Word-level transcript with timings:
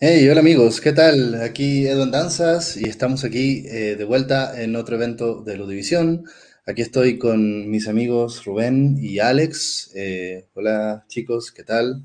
Hey, 0.00 0.28
hola 0.28 0.38
amigos, 0.38 0.80
¿qué 0.80 0.92
tal? 0.92 1.42
Aquí 1.42 1.84
Edwin 1.88 2.12
Danzas 2.12 2.76
y 2.76 2.88
estamos 2.88 3.24
aquí 3.24 3.64
eh, 3.66 3.96
de 3.96 4.04
vuelta 4.04 4.62
en 4.62 4.76
otro 4.76 4.94
evento 4.94 5.42
de 5.42 5.56
Ludivisión. 5.56 6.22
Aquí 6.66 6.82
estoy 6.82 7.18
con 7.18 7.68
mis 7.68 7.88
amigos 7.88 8.44
Rubén 8.44 8.96
y 9.00 9.18
Alex. 9.18 9.90
Eh, 9.96 10.46
hola 10.54 11.04
chicos, 11.08 11.50
¿qué 11.50 11.64
tal? 11.64 12.04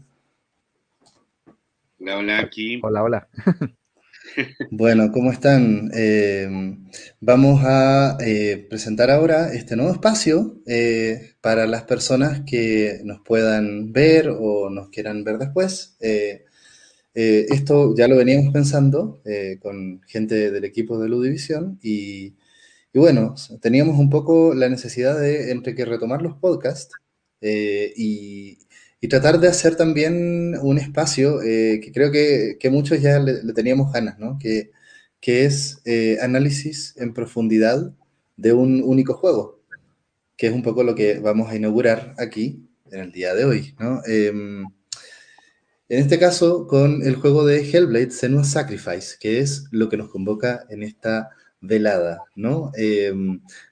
Hola, 2.00 2.18
hola, 2.18 2.40
aquí. 2.40 2.80
Hola, 2.82 3.04
hola. 3.04 3.28
Bueno, 4.72 5.12
¿cómo 5.12 5.32
están? 5.32 5.92
Eh, 5.94 6.50
vamos 7.20 7.62
a 7.64 8.18
eh, 8.20 8.66
presentar 8.68 9.12
ahora 9.12 9.54
este 9.54 9.76
nuevo 9.76 9.92
espacio 9.92 10.60
eh, 10.66 11.36
para 11.42 11.68
las 11.68 11.84
personas 11.84 12.42
que 12.48 13.02
nos 13.04 13.20
puedan 13.20 13.92
ver 13.94 14.30
o 14.30 14.72
nos 14.72 14.90
quieran 14.90 15.24
ver 15.24 15.38
después. 15.38 15.98
Eh, 17.16 17.46
esto 17.50 17.94
ya 17.96 18.08
lo 18.08 18.18
veníamos 18.18 18.52
pensando 18.54 19.22
eh, 19.26 19.60
con 19.62 20.02
gente 20.08 20.52
del 20.52 20.64
equipo 20.66 21.00
de 21.00 21.10
Ludivisión 21.10 21.80
y, 21.84 22.36
y 22.94 23.00
bueno, 23.00 23.36
teníamos 23.62 24.00
un 24.00 24.10
poco 24.10 24.54
la 24.56 24.70
necesidad 24.70 25.20
de 25.20 25.52
entre 25.52 25.76
que 25.76 25.86
retomar 25.86 26.22
los 26.22 26.36
podcasts 26.38 26.96
eh, 27.42 27.94
y, 27.98 28.60
y 29.02 29.08
tratar 29.10 29.40
de 29.40 29.48
hacer 29.50 29.76
también 29.76 30.56
un 30.62 30.78
espacio 30.80 31.42
eh, 31.44 31.80
que 31.84 31.92
creo 31.92 32.12
que, 32.12 32.58
que 32.60 32.70
muchos 32.70 33.02
ya 33.02 33.20
le, 33.20 33.44
le 33.44 33.54
teníamos 33.54 33.92
ganas, 33.94 34.20
¿no? 34.20 34.38
Que, 34.40 34.72
que 35.22 35.46
es 35.46 35.82
eh, 35.86 36.18
análisis 36.22 36.96
en 36.98 37.14
profundidad 37.14 37.94
de 38.38 38.54
un 38.54 38.82
único 38.84 39.14
juego, 39.16 39.62
que 40.38 40.48
es 40.48 40.54
un 40.54 40.64
poco 40.64 40.84
lo 40.84 40.96
que 40.96 41.20
vamos 41.20 41.50
a 41.50 41.56
inaugurar 41.56 42.16
aquí 42.18 42.68
en 42.92 43.00
el 43.02 43.12
día 43.12 43.34
de 43.36 43.46
hoy, 43.46 43.76
¿no? 43.80 44.02
Em, 45.94 46.00
en 46.00 46.04
este 46.06 46.18
caso, 46.18 46.66
con 46.68 47.04
el 47.04 47.16
juego 47.16 47.46
de 47.46 47.70
Hellblade 47.70 48.10
Senua's 48.10 48.52
Sacrifice, 48.52 49.16
que 49.20 49.40
es 49.40 49.68
lo 49.72 49.90
que 49.90 49.98
nos 49.98 50.10
convoca 50.10 50.66
en 50.70 50.82
esta 50.82 51.30
velada, 51.62 52.24
¿no? 52.36 52.72
Eh, 52.76 53.14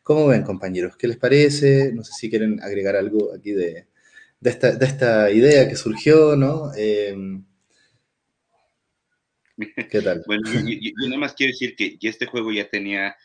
¿Cómo 0.03 0.28
ven, 0.28 0.44
compañeros? 0.44 0.95
¿Qué 0.97 1.08
les 1.08 1.17
parece? 1.17 1.91
No 1.94 2.03
sé 2.03 2.13
si 2.13 2.30
quieren 2.30 2.61
agregar 2.61 2.95
algo 2.95 3.33
aquí 3.33 3.52
de, 3.52 3.88
de, 4.39 4.50
esta, 4.50 4.72
de 4.73 4.86
esta, 4.86 5.31
idea 5.31 5.67
que 5.67 5.75
surgió, 5.75 6.36
¿no? 6.36 6.72
Eh, 6.78 7.16
¿Qué 9.89 10.02
tal? 10.02 10.23
bueno, 10.28 10.44
yo, 10.53 10.59
yo, 10.59 10.91
yo, 11.02 11.08
nada 11.08 11.17
más 11.17 11.33
quiero 11.33 11.52
decir 11.53 11.75
que 11.75 11.97
este 12.02 12.28
juego 12.28 12.52
ya 12.52 12.69
tenía 12.69 13.16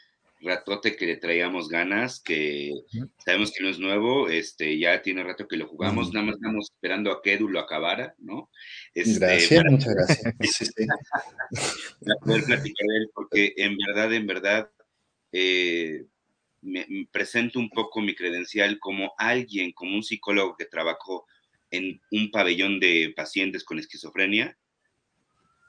ratote 0.40 0.96
que 0.96 1.06
le 1.06 1.16
traíamos 1.16 1.68
ganas, 1.68 2.20
que 2.20 2.72
sabemos 3.18 3.52
que 3.52 3.62
no 3.62 3.70
es 3.70 3.78
nuevo, 3.78 4.28
este, 4.28 4.78
ya 4.78 5.02
tiene 5.02 5.24
rato 5.24 5.48
que 5.48 5.56
lo 5.56 5.66
jugamos, 5.66 6.12
nada 6.12 6.26
más 6.26 6.36
estamos 6.36 6.70
esperando 6.70 7.10
a 7.10 7.22
que 7.22 7.34
Edu 7.34 7.48
lo 7.48 7.60
acabara, 7.60 8.14
¿no? 8.18 8.50
Este, 8.96 9.18
gracias, 9.18 9.60
para, 9.60 9.70
muchas 9.70 9.94
gracias. 9.94 10.34
Sí, 10.40 10.64
sí. 10.64 10.86
Para 12.00 12.18
poder 12.20 12.44
platicar 12.44 12.86
de 12.88 12.96
él, 12.96 13.10
porque 13.14 13.52
en 13.58 13.76
verdad, 13.76 14.14
en 14.14 14.26
verdad, 14.26 14.70
eh, 15.32 16.06
me, 16.62 16.86
me, 16.88 17.06
presento 17.12 17.58
un 17.58 17.68
poco 17.68 18.00
mi 18.00 18.14
credencial 18.14 18.78
como 18.78 19.12
alguien, 19.18 19.72
como 19.72 19.96
un 19.96 20.02
psicólogo 20.02 20.56
que 20.56 20.64
trabajó 20.64 21.26
en 21.70 22.00
un 22.10 22.30
pabellón 22.30 22.80
de 22.80 23.12
pacientes 23.14 23.64
con 23.64 23.78
esquizofrenia. 23.78 24.56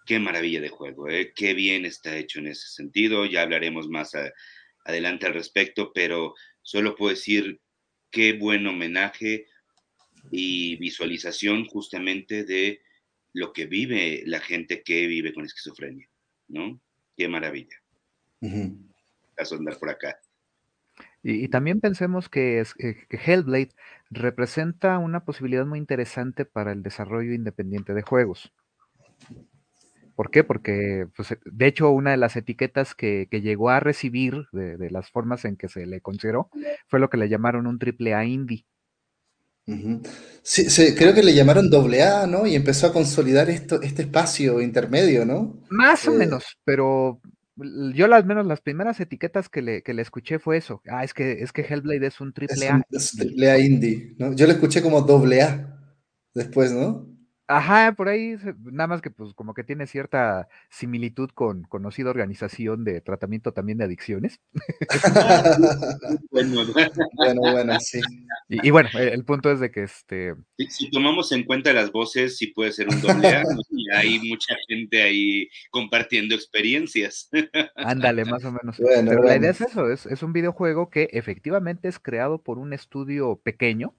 Qué 0.06 0.20
maravilla 0.20 0.62
de 0.62 0.70
juego, 0.70 1.10
¿eh? 1.10 1.34
qué 1.36 1.54
bien 1.54 1.84
está 1.84 2.16
hecho 2.16 2.40
en 2.40 2.48
ese 2.48 2.70
sentido. 2.70 3.26
Ya 3.26 3.42
hablaremos 3.42 3.90
más 3.90 4.16
a, 4.16 4.32
adelante 4.86 5.26
al 5.26 5.34
respecto, 5.34 5.92
pero 5.94 6.34
solo 6.62 6.96
puedo 6.96 7.14
decir 7.14 7.60
qué 8.10 8.32
buen 8.32 8.66
homenaje 8.68 9.48
y 10.32 10.78
visualización 10.78 11.66
justamente 11.66 12.46
de 12.46 12.87
lo 13.38 13.54
que 13.54 13.68
vive 13.68 14.24
la 14.26 14.40
gente 14.40 14.82
que 14.82 15.06
vive 15.06 15.34
con 15.34 15.46
esquizofrenia, 15.46 16.10
¿no? 16.48 16.82
Qué 17.16 17.28
maravilla. 17.28 17.78
Uh 18.42 18.48
-huh. 18.48 18.78
A 19.38 19.56
andar 19.56 19.78
por 19.78 19.90
acá. 19.90 20.20
Y, 21.22 21.44
y, 21.44 21.48
también 21.48 21.80
pensemos 21.80 22.30
que, 22.30 22.60
es, 22.60 22.74
que 22.74 23.06
Hellblade 23.12 23.70
representa 24.10 24.98
una 24.98 25.24
posibilidad 25.24 25.66
muy 25.66 25.78
interesante 25.78 26.46
para 26.46 26.72
el 26.72 26.82
desarrollo 26.82 27.34
independiente 27.34 27.94
de 27.94 28.02
juegos. 28.02 28.52
¿Por 30.16 30.32
qué? 30.32 30.44
Porque, 30.44 31.08
pues, 31.16 31.38
de 31.46 31.68
hecho, 31.68 31.92
una 31.92 32.12
de 32.12 32.18
las 32.18 32.36
etiquetas 32.36 32.96
que, 32.96 33.28
que 33.30 33.42
llegó 33.42 33.70
a 33.70 33.80
recibir 33.80 34.48
de, 34.52 34.78
de, 34.78 34.90
las 34.90 35.12
formas 35.12 35.46
en 35.46 35.58
que 35.58 35.68
se 35.68 35.86
le 35.86 36.02
consideró 36.02 36.50
fue 36.88 37.00
lo 37.00 37.10
que 37.12 37.18
le 37.18 37.30
llamaron 37.30 37.68
un 37.68 37.78
triple 37.78 38.16
A 38.16 38.26
indie. 38.26 38.66
Sí, 40.44 40.96
creo 40.96 41.14
que 41.14 41.24
le 41.24 41.34
llamaron 41.34 41.70
doble 41.70 42.02
A, 42.04 42.26
¿no? 42.26 42.48
Y 42.48 42.56
empezó 42.56 42.88
a 42.88 42.94
consolidar 42.94 43.50
esto, 43.50 43.82
este 43.82 44.04
espacio 44.04 44.62
intermedio, 44.62 45.26
¿no? 45.26 45.62
Más 45.70 46.06
eh... 46.06 46.10
o 46.10 46.14
menos, 46.14 46.58
pero 46.64 47.20
yo 47.94 48.06
al 48.14 48.26
menos 48.26 48.46
las 48.46 48.62
primeras 48.62 49.00
etiquetas 49.00 49.50
que 49.50 49.62
le, 49.62 49.82
que 49.82 49.94
le 49.94 50.04
escuché 50.04 50.40
fue 50.40 50.58
eso. 50.58 50.82
Ah, 50.88 51.04
es 51.04 51.14
que, 51.14 51.44
es 51.44 51.52
que 51.52 51.64
Hellblade 51.64 52.08
es 52.08 52.22
un 52.22 52.32
triple 52.32 52.70
A. 52.70 52.82
Es 52.92 53.12
triple 53.12 53.50
A 53.52 53.60
indie, 53.60 54.16
¿no? 54.18 54.34
Yo 54.34 54.46
lo 54.46 54.54
escuché 54.54 54.82
como 54.82 55.02
doble 55.02 55.42
A 55.42 55.78
después, 56.34 56.72
¿no? 56.72 57.17
Ajá, 57.50 57.94
por 57.94 58.10
ahí, 58.10 58.36
nada 58.64 58.88
más 58.88 59.02
que 59.02 59.10
pues 59.10 59.34
como 59.34 59.54
que 59.54 59.64
tiene 59.64 59.88
cierta 59.88 60.50
similitud 60.70 61.30
con 61.30 61.64
conocida 61.64 62.10
organización 62.10 62.84
de 62.84 63.00
tratamiento 63.00 63.54
también 63.54 63.78
de 63.78 63.86
adicciones. 63.86 64.42
bueno, 66.30 66.66
bueno, 67.14 67.42
bueno, 67.42 67.80
sí. 67.80 68.02
Y, 68.50 68.68
y, 68.68 68.70
bueno, 68.70 68.90
el 69.00 69.24
punto 69.24 69.50
es 69.50 69.62
de 69.62 69.72
que 69.72 69.84
este... 69.84 70.36
Si, 70.58 70.68
si, 70.68 70.92
tomamos 70.92 71.32
en 71.32 71.46
cuenta 71.46 71.72
las 71.72 71.92
voces, 71.94 72.38
sí 72.38 72.48
puede 72.48 72.74
ser 72.74 72.90
un 72.90 73.00
doble 73.00 73.28
A, 73.30 73.44
y 73.70 73.90
hay 73.92 74.20
mucha 74.28 74.54
gente 74.68 75.02
ahí 75.02 75.48
compartiendo 75.70 76.36
experiencias. 76.36 77.30
Ándale, 77.76 78.26
más 78.26 78.44
o 78.44 78.52
menos. 78.52 78.78
Bueno, 78.78 79.10
Pero 79.10 79.22
bueno. 79.22 79.24
la 79.24 79.38
idea 79.38 79.52
es 79.52 79.62
eso, 79.62 79.90
es, 79.90 80.06
es, 80.06 80.22
un 80.22 80.34
videojuego 80.34 80.90
que 80.90 81.10
efectivamente 81.14 81.88
es 81.88 81.98
creado 81.98 82.44
por 82.44 82.58
un 82.58 82.74
estudio 82.74 83.40
pequeño. 83.42 83.96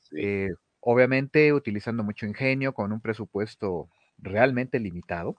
Sí. 0.00 0.16
Eh, 0.18 0.48
obviamente 0.80 1.52
utilizando 1.52 2.02
mucho 2.02 2.26
ingenio, 2.26 2.72
con 2.72 2.92
un 2.92 3.00
presupuesto 3.00 3.88
realmente 4.18 4.80
limitado. 4.80 5.36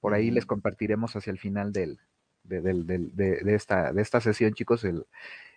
Por 0.00 0.14
ahí 0.14 0.28
uh 0.28 0.30
-huh. 0.30 0.34
les 0.34 0.46
compartiremos 0.46 1.14
hacia 1.14 1.30
el 1.30 1.38
final 1.38 1.72
del, 1.72 1.98
de, 2.44 2.60
del, 2.60 2.86
del, 2.86 3.14
de, 3.14 3.40
de, 3.42 3.54
esta, 3.54 3.92
de 3.92 4.02
esta 4.02 4.20
sesión, 4.20 4.54
chicos, 4.54 4.84
el, 4.84 5.06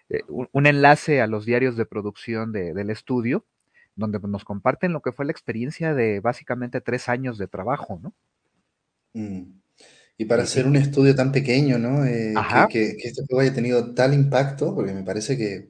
eh, 0.09 0.21
un, 0.27 0.49
un, 0.51 0.65
enlace 0.65 1.21
a 1.21 1.27
los 1.27 1.45
diarios 1.45 1.77
de 1.77 1.85
producción 1.85 2.51
del 2.51 2.89
estudio, 2.89 3.45
donde 3.95 4.19
nos 4.19 4.43
comparten 4.43 4.91
lo 4.91 5.01
que 5.01 5.11
fue 5.11 5.25
la 5.25 5.31
experiencia 5.31 5.93
de 5.93 6.19
básicamente 6.19 6.81
tres 6.81 7.09
años 7.09 7.37
de 7.37 7.47
trabajo, 7.47 7.99
¿no? 8.01 8.13
Mm. 9.13 9.59
Y 10.17 10.25
para 10.25 10.43
hacer 10.43 10.65
un 10.67 10.75
estudio 10.75 11.15
tan 11.15 11.31
pequeño, 11.31 11.79
¿no? 11.79 12.05
Eh, 12.05 12.33
que, 12.69 12.79
que, 12.91 12.97
que, 12.97 13.07
este 13.07 13.23
juego 13.27 13.41
haya 13.41 13.53
tenido 13.53 13.93
tal 13.93 14.13
impacto, 14.13 14.75
porque 14.75 14.93
me 14.93 15.03
parece 15.03 15.37
que 15.37 15.69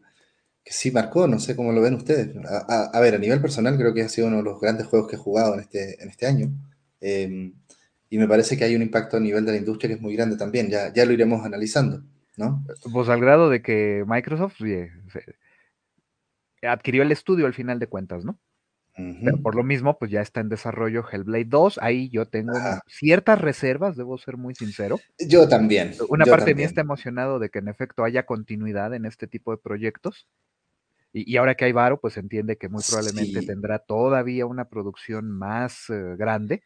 que 0.64 0.72
sí 0.72 0.92
marcó, 0.92 1.28
no 1.28 1.40
sé 1.40 1.56
cómo 1.56 1.72
lo 1.72 1.82
ven 1.82 1.96
ustedes. 1.96 2.36
A, 2.46 2.66
a, 2.68 2.84
a, 2.86 3.00
ver, 3.02 3.16
a 3.16 3.20
nivel 3.20 3.42
personal 3.42 3.78
creo 3.78 3.94
que 3.94 4.02
ha 4.04 4.10
sido 4.10 4.28
uno 4.28 4.38
de 4.38 4.44
los 4.44 4.60
grandes 4.60 4.88
juegos 4.88 5.10
que 5.10 5.16
he 5.16 5.20
jugado 5.20 5.56
en 5.56 5.60
este, 5.60 6.02
en 6.02 6.10
este 6.10 6.26
año. 6.26 6.52
Eh, 7.02 7.52
y 8.14 8.18
me 8.20 8.28
parece 8.28 8.56
que 8.56 8.64
hay 8.64 8.76
un 8.76 8.84
impacto 8.84 9.18
a 9.18 9.20
nivel 9.20 9.44
de 9.44 9.54
la 9.54 9.58
industria 9.58 9.90
que 9.90 9.96
es 9.96 10.02
muy 10.02 10.16
grande 10.16 10.38
también. 10.38 10.70
Ya, 10.70 10.94
ya 10.94 11.04
lo 11.04 11.14
iremos 11.14 11.44
analizando, 11.44 12.04
¿no? 12.38 12.64
Pues 12.94 13.10
al 13.10 13.20
grado 13.20 13.50
de 13.50 13.64
que 13.64 14.06
Microsoft 14.08 14.62
adquirió 16.62 17.02
el 17.02 17.12
estudio 17.12 17.48
al 17.48 17.56
final 17.56 17.80
de 17.80 17.88
cuentas, 17.88 18.24
¿no? 18.24 18.40
Uh 18.96 19.02
-huh. 19.02 19.22
Pero 19.26 19.38
por 19.42 19.56
lo 19.56 19.64
mismo, 19.64 19.98
pues 19.98 20.12
ya 20.12 20.22
está 20.22 20.42
en 20.42 20.50
desarrollo 20.50 21.04
Hellblade 21.12 21.46
2. 21.46 21.80
Ahí 21.82 22.10
yo 22.10 22.28
tengo 22.28 22.54
ciertas 22.86 23.42
reservas, 23.42 23.98
debo 23.98 24.20
ser 24.20 24.38
muy 24.38 24.54
sincero. 24.54 25.00
Yo 25.18 25.50
también. 25.50 25.96
Una 26.08 26.26
yo 26.26 26.30
parte 26.32 26.46
también. 26.46 26.46
de 26.46 26.56
mí 26.56 26.64
está 26.64 26.82
emocionado 26.82 27.40
de 27.40 27.50
que 27.50 27.60
en 27.60 27.68
efecto 27.68 28.04
haya 28.04 28.28
continuidad 28.28 28.94
en 28.94 29.06
este 29.06 29.26
tipo 29.26 29.50
de 29.50 29.58
proyectos. 29.58 30.28
Y, 31.14 31.32
y, 31.32 31.38
ahora 31.38 31.56
que 31.56 31.66
hay 31.66 31.72
varo, 31.72 32.00
pues 32.02 32.18
entiende 32.18 32.58
que 32.58 32.70
muy 32.70 32.84
probablemente 32.88 33.42
sí. 33.42 33.46
tendrá 33.46 33.80
todavía 33.80 34.46
una 34.48 34.66
producción 34.66 35.30
más 35.30 35.90
uh, 35.90 36.18
grande, 36.18 36.64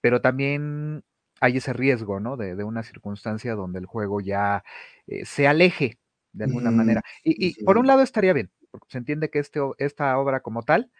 pero 0.00 0.20
también 0.20 1.04
hay 1.40 1.56
ese 1.56 1.72
riesgo, 1.72 2.20
¿no? 2.20 2.36
De, 2.36 2.54
de 2.54 2.64
una 2.64 2.82
circunstancia 2.82 3.54
donde 3.54 3.78
el 3.78 3.86
juego 3.86 4.20
ya 4.20 4.62
eh, 5.06 5.24
se 5.24 5.46
aleje 5.46 5.98
de 6.32 6.44
alguna 6.44 6.70
mm, 6.70 6.76
manera. 6.76 7.02
Y, 7.24 7.46
y 7.46 7.52
sí. 7.52 7.64
por 7.64 7.78
un 7.78 7.86
lado 7.86 8.02
estaría 8.02 8.32
bien, 8.32 8.50
porque 8.70 8.86
se 8.90 8.98
entiende 8.98 9.30
que 9.30 9.38
este, 9.38 9.60
esta 9.78 10.16
obra 10.18 10.40
como 10.40 10.62
tal, 10.62 10.90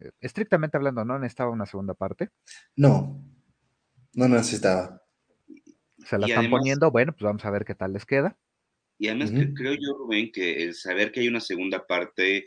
eh, 0.00 0.10
estrictamente 0.20 0.76
hablando, 0.76 1.04
no 1.04 1.18
necesitaba 1.18 1.50
una 1.50 1.66
segunda 1.66 1.94
parte. 1.94 2.30
No, 2.76 3.24
no 4.14 4.28
necesitaba. 4.28 5.02
Se 6.04 6.18
la 6.18 6.26
y 6.26 6.30
están 6.30 6.44
además, 6.44 6.60
poniendo, 6.60 6.90
bueno, 6.90 7.12
pues 7.12 7.22
vamos 7.22 7.44
a 7.44 7.50
ver 7.50 7.64
qué 7.64 7.74
tal 7.74 7.92
les 7.92 8.04
queda. 8.04 8.36
Y 8.98 9.08
además 9.08 9.30
uh 9.32 9.34
-huh. 9.34 9.54
creo 9.54 9.74
yo, 9.74 9.94
Rubén, 9.98 10.30
que 10.32 10.62
el 10.64 10.74
saber 10.74 11.12
que 11.12 11.20
hay 11.20 11.28
una 11.28 11.40
segunda 11.40 11.86
parte, 11.86 12.46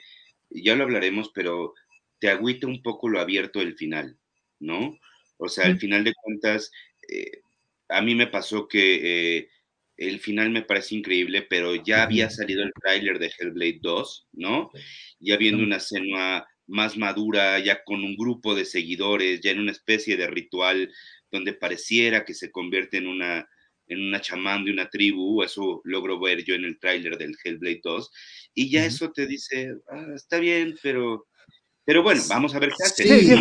ya 0.50 0.76
lo 0.76 0.84
hablaremos, 0.84 1.32
pero 1.34 1.74
te 2.20 2.30
agüita 2.30 2.68
un 2.68 2.82
poco 2.82 3.10
lo 3.10 3.20
abierto 3.20 3.60
del 3.60 3.76
final, 3.76 4.18
¿no? 4.60 4.98
O 5.38 5.50
sea, 5.50 5.66
uh 5.66 5.68
-huh. 5.68 5.72
al 5.72 5.80
final 5.80 6.04
de 6.04 6.14
cuentas, 6.14 6.72
eh, 7.10 7.42
a 7.90 8.02
mí 8.02 8.16
me 8.16 8.28
pasó 8.28 8.68
que 8.68 9.38
eh, 9.38 9.50
el 9.98 10.20
final 10.20 10.52
me 10.52 10.62
parece 10.62 10.96
increíble, 10.96 11.42
pero 11.44 11.76
ya 11.76 12.04
había 12.04 12.30
salido 12.30 12.64
el 12.64 12.72
tráiler 12.82 13.20
de 13.20 13.32
Hellblade 13.38 13.80
2, 13.82 14.28
¿no? 14.34 14.72
Ya 15.20 15.38
viendo 15.38 15.64
una 15.64 15.78
escena 15.78 16.46
más 16.68 16.98
madura, 16.98 17.60
ya 17.60 17.84
con 17.84 18.04
un 18.04 18.16
grupo 18.16 18.54
de 18.56 18.66
seguidores, 18.66 19.42
ya 19.42 19.52
en 19.52 19.60
una 19.60 19.72
especie 19.72 20.18
de 20.18 20.28
ritual 20.28 20.92
donde 21.32 21.54
pareciera 21.54 22.26
que 22.26 22.34
se 22.34 22.52
convierte 22.52 22.98
en 22.98 23.08
una, 23.08 23.48
en 23.88 24.08
una 24.08 24.22
chamán 24.22 24.66
de 24.66 24.72
una 24.72 24.90
tribu, 24.90 25.44
eso 25.44 25.82
logro 25.84 26.20
ver 26.20 26.44
yo 26.44 26.56
en 26.56 26.66
el 26.66 26.80
tráiler 26.80 27.18
del 27.18 27.36
Hellblade 27.44 27.82
2, 27.84 28.12
y 28.54 28.70
ya 28.70 28.86
eso 28.86 29.12
te 29.12 29.28
dice, 29.28 29.74
ah, 29.90 30.08
está 30.16 30.40
bien, 30.40 30.76
pero 30.82 31.28
pero 31.88 32.04
bueno, 32.04 32.22
vamos 32.28 32.54
a 32.54 32.60
ver 32.60 32.72
qué 32.78 32.84
hace. 32.84 33.04
Sí, 33.08 33.34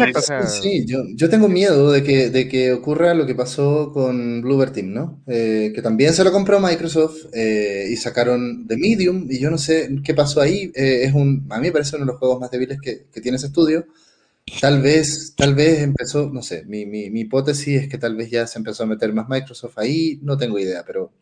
sí, 0.62 0.87
yo, 1.16 1.28
tengo 1.28 1.48
miedo 1.48 1.90
de 1.90 2.04
que, 2.04 2.31
de 2.31 2.46
que 2.48 2.72
ocurra 2.72 3.12
lo 3.12 3.26
que 3.26 3.34
pasó 3.34 3.90
con 3.93 4.40
Bluebird 4.40 4.70
Team, 4.70 4.93
¿no? 4.93 5.20
Eh, 5.26 5.72
que 5.75 5.82
también 5.82 6.14
se 6.14 6.22
lo 6.22 6.31
compró 6.31 6.60
Microsoft 6.60 7.25
eh, 7.32 7.88
y 7.90 7.96
sacaron 7.96 8.69
The 8.69 8.76
Medium, 8.76 9.26
y 9.28 9.40
yo 9.40 9.50
no 9.50 9.58
sé 9.58 9.90
qué 10.04 10.14
pasó 10.14 10.40
ahí. 10.40 10.70
Eh, 10.76 11.02
es 11.02 11.12
un, 11.12 11.44
a 11.50 11.56
mí 11.56 11.66
me 11.66 11.72
parece 11.72 11.96
uno 11.96 12.04
de 12.04 12.12
los 12.12 12.20
juegos 12.20 12.38
más 12.38 12.52
débiles 12.52 12.81
que, 12.81 13.06
que, 13.12 13.20
tiene 13.20 13.34
ese 13.34 13.48
estudio. 13.48 13.84
Tal 14.60 14.81
vez, 14.81 15.34
tal 15.37 15.54
vez 15.54 15.81
empezó, 15.81 16.31
no 16.31 16.43
sé, 16.43 16.64
mi, 16.66 16.87
mi, 16.87 17.10
mi, 17.10 17.22
hipótesis 17.22 17.82
es 17.82 17.88
que 17.88 17.98
tal 17.98 18.16
vez 18.16 18.31
ya 18.31 18.46
se 18.46 18.58
empezó 18.58 18.84
a 18.84 18.87
meter 18.87 19.12
más 19.12 19.28
Microsoft 19.28 19.78
ahí, 19.78 20.20
no 20.22 20.37
tengo 20.37 20.58
idea, 20.58 20.84
pero 20.87 21.12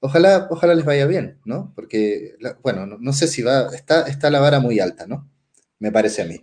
ojalá, 0.00 0.48
ojalá 0.50 0.74
les 0.74 0.84
vaya 0.84 1.06
bien, 1.06 1.38
¿no? 1.44 1.72
Porque, 1.74 2.36
bueno, 2.62 2.86
no, 2.86 2.98
no 2.98 3.12
sé 3.12 3.28
si 3.28 3.42
va, 3.42 3.68
está, 3.74 4.08
está 4.08 4.30
la 4.30 4.40
vara 4.40 4.60
muy 4.60 4.80
alta, 4.80 5.06
¿no? 5.06 5.30
me 5.84 5.92
parece 5.92 6.22
a 6.22 6.24
mí. 6.24 6.40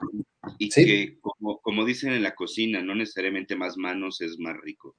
Y 0.59 0.69
que, 0.69 1.17
como, 1.19 1.59
como, 1.61 1.83
dicen 1.83 2.13
en 2.13 2.21
la 2.21 2.35
cocina, 2.35 2.83
no 2.83 2.93
necesariamente 2.93 3.55
más 3.55 3.75
manos 3.75 4.21
es 4.21 4.37
más 4.37 4.55
rico, 4.61 4.95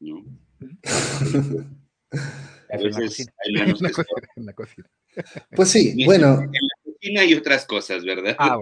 ¿no? 0.00 0.24
a 2.12 2.76
veces 2.76 3.28
hay 3.44 3.52
manos 3.54 3.80
que 3.80 4.02
en 4.36 4.46
la 4.46 4.52
cocina. 4.52 4.90
Pues 5.56 5.70
sí, 5.70 6.04
bueno. 6.04 6.40
En 6.40 6.50
la 6.52 6.77
cocina 7.00 7.20
hay 7.22 7.34
otras 7.34 7.64
cosas, 7.64 8.04
¿verdad? 8.04 8.36
Ah, 8.38 8.58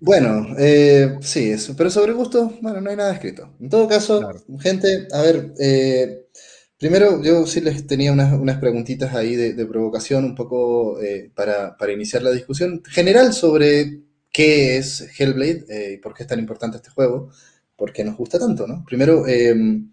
bueno, 0.00 0.54
eh, 0.58 1.18
sí, 1.20 1.50
eso. 1.50 1.74
pero 1.76 1.90
sobre 1.90 2.12
gusto, 2.12 2.52
bueno, 2.60 2.80
no 2.80 2.90
hay 2.90 2.96
nada 2.96 3.14
escrito. 3.14 3.54
En 3.60 3.68
todo 3.68 3.88
caso, 3.88 4.20
gente, 4.60 5.08
a 5.12 5.22
ver, 5.22 5.52
eh, 5.58 6.28
Primero, 6.78 7.20
yo 7.24 7.44
sí 7.44 7.60
les 7.60 7.88
tenía 7.88 8.12
unas, 8.12 8.32
unas 8.34 8.58
preguntitas 8.60 9.12
ahí 9.12 9.34
de, 9.34 9.66
provocación, 9.66 10.24
un 10.24 10.36
poco 10.36 11.00
eh, 11.02 11.28
para, 11.34 11.76
para, 11.76 11.92
iniciar 11.92 12.22
la 12.22 12.30
discusión 12.30 12.82
general 12.88 13.32
sobre 13.32 14.02
qué 14.30 14.76
es 14.76 15.08
Hellblade 15.18 15.64
eh, 15.68 15.92
y 15.94 15.96
por 15.96 16.14
qué 16.14 16.22
es 16.22 16.28
tan 16.28 16.38
importante 16.38 16.76
este 16.76 16.90
juego, 16.90 17.30
por 17.74 17.92
qué 17.92 18.04
nos 18.04 18.16
gusta 18.16 18.38
tanto, 18.38 18.68
¿no? 18.68 18.84
Primero, 18.86 19.26
em, 19.26 19.90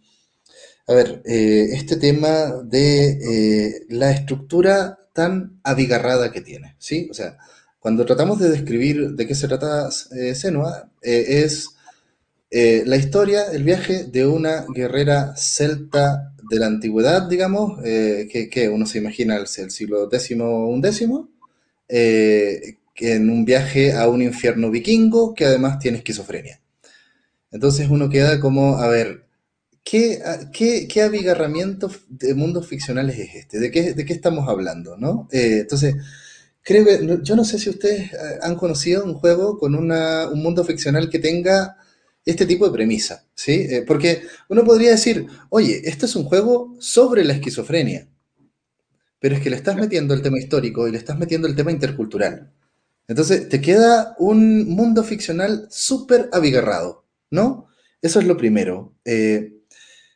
a 0.87 0.93
ver, 0.93 1.23
eh, 1.25 1.69
este 1.71 1.97
tema 1.97 2.61
de 2.63 3.85
la 3.89 4.11
estructura 4.11 4.99
tan 5.15 5.59
abigarrada 5.63 6.31
que 6.31 6.41
tiene, 6.41 6.75
¿sí? 6.77 7.07
O 7.09 7.13
sea, 7.13 7.37
cuando 7.79 8.05
tratamos 8.05 8.37
de 8.39 8.49
describir 8.49 9.11
de 9.11 9.25
qué 9.25 9.33
se 9.33 9.47
trata 9.47 9.89
Senua, 9.89 10.89
es 11.01 11.69
la 12.51 12.97
historia, 12.97 13.45
el 13.51 13.63
viaje 13.63 14.03
de 14.03 14.25
una 14.25 14.65
guerrera 14.67 15.35
celta 15.37 16.35
de 16.49 16.59
la 16.59 16.67
antigüedad, 16.67 17.23
digamos, 17.23 17.79
eh, 17.83 18.27
que, 18.51 18.69
uno 18.69 18.85
se 18.85 18.99
imagina 18.99 19.37
el, 19.37 19.47
siglo 19.47 20.09
X 20.11 20.37
o 20.39 20.81
eh, 21.87 22.77
que 22.93 23.13
en 23.13 23.29
un 23.29 23.45
viaje 23.45 23.93
a 23.93 24.07
un 24.07 24.21
infierno 24.21 24.69
vikingo 24.69 25.33
que 25.33 25.45
además 25.45 25.79
tiene 25.79 25.97
esquizofrenia. 25.97 26.61
Entonces 27.51 27.89
uno 27.89 28.09
queda 28.09 28.39
como, 28.39 28.77
a 28.77 28.87
ver, 28.87 29.24
¿qué, 29.85 30.87
qué, 30.89 31.01
abigarramiento 31.01 31.89
de 32.09 32.33
mundos 32.33 32.67
ficcionales 32.67 33.17
es 33.19 33.35
este? 33.35 33.59
¿De 33.59 33.71
qué, 33.71 33.93
de 33.93 34.05
qué 34.05 34.13
estamos 34.13 34.49
hablando? 34.49 34.97
¿no? 34.97 35.29
Eh, 35.31 35.59
entonces, 35.61 35.95
creo 36.61 36.83
que, 36.83 37.19
yo 37.23 37.35
no 37.37 37.45
sé 37.45 37.59
si 37.59 37.69
ustedes 37.69 38.11
han 38.41 38.55
conocido 38.55 39.05
un 39.05 39.13
juego 39.13 39.57
con 39.57 39.75
una, 39.75 40.27
un 40.27 40.41
mundo 40.41 40.65
ficcional 40.65 41.09
que 41.09 41.19
tenga 41.19 41.77
este 42.25 42.47
tipo 42.47 42.65
de 42.65 42.73
premisa, 42.73 43.23
¿sí? 43.35 43.67
Eh, 43.69 43.83
porque 43.85 44.23
uno 44.49 44.63
podría 44.63 44.91
decir, 44.91 45.27
oye, 45.49 45.81
esto 45.87 46.07
es 46.07 46.15
un 46.15 46.23
juego 46.23 46.75
sobre 46.79 47.23
la 47.23 47.33
esquizofrenia, 47.33 48.07
pero 49.19 49.35
es 49.35 49.41
que 49.41 49.51
le 49.51 49.55
estás 49.55 49.75
metiendo 49.75 50.15
el 50.15 50.23
tema 50.23 50.39
histórico 50.39 50.87
y 50.87 50.91
le 50.91 50.97
estás 50.97 51.19
metiendo 51.19 51.47
el 51.47 51.55
tema 51.55 51.71
intercultural. 51.71 52.51
Entonces, 53.07 53.47
te 53.47 53.61
queda 53.61 54.15
un 54.17 54.67
mundo 54.67 55.03
ficcional 55.03 55.67
súper 55.69 56.29
abigarrado, 56.33 57.05
¿no? 57.29 57.67
Eso 58.01 58.19
es 58.19 58.25
lo 58.25 58.37
primero. 58.37 58.95
Eh, 59.05 59.54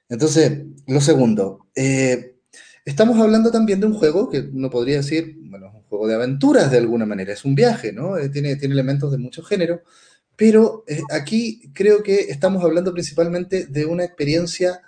entonces, 0.09 0.63
lo 0.87 0.99
segundo, 1.01 1.67
eh, 1.75 2.35
estamos 2.83 3.19
hablando 3.19 3.51
también 3.51 3.79
de 3.79 3.85
un 3.85 3.93
juego 3.93 4.29
que 4.29 4.39
uno 4.39 4.69
podría 4.69 4.97
decir, 4.97 5.37
bueno, 5.43 5.67
es 5.67 5.73
un 5.75 5.83
juego 5.83 6.07
de 6.07 6.15
aventuras 6.15 6.71
de 6.71 6.79
alguna 6.79 7.05
manera, 7.05 7.31
es 7.31 7.45
un 7.45 7.55
viaje, 7.55 7.93
¿no? 7.93 8.15
tiene, 8.31 8.55
tiene 8.55 8.73
elementos 8.73 9.11
de 9.11 9.19
mucho 9.19 9.43
género, 9.43 9.83
pero 10.35 10.83
eh, 10.87 11.01
aquí 11.11 11.69
creo 11.73 12.01
que 12.01 12.21
estamos 12.31 12.63
hablando 12.63 12.91
principalmente 12.91 13.67
de 13.67 13.85
una 13.85 14.03
experiencia 14.03 14.81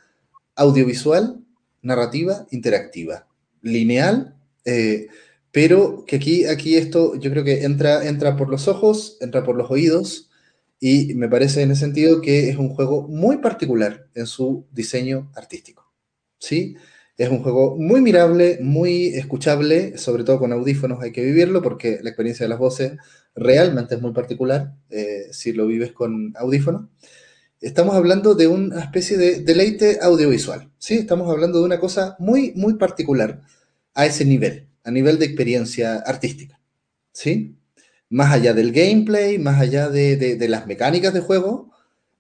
audiovisual, 0.56 1.39
narrativa, 1.83 2.47
interactiva, 2.51 3.27
lineal, 3.62 4.35
eh, 4.65 5.07
pero 5.51 6.06
que 6.07 6.15
aquí, 6.15 6.45
aquí 6.45 6.77
esto 6.77 7.15
yo 7.19 7.29
creo 7.29 7.44
que 7.44 7.63
entra, 7.63 8.07
entra 8.07 8.35
por 8.38 8.50
los 8.50 8.68
ojos, 8.68 9.18
entra 9.21 9.44
por 9.44 9.56
los 9.56 9.69
oídos, 9.69 10.31
y 10.83 11.13
me 11.13 11.30
parece 11.30 11.62
en 11.62 11.69
ese 11.72 11.81
sentido 11.81 12.22
que 12.22 12.50
es 12.50 12.57
un 12.57 12.69
juego 12.69 13.07
muy 13.07 13.38
particular 13.38 14.07
en 14.16 14.25
su 14.25 14.66
diseño 14.72 15.31
artístico. 15.36 15.94
¿sí? 16.39 16.75
Es 17.16 17.30
un 17.30 17.44
juego 17.44 17.78
muy 17.78 18.01
mirable, 18.01 18.57
muy 18.62 19.10
escuchable, 19.10 19.95
sobre 20.00 20.24
todo 20.24 20.39
con 20.39 20.51
audífonos 20.51 21.00
hay 21.04 21.12
que 21.12 21.24
vivirlo 21.24 21.62
porque 21.62 22.00
la 22.01 22.10
experiencia 22.10 22.45
de 22.45 22.50
las 22.50 22.57
voces 22.57 22.94
realmente 23.36 23.94
es 23.94 24.01
muy 24.01 24.12
particular 24.12 24.74
eh, 24.89 25.28
si 25.31 25.54
lo 25.54 25.68
vives 25.68 25.92
con 25.92 26.33
audífono. 26.36 26.89
Estamos 27.62 27.94
hablando 27.94 28.33
de 28.33 28.48
una 28.48 28.80
especie 28.81 29.18
de 29.18 29.42
deleite 29.42 30.00
audiovisual, 30.01 30.72
¿sí? 30.80 30.95
Estamos 30.95 31.30
hablando 31.30 31.60
de 31.60 31.66
una 31.66 31.80
cosa 31.80 32.16
muy, 32.18 32.54
muy 32.56 32.74
particular 32.74 33.42
a 33.94 34.07
ese 34.07 34.25
nivel, 34.25 34.68
a 34.83 34.89
nivel 34.89 35.19
de 35.19 35.25
experiencia 35.25 35.98
artística, 35.98 36.60
¿sí? 37.13 37.56
Más 38.12 38.31
allá 38.31 38.54
del 38.54 38.72
gameplay, 38.72 39.40
más 39.40 39.60
allá 39.60 39.90
de, 39.90 40.38
las 40.47 40.68
mecánicas 40.68 41.14
de 41.14 41.21
juego, 41.21 41.71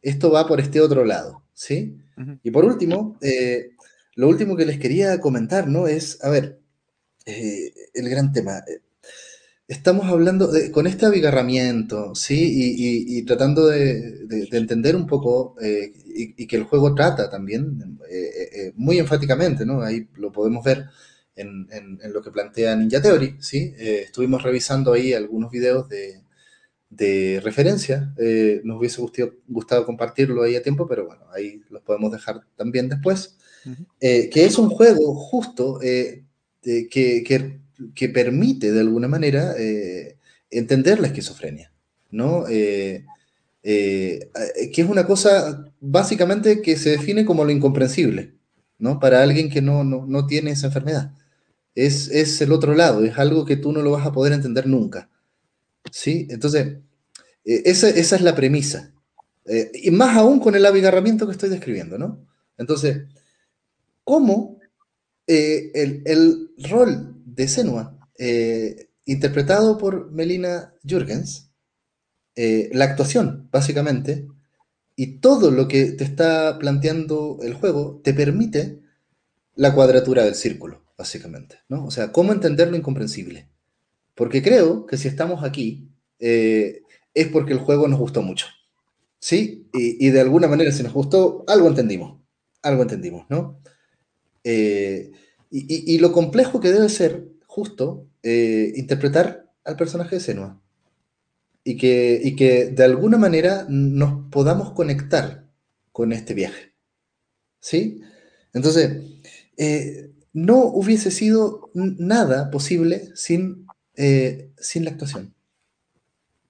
esto 0.01 0.31
va 0.31 0.47
por 0.47 0.59
este 0.59 0.81
otro 0.81 1.05
lado, 1.05 1.43
¿sí? 1.53 1.99
Y 2.41 2.49
por 2.49 2.65
último, 2.65 3.19
eh, 3.21 3.71
lo 4.15 4.27
último 4.27 4.55
que 4.55 4.65
les 4.65 4.79
quería 4.79 5.19
comentar, 5.19 5.67
¿no? 5.67 5.87
Es, 5.87 6.17
a 6.23 6.29
ver, 6.29 6.59
eh, 7.27 7.71
el 7.93 8.09
gran 8.09 8.31
tema 8.31 8.63
estamos 9.71 10.07
hablando 10.07 10.47
de, 10.47 10.69
con 10.69 10.85
este 10.85 11.05
abigarramiento, 11.05 12.13
¿sí? 12.13 13.05
Y, 13.07 13.23
tratando 13.23 13.67
de, 13.67 14.27
entender 14.51 14.97
un 14.97 15.07
poco, 15.07 15.55
eh, 15.61 15.93
y, 16.05 16.45
que 16.45 16.57
el 16.57 16.65
juego 16.65 16.93
trata 16.93 17.29
también, 17.29 17.97
eh, 18.09 18.49
eh, 18.53 18.73
muy 18.75 18.99
enfáticamente, 18.99 19.65
¿no? 19.65 19.81
Ahí 19.81 20.09
lo 20.15 20.29
podemos 20.29 20.61
ver 20.65 20.87
en, 21.35 21.99
lo 22.11 22.21
que 22.21 22.31
plantea 22.31 22.75
Ninja 22.75 23.01
Theory, 23.01 23.37
¿sí? 23.39 23.73
estuvimos 23.77 24.43
revisando 24.43 24.93
ahí 24.93 25.13
algunos 25.13 25.51
videos 25.51 25.87
de, 25.89 26.21
referencia, 27.43 28.13
nos 28.63 28.79
hubiese 28.79 29.01
gustado, 29.47 29.85
compartirlo 29.85 30.43
ahí 30.43 30.55
a 30.55 30.63
tiempo, 30.63 30.87
pero 30.87 31.07
bueno, 31.07 31.23
ahí 31.33 31.61
los 31.69 31.81
podemos 31.83 32.11
dejar 32.11 32.41
también 32.55 32.89
después, 32.89 33.37
que 33.99 34.45
es 34.45 34.57
un 34.57 34.69
juego 34.69 35.15
justo 35.15 35.79
que, 35.79 36.25
que 36.61 37.61
que 37.95 38.09
permite 38.09 38.71
de 38.71 38.79
alguna 38.79 39.07
manera 39.07 39.53
eh, 39.57 40.17
entender 40.49 40.99
la 40.99 41.07
esquizofrenia, 41.07 41.71
¿no? 42.11 42.45
Eh, 42.47 43.05
eh, 43.63 44.29
que 44.73 44.81
es 44.81 44.89
una 44.89 45.05
cosa 45.05 45.65
básicamente 45.79 46.61
que 46.61 46.77
se 46.77 46.91
define 46.91 47.25
como 47.25 47.45
lo 47.45 47.51
incomprensible, 47.51 48.33
¿no? 48.77 48.99
Para 48.99 49.21
alguien 49.21 49.49
que 49.49 49.61
no, 49.61 49.83
no, 49.83 50.27
tiene 50.27 50.51
esa 50.51 50.67
enfermedad. 50.67 51.11
Es, 51.75 52.09
es, 52.09 52.41
el 52.41 52.51
otro 52.51 52.75
lado, 52.75 53.03
es 53.03 53.17
algo 53.17 53.45
que 53.45 53.55
tú 53.55 53.71
no 53.71 53.81
lo 53.81 53.91
vas 53.91 54.05
a 54.05 54.11
poder 54.11 54.33
entender 54.33 54.67
nunca, 54.67 55.09
¿sí? 55.91 56.27
Entonces, 56.29 56.77
esa, 57.43 57.89
esa, 57.89 58.15
es 58.15 58.21
la 58.21 58.35
premisa. 58.35 58.93
y 59.73 59.89
más 59.91 60.17
aún 60.17 60.39
con 60.39 60.55
el 60.55 60.65
abigarramiento 60.65 61.25
que 61.25 61.31
estoy 61.33 61.49
describiendo, 61.49 61.97
¿no? 61.97 62.25
Entonces, 62.57 63.03
¿cómo 64.03 64.59
el, 65.25 66.03
el 66.05 66.49
rol 66.69 67.11
de 67.25 67.47
Senua, 67.47 67.97
eh, 68.17 68.89
interpretado 69.05 69.77
por 69.77 70.11
Melina 70.11 70.73
Jürgens, 70.83 71.49
eh, 72.35 72.69
la 72.73 72.85
actuación, 72.85 73.49
básicamente, 73.51 74.27
y 74.95 75.19
todo 75.19 75.51
lo 75.51 75.67
que 75.67 75.85
te 75.93 76.03
está 76.03 76.57
planteando 76.59 77.39
el 77.41 77.53
juego 77.53 78.01
te 78.03 78.13
permite 78.13 78.79
la 79.55 79.73
cuadratura 79.73 80.23
del 80.23 80.35
círculo, 80.35 80.83
básicamente, 81.01 81.57
¿no? 81.67 81.85
O 81.85 81.91
sea, 81.91 82.11
cómo 82.11 82.31
entender 82.31 82.69
lo 82.69 82.77
incomprensible. 82.77 83.47
Porque 84.13 84.43
creo 84.43 84.85
que 84.85 84.97
si 84.97 85.07
estamos 85.07 85.43
aquí 85.43 85.89
eh, 86.19 86.83
es 87.15 87.27
porque 87.27 87.53
el 87.53 87.59
juego 87.59 87.87
nos 87.87 87.99
gustó 87.99 88.21
mucho, 88.21 88.45
¿sí? 89.19 89.67
Y, 89.73 90.09
de 90.09 90.21
alguna 90.21 90.47
manera, 90.47 90.71
si 90.71 90.83
nos 90.83 90.93
gustó, 90.93 91.43
algo 91.47 91.67
entendimos, 91.67 92.21
algo 92.61 92.83
entendimos, 92.83 93.25
¿no? 93.29 93.59
Y, 94.43 95.97
lo 95.97 96.11
complejo 96.11 96.59
que 96.59 96.71
debe 96.71 96.87
ser, 96.87 97.27
justo, 97.47 98.07
eh, 98.21 98.71
interpretar 98.75 99.51
al 99.63 99.75
personaje 99.75 100.15
de 100.15 100.21
Senua. 100.21 100.61
y 101.63 101.77
que, 101.77 102.19
y 102.23 102.35
que 102.35 102.67
de 102.67 102.83
alguna 102.83 103.17
manera 103.17 103.65
nos 103.69 104.29
podamos 104.31 104.71
conectar 104.73 105.47
con 105.91 106.13
este 106.13 106.33
viaje. 106.33 106.73
¿Sí? 107.59 108.01
Entonces, 108.53 109.03
eh, 109.57 110.11
no 110.33 110.63
hubiese 110.65 111.11
sido 111.11 111.69
nada 111.73 112.51
posible 112.51 113.09
sin, 113.15 113.67
eh, 113.95 114.51
sin 114.57 114.85
la 114.85 114.91
actuación. 114.91 115.33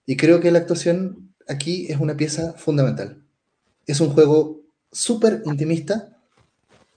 Y 0.06 0.18
creo 0.18 0.40
que 0.40 0.52
la 0.52 0.60
actuación 0.60 1.34
aquí 1.48 1.88
es 1.90 2.00
una 2.00 2.18
pieza 2.18 2.54
fundamental. 2.54 3.24
Es 3.88 4.00
un 4.02 4.10
juego 4.10 4.62
súper 4.92 5.42
intimista, 5.46 6.18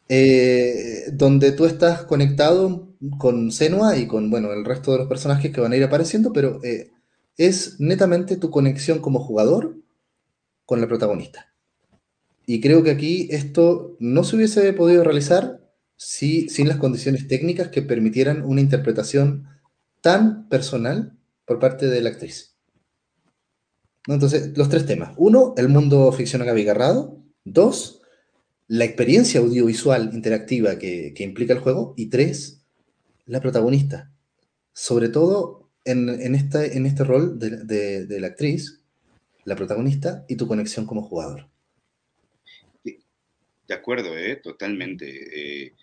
eh, 0.08 1.04
donde 1.12 1.52
tú 1.52 1.64
estás 1.64 2.02
conectado 2.02 2.88
con 3.18 3.50
Senua 3.52 3.96
y 3.96 4.06
con 4.06 4.30
bueno, 4.30 4.52
el 4.52 4.64
resto 4.64 4.92
de 4.92 4.98
los 4.98 5.08
personajes 5.08 5.52
que 5.52 5.60
van 5.60 5.72
a 5.72 5.76
ir 5.76 5.84
apareciendo, 5.84 6.32
pero 6.32 6.60
es 7.36 7.80
netamente 7.80 8.36
tu 8.36 8.50
conexión 8.50 9.00
como 9.00 9.20
jugador 9.20 9.76
con 10.66 10.80
la 10.80 10.88
protagonista. 10.88 11.52
Y 12.46 12.60
creo 12.60 12.82
que 12.82 12.90
aquí 12.90 13.28
esto 13.30 13.96
no 14.00 14.24
se 14.24 14.36
hubiese 14.36 14.72
podido 14.72 15.02
realizar 15.04 15.63
si, 16.04 16.50
sin 16.50 16.68
las 16.68 16.76
condiciones 16.76 17.26
técnicas 17.28 17.68
que 17.68 17.80
permitieran 17.80 18.42
una 18.42 18.60
interpretación 18.60 19.48
tan 20.02 20.50
personal 20.50 21.16
por 21.46 21.58
parte 21.58 21.86
de 21.86 22.02
la 22.02 22.10
actriz. 22.10 22.56
Entonces, 24.06 24.56
los 24.56 24.68
tres 24.68 24.84
temas. 24.84 25.14
Uno, 25.16 25.54
el 25.56 25.70
mundo 25.70 26.12
ficcional 26.12 26.50
abigarrado. 26.50 27.22
Dos, 27.44 28.02
la 28.68 28.84
experiencia 28.84 29.40
audiovisual 29.40 30.10
interactiva 30.12 30.78
que, 30.78 31.14
implica 31.20 31.54
el 31.54 31.60
juego. 31.60 31.94
Y 31.96 32.10
tres, 32.10 32.62
la 33.24 33.40
protagonista. 33.40 34.12
Sobre 34.74 35.08
todo 35.08 35.70
en 35.86 36.34
este 36.34 37.04
rol 37.04 37.38
de, 37.38 38.20
la 38.20 38.26
actriz, 38.26 38.82
la 39.44 39.56
protagonista 39.56 40.26
y 40.28 40.36
tu 40.36 40.46
conexión 40.46 40.84
como 40.84 41.02
jugador. 41.02 41.48
De 42.84 43.74
acuerdo, 43.74 44.18
¿eh? 44.18 44.36
totalmente. 44.36 45.06
Eh, 45.64 45.74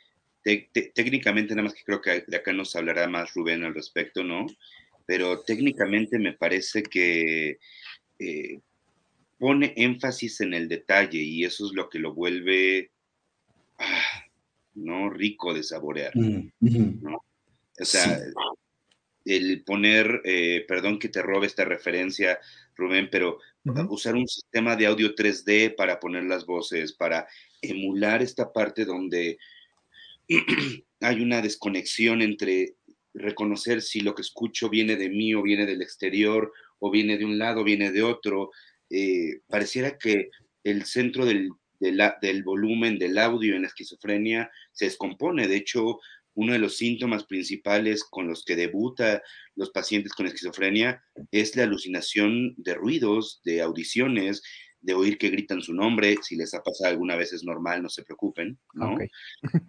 técnicamente, 0.42 1.54
nada 1.54 1.64
más 1.64 1.74
que 1.74 1.84
creo 1.84 2.02
que 2.02 2.24
de 2.28 2.38
acá 2.38 2.54
nos 2.54 2.76
hablará 2.76 3.08
más 3.08 3.34
Rubén 3.34 3.64
al 3.64 3.76
respecto, 3.76 4.24
¿no? 4.24 4.48
Pero 5.06 5.42
técnicamente 5.42 6.18
me 6.20 6.34
parece 6.34 6.84
que 6.84 7.60
eh, 8.20 8.60
pone 9.38 9.74
énfasis 9.76 10.42
en 10.42 10.54
el 10.54 10.68
detalle 10.68 11.20
y 11.20 11.44
eso 11.44 11.66
es 11.66 11.74
lo 11.74 11.90
que 11.90 12.00
lo 12.00 12.14
vuelve, 12.14 12.92
ah, 13.80 14.24
¿no? 14.76 15.10
Rico 15.10 15.54
de 15.54 15.64
saborear, 15.64 16.12
mm, 16.16 16.52
¿no? 17.02 17.24
O 17.80 17.86
sea, 17.86 18.20
el 19.26 19.64
poner, 19.64 20.22
eh, 20.26 20.66
perdón 20.68 21.00
que 21.00 21.10
te 21.10 21.22
robe 21.22 21.48
esta 21.48 21.66
referencia, 21.66 22.40
Rubén, 22.76 23.10
pero 23.12 23.40
usar 23.90 24.16
un 24.16 24.28
sistema 24.28 24.76
de 24.76 24.88
audio 24.88 25.14
3D 25.14 25.76
para 25.76 26.00
poner 26.00 26.24
las 26.24 26.46
voces, 26.46 26.94
para 26.94 27.28
emular 27.62 28.22
esta 28.22 28.52
parte 28.52 28.86
donde 28.86 29.38
hay 31.02 31.22
una 31.22 31.42
desconexión 31.42 32.22
entre 32.22 32.76
reconocer 33.14 33.82
si 33.82 34.02
lo 34.02 34.16
que 34.16 34.22
escucho 34.22 34.70
viene 34.70 34.96
de 34.96 35.10
mí 35.10 35.34
o 35.34 35.42
viene 35.42 35.66
del 35.66 35.82
exterior 35.82 36.52
o 36.80 36.90
viene 36.90 37.18
de 37.18 37.26
un 37.26 37.38
lado, 37.38 37.62
o 37.62 37.64
viene 37.64 37.92
de 37.92 38.04
otro. 38.04 38.52
Eh, 38.90 39.42
pareciera 39.48 39.98
que 39.98 40.30
el 40.64 40.86
centro 40.86 41.26
del, 41.26 41.50
del 41.80 42.44
volumen 42.44 42.98
del 42.98 43.18
audio 43.18 43.56
en 43.56 43.64
la 43.64 43.68
esquizofrenia 43.68 44.50
se 44.72 44.86
descompone. 44.86 45.48
De 45.48 45.58
hecho, 45.58 46.00
uno 46.34 46.54
de 46.54 46.60
los 46.60 46.78
síntomas 46.78 47.26
principales 47.26 48.04
con 48.04 48.28
los 48.28 48.44
que 48.46 48.56
debuta 48.56 49.22
los 49.56 49.72
pacientes 49.72 50.14
con 50.14 50.28
esquizofrenia 50.28 51.04
es 51.32 51.56
la 51.56 51.64
alucinación 51.64 52.56
de 52.58 52.74
ruidos, 52.74 53.42
de 53.44 53.62
audiciones, 53.62 54.42
de 54.82 54.94
oír 54.94 55.18
que 55.18 55.30
gritan 55.30 55.62
su 55.62 55.74
nombre. 55.74 56.18
Si 56.22 56.36
les 56.36 56.54
ha 56.54 56.62
pasado 56.62 56.90
alguna 56.90 57.16
vez 57.16 57.34
es 57.34 57.44
normal, 57.44 57.82
no 57.82 57.90
se 57.90 58.04
preocupen, 58.04 58.58
¿no? 58.74 58.98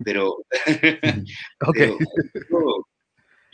Pero, 0.04 0.44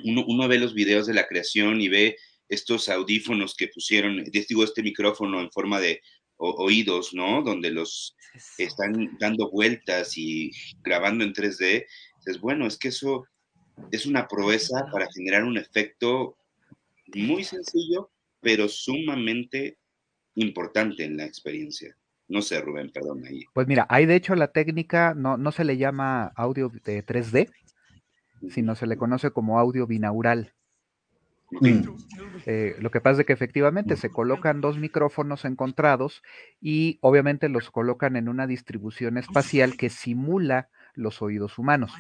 uno, 0.05 0.49
ve 0.49 0.59
los 0.59 0.75
videos 0.75 1.07
de 1.07 1.15
la 1.15 1.27
creación 1.27 1.81
y 1.81 1.89
ve 1.89 2.17
estos 2.49 2.89
audífonos 2.89 3.55
que 3.57 3.69
pusieron, 3.69 4.25
digo, 4.25 4.65
este 4.65 4.83
micrófono 4.83 5.41
en 5.41 5.51
forma 5.51 5.81
de 5.81 6.01
oídos, 6.39 7.13
¿no? 7.13 7.43
Donde 7.43 7.71
los 7.71 8.17
están 8.59 9.17
dando 9.19 9.51
vueltas 9.51 10.17
y 10.17 10.53
grabando 10.83 11.25
en 11.25 11.33
3D. 11.33 11.87
Es 12.27 12.41
bueno, 12.41 12.67
es 12.67 12.79
que 12.79 12.89
eso 12.89 13.27
es 13.91 14.07
una 14.07 14.29
proeza 14.29 14.87
para 14.93 15.09
generar 15.13 15.45
un 15.45 15.59
efecto 15.59 16.37
muy 17.15 17.45
sencillo, 17.45 18.11
pero 18.41 18.69
sumamente 18.69 19.79
importante 20.43 21.05
en 21.05 21.17
la 21.17 21.25
experiencia. 21.25 21.97
No 22.29 22.43
sé, 22.43 22.61
Rubén, 22.61 22.91
perdón 22.91 23.25
ahí. 23.25 23.45
Pues 23.55 23.67
mira, 23.67 23.87
hay 23.89 24.07
de 24.07 24.15
hecho 24.15 24.35
la 24.35 24.49
técnica, 24.49 25.15
no, 25.15 25.37
no 25.37 25.51
se 25.51 25.65
le 25.65 25.79
llama 25.79 26.33
audio 26.37 26.71
de 26.85 27.05
3D, 27.05 27.51
sino 28.51 28.75
se 28.75 28.87
le 28.87 28.97
conoce 28.97 29.31
como 29.31 29.59
audio 29.59 29.87
binaural. 29.87 30.53
Eh, 32.45 32.77
lo 32.79 32.91
que 32.91 33.01
pasa 33.01 33.23
es 33.23 33.27
que 33.27 33.33
efectivamente 33.33 33.97
se 33.97 34.11
colocan 34.11 34.61
dos 34.61 34.77
micrófonos 34.77 35.47
encontrados 35.47 36.23
y 36.61 36.99
obviamente 37.01 37.49
los 37.49 37.71
colocan 37.71 38.17
en 38.17 38.29
una 38.29 38.47
distribución 38.47 39.17
espacial 39.17 39.79
que 39.79 39.89
simula 39.89 40.69
los 40.95 41.23
oídos 41.23 41.59
humanos. 41.59 41.91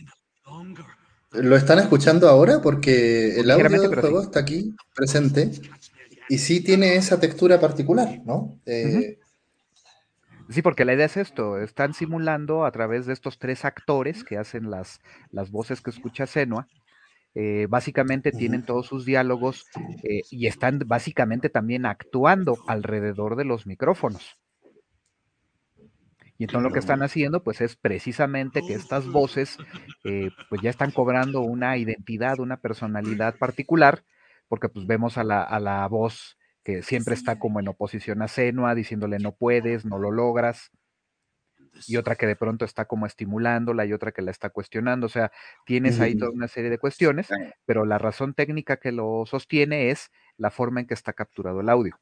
¿Lo 1.33 1.57
están 1.57 1.79
escuchando 1.79 2.29
ahora? 2.29 2.61
Porque 2.61 3.41
el 3.41 3.51
audio 3.51 3.81
del 3.81 3.95
juego 3.95 4.21
está 4.21 4.41
aquí 4.41 4.75
presente 4.95 5.51
y 6.29 6.39
sí 6.39 6.63
tiene 6.63 6.97
esa 6.97 7.19
textura 7.19 7.59
particular, 7.59 8.21
¿no? 8.25 8.61
Eh, 8.67 9.19
sí, 10.51 10.63
porque 10.63 10.85
la 10.85 10.95
idea 10.95 11.07
es 11.07 11.17
esto, 11.17 11.59
están 11.59 11.95
simulando 11.95 12.65
a 12.65 12.71
través 12.71 13.07
de 13.07 13.15
estos 13.15 13.39
tres 13.39 13.65
actores 13.65 14.25
que 14.25 14.37
hacen 14.37 14.71
las, 14.71 15.01
las 15.31 15.51
voces 15.51 15.81
que 15.81 15.91
escucha 15.91 16.27
Senua, 16.27 16.69
eh, 17.35 17.67
básicamente 17.69 18.33
tienen 18.33 18.65
todos 18.65 18.87
sus 18.87 19.05
diálogos 19.05 19.67
eh, 20.03 20.23
y 20.31 20.47
están 20.47 20.81
básicamente 20.87 21.49
también 21.49 21.87
actuando 21.87 22.59
alrededor 22.67 23.37
de 23.37 23.45
los 23.45 23.67
micrófonos. 23.67 24.37
Y 26.37 26.45
entonces 26.45 26.69
lo 26.69 26.73
que 26.73 26.79
están 26.79 27.03
haciendo, 27.03 27.43
pues 27.43 27.61
es 27.61 27.75
precisamente 27.75 28.61
que 28.65 28.75
estas 28.75 29.09
voces, 29.09 29.59
pues 30.05 30.63
ya 30.63 30.71
están 30.71 30.93
cobrando 30.93 31.41
una 31.41 31.77
identidad, 31.77 32.39
una 32.39 32.59
personalidad 32.59 33.37
particular, 33.39 34.05
porque 34.49 34.69
pues 34.69 34.87
vemos 34.87 35.19
a 35.19 35.25
la, 35.25 35.43
a 35.43 35.61
la 35.61 35.87
voz 35.89 36.37
que 36.65 36.83
siempre 36.83 37.15
está 37.15 37.39
como 37.39 37.61
en 37.61 37.69
oposición 37.69 38.21
a 38.23 38.29
Senua, 38.29 38.75
diciéndole 38.75 39.19
no 39.19 39.33
puedes, 39.33 39.85
no 39.85 39.99
lo 39.99 40.11
logras, 40.11 40.71
y 41.87 41.97
otra 41.97 42.17
que 42.17 42.27
de 42.27 42.37
pronto 42.37 42.65
está 42.65 42.87
como 42.87 43.07
estimulándola 43.07 43.87
y 43.87 43.93
otra 43.93 44.13
que 44.13 44.23
la 44.23 44.31
está 44.31 44.51
cuestionando, 44.51 45.07
o 45.07 45.11
sea, 45.11 45.31
tienes 45.65 46.01
ahí 46.01 46.17
toda 46.17 46.31
una 46.31 46.49
serie 46.49 46.71
de 46.71 46.79
cuestiones, 46.79 47.29
pero 47.67 47.85
la 47.85 47.99
razón 47.99 48.35
técnica 48.35 48.79
que 48.79 48.93
lo 48.93 49.25
sostiene 49.27 49.91
es 49.91 50.11
la 50.37 50.51
forma 50.51 50.81
en 50.81 50.87
que 50.87 50.95
está 50.95 51.13
capturado 51.13 51.61
el 51.61 51.69
audio. 51.69 51.99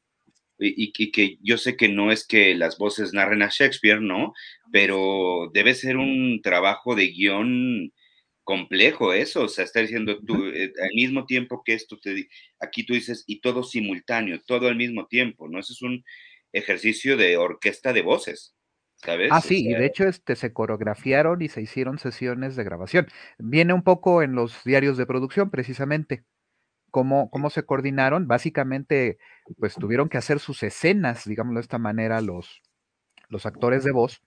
Y, 0.59 0.91
y, 0.91 1.11
que 1.11 1.37
yo 1.43 1.59
sé 1.59 1.77
que 1.77 1.87
no 1.87 2.11
es 2.11 2.25
que 2.25 2.55
las 2.55 2.79
voces 2.79 3.13
narren 3.13 3.43
a 3.43 3.49
Shakespeare, 3.51 4.01
¿no? 4.01 4.33
Pero 4.71 5.51
debe 5.53 5.75
ser 5.75 5.97
un 5.97 6.41
trabajo 6.41 6.95
de 6.95 7.09
guion 7.09 7.93
complejo 8.47 9.11
eso, 9.11 9.43
o 9.43 9.47
sea, 9.49 9.65
está 9.65 9.81
diciendo 9.81 10.19
tú, 10.25 10.45
eh, 10.45 10.71
al 10.81 10.95
mismo 10.95 11.25
tiempo 11.25 11.63
que 11.65 11.73
esto, 11.73 11.99
te, 12.01 12.29
aquí 12.61 12.85
tú 12.85 12.93
dices, 12.93 13.25
y 13.27 13.41
todo 13.41 13.61
simultáneo, 13.61 14.39
todo 14.47 14.69
al 14.69 14.77
mismo 14.77 15.05
tiempo, 15.05 15.49
¿no? 15.49 15.59
Ese 15.59 15.73
es 15.73 15.81
un 15.81 16.01
ejercicio 16.53 17.17
de 17.17 17.35
orquesta 17.35 17.91
de 17.91 18.03
voces, 18.03 18.55
¿sabes? 18.95 19.27
Ah, 19.33 19.41
sí, 19.41 19.67
y 19.67 19.73
de 19.73 19.85
hecho 19.85 20.07
este, 20.07 20.37
se 20.37 20.53
coreografiaron 20.53 21.41
y 21.41 21.49
se 21.49 21.61
hicieron 21.61 21.99
sesiones 21.99 22.55
de 22.55 22.63
grabación. 22.63 23.07
Viene 23.37 23.73
un 23.73 23.83
poco 23.83 24.23
en 24.23 24.33
los 24.33 24.63
diarios 24.63 24.95
de 24.95 25.05
producción, 25.05 25.51
precisamente. 25.51 26.23
Cómo, 26.89 27.29
cómo 27.29 27.49
se 27.49 27.63
coordinaron, 27.63 28.27
básicamente, 28.27 29.17
pues 29.57 29.75
tuvieron 29.75 30.07
que 30.07 30.17
hacer 30.17 30.39
sus 30.39 30.63
escenas, 30.63 31.25
digámoslo 31.25 31.59
de 31.59 31.63
esta 31.63 31.79
manera, 31.79 32.21
los, 32.21 32.61
los 33.27 33.45
actores 33.45 33.83
de 33.83 33.91
voz, 33.91 34.21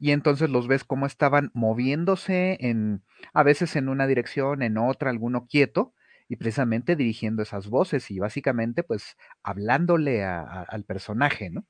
y 0.00 0.12
entonces 0.12 0.50
los 0.50 0.66
ves 0.66 0.82
cómo 0.84 1.06
estaban 1.06 1.50
moviéndose 1.54 2.56
en, 2.60 3.02
a 3.32 3.42
veces 3.42 3.76
en 3.76 3.88
una 3.88 4.06
dirección, 4.06 4.62
en 4.62 4.78
otra, 4.78 5.10
alguno 5.10 5.46
quieto, 5.46 5.94
y 6.26 6.36
precisamente 6.36 6.96
dirigiendo 6.96 7.42
esas 7.42 7.68
voces 7.68 8.10
y 8.10 8.18
básicamente 8.18 8.82
pues 8.82 9.16
hablándole 9.42 10.22
al 10.24 10.84
personaje, 10.84 11.50
¿no? 11.50 11.66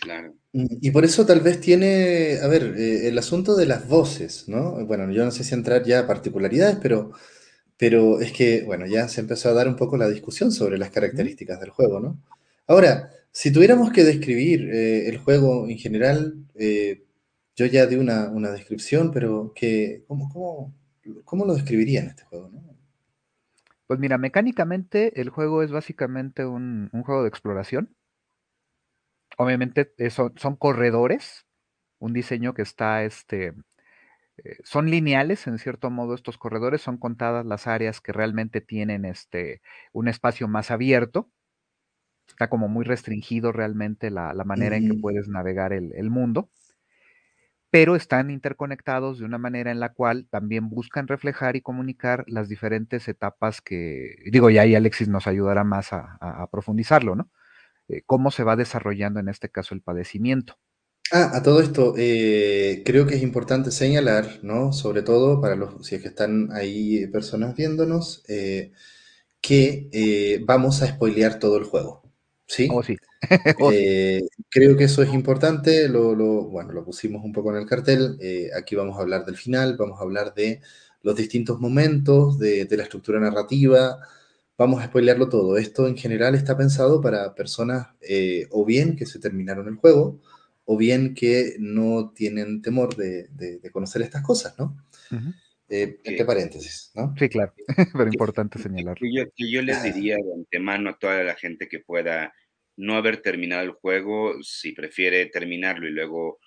Claro. 0.00 0.34
Y 0.52 0.90
por 0.92 1.04
eso 1.04 1.26
tal 1.26 1.40
vez 1.40 1.60
tiene, 1.60 2.38
a 2.42 2.46
ver, 2.48 2.74
eh, 2.76 3.08
el 3.08 3.18
asunto 3.18 3.54
de 3.54 3.66
las 3.66 3.88
voces, 3.88 4.48
¿no? 4.48 4.84
Bueno, 4.86 5.10
yo 5.10 5.24
no 5.24 5.30
sé 5.30 5.44
si 5.44 5.54
entrar 5.54 5.82
ya 5.84 6.00
a 6.00 6.06
particularidades, 6.06 6.76
pero, 6.80 7.12
pero 7.76 8.20
es 8.20 8.32
que, 8.32 8.62
bueno, 8.64 8.86
ya 8.86 9.08
se 9.08 9.20
empezó 9.20 9.50
a 9.50 9.54
dar 9.54 9.68
un 9.68 9.76
poco 9.76 9.96
la 9.96 10.08
discusión 10.08 10.52
sobre 10.52 10.78
las 10.78 10.90
características 10.90 11.60
del 11.60 11.70
juego, 11.70 12.00
¿no? 12.00 12.18
Ahora, 12.66 13.10
si 13.30 13.52
tuviéramos 13.52 13.92
que 13.92 14.04
describir 14.04 14.70
eh, 14.72 15.08
el 15.08 15.18
juego 15.18 15.68
en 15.68 15.76
general, 15.76 16.34
eh, 16.54 17.02
yo 17.56 17.66
ya 17.66 17.86
di 17.86 17.96
una, 17.96 18.50
descripción, 18.50 19.12
pero 19.12 19.52
que, 19.54 20.04
¿cómo, 20.08 20.28
cómo, 21.24 21.44
lo 21.44 21.54
describirían 21.54 22.06
este 22.06 22.24
juego? 22.24 22.50
Pues 23.86 24.00
mira, 24.00 24.18
mecánicamente 24.18 25.20
el 25.20 25.30
juego 25.30 25.62
es 25.62 25.70
básicamente 25.70 26.44
un, 26.46 26.90
juego 26.90 27.22
de 27.22 27.28
exploración. 27.28 27.94
Obviamente 29.36 29.92
eh, 29.98 30.10
son, 30.10 30.56
corredores, 30.56 31.46
un 31.98 32.12
diseño 32.12 32.54
que 32.54 32.62
está, 32.62 33.04
este, 33.04 33.48
eh, 34.38 34.56
son 34.64 34.90
lineales 34.90 35.46
en 35.46 35.58
cierto 35.58 35.90
modo 35.90 36.14
estos 36.14 36.38
corredores, 36.38 36.80
son 36.80 36.98
contadas 36.98 37.46
las 37.46 37.66
áreas 37.66 38.00
que 38.00 38.12
realmente 38.12 38.60
tienen 38.60 39.04
este, 39.04 39.60
un 39.92 40.08
espacio 40.08 40.48
más 40.48 40.70
abierto. 40.72 41.30
Está 42.26 42.48
como 42.48 42.68
muy 42.68 42.84
restringido 42.84 43.52
realmente 43.52 44.10
la, 44.10 44.32
manera 44.44 44.76
en 44.76 44.90
que 44.90 44.98
puedes 44.98 45.28
navegar 45.28 45.72
el 45.72 46.10
mundo 46.10 46.50
pero 47.74 47.96
están 47.96 48.30
interconectados 48.30 49.18
de 49.18 49.24
una 49.24 49.36
manera 49.36 49.72
en 49.72 49.80
la 49.80 49.92
cual 49.92 50.28
también 50.30 50.70
buscan 50.70 51.08
reflejar 51.08 51.56
y 51.56 51.60
comunicar 51.60 52.24
las 52.28 52.48
diferentes 52.48 53.08
etapas 53.08 53.60
que, 53.60 54.14
digo, 54.30 54.48
y 54.48 54.58
ahí 54.58 54.76
Alexis 54.76 55.08
nos 55.08 55.26
ayudará 55.26 55.64
más 55.64 55.92
a, 55.92 56.48
profundizarlo, 56.52 57.16
¿no? 57.16 57.32
Eh, 57.88 58.02
cómo 58.06 58.30
se 58.30 58.44
va 58.44 58.54
desarrollando 58.54 59.18
en 59.18 59.28
este 59.28 59.48
caso 59.48 59.74
el 59.74 59.82
padecimiento. 59.82 60.56
Ah, 61.10 61.32
a 61.34 61.42
todo 61.42 61.60
esto, 61.60 61.94
eh, 61.98 62.84
creo 62.86 63.08
que 63.08 63.16
es 63.16 63.24
importante 63.24 63.72
señalar, 63.72 64.38
¿no? 64.42 64.72
Sobre 64.72 65.02
todo 65.02 65.40
para 65.40 65.56
los, 65.56 65.84
si 65.84 65.96
es 65.96 66.02
que 66.02 66.08
están 66.10 66.52
ahí 66.52 67.08
personas 67.08 67.56
viéndonos, 67.56 68.22
eh, 68.28 68.70
que 69.40 70.40
vamos 70.46 70.80
a 70.80 70.86
spoilear 70.86 71.40
todo 71.40 71.58
el 71.58 71.64
juego. 71.64 72.03
¿Sí? 72.46 72.68
Oh, 72.70 72.82
sí. 72.82 72.96
Eh, 73.72 74.20
creo 74.50 74.76
que 74.76 74.84
eso 74.84 75.02
es 75.02 75.12
importante, 75.14 75.88
lo, 75.88 76.14
bueno, 76.44 76.72
lo 76.72 76.84
pusimos 76.84 77.24
un 77.24 77.32
poco 77.32 77.50
en 77.50 77.56
el 77.56 77.66
cartel, 77.66 78.18
eh, 78.20 78.50
aquí 78.54 78.76
vamos 78.76 78.98
a 78.98 79.00
hablar 79.00 79.24
del 79.24 79.36
final, 79.36 79.76
vamos 79.78 79.98
a 79.98 80.02
hablar 80.02 80.34
de 80.34 80.60
los 81.02 81.16
distintos 81.16 81.58
momentos, 81.58 82.38
de, 82.38 82.68
la 82.70 82.82
estructura 82.82 83.18
narrativa, 83.20 83.98
vamos 84.58 84.82
a 84.82 84.86
spoilearlo 84.86 85.28
todo. 85.30 85.56
Esto 85.56 85.88
en 85.88 85.96
general 85.96 86.34
está 86.34 86.56
pensado 86.56 87.00
para 87.00 87.34
personas 87.34 87.88
eh, 88.02 88.46
o 88.50 88.64
bien 88.64 88.94
que 88.94 89.06
se 89.06 89.18
terminaron 89.18 89.68
el 89.68 89.76
juego, 89.76 90.20
o 90.66 90.76
bien 90.76 91.14
que 91.14 91.56
no 91.58 92.12
tienen 92.14 92.62
temor 92.62 92.94
de, 92.96 93.60
conocer 93.72 94.02
estas 94.02 94.22
cosas, 94.22 94.54
¿no? 94.58 94.76
Entre 95.82 96.24
paréntesis, 96.24 96.90
¿no? 96.94 97.14
Sí, 97.18 97.28
claro, 97.28 97.52
pero 97.96 98.06
importante 98.06 98.58
señalarlo. 98.58 99.06
Yo, 99.10 99.24
yo 99.36 99.62
les 99.62 99.82
diría 99.82 100.16
de 100.16 100.34
antemano 100.34 100.90
a 100.90 100.98
toda 100.98 101.22
la 101.22 101.34
gente 101.34 101.68
que 101.68 101.80
pueda 101.80 102.32
no 102.76 102.96
haber 102.96 103.22
terminado 103.22 103.62
el 103.62 103.70
juego, 103.72 104.34
si 104.42 104.72
prefiere 104.72 105.26
terminarlo 105.26 105.88
y 105.88 105.92
luego 105.92 106.38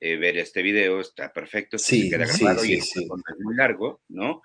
eh, 0.00 0.16
ver 0.16 0.38
este 0.38 0.62
video, 0.62 1.00
está 1.00 1.32
perfecto, 1.32 1.78
sí, 1.78 2.10
queda 2.10 2.26
grabado 2.26 2.64
y 2.64 2.74
es 2.74 2.92
muy 3.40 3.54
largo, 3.54 4.02
¿no? 4.08 4.42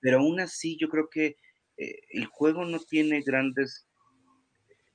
pero 0.00 0.18
aún 0.18 0.40
así 0.40 0.76
yo 0.78 0.88
creo 0.88 1.08
que 1.10 1.36
eh, 1.78 2.00
el 2.10 2.26
juego 2.26 2.64
no 2.64 2.78
tiene 2.80 3.22
grandes 3.22 3.88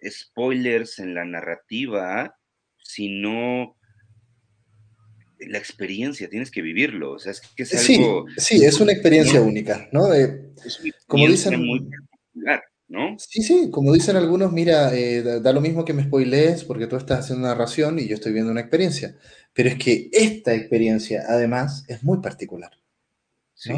spoilers 0.08 1.00
en 1.00 1.16
la 1.16 1.26
narrativa, 1.26 2.36
sino 2.78 3.78
la 5.48 5.58
experiencia, 5.58 6.30
tienes 6.30 6.52
que 6.52 6.62
vivirlo, 6.62 7.14
o 7.14 7.20
sea, 7.20 7.32
es 7.32 7.42
que 7.42 7.64
es 7.64 7.90
algo... 7.90 8.26
Sí, 8.38 8.58
sí 8.58 8.66
es 8.66 8.80
una 8.80 8.92
experiencia 8.92 9.42
única, 9.42 9.90
¿no? 9.92 10.14
es 10.14 10.42
como 11.08 11.28
dicen... 11.28 11.66
Muy 11.66 11.80
particular. 11.80 12.64
Sí, 13.18 13.42
sí, 13.42 13.70
como 13.72 13.94
dicen 13.94 14.18
algunos, 14.18 14.52
mira, 14.52 14.94
eh, 14.94 15.22
da, 15.22 15.54
lo 15.54 15.62
mismo 15.62 15.86
que 15.86 15.94
me 15.94 16.04
spoilees 16.04 16.66
porque 16.66 16.88
tú 16.88 16.98
estás 16.98 17.20
haciendo 17.20 17.46
una 17.46 17.54
narración 17.54 18.00
y 18.00 18.08
yo 18.08 18.16
estoy 18.16 18.34
viendo 18.34 18.52
una 18.52 18.62
experiencia. 18.62 19.16
Pero 19.54 19.70
es 19.70 19.78
que 19.78 20.10
esta 20.12 20.54
experiencia, 20.54 21.24
además, 21.28 21.86
es 21.88 22.04
muy 22.04 22.20
particular. 22.20 22.72
Sí. 23.54 23.72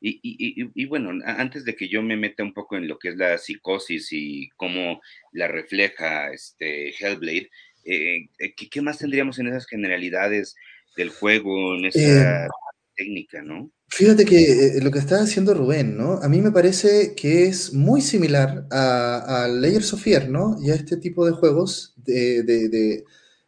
Y, 0.00 0.86
bueno, 0.86 1.10
antes 1.24 1.64
de 1.64 1.74
que 1.74 1.88
yo 1.88 2.00
me 2.00 2.16
meta 2.16 2.44
un 2.44 2.52
poco 2.52 2.76
en 2.76 2.86
lo 2.86 2.96
que 2.96 3.08
es 3.08 3.16
la 3.16 3.38
psicosis 3.38 4.12
y 4.12 4.50
cómo 4.56 5.00
la 5.32 5.48
refleja 5.48 6.30
este 6.32 6.90
Hellblade, 6.90 7.50
eh, 7.86 8.28
eh, 8.38 8.54
¿qué, 8.54 8.82
más 8.82 8.98
tendríamos 8.98 9.38
en 9.38 9.48
esas 9.48 9.66
generalidades 9.66 10.54
del 10.96 11.10
juego, 11.10 11.76
en 11.76 11.86
esa 11.86 12.48
técnica, 12.96 13.42
no? 13.42 13.70
Fíjate 13.88 14.24
que 14.24 14.42
eh, 14.76 14.80
lo 14.82 14.90
que 14.90 14.98
está 14.98 15.22
haciendo 15.22 15.54
Rubén, 15.54 15.96
¿no? 15.96 16.14
A 16.14 16.28
mí 16.28 16.40
me 16.40 16.50
parece 16.50 17.14
que 17.14 17.46
es 17.46 17.72
muy 17.72 18.00
similar 18.00 18.66
a, 18.70 19.44
a 19.44 19.48
Layers 19.48 19.92
of 19.92 20.02
Fear, 20.02 20.28
¿no? 20.28 20.56
Y 20.60 20.70
a 20.70 20.74
este 20.74 20.96
tipo 20.96 21.24
de 21.24 21.32
juegos 21.32 21.94
de, 22.04 23.04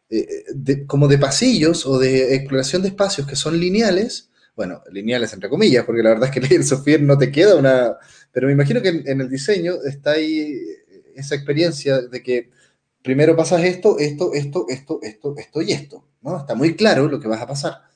eh, 0.09 0.85
como 0.87 1.07
de 1.07 1.17
pasillos 1.17 1.85
o 1.85 1.99
de 1.99 2.35
exploración 2.35 2.81
de 2.81 2.87
espacios 2.87 3.27
que 3.27 3.35
son 3.35 3.59
lineales, 3.59 4.29
bueno, 4.55 4.81
lineales 4.91 5.33
entre 5.33 5.49
comillas, 5.49 5.85
porque 5.85 6.03
la 6.03 6.09
verdad 6.09 6.29
es 6.29 6.33
que 6.33 6.41
Layers 6.47 6.71
of 6.71 6.83
Fear 6.83 7.01
no 7.01 7.17
te 7.17 7.31
queda 7.31 7.55
una... 7.55 7.97
Pero 8.31 8.47
me 8.47 8.53
imagino 8.53 8.81
que 8.81 8.89
en, 8.89 9.21
el 9.21 9.29
diseño 9.29 9.75
está 9.85 10.11
ahí 10.11 10.57
esa 11.15 11.35
experiencia 11.35 12.01
de 12.01 12.23
que 12.23 12.49
primero 13.09 13.35
pasas 13.35 13.63
esto, 13.63 13.97
esto, 13.99 14.33
esto, 14.33 14.65
esto, 14.69 14.99
esto, 15.01 15.35
esto 15.35 15.61
y 15.61 15.71
esto, 15.71 16.05
¿no? 16.21 16.37
Está 16.37 16.55
muy 16.55 16.75
claro 16.75 17.07
lo 17.07 17.19
que 17.19 17.27
vas 17.27 17.41
a 17.41 17.47
pasar 17.47 17.89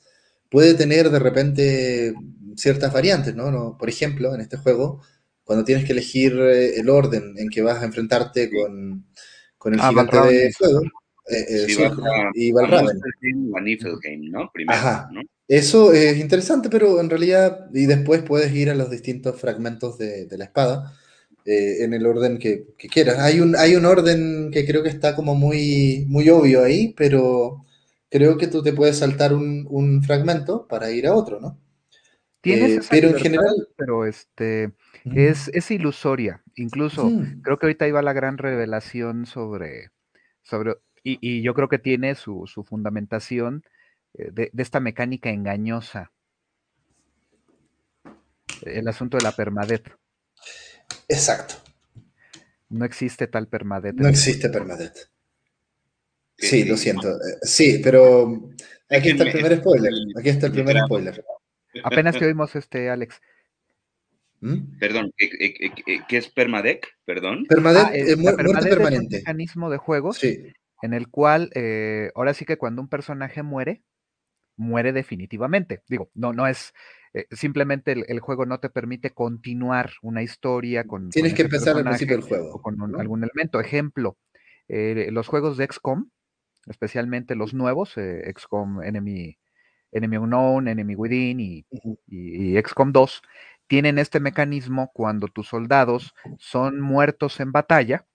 puede 0.54 0.76
tener 0.76 1.10
de 1.10 1.17
repente 1.17 2.13
ciertas 2.56 2.93
variantes, 2.93 3.34
¿no? 3.34 3.76
Por 3.76 3.89
ejemplo, 3.89 4.36
en 4.36 4.41
este 4.41 4.58
juego, 4.58 5.02
cuando 5.43 5.65
tienes 5.65 5.84
que 5.84 5.93
elegir 5.93 6.34
eh, 6.39 6.76
el 6.76 6.91
orden 6.91 7.34
en 7.38 7.49
que 7.49 7.63
vas 7.63 7.82
a 7.82 7.86
enfrentarte 7.86 8.52
con, 8.52 9.08
con 9.58 9.73
el 9.73 9.80
ah, 9.80 9.89
gigante 9.89 10.17
de 10.19 10.54
fuego, 10.54 10.82
eh, 11.28 11.45
eh 11.49 11.65
sí, 11.69 11.82
y 12.36 12.52
Valraven. 12.52 12.99
¿no? 14.30 14.52
Primero, 14.54 14.78
Ajá. 14.78 15.10
¿no? 15.12 15.21
Eso 15.47 15.91
es 15.91 16.19
interesante, 16.19 16.69
pero 16.69 17.02
en 17.02 17.10
realidad, 17.10 17.71
y 17.73 17.88
después 17.88 18.21
puedes 18.21 18.54
ir 18.54 18.69
a 18.69 18.76
los 18.76 18.91
distintos 18.91 19.41
fragmentos 19.41 19.97
de, 19.97 20.28
de 20.28 20.38
la 20.38 20.45
espada. 20.45 20.93
Eh, 21.46 21.84
en 21.84 21.94
el 21.94 22.06
orden 22.06 22.40
que, 22.40 22.68
que, 22.78 22.88
quieras. 22.88 23.20
Hay 23.20 23.42
un, 23.42 23.58
hay 23.58 23.76
un 23.76 23.84
orden 23.84 24.50
que 24.50 24.66
creo 24.66 24.82
que 24.82 24.88
está 24.88 25.14
como 25.14 25.36
muy, 25.36 26.06
muy 26.08 26.30
obvio 26.30 26.64
ahí, 26.64 26.94
pero 26.96 27.66
creo 28.10 28.38
que 28.38 28.48
tú 28.48 28.64
te 28.64 28.72
puedes 28.72 29.00
saltar 29.00 29.34
un, 29.34 30.02
fragmento 30.04 30.68
para 30.68 30.92
ir 30.92 31.06
a 31.06 31.14
otro, 31.14 31.42
¿no? 31.42 31.60
Tienes 32.40 32.86
eh, 32.86 32.88
pero 32.90 33.10
en 33.10 33.16
general. 33.16 33.68
Pero 33.76 34.06
este 34.06 34.72
es, 35.04 35.72
ilusoria. 35.72 36.42
Incluso 36.56 37.12
creo 37.42 37.60
que 37.60 37.66
ahorita 37.66 37.88
iba 37.90 38.02
la 38.02 38.14
gran 38.14 38.38
revelación 38.38 39.26
sobre. 39.26 39.90
sobre 40.44 40.76
y, 41.04 41.42
yo 41.42 41.54
creo 41.54 41.68
que 41.68 41.80
tiene 41.80 42.16
su, 42.16 42.46
fundamentación 42.66 43.64
eh, 44.14 44.30
de, 44.32 44.52
esta 44.58 44.80
mecánica 44.80 45.30
engañosa. 45.30 46.12
El 48.62 48.88
asunto 48.88 49.18
de 49.18 49.24
la 49.24 49.34
permadeath. 49.34 50.03
Exacto. 51.08 51.56
No 52.70 52.86
existe 52.86 53.28
tal 53.28 53.48
permadeath. 53.48 53.96
No 53.96 54.08
existe 54.08 54.50
permadeath. 54.50 54.98
Sí, 56.38 56.66
lo 56.66 56.76
siento. 56.76 57.10
Eh, 57.10 57.38
sí, 57.44 57.80
pero 57.84 58.50
aquí 58.90 59.10
está 59.10 59.24
el 59.24 59.32
primer 59.32 59.58
spoiler. 59.58 59.94
Aquí 60.18 60.30
está 60.30 60.48
el 60.48 60.52
primer 60.54 60.80
spoiler. 60.86 61.24
Apenas 61.84 62.18
que 62.18 62.26
oímos 62.26 62.56
este, 62.56 62.90
Alex. 62.90 63.22
¿Mm? 64.42 64.78
Perdón, 64.78 65.14
¿qué, 65.18 66.18
es 66.18 66.28
Permadec? 66.30 66.88
Perdón. 67.06 67.46
Permadec 67.48 67.86
ah, 67.86 67.96
es 67.96 68.18
muerte 68.18 68.70
permanente. 68.70 69.18
Es 69.18 69.22
un 69.22 69.26
mecanismo 69.26 69.70
de 69.70 69.78
juegos 69.78 70.22
en 70.22 70.94
el 70.94 71.08
cual, 71.08 71.50
eh, 71.56 72.12
ahora 72.14 72.34
sí 72.34 72.44
que 72.44 72.58
cuando 72.58 72.82
un 72.82 72.90
personaje 72.90 73.42
muere, 73.42 73.84
muere 74.58 74.92
definitivamente. 74.92 75.82
Digo, 75.88 76.12
no, 76.14 76.34
no 76.34 76.46
es, 76.46 76.74
eh, 77.13 77.28
simplemente 77.32 77.91
el, 77.91 78.19
juego 78.19 78.45
no 78.45 78.60
te 78.60 78.69
permite 78.69 79.12
continuar 79.12 79.91
una 80.02 80.23
historia 80.23 80.86
con. 80.86 81.10
Tienes 81.10 81.34
que 81.34 81.43
empezar 81.43 81.78
al 81.78 81.84
principio 81.84 82.17
del 82.17 82.26
juego. 82.26 82.56
O 82.56 82.62
con 82.62 82.80
algún 82.99 83.23
elemento. 83.23 83.60
Ejemplo, 83.60 84.17
los 84.67 85.28
juegos 85.28 85.58
de 85.58 85.67
XCOM 85.67 86.10
especialmente 86.67 87.36
los 87.36 87.54
nuevos, 87.54 87.97
eh, 87.97 88.32
XCOM 88.36 88.84
Enemy, 88.84 89.38
Enemy 89.91 90.17
Unknown, 90.17 90.67
Enemy 90.67 90.95
Within 90.95 91.39
y, 91.39 92.62
XCOM 92.62 92.91
2, 92.91 93.21
tienen 93.67 93.97
este 93.97 94.19
mecanismo 94.19 94.91
cuando 94.93 95.28
tus 95.28 95.47
soldados 95.47 96.13
son 96.38 96.82
muertos 96.82 97.39
en 97.39 97.52
batalla, 97.52 98.06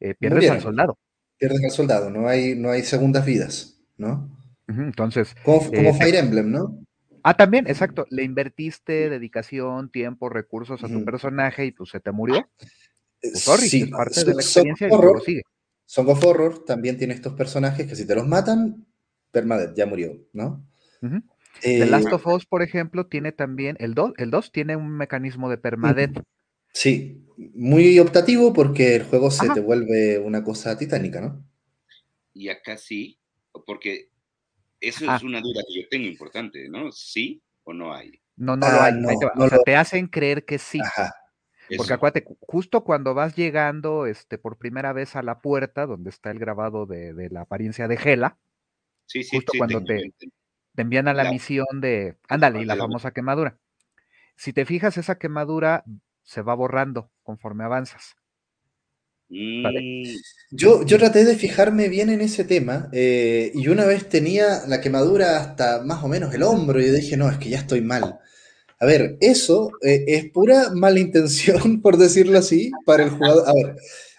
eh, 0.00 0.14
pierdes 0.14 0.50
al 0.50 0.60
soldado. 0.60 0.98
Pierdes 1.38 1.64
al 1.64 1.70
soldado, 1.70 2.10
no 2.10 2.28
hay, 2.28 2.54
no 2.54 2.70
hay 2.70 2.82
segundas 2.82 3.24
vidas, 3.24 3.80
¿no? 3.96 4.34
entonces. 4.66 5.34
Como, 5.44 5.62
eh, 5.72 5.94
Fire 5.94 6.16
Emblem, 6.16 6.50
¿no? 6.50 6.78
Ah, 7.28 7.34
también, 7.34 7.66
exacto. 7.66 8.06
Le 8.08 8.22
invertiste 8.22 9.10
dedicación, 9.10 9.90
tiempo, 9.90 10.30
recursos 10.30 10.82
a 10.82 10.88
tu 10.88 11.04
personaje 11.04 11.66
y 11.66 11.72
pues 11.72 11.90
se 11.90 12.00
te 12.00 12.10
murió. 12.10 12.48
Pues, 13.20 13.44
sí, 13.68 13.84
parte 13.84 14.24
de 14.24 14.34
la 14.34 14.40
experiencia 14.40 14.86
y 14.86 14.90
lo 14.90 15.20
sigue. 15.20 15.42
Song 15.84 16.08
of 16.08 16.24
Horror 16.24 16.64
también 16.64 16.96
tiene 16.96 17.12
estos 17.12 17.34
personajes 17.34 17.86
que 17.86 17.96
si 17.96 18.06
te 18.06 18.14
los 18.14 18.26
matan, 18.26 18.86
permadeath, 19.30 19.76
ya 19.76 19.84
murió, 19.84 20.18
¿no? 20.32 20.66
The 21.60 21.84
Last 21.84 22.10
of 22.14 22.26
Us, 22.28 22.46
por 22.46 22.62
ejemplo, 22.62 23.06
tiene 23.08 23.32
también, 23.32 23.76
el 23.78 23.92
2 23.92 24.14
el 24.16 24.32
tiene 24.50 24.76
un 24.76 24.96
mecanismo 24.96 25.50
de 25.50 25.58
permadeath. 25.58 26.22
Sí, 26.72 27.26
muy 27.36 27.98
optativo 27.98 28.54
porque 28.54 28.96
el 28.96 29.04
juego 29.04 29.30
se 29.30 29.50
te 29.50 29.60
vuelve 29.60 30.18
una 30.18 30.42
cosa 30.42 30.78
titánica, 30.78 31.20
¿no? 31.20 31.44
Y 32.32 32.48
acá 32.48 32.78
sí, 32.78 33.18
porque 33.66 34.08
eso 34.80 35.04
es 35.04 35.10
ah. 35.10 35.20
una 35.22 35.40
duda 35.40 35.62
que 35.66 35.82
yo 35.82 35.88
tengo 35.88 36.06
importante, 36.06 36.68
¿no? 36.68 36.92
¿Sí 36.92 37.42
o 37.64 37.72
no 37.72 37.92
hay? 37.92 38.20
No, 38.36 38.56
no 38.56 38.70
lo 38.70 38.80
ah, 38.80 38.86
hay. 38.86 38.94
o 39.36 39.48
sea, 39.48 39.58
te 39.64 39.76
hacen 39.76 40.06
creer 40.06 40.44
que 40.44 40.58
sí. 40.58 40.80
Porque 41.76 41.92
acuérdate, 41.92 42.24
justo 42.40 42.82
cuando 42.82 43.12
vas 43.12 43.36
llegando 43.36 44.06
este, 44.06 44.38
por 44.38 44.56
primera 44.56 44.92
vez 44.92 45.16
a 45.16 45.22
la 45.22 45.40
puerta, 45.40 45.86
donde 45.86 46.10
está 46.10 46.30
el 46.30 46.38
grabado 46.38 46.86
de, 46.86 47.28
la 47.30 47.42
apariencia 47.42 47.88
de 47.88 47.96
Gela, 47.98 48.38
sí, 49.06 49.22
sí, 49.22 49.36
justo 49.36 49.52
cuando 49.58 49.84
te, 49.84 50.14
envían 50.76 51.08
a 51.08 51.14
la, 51.14 51.30
misión 51.30 51.66
de, 51.80 52.16
ándale, 52.28 52.62
y 52.62 52.64
la 52.64 52.76
famosa 52.76 53.10
quemadura. 53.10 53.58
Si 54.36 54.52
te 54.52 54.64
fijas, 54.64 54.96
esa 54.96 55.18
quemadura 55.18 55.84
se 56.22 56.42
va 56.42 56.54
borrando 56.54 57.10
conforme 57.22 57.64
avanzas. 57.64 58.16
Mm. 59.30 60.04
Yo, 60.50 60.84
yo 60.84 60.98
traté 60.98 61.24
de 61.24 61.36
fijarme 61.36 61.88
bien 61.88 62.08
en 62.08 62.22
ese 62.22 62.44
tema 62.44 62.88
eh, 62.92 63.52
y 63.54 63.68
una 63.68 63.84
vez 63.84 64.08
tenía 64.08 64.66
la 64.66 64.80
quemadura 64.80 65.38
hasta 65.38 65.82
más 65.82 66.02
o 66.02 66.08
menos 66.08 66.32
el 66.34 66.42
hombro 66.42 66.80
y 66.80 66.88
dije, 66.88 67.16
no, 67.16 67.30
es 67.30 67.38
que 67.38 67.50
ya 67.50 67.58
estoy 67.58 67.82
mal. 67.82 68.20
A 68.80 68.86
ver, 68.86 69.18
eso 69.20 69.70
eh, 69.82 70.04
es 70.06 70.30
pura 70.30 70.70
mala 70.70 71.00
intención, 71.00 71.80
por 71.82 71.96
decirlo 71.96 72.38
así, 72.38 72.70
para 72.86 73.04
el 73.04 73.10
jugador. 73.10 73.48
A 73.48 73.52
ver, 73.52 73.76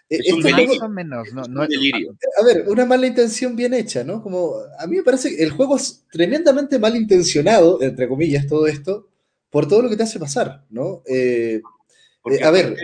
e, 0.10 0.18
es 0.18 0.34
un 0.34 0.42
más 0.42 0.82
o 0.82 0.90
menos, 0.90 1.34
no, 1.34 1.44
no 1.44 1.68
delirio. 1.68 2.16
A 2.40 2.44
ver, 2.44 2.66
una 2.68 2.86
mala 2.86 3.08
intención 3.08 3.56
bien 3.56 3.74
hecha, 3.74 4.04
¿no? 4.04 4.22
Como 4.22 4.56
a 4.78 4.86
mí 4.86 4.98
me 4.98 5.04
parece 5.04 5.36
que 5.36 5.44
el 5.44 5.52
juego 5.52 5.78
es 5.78 6.04
tremendamente 6.12 6.78
mal 6.78 6.96
intencionado, 6.96 7.82
entre 7.82 8.08
comillas, 8.08 8.48
todo 8.48 8.68
esto, 8.68 9.08
por 9.50 9.68
todo 9.68 9.84
lo 9.84 9.90
que 9.90 9.98
te 9.98 10.04
hace 10.04 10.20
pasar, 10.20 10.66
¿no? 10.70 11.04
Eh, 11.06 11.62
eh, 12.26 12.44
a 12.44 12.52
ver. 12.52 12.76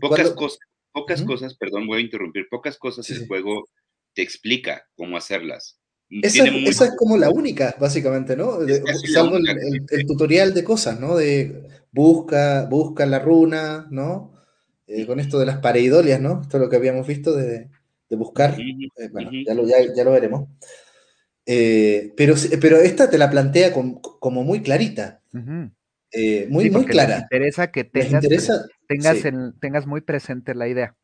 Pocas 0.00 0.30
cosas, 0.30 0.60
pocas 1.00 1.22
cosas, 1.22 1.54
perdón, 1.54 1.86
voy 1.86 1.98
a 1.98 2.04
interrumpir, 2.04 2.46
pocas 2.50 2.76
cosas 2.76 3.08
el 3.10 3.26
juego 3.26 3.68
te 4.14 4.22
explica 4.22 4.82
cómo 4.96 5.16
hacerlas. 5.16 5.78
Esa, 6.10 6.44
es 6.46 6.96
como 6.96 7.18
la 7.18 7.28
única, 7.28 7.76
básicamente, 7.78 8.34
¿no? 8.34 8.58
salvo 9.12 9.36
el, 9.36 10.06
tutorial 10.06 10.54
de 10.54 10.64
cosas, 10.64 10.98
¿no? 10.98 11.16
De 11.16 11.68
busca, 11.92 12.64
busca 12.64 13.04
la 13.04 13.18
runa, 13.18 13.86
¿no? 13.90 14.32
Eh, 14.86 15.06
con 15.06 15.20
esto 15.20 15.38
de 15.38 15.46
las 15.46 15.58
pareidolias, 15.58 16.20
¿no? 16.20 16.40
Esto 16.42 16.56
es 16.56 16.62
lo 16.62 16.70
que 16.70 16.76
habíamos 16.76 17.06
visto 17.06 17.34
de, 17.36 17.68
buscar. 18.10 18.58
Eh, 18.58 19.08
bueno, 19.12 19.30
ya, 19.46 19.54
lo, 19.54 19.66
ya, 19.66 20.04
lo 20.04 20.12
veremos. 20.12 20.48
Eh, 21.44 22.14
pero, 22.16 22.34
pero 22.60 22.78
esta 22.78 23.10
te 23.10 23.18
la 23.18 23.30
plantea 23.30 23.72
como 23.72 24.44
muy 24.44 24.62
clarita. 24.62 25.22
Muy, 26.48 26.70
muy 26.70 26.84
clara. 26.86 27.16
Me 27.16 27.22
interesa 27.22 27.70
que 27.70 27.84
tengas, 27.84 28.24
tengas, 28.86 29.16
tengas 29.60 29.86
muy 29.86 30.00
presente 30.00 30.54
la 30.54 30.68
idea. 30.68 30.96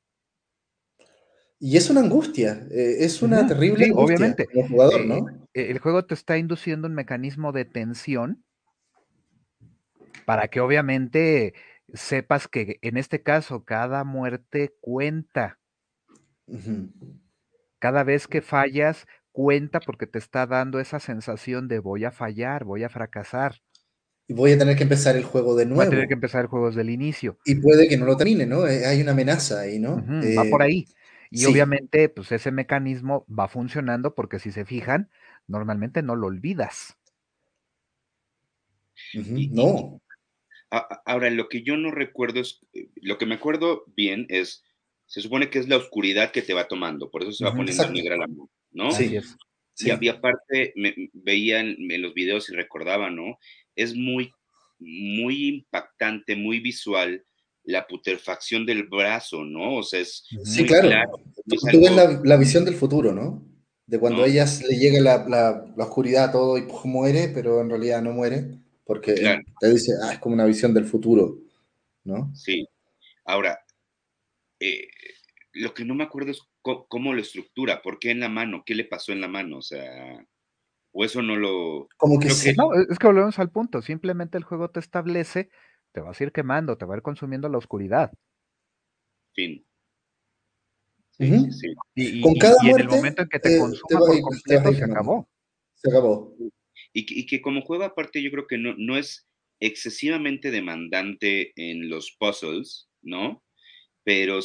Y 1.58 1.76
es 1.78 1.88
una 1.88 2.00
angustia, 2.00 2.66
eh, 2.70 2.96
es 3.00 3.22
una 3.22 3.46
terrible 3.46 3.86
angustia 3.86 4.04
obviamente. 4.04 4.46
como 4.46 4.68
jugador, 4.68 5.06
¿no? 5.06 5.28
Eh, 5.54 5.70
el 5.70 5.78
juego 5.78 6.04
te 6.04 6.12
está 6.12 6.36
induciendo 6.36 6.88
un 6.88 6.94
mecanismo 6.94 7.52
de 7.52 7.64
tensión 7.64 8.44
para 10.26 10.48
que 10.48 10.60
obviamente 10.60 11.54
sepas 11.92 12.48
que 12.48 12.78
en 12.82 12.96
este 12.96 13.22
caso 13.22 13.64
cada 13.64 14.04
muerte 14.04 14.74
cuenta. 14.80 15.58
Cada 17.78 18.04
vez 18.04 18.26
que 18.26 18.42
fallas, 18.42 19.06
cuenta 19.32 19.80
porque 19.80 20.06
te 20.06 20.18
está 20.18 20.46
dando 20.46 20.80
esa 20.80 21.00
sensación 21.00 21.68
de 21.68 21.78
voy 21.78 22.04
a 22.04 22.10
fallar, 22.10 22.64
voy 22.64 22.84
a 22.84 22.90
fracasar. 22.90 23.62
Y 24.26 24.32
voy 24.32 24.52
a 24.52 24.58
tener 24.58 24.76
que 24.76 24.84
empezar 24.84 25.16
el 25.16 25.24
juego 25.24 25.54
de 25.54 25.66
nuevo. 25.66 25.80
Voy 25.80 25.86
a 25.86 25.90
tener 25.90 26.08
que 26.08 26.14
empezar 26.14 26.42
el 26.42 26.46
juego 26.46 26.68
desde 26.68 26.80
el 26.80 26.90
inicio. 26.90 27.38
Y 27.44 27.56
puede 27.56 27.88
que 27.88 27.96
no 27.96 28.06
lo 28.06 28.16
termine, 28.16 28.46
¿no? 28.46 28.66
Eh, 28.66 28.86
hay 28.86 29.02
una 29.02 29.12
amenaza 29.12 29.60
ahí, 29.60 29.78
¿no? 29.78 29.96
va 29.96 30.44
por 30.50 30.62
ahí. 30.62 30.86
Y 31.30 31.44
obviamente, 31.46 32.08
pues 32.08 32.30
ese 32.32 32.52
mecanismo 32.52 33.26
va 33.26 33.48
funcionando 33.48 34.14
porque 34.14 34.38
si 34.38 34.52
se 34.52 34.64
fijan, 34.64 35.10
normalmente 35.46 36.02
no 36.02 36.16
lo 36.16 36.28
olvidas. 36.28 36.96
no. 39.14 40.00
ahora, 41.04 41.30
lo 41.30 41.48
que 41.48 41.62
yo 41.62 41.76
no 41.76 41.90
recuerdo 41.90 42.40
es, 42.40 42.60
eh, 42.72 42.88
lo 43.02 43.18
que 43.18 43.26
me 43.26 43.34
acuerdo 43.34 43.84
bien 43.96 44.26
es, 44.28 44.62
se 45.06 45.20
supone 45.20 45.50
que 45.50 45.58
es 45.58 45.68
la 45.68 45.76
oscuridad 45.76 46.30
que 46.30 46.42
te 46.42 46.54
va 46.54 46.68
tomando, 46.68 47.10
por 47.10 47.22
eso 47.22 47.32
se 47.32 47.44
va 47.44 47.54
poniendo 47.54 47.90
negra 47.90 48.16
la 48.16 48.26
mano, 48.26 48.48
¿no? 48.70 48.90
Sí. 48.92 49.18
Y 49.78 49.90
había 49.90 50.12
aparte, 50.12 50.72
me, 50.76 50.94
veía 51.12 51.60
en, 51.60 52.00
los 52.00 52.14
videos 52.14 52.48
y 52.48 52.54
recordaba, 52.54 53.10
¿no? 53.10 53.38
Es 53.74 53.94
muy, 53.94 54.32
muy 54.78 55.48
impactante, 55.48 56.36
muy 56.36 56.60
visual 56.60 57.24
la 57.64 57.86
putrefacción 57.86 58.66
del 58.66 58.84
brazo, 58.84 59.44
¿no? 59.44 59.76
O 59.76 59.82
sea, 59.82 60.00
es. 60.00 60.24
Sí, 60.44 60.64
claro. 60.64 61.12
Tú, 61.46 61.80
ves 61.80 61.92
la, 62.22 62.36
visión 62.36 62.64
del 62.64 62.74
futuro, 62.74 63.12
¿no? 63.12 63.42
De 63.86 63.98
cuando 63.98 64.22
a 64.22 64.26
ellas 64.26 64.62
le 64.62 64.78
llega 64.78 65.00
la, 65.00 65.64
oscuridad 65.76 66.32
todo 66.32 66.56
y 66.56 66.62
pues, 66.62 66.84
muere, 66.84 67.28
pero 67.34 67.60
en 67.60 67.70
realidad 67.70 68.02
no 68.02 68.12
muere, 68.12 68.58
porque 68.84 69.14
te 69.60 69.70
dice, 69.70 69.92
ah, 70.02 70.12
es 70.12 70.18
como 70.18 70.34
una 70.34 70.46
visión 70.46 70.72
del 70.72 70.84
futuro, 70.84 71.38
¿no? 72.04 72.32
Sí. 72.34 72.66
Ahora, 73.24 73.58
eh, 74.60 74.88
lo 75.52 75.72
que 75.74 75.84
no 75.84 75.94
me 75.94 76.04
acuerdo 76.04 76.30
es 76.30 76.40
cómo, 76.64 77.12
lo 77.12 77.20
estructura, 77.20 77.82
por 77.82 77.98
qué 77.98 78.10
en 78.10 78.20
la 78.20 78.28
mano, 78.28 78.64
qué 78.66 78.74
le 78.74 78.84
pasó 78.84 79.12
en 79.12 79.20
la 79.20 79.28
mano, 79.28 79.58
o 79.58 79.62
sea, 79.62 80.26
o 80.92 81.04
eso 81.04 81.22
no 81.22 81.36
lo... 81.36 81.88
Como 81.96 82.18
que, 82.18 82.30
sí. 82.30 82.54
No, 82.56 82.74
es 82.74 82.98
que 82.98 83.06
volvemos 83.06 83.38
al 83.38 83.50
punto, 83.50 83.82
simplemente 83.82 84.38
el 84.38 84.44
juego 84.44 84.70
te 84.70 84.80
establece 84.80 85.50
te 85.94 86.00
vas 86.00 86.20
a 86.20 86.24
ir 86.24 86.32
quemando, 86.32 86.76
te 86.76 86.84
va 86.84 86.94
a 86.94 86.96
ir 86.96 87.02
consumiendo 87.02 87.48
la 87.48 87.58
oscuridad. 87.58 88.12
Fin. 89.32 89.64
Sí, 91.12 91.52
sí. 91.52 91.74
Y, 91.94 92.20
Con 92.20 92.34
cada 92.34 92.56
en 92.64 92.80
el 92.80 92.88
momento 92.88 93.22
en 93.22 93.28
que 93.28 93.38
te 93.38 93.56
eh, 93.56 93.60
consuma 93.60 94.00
por 94.00 94.20
completo, 94.20 94.72
se 94.72 94.84
acabó. 94.84 95.28
Se 95.76 95.88
acabó. 95.88 96.36
Y, 96.92 97.26
que 97.26 97.40
como 97.40 97.62
juego 97.62 97.84
aparte 97.84 98.20
yo 98.20 98.32
creo 98.32 98.48
que 98.48 98.58
no, 98.58 98.74
no 98.76 98.96
es 98.96 99.28
excesivamente 99.60 100.50
demandante 100.50 101.52
en 101.54 101.88
los 101.88 102.16
puzzles, 102.18 102.88
¿no? 103.00 103.44
Pero 104.02 104.40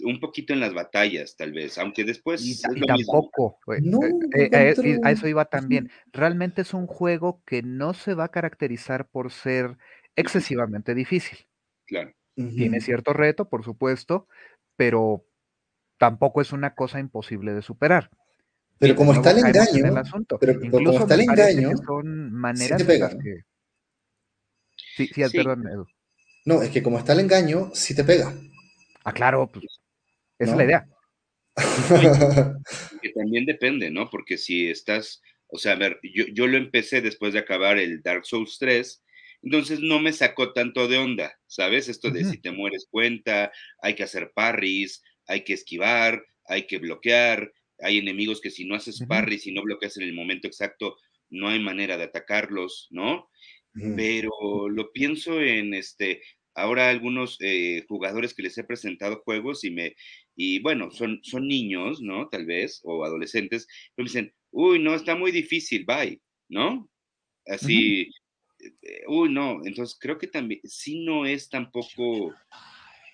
un 0.00 0.20
poquito 0.20 0.52
en 0.52 0.60
las 0.60 0.72
batallas, 0.72 1.36
tal 1.36 1.52
vez, 1.52 1.78
aunque 1.78 2.04
después. 2.04 2.44
Y, 2.44 2.60
tampoco, 2.86 3.58
eh, 3.74 4.48
eh, 4.52 5.00
a 5.02 5.10
eso 5.10 5.28
iba 5.28 5.44
también. 5.44 5.90
Realmente 6.12 6.62
es 6.62 6.74
un 6.74 6.86
juego 6.86 7.42
que 7.44 7.62
no 7.62 7.94
se 7.94 8.14
va 8.14 8.24
a 8.24 8.30
caracterizar 8.30 9.08
por 9.08 9.30
ser 9.30 9.76
excesivamente 10.16 10.94
difícil. 10.94 11.38
Claro. 11.86 12.12
Tiene 12.34 12.80
cierto 12.80 13.12
reto, 13.12 13.48
por 13.48 13.62
supuesto, 13.62 14.26
pero 14.76 15.26
tampoco 15.98 16.40
es 16.40 16.52
una 16.52 16.74
cosa 16.74 16.98
imposible 16.98 17.52
de 17.52 17.62
superar. 17.62 18.10
Pero 18.78 18.96
como 18.96 19.12
está 19.12 19.30
el 19.30 19.38
engaño, 19.38 20.02
pero, 20.40 20.58
como 20.58 20.90
está 20.98 21.14
el 21.14 21.20
engaño, 21.20 21.70
son 21.86 22.32
maneras 22.32 22.80
sí 22.80 22.86
te 22.86 22.98
que... 22.98 23.44
Sí, 24.96 25.06
sí, 25.06 25.22
perdón, 25.36 25.68
Edu. 25.68 25.86
No, 26.44 26.62
es 26.62 26.70
que 26.70 26.82
como 26.82 26.98
está 26.98 27.12
el 27.12 27.20
engaño, 27.20 27.70
sí 27.74 27.94
te 27.94 28.02
pega. 28.02 28.34
Ah, 29.04 29.12
claro, 29.12 29.48
pues, 29.52 29.64
esa 30.38 30.52
es 30.52 30.56
la 30.56 30.64
idea. 30.64 30.88
que 33.02 33.10
también 33.10 33.44
depende, 33.44 33.90
¿no? 33.90 34.08
Porque 34.08 34.38
si 34.38 34.68
estás, 34.68 35.22
o 35.48 35.58
sea, 35.58 35.72
a 35.72 35.76
ver, 35.76 36.00
yo, 36.02 36.24
yo 36.32 36.46
lo 36.46 36.56
empecé 36.56 37.00
después 37.00 37.32
de 37.32 37.40
acabar 37.40 37.78
el 37.78 38.02
Dark 38.02 38.24
Souls 38.24 38.58
3 38.58 39.02
entonces 39.42 39.80
no 39.80 39.98
me 39.98 40.12
sacó 40.12 40.52
tanto 40.52 40.86
de 40.86 40.98
onda, 40.98 41.36
¿sabes? 41.46 41.88
Esto 41.88 42.10
de 42.10 42.24
si 42.24 42.38
te 42.38 42.52
mueres 42.52 42.86
cuenta, 42.88 43.52
hay 43.80 43.94
que 43.94 44.04
hacer 44.04 44.32
parries, 44.34 45.02
hay 45.26 45.42
que 45.42 45.52
esquivar, 45.52 46.24
hay 46.46 46.66
que 46.66 46.78
bloquear, 46.78 47.52
hay 47.80 47.98
enemigos 47.98 48.40
que 48.40 48.50
si 48.50 48.64
no 48.64 48.76
haces 48.76 49.04
parries 49.08 49.46
y 49.46 49.52
no 49.52 49.62
bloqueas 49.62 49.96
en 49.96 50.04
el 50.04 50.14
momento 50.14 50.46
exacto, 50.46 50.96
no 51.28 51.48
hay 51.48 51.58
manera 51.58 51.96
de 51.96 52.04
atacarlos, 52.04 52.86
¿no? 52.90 53.28
Pero 53.96 54.68
lo 54.68 54.92
pienso 54.92 55.40
en 55.40 55.72
este, 55.72 56.22
ahora 56.54 56.90
algunos 56.90 57.38
eh, 57.40 57.84
jugadores 57.88 58.34
que 58.34 58.42
les 58.42 58.56
he 58.58 58.64
presentado 58.64 59.22
juegos 59.24 59.64
y 59.64 59.70
me, 59.70 59.96
y 60.34 60.60
bueno, 60.60 60.90
son, 60.90 61.20
son 61.22 61.46
niños, 61.46 62.00
¿no? 62.00 62.28
Tal 62.28 62.46
vez, 62.46 62.80
o 62.84 63.04
adolescentes, 63.04 63.66
pero 63.94 64.04
me 64.04 64.08
dicen, 64.10 64.34
uy, 64.50 64.78
no, 64.78 64.94
está 64.94 65.14
muy 65.14 65.30
difícil, 65.30 65.84
bye, 65.84 66.20
¿no? 66.48 66.88
Así, 67.46 68.10
eh, 68.60 69.02
uy, 69.08 69.28
no, 69.28 69.60
entonces 69.64 69.96
creo 70.00 70.18
que 70.18 70.28
también, 70.28 70.60
sí 70.64 71.04
no 71.04 71.26
es 71.26 71.48
tampoco, 71.48 72.34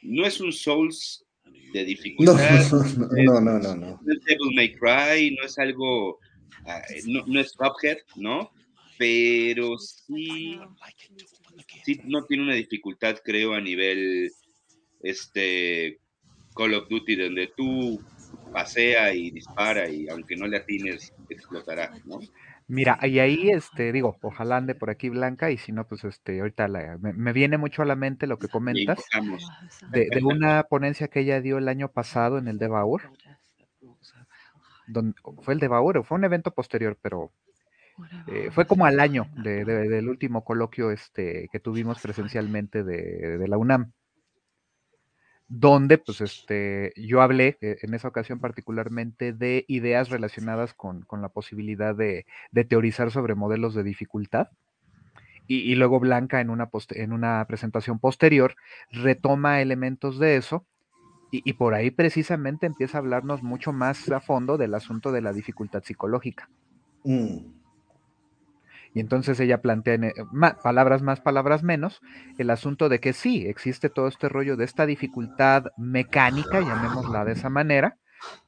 no 0.03 0.27
es 0.27 0.41
un 0.41 0.53
Souls 0.53 1.25
de 1.73 1.85
dificultad. 1.85 2.71
No, 3.17 3.41
no, 3.41 3.59
no, 3.59 3.75
no. 3.75 4.01
No, 4.03 4.13
es 4.13 4.25
Devil 4.25 4.55
May 4.55 4.75
Cry, 4.75 5.37
no 5.37 5.47
es 5.47 5.59
algo, 5.59 6.19
ah, 6.67 6.83
no, 7.07 7.41
es 7.41 7.53
Cuphead, 7.55 7.99
¿no? 8.17 8.53
Pero 8.97 9.79
sí, 9.79 10.59
sí 11.85 12.01
no 12.05 12.25
tiene 12.27 12.43
una 12.45 12.55
dificultad, 12.55 13.19
creo, 13.25 13.55
a 13.55 13.61
nivel, 13.61 14.31
este, 15.03 16.01
Call 16.59 16.75
of 16.75 16.89
Duty, 16.89 17.15
donde 17.15 17.53
tú 17.57 18.03
pasea 18.53 19.15
y 19.15 19.31
dispara 19.31 19.89
y 19.89 20.09
aunque 20.09 20.35
no 20.35 20.49
le 20.49 20.57
atines, 20.57 21.15
explotará, 21.29 21.93
¿no? 22.05 22.19
Mira, 22.67 22.99
y 23.03 23.21
ahí, 23.21 23.49
este, 23.49 23.93
digo, 23.93 24.19
ojalá 24.21 24.57
ande 24.59 24.75
por 24.75 24.91
aquí 24.91 25.09
Blanca, 25.09 25.51
y 25.51 25.57
si 25.57 25.73
no, 25.73 25.87
pues 25.87 26.05
este, 26.05 26.41
ahorita 26.41 26.69
me, 27.01 27.33
viene 27.33 27.57
mucho 27.57 27.81
a 27.81 27.87
la 27.87 27.95
mente 27.95 28.27
lo 28.27 28.39
que 28.39 28.49
comentas 28.49 28.99
de, 29.91 30.11
una 30.23 30.65
ponencia 30.65 31.09
que 31.09 31.21
ella 31.21 31.41
dio 31.41 31.57
el 31.57 31.69
año 31.69 31.89
pasado 31.91 32.37
en 32.37 32.49
el 32.49 32.59
Devour. 32.59 33.11
Donde, 34.87 35.15
fue 35.43 35.55
el 35.55 35.61
Devour, 35.61 36.05
fue 36.05 36.19
un 36.19 36.25
evento 36.25 36.51
posterior, 36.51 36.99
pero 37.01 37.33
eh, 38.27 38.51
fue 38.51 38.67
como 38.67 38.85
al 38.85 39.01
año 39.01 39.29
del 39.37 40.09
último 40.09 40.45
coloquio 40.45 40.91
este, 40.91 41.49
que 41.51 41.61
tuvimos 41.61 42.01
presencialmente 42.01 42.85
de, 42.85 43.49
la 43.49 43.57
UNAM, 43.57 43.93
donde 45.49 45.97
pues 45.97 46.21
este, 46.21 46.93
yo 46.97 47.23
hablé 47.23 47.57
eh, 47.61 47.79
en 47.81 47.95
esa 47.95 48.09
ocasión 48.09 48.39
particularmente 48.39 49.33
de 49.33 49.65
ideas 49.67 50.11
relacionadas 50.11 50.75
con, 50.75 51.07
la 51.11 51.31
posibilidad 51.31 51.95
de, 51.95 52.27
teorizar 52.69 53.11
sobre 53.11 53.35
modelos 53.35 53.75
de 53.75 53.83
dificultad. 53.83 54.49
Y, 55.51 55.75
luego 55.77 55.99
Blanca 55.99 56.43
en 56.43 56.51
una, 56.51 56.69
en 56.91 57.13
una 57.15 57.43
presentación 57.49 57.99
posterior 57.99 58.55
retoma 58.91 59.63
elementos 59.63 60.19
de 60.19 60.37
eso 60.37 60.67
y, 61.31 61.55
por 61.55 61.73
ahí 61.73 61.91
precisamente 61.91 62.67
empieza 62.67 62.99
a 62.99 63.01
hablarnos 63.01 63.43
mucho 63.43 63.73
más 63.73 64.11
a 64.11 64.21
fondo 64.21 64.59
del 64.59 64.75
asunto 64.75 65.11
de 65.11 65.23
la 65.23 65.33
dificultad 65.33 65.83
psicológica. 65.83 66.51
Mm. 67.05 67.58
Y 68.99 69.01
entonces 69.01 69.39
ella 69.39 69.63
plantea 69.63 69.95
en, 69.95 70.05
eh, 70.05 70.13
palabras 70.61 71.03
más, 71.03 71.21
palabras 71.21 71.63
menos, 71.63 72.01
el 72.37 72.51
asunto 72.51 72.89
de 72.89 72.99
que 72.99 73.13
sí, 73.13 73.47
existe 73.47 73.91
todo 73.91 74.09
este 74.09 74.29
rollo 74.29 74.57
de 74.57 74.65
esta 74.65 74.87
dificultad 74.87 75.67
mecánica, 75.77 76.59
llamémosla 76.59 77.25
de 77.25 77.31
esa 77.31 77.49
manera, 77.49 77.97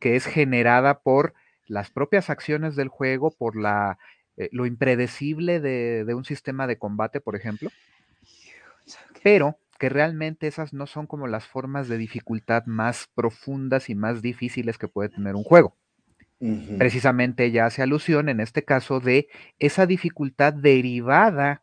que 0.00 0.16
es 0.16 0.26
generada 0.26 1.02
por 1.02 1.34
las 1.68 1.92
propias 1.92 2.30
acciones 2.30 2.74
del 2.74 2.88
juego, 2.88 3.30
por 3.30 3.54
la, 3.54 3.96
eh, 4.36 4.48
lo 4.50 4.66
impredecible 4.66 5.60
de, 5.60 6.04
de 6.04 6.14
un 6.14 6.24
sistema 6.24 6.66
de 6.66 6.78
combate, 6.78 7.20
por 7.20 7.36
ejemplo, 7.36 7.70
pero 9.22 9.56
que 9.78 9.88
realmente 9.88 10.48
esas 10.48 10.72
no 10.72 10.88
son 10.88 11.06
como 11.06 11.28
las 11.28 11.46
formas 11.46 11.86
de 11.86 11.96
dificultad 11.96 12.64
más 12.66 13.08
profundas 13.14 13.88
y 13.88 13.94
más 13.94 14.20
difíciles 14.20 14.78
que 14.78 14.88
puede 14.88 15.10
tener 15.10 15.36
un 15.36 15.44
juego. 15.44 15.76
Precisamente 16.78 17.44
ella 17.44 17.66
hace 17.66 17.82
alusión 17.82 18.30
en 18.30 18.40
este 18.40 18.64
caso 18.64 18.98
de 18.98 19.28
esa 19.58 19.84
dificultad 19.84 20.54
derivada 20.54 21.62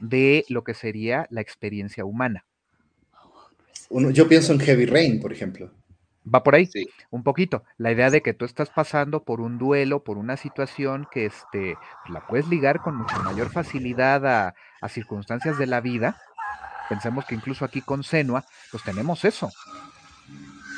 de 0.00 0.44
lo 0.48 0.64
que 0.64 0.74
sería 0.74 1.28
la 1.30 1.40
experiencia 1.40 2.04
humana. 2.04 2.44
yo 3.88 4.28
pienso 4.28 4.52
en 4.52 4.58
Heavy 4.60 4.86
Rain, 4.86 5.20
por 5.20 5.32
ejemplo. 5.32 5.70
Va 6.32 6.42
por 6.42 6.54
ahí, 6.54 6.68
un 7.10 7.22
poquito. 7.22 7.62
La 7.78 7.92
idea 7.92 8.10
de 8.10 8.20
que 8.20 8.34
tú 8.34 8.44
estás 8.44 8.68
pasando 8.70 9.22
por 9.22 9.40
un 9.40 9.58
duelo, 9.58 10.02
por 10.02 10.18
una 10.18 10.36
situación 10.36 11.06
que 11.10 11.26
este, 11.26 11.76
la 12.08 12.26
puedes 12.26 12.48
ligar 12.48 12.80
con 12.80 12.96
mucha 12.96 13.18
mayor 13.20 13.50
facilidad 13.50 14.26
a, 14.26 14.54
a 14.80 14.88
circunstancias 14.88 15.56
de 15.56 15.66
la 15.66 15.80
vida. 15.80 16.20
Pensemos 16.88 17.24
que 17.24 17.36
incluso 17.36 17.64
aquí 17.64 17.80
con 17.80 18.02
Senua, 18.02 18.44
pues 18.70 18.82
tenemos 18.82 19.24
eso. 19.24 19.50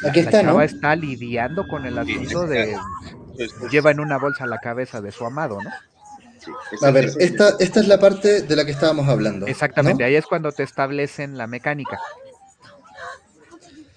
Aquí 0.09 0.21
está, 0.21 0.39
la 0.39 0.49
chava 0.49 0.65
está 0.65 0.97
lidiando 0.97 1.67
con 1.67 1.87
el 1.87 1.97
asunto 1.99 2.47
de 2.47 2.77
lleva 3.71 3.91
en 3.91 4.01
una 4.01 4.19
bolsa 4.19 4.47
la 4.47 4.59
cabeza 4.59 5.01
de 5.01 5.13
su 5.13 5.25
amado, 5.25 5.59
¿no? 5.63 5.71
A 6.83 6.91
ver, 6.91 7.11
esta, 7.19 7.55
esta 7.61 7.81
es 7.81 7.89
la 7.89 8.01
parte 8.01 8.43
de 8.43 8.57
la 8.57 8.65
que 8.65 8.73
estábamos 8.73 9.09
hablando. 9.09 9.47
Exactamente, 9.47 10.05
ahí 10.05 10.17
es 10.17 10.27
cuando 10.27 10.51
te 10.53 10.63
establecen 10.63 11.39
la 11.39 11.47
mecánica. 11.47 12.01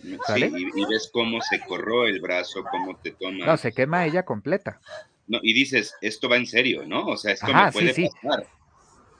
Sí, 0.04 0.54
y, 0.76 0.86
ves 0.86 1.10
cómo 1.12 1.42
se 1.42 1.60
corró 1.62 2.06
el 2.06 2.22
brazo, 2.22 2.64
cómo 2.70 2.96
te 2.98 3.12
toma. 3.12 3.46
No, 3.46 3.58
se 3.58 3.72
quema 3.72 4.06
ella 4.06 4.24
completa. 4.24 4.80
No, 5.28 5.40
y 5.42 5.54
dices, 5.54 5.96
esto 6.02 6.30
va 6.30 6.38
en 6.38 6.46
serio, 6.46 6.84
¿no? 6.86 7.08
O 7.08 7.18
sea, 7.18 7.34
esto 7.34 7.48
me 7.48 7.72
puede 7.72 8.12
pasar. 8.22 8.48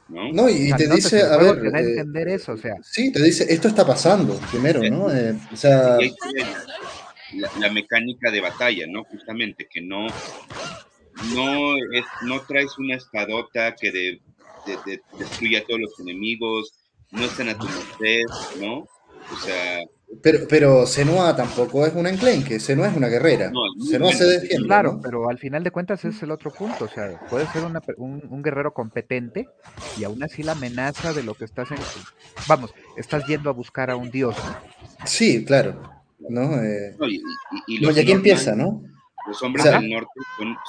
¿no? 0.08 0.50
y, 0.50 0.72
te 0.74 0.88
dice, 0.88 1.24
a 1.24 1.38
ver. 1.38 1.60
Te 1.60 1.68
eh, 1.68 1.90
entender 1.90 2.28
eso, 2.28 2.54
o 2.54 2.58
sea. 2.58 2.76
Sí, 2.84 3.12
te 3.12 3.22
dice, 3.22 3.52
esto 3.52 3.68
está 3.68 3.86
pasando 3.86 4.36
primero, 4.52 4.82
¿no? 4.84 5.12
Eh, 5.12 5.36
o 5.52 5.56
sea. 5.56 5.98
La, 7.36 7.72
mecánica 7.72 8.32
de 8.32 8.42
batalla, 8.42 8.86
¿no? 8.88 9.04
Justamente, 9.06 9.68
que 9.72 9.82
no. 9.82 10.08
No, 11.34 11.78
es, 11.94 12.06
no 12.24 12.42
traes 12.42 12.78
una 12.78 12.96
espadota 12.96 13.74
que 13.76 13.92
de, 13.92 14.22
destruye 15.18 15.58
a 15.58 15.64
todos 15.64 15.80
los 15.80 16.00
enemigos, 16.00 16.74
no 17.12 17.24
están 17.24 17.50
a 17.50 17.58
tu 17.58 17.66
merced, 17.66 18.24
¿no? 18.60 18.80
O 19.32 19.38
sea, 19.44 19.82
pero, 20.22 20.40
pero 20.48 20.86
Senua 20.86 21.36
tampoco 21.36 21.86
es 21.86 21.94
una 21.94 22.10
enclenque, 22.10 22.60
Senua 22.60 22.88
es 22.88 22.96
una 22.96 23.08
guerrera. 23.08 23.52
Senua 23.90 24.12
se 24.14 24.26
defiende. 24.26 24.68
Claro, 24.68 25.00
pero 25.02 25.30
al 25.30 25.38
final 25.38 25.64
de 25.64 25.72
cuentas 25.72 26.06
es 26.06 26.22
el 26.24 26.32
otro 26.32 26.52
punto. 26.52 26.86
O 26.86 26.88
sea, 26.88 27.20
puede 27.30 27.48
ser 27.48 27.64
un, 27.98 28.42
guerrero 28.44 28.74
competente 28.74 29.48
y 29.98 30.04
aún 30.04 30.24
así 30.24 30.44
la 30.44 30.54
amenaza 30.54 31.14
de 31.14 31.24
lo 31.24 31.34
que 31.34 31.46
estás 31.46 31.72
en. 31.72 31.78
Vamos, 32.48 32.74
estás 32.98 33.26
yendo 33.28 33.50
a 33.50 33.54
buscar 33.54 33.90
a 33.90 33.96
un 33.96 34.12
dios. 34.12 34.36
Sí, 35.06 35.44
claro. 35.44 35.95
¿No? 36.30 36.64
Eh, 36.64 36.96
y, 37.68 37.86
aquí 37.88 38.12
empieza, 38.12 38.56
¿no? 38.56 38.84
Los 39.28 39.42
hombres 39.42 39.64
del 39.66 39.90
norte 39.90 40.12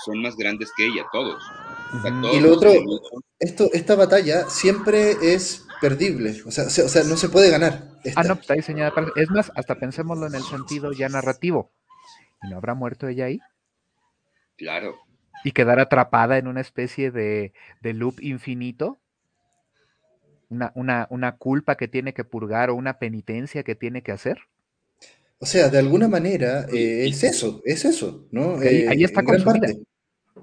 son, 0.05 0.23
más 0.23 0.37
grandes 0.37 0.73
que 0.77 0.87
ella, 0.87 1.05
todos. 1.12 1.42
y 2.33 2.40
lo 2.40 2.55
otro, 2.55 2.73
esto, 3.38 3.69
esta 3.73 3.95
batalla 3.97 4.49
siempre 4.49 5.12
es 5.21 5.66
perdible, 5.81 6.42
o 6.47 6.51
sea, 6.51 6.64
o 6.64 6.71
sea, 6.71 7.05
no 7.05 7.16
se 7.16 7.29
puede 7.29 7.51
ganar. 7.51 7.88
Ah, 8.14 8.23
no, 8.23 8.37
pues, 8.37 8.40
está 8.40 8.55
diseñada 8.55 8.92
para... 8.95 9.09
Es 9.16 9.31
más, 9.31 9.53
hasta 9.55 9.75
pensémoslo 9.75 10.27
en 10.27 10.37
el 10.37 10.42
sentido 10.42 10.92
ya 10.92 11.09
narrativo. 11.09 11.71
¿Y 12.42 12.49
no 12.49 12.57
habrá 12.57 12.75
muerto 12.75 13.09
ella 13.09 13.27
ahí? 13.27 13.40
Claro. 14.57 14.97
¿Y 15.45 15.53
quedar 15.53 15.79
atrapada 15.79 16.38
en 16.38 16.49
una 16.49 16.61
especie 16.61 17.11
de, 17.11 17.53
loop 17.83 18.21
infinito? 18.21 18.99
Una, 20.49 20.73
una, 20.75 21.07
una, 21.11 21.37
culpa 21.37 21.77
que 21.77 21.88
tiene 21.88 22.14
que 22.14 22.25
purgar 22.25 22.71
o 22.71 22.75
una 22.75 22.99
penitencia 22.99 23.64
que 23.64 23.75
tiene 23.75 24.03
que 24.03 24.12
hacer? 24.12 24.38
O 25.38 25.46
sea, 25.46 25.68
de 25.68 25.79
alguna 25.79 26.09
manera 26.09 26.66
eh, 26.72 27.07
es 27.07 27.22
eso, 27.22 27.61
es 27.64 27.85
eso, 27.85 28.27
¿no? 28.31 28.59
ahí, 28.59 28.87
eh, 28.87 29.05
está 29.05 29.22
consumida. 29.22 29.68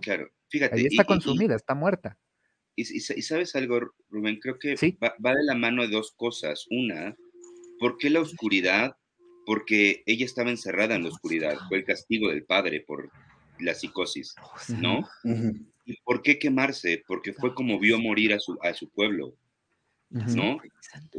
Claro, 0.02 0.30
fíjate. 0.50 0.76
Ahí 0.76 0.86
está 0.86 1.04
consumida, 1.04 1.56
está 1.56 1.74
muerta. 1.74 2.18
Y, 2.76 2.86
sabes 3.02 3.56
algo, 3.56 3.80
Rubén, 4.10 4.40
creo 4.40 4.58
que 4.58 4.76
va, 5.02 5.14
de 5.34 5.44
la 5.44 5.56
mano 5.56 5.84
de 5.84 5.90
dos 5.90 6.14
cosas. 6.16 6.66
Una, 6.70 7.16
¿por 7.80 7.98
qué 7.98 8.10
la 8.10 8.22
oscuridad? 8.22 8.96
Porque 9.46 10.04
ella 10.06 10.26
estaba 10.26 10.50
encerrada 10.50 10.96
en 10.96 11.04
la 11.04 11.10
oscuridad, 11.10 11.58
fue 11.68 11.80
el 11.80 11.86
castigo 11.86 12.30
del 12.30 12.46
padre 12.46 12.82
por 12.82 13.12
la 13.60 13.74
psicosis, 13.76 14.36
¿no? 14.70 15.08
¿Y 15.86 15.98
por 16.04 16.22
qué 16.22 16.40
quemarse? 16.40 17.04
Porque 17.08 17.34
fue 17.34 17.54
como 17.54 17.80
vio 17.80 18.00
morir 18.00 18.34
a 18.34 18.40
su, 18.40 18.58
a 18.62 18.74
su 18.74 18.90
pueblo, 18.90 19.36
¿no? 20.10 20.60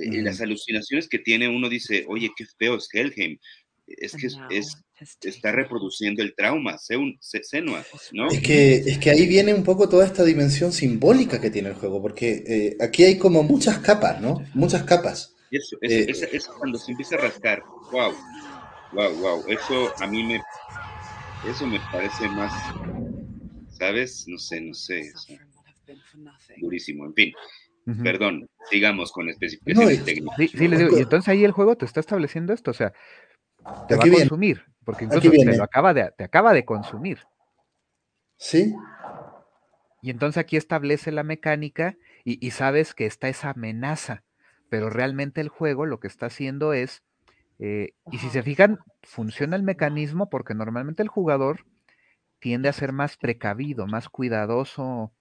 Eh, 0.01 0.23
las 0.23 0.41
alucinaciones 0.41 1.09
que 1.09 1.19
tiene 1.19 1.49
uno 1.49 1.69
dice, 1.69 2.05
oye, 2.09 2.31
qué 2.37 2.47
feo 2.59 2.77
es 2.77 2.89
Helheim, 2.93 3.39
es 3.87 4.17
que 4.17 4.29
es, 4.51 4.85
está 5.23 5.53
reproduciendo 5.53 6.23
el 6.23 6.35
trauma, 6.35 6.79
Senua, 6.79 7.85
¿no? 8.13 8.29
Es 8.29 8.41
que, 8.41 8.77
es 8.77 8.99
que 8.99 9.11
ahí 9.11 9.27
viene 9.27 9.53
un 9.53 9.65
poco 9.65 9.89
toda 9.89 10.07
esta 10.07 10.25
dimensión 10.25 10.73
simbólica 10.73 11.41
que 11.41 11.51
tiene 11.51 11.69
el 11.69 11.75
juego, 11.75 12.01
porque 12.01 12.45
eh, 12.47 12.77
aquí 12.81 13.05
hay 13.05 13.19
como 13.19 13.43
muchas 13.43 13.79
capas, 13.79 14.21
¿no? 14.21 14.43
Muchas 14.55 14.85
capas. 14.85 15.35
Eso, 15.51 15.77
eh, 15.83 16.07
eso, 16.33 16.55
cuando 16.59 16.79
se 16.79 16.93
empieza 16.93 17.17
a 17.17 17.19
rascar, 17.19 17.63
wow, 17.93 18.13
wow, 18.93 19.15
wow, 19.17 19.45
eso 19.49 19.93
a 20.01 20.07
mí 20.07 20.25
me, 20.25 20.43
eso 21.49 21.67
me 21.67 21.79
parece 21.93 22.29
más, 22.29 22.53
¿sabes? 23.71 24.25
No 24.27 24.39
sé, 24.39 24.61
no 24.61 24.75
sé, 24.75 25.13
durísimo, 26.61 27.05
en 27.07 27.15
fin. 27.15 27.33
Perdón, 28.03 28.49
sigamos 28.71 29.13
con 29.13 29.29
especificaciones 29.29 30.05
técnicas. 30.07 30.37
Sí, 30.39 30.49
sí, 30.49 30.69
les 30.69 30.79
digo, 30.79 30.97
y 30.97 31.03
entonces 31.03 31.29
ahí 31.29 31.45
el 31.45 31.53
juego 31.53 31.77
te 31.77 31.85
está 31.85 32.01
estableciendo 32.01 32.55
esto, 32.55 32.71
o 32.71 32.75
sea, 32.75 32.95
te 33.89 33.97
va 33.97 34.05
a 34.05 34.11
consumir, 34.11 34.65
porque 34.85 35.05
incluso 35.05 35.31
te, 35.31 35.57
lo 35.57 35.65
acaba 35.65 35.95
de, 35.95 36.13
te 36.17 36.25
acaba 36.25 36.53
de 36.53 36.65
consumir. 36.65 37.21
Sí. 38.37 38.75
Y 40.03 40.11
entonces 40.11 40.39
aquí 40.39 40.57
establece 40.57 41.13
la 41.13 41.23
mecánica 41.23 41.97
y, 42.25 42.51
sabes 42.53 42.95
que 42.95 43.07
está 43.07 43.29
esa 43.29 43.51
amenaza, 43.51 44.23
pero 44.71 44.89
realmente 44.89 45.41
el 45.41 45.49
juego 45.49 45.87
lo 45.87 46.01
que 46.01 46.09
está 46.09 46.27
haciendo 46.27 46.73
es, 46.73 47.03
eh, 47.59 47.95
y 48.11 48.19
si 48.19 48.31
se 48.31 48.43
fijan, 48.43 48.79
funciona 49.03 49.57
el 49.57 49.63
mecanismo 49.63 50.31
porque 50.31 50.55
normalmente 50.55 51.03
el 51.03 51.09
jugador 51.09 51.67
tiende 52.39 52.69
a 52.69 52.75
ser 52.75 52.93
más 52.93 53.17
precavido, 53.17 53.87
más 53.87 54.09
cuidadoso 54.09 55.13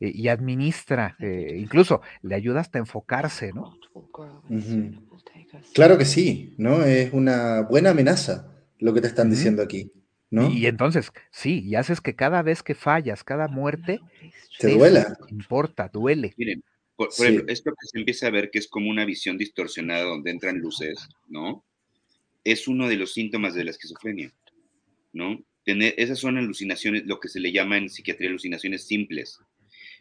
eh, 0.00 0.10
y 0.14 0.28
administra, 0.28 1.16
eh, 1.20 1.56
incluso 1.58 2.02
le 2.22 2.34
ayuda 2.34 2.60
hasta 2.60 2.78
a 2.78 2.80
enfocarse, 2.80 3.52
¿no? 3.52 3.78
Claro 5.74 5.98
que 5.98 6.04
sí, 6.04 6.54
¿no? 6.58 6.84
Es 6.84 7.12
una 7.12 7.62
buena 7.62 7.90
amenaza 7.90 8.52
lo 8.78 8.94
que 8.94 9.00
te 9.00 9.06
están 9.06 9.30
diciendo 9.30 9.62
aquí, 9.62 9.92
¿no? 10.30 10.50
Y, 10.50 10.66
entonces, 10.66 11.12
sí, 11.30 11.60
y 11.60 11.74
haces 11.74 12.00
que 12.00 12.14
cada 12.16 12.42
vez 12.42 12.62
que 12.62 12.74
fallas, 12.74 13.22
cada 13.22 13.48
muerte, 13.48 14.00
te 14.58 14.74
duela. 14.74 15.16
Importa, 15.28 15.88
duele. 15.92 16.34
Miren, 16.36 16.62
por, 16.96 17.08
ejemplo, 17.08 17.44
esto 17.48 17.70
que 17.70 17.86
se 17.86 17.98
empieza 17.98 18.26
a 18.26 18.30
ver 18.30 18.50
que 18.50 18.58
es 18.58 18.68
como 18.68 18.90
una 18.90 19.04
visión 19.04 19.36
distorsionada 19.36 20.04
donde 20.04 20.30
entran 20.30 20.58
luces, 20.58 21.08
¿no? 21.28 21.64
Es 22.44 22.66
uno 22.66 22.88
de 22.88 22.96
los 22.96 23.12
síntomas 23.12 23.54
de 23.54 23.64
la 23.64 23.70
esquizofrenia, 23.70 24.32
¿no? 25.12 25.44
Tener, 25.64 25.94
esas 25.96 26.18
son 26.18 26.38
alucinaciones, 26.38 27.04
lo 27.06 27.20
que 27.20 27.28
se 27.28 27.38
le 27.38 27.52
llama 27.52 27.78
en 27.78 27.88
psiquiatría 27.88 28.30
alucinaciones 28.30 28.86
simples, 28.86 29.38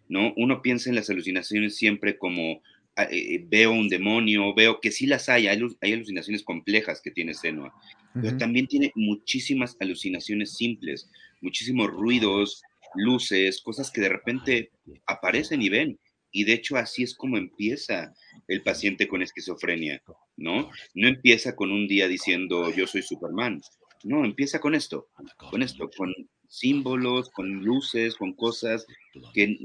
¿no? 0.07 0.33
Uno 0.37 0.61
piensa 0.61 0.89
en 0.89 0.95
las 0.95 1.09
alucinaciones 1.09 1.75
siempre 1.75 2.17
como 2.17 2.61
Ah, 2.61 2.80
eh, 3.03 3.35
eh, 3.35 3.45
veo 3.47 3.71
un 3.71 3.89
demonio, 3.89 4.53
veo 4.53 4.79
que 4.79 4.91
sí 4.91 5.05
las 5.05 5.29
hay, 5.29 5.47
hay, 5.47 5.93
alucinaciones 5.93 6.43
complejas 6.43 7.01
que 7.01 7.11
tiene 7.11 7.33
Senua, 7.33 7.73
pero 8.13 8.37
también 8.37 8.67
tiene 8.67 8.91
muchísimas 8.95 9.77
alucinaciones 9.79 10.55
simples, 10.55 11.09
muchísimos 11.41 11.89
ruidos, 11.89 12.61
luces, 12.95 13.61
cosas 13.61 13.89
que 13.91 14.01
de 14.01 14.09
repente 14.09 14.71
aparecen 15.05 15.61
y 15.61 15.69
ven. 15.69 15.99
Y 16.33 16.45
de 16.45 16.53
hecho 16.53 16.77
así 16.77 17.03
es 17.03 17.13
como 17.13 17.37
empieza 17.37 18.13
el 18.47 18.63
paciente 18.63 19.07
con 19.07 19.21
esquizofrenia, 19.21 20.01
¿no? 20.37 20.69
No 20.93 21.07
empieza 21.07 21.55
con 21.55 21.71
un 21.71 21.87
día 21.87 22.07
diciendo 22.07 22.73
yo 22.73 22.87
soy 22.87 23.01
Superman. 23.01 23.61
No, 24.03 24.25
empieza 24.25 24.59
con 24.59 24.73
esto, 24.73 25.09
con 25.51 25.61
esto, 25.61 25.89
con 25.95 26.13
símbolos, 26.47 27.29
con 27.29 27.63
luces, 27.63 28.15
con 28.15 28.33
cosas 28.33 28.85
que 29.33 29.57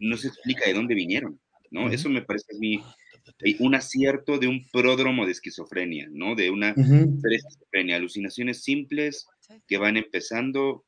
no 0.00 0.16
se 0.16 0.28
explica 0.28 0.66
de 0.66 0.74
dónde 0.74 0.94
vinieron, 0.94 1.40
¿no? 1.70 1.90
Eso 1.90 2.08
me 2.08 2.22
parece 2.22 2.54
a 2.54 2.58
mí 2.58 2.82
un 3.60 3.74
acierto 3.74 4.38
de 4.38 4.48
un 4.48 4.66
pródromo 4.72 5.26
de 5.26 5.32
esquizofrenia, 5.32 6.08
¿no? 6.10 6.34
De 6.34 6.50
una 6.50 6.70
esquizofrenia, 6.70 7.96
alucinaciones 7.96 8.62
simples 8.62 9.26
que 9.66 9.78
van 9.78 9.96
empezando 9.96 10.84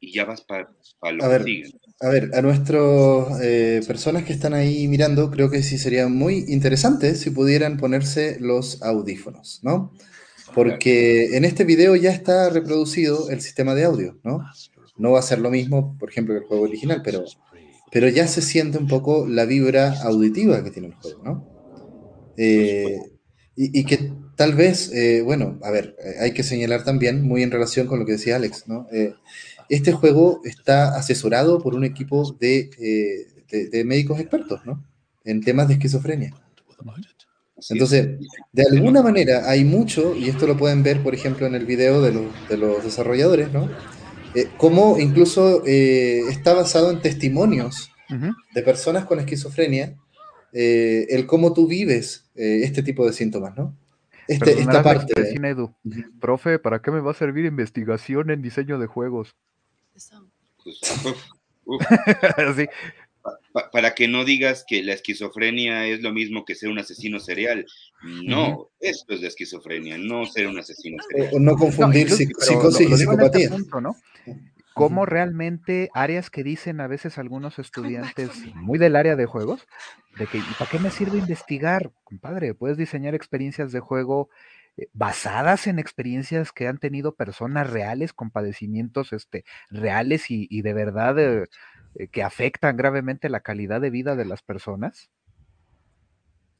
y 0.00 0.12
ya 0.12 0.24
vas 0.24 0.42
para 0.42 0.70
lo 1.12 1.24
a 1.24 1.28
ver, 1.28 1.44
A 2.00 2.08
ver, 2.08 2.30
a 2.34 2.42
nuestras 2.42 3.40
eh, 3.42 3.80
personas 3.86 4.24
que 4.24 4.32
están 4.32 4.54
ahí 4.54 4.86
mirando, 4.88 5.30
creo 5.30 5.50
que 5.50 5.62
sí 5.62 5.78
sería 5.78 6.06
muy 6.08 6.44
interesante 6.48 7.14
si 7.14 7.30
pudieran 7.30 7.76
ponerse 7.76 8.38
los 8.40 8.82
audífonos, 8.82 9.60
¿no? 9.62 9.92
Porque 10.54 11.36
en 11.36 11.44
este 11.44 11.64
video 11.64 11.96
ya 11.96 12.10
está 12.10 12.50
reproducido 12.50 13.30
el 13.30 13.40
sistema 13.40 13.74
de 13.74 13.84
audio, 13.84 14.18
¿no? 14.22 14.44
No 14.96 15.12
va 15.12 15.18
a 15.18 15.22
ser 15.22 15.40
lo 15.40 15.50
mismo, 15.50 15.96
por 15.98 16.10
ejemplo, 16.10 16.34
que 16.34 16.40
el 16.40 16.46
juego 16.46 16.64
original, 16.64 17.02
pero, 17.04 17.24
pero 17.90 18.08
ya 18.08 18.26
se 18.26 18.42
siente 18.42 18.78
un 18.78 18.88
poco 18.88 19.26
la 19.26 19.44
vibra 19.44 20.02
auditiva 20.02 20.62
que 20.62 20.70
tiene 20.70 20.88
el 20.88 20.94
juego, 20.94 21.22
¿no? 21.22 22.34
Eh, 22.36 22.98
y, 23.54 23.84
que 23.84 24.12
tal 24.36 24.54
vez, 24.54 24.92
eh, 24.92 25.22
bueno, 25.22 25.58
a 25.62 25.70
ver, 25.70 25.96
hay 26.20 26.32
que 26.32 26.42
señalar 26.42 26.84
también, 26.84 27.22
muy 27.22 27.42
en 27.42 27.50
relación 27.50 27.86
con 27.86 27.98
lo 27.98 28.04
que 28.04 28.12
decía 28.12 28.36
Alex, 28.36 28.64
¿no? 28.66 28.86
este 29.68 29.90
juego 29.92 30.42
está 30.44 30.94
asesorado 30.96 31.60
por 31.60 31.74
un 31.74 31.84
equipo 31.84 32.36
de, 32.38 32.70
de, 33.50 33.84
médicos 33.84 34.20
expertos, 34.20 34.60
¿no? 34.64 34.84
En 35.24 35.40
temas 35.40 35.66
de 35.66 35.74
esquizofrenia. 35.74 36.34
Entonces, 37.70 38.18
de 38.52 38.62
alguna 38.70 39.02
manera 39.02 39.48
hay 39.48 39.64
mucho, 39.64 40.14
y 40.14 40.28
esto 40.28 40.46
lo 40.46 40.56
pueden 40.56 40.82
ver, 40.82 41.02
por 41.02 41.14
ejemplo, 41.14 41.46
en 41.46 41.54
el 41.54 41.64
video 41.64 42.02
de, 42.02 42.28
de 42.48 42.56
los 42.56 42.84
desarrolladores, 42.84 43.50
¿no? 43.52 43.68
Eh, 44.36 44.50
cómo 44.58 44.98
incluso 44.98 45.64
eh, 45.64 46.20
está 46.28 46.52
basado 46.52 46.90
en 46.90 47.00
testimonios 47.00 47.90
de 48.54 48.62
personas 48.62 49.06
con 49.06 49.18
esquizofrenia, 49.18 49.96
eh, 50.52 51.06
el 51.08 51.26
cómo 51.26 51.54
tú 51.54 51.66
vives 51.66 52.26
este 52.34 52.82
tipo 52.82 53.06
de 53.06 53.14
síntomas, 53.14 53.56
¿no? 53.56 53.74
Este, 54.28 54.60
esta 54.60 54.82
parte. 54.82 55.14
Edu. 55.42 55.74
Profe, 56.20 56.58
¿para 56.58 56.82
qué 56.82 56.90
me 56.90 57.00
va 57.00 57.12
a 57.12 57.14
servir 57.14 57.46
investigación 57.46 58.30
en 58.30 58.42
diseño 58.42 58.78
de 58.78 58.86
juegos? 58.86 59.34
para 63.72 63.94
que 63.94 64.06
no 64.06 64.26
digas 64.26 64.66
que 64.68 64.82
la 64.82 64.92
esquizofrenia 64.92 65.86
es 65.86 66.02
lo 66.02 66.12
mismo 66.12 66.44
que 66.44 66.54
ser 66.54 66.68
un 66.68 66.78
asesino 66.78 67.20
serial. 67.20 67.64
No, 68.02 68.68
esto 68.80 69.14
es 69.14 69.22
la 69.22 69.28
esquizofrenia, 69.28 69.96
no 69.96 70.26
ser 70.26 70.46
un 70.46 70.58
asesino 70.58 71.02
serial. 71.08 71.30
O 71.32 71.40
no 71.40 71.56
confundir 71.56 72.10
psicosis 72.10 72.80
y 72.80 72.84
este 72.84 72.96
psicopatía. 72.98 73.50
Cómo 74.74 75.06
realmente 75.06 75.88
áreas 75.94 76.28
que 76.28 76.44
dicen 76.44 76.82
a 76.82 76.86
veces 76.86 77.16
algunos 77.16 77.58
estudiantes 77.58 78.30
muy 78.54 78.78
del 78.78 78.94
área 78.94 79.16
de 79.16 79.24
juegos, 79.24 79.66
de 80.18 80.26
que, 80.26 80.42
¿para 80.58 80.70
qué 80.70 80.78
me 80.78 80.90
sirve 80.90 81.16
investigar? 81.16 81.92
Compadre, 82.04 82.52
puedes 82.52 82.76
diseñar 82.76 83.14
experiencias 83.14 83.72
de 83.72 83.80
juego 83.80 84.28
eh, 84.76 84.88
basadas 84.92 85.66
en 85.66 85.78
experiencias 85.78 86.52
que 86.52 86.68
han 86.68 86.76
tenido 86.76 87.14
personas 87.14 87.70
reales 87.70 88.12
con 88.12 88.30
padecimientos 88.30 89.14
este, 89.14 89.44
reales 89.70 90.26
y, 90.30 90.60
de 90.60 90.74
verdad 90.74 91.18
eh, 91.18 91.46
eh, 91.94 92.08
que 92.08 92.22
afectan 92.22 92.76
gravemente 92.76 93.30
la 93.30 93.40
calidad 93.40 93.80
de 93.80 93.90
vida 93.90 94.14
de 94.16 94.26
las 94.26 94.42
personas. 94.42 95.10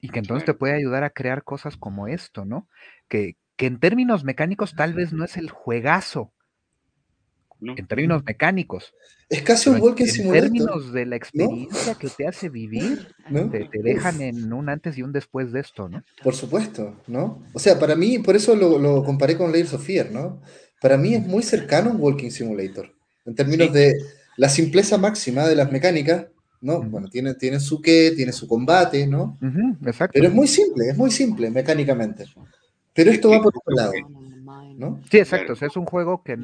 Y 0.00 0.08
que 0.08 0.20
entonces 0.20 0.46
te 0.46 0.54
puede 0.54 0.74
ayudar 0.74 1.04
a 1.04 1.10
crear 1.10 1.42
cosas 1.42 1.76
como 1.76 2.08
esto, 2.08 2.44
¿no? 2.44 2.68
Que, 3.08 3.36
que 3.56 3.66
en 3.66 3.78
términos 3.78 4.24
mecánicos 4.24 4.74
tal 4.74 4.94
vez 4.94 5.12
no 5.12 5.24
es 5.24 5.36
el 5.36 5.50
juegazo, 5.50 6.32
en 7.60 7.86
términos 7.86 8.22
mecánicos. 8.24 8.94
Es 9.28 9.42
casi 9.42 9.70
un 9.70 9.80
walking 9.80 10.06
simulator. 10.06 10.46
En 10.46 10.52
términos 10.52 10.92
de 10.92 11.06
la 11.06 11.16
experiencia 11.16 11.94
que 11.94 12.08
te 12.08 12.26
hace 12.26 12.48
vivir, 12.48 13.08
te, 13.72 13.82
dejan 13.82 14.20
en 14.20 14.52
un 14.52 14.68
antes 14.68 14.96
y 14.98 15.02
un 15.02 15.12
después 15.12 15.52
de 15.52 15.60
esto, 15.60 15.88
¿no? 15.88 16.02
Por 16.22 16.34
supuesto, 16.34 17.02
¿no? 17.06 17.42
O 17.52 17.58
sea, 17.58 17.78
para 17.78 17.96
mí, 17.96 18.18
por 18.18 18.36
eso 18.36 18.54
lo, 18.54 19.02
comparé 19.04 19.36
con 19.36 19.50
Layers 19.50 19.74
of 19.74 19.84
Fear, 19.84 20.12
¿no? 20.12 20.40
Para 20.80 20.96
mí 20.96 21.14
es 21.14 21.26
muy 21.26 21.42
cercano 21.42 21.90
a 21.90 21.92
un 21.94 22.00
walking 22.00 22.30
simulator. 22.30 22.92
En 23.24 23.34
términos 23.34 23.72
de 23.72 23.94
la 24.36 24.48
simpleza 24.48 24.98
máxima 24.98 25.48
de 25.48 25.56
las 25.56 25.72
mecánicas, 25.72 26.26
¿no? 26.60 26.82
Bueno, 26.82 27.08
tiene, 27.08 27.34
tiene 27.34 27.58
su 27.58 27.80
qué, 27.80 28.12
tiene 28.14 28.32
su 28.32 28.46
combate, 28.46 29.06
¿no? 29.06 29.38
exacto. 29.84 30.12
Pero 30.14 30.28
es 30.28 30.34
muy 30.34 30.46
simple, 30.46 30.88
es 30.88 30.96
muy 30.96 31.10
simple 31.10 31.50
mecánicamente. 31.50 32.24
Pero 32.92 33.10
esto 33.10 33.30
va 33.30 33.42
por 33.42 33.52
otro 33.56 33.74
lado, 33.74 33.92
¿no? 34.76 35.00
Sí, 35.10 35.18
exacto. 35.18 35.54
O 35.54 35.56
sea, 35.56 35.68
es 35.68 35.76
un 35.76 35.84
juego 35.84 36.22
que 36.22 36.36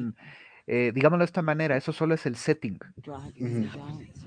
eh, 0.65 0.91
digámoslo 0.93 1.23
de 1.23 1.27
esta 1.27 1.41
manera, 1.41 1.75
eso 1.75 1.91
solo 1.91 2.15
es 2.15 2.25
el 2.25 2.35
setting. 2.35 2.79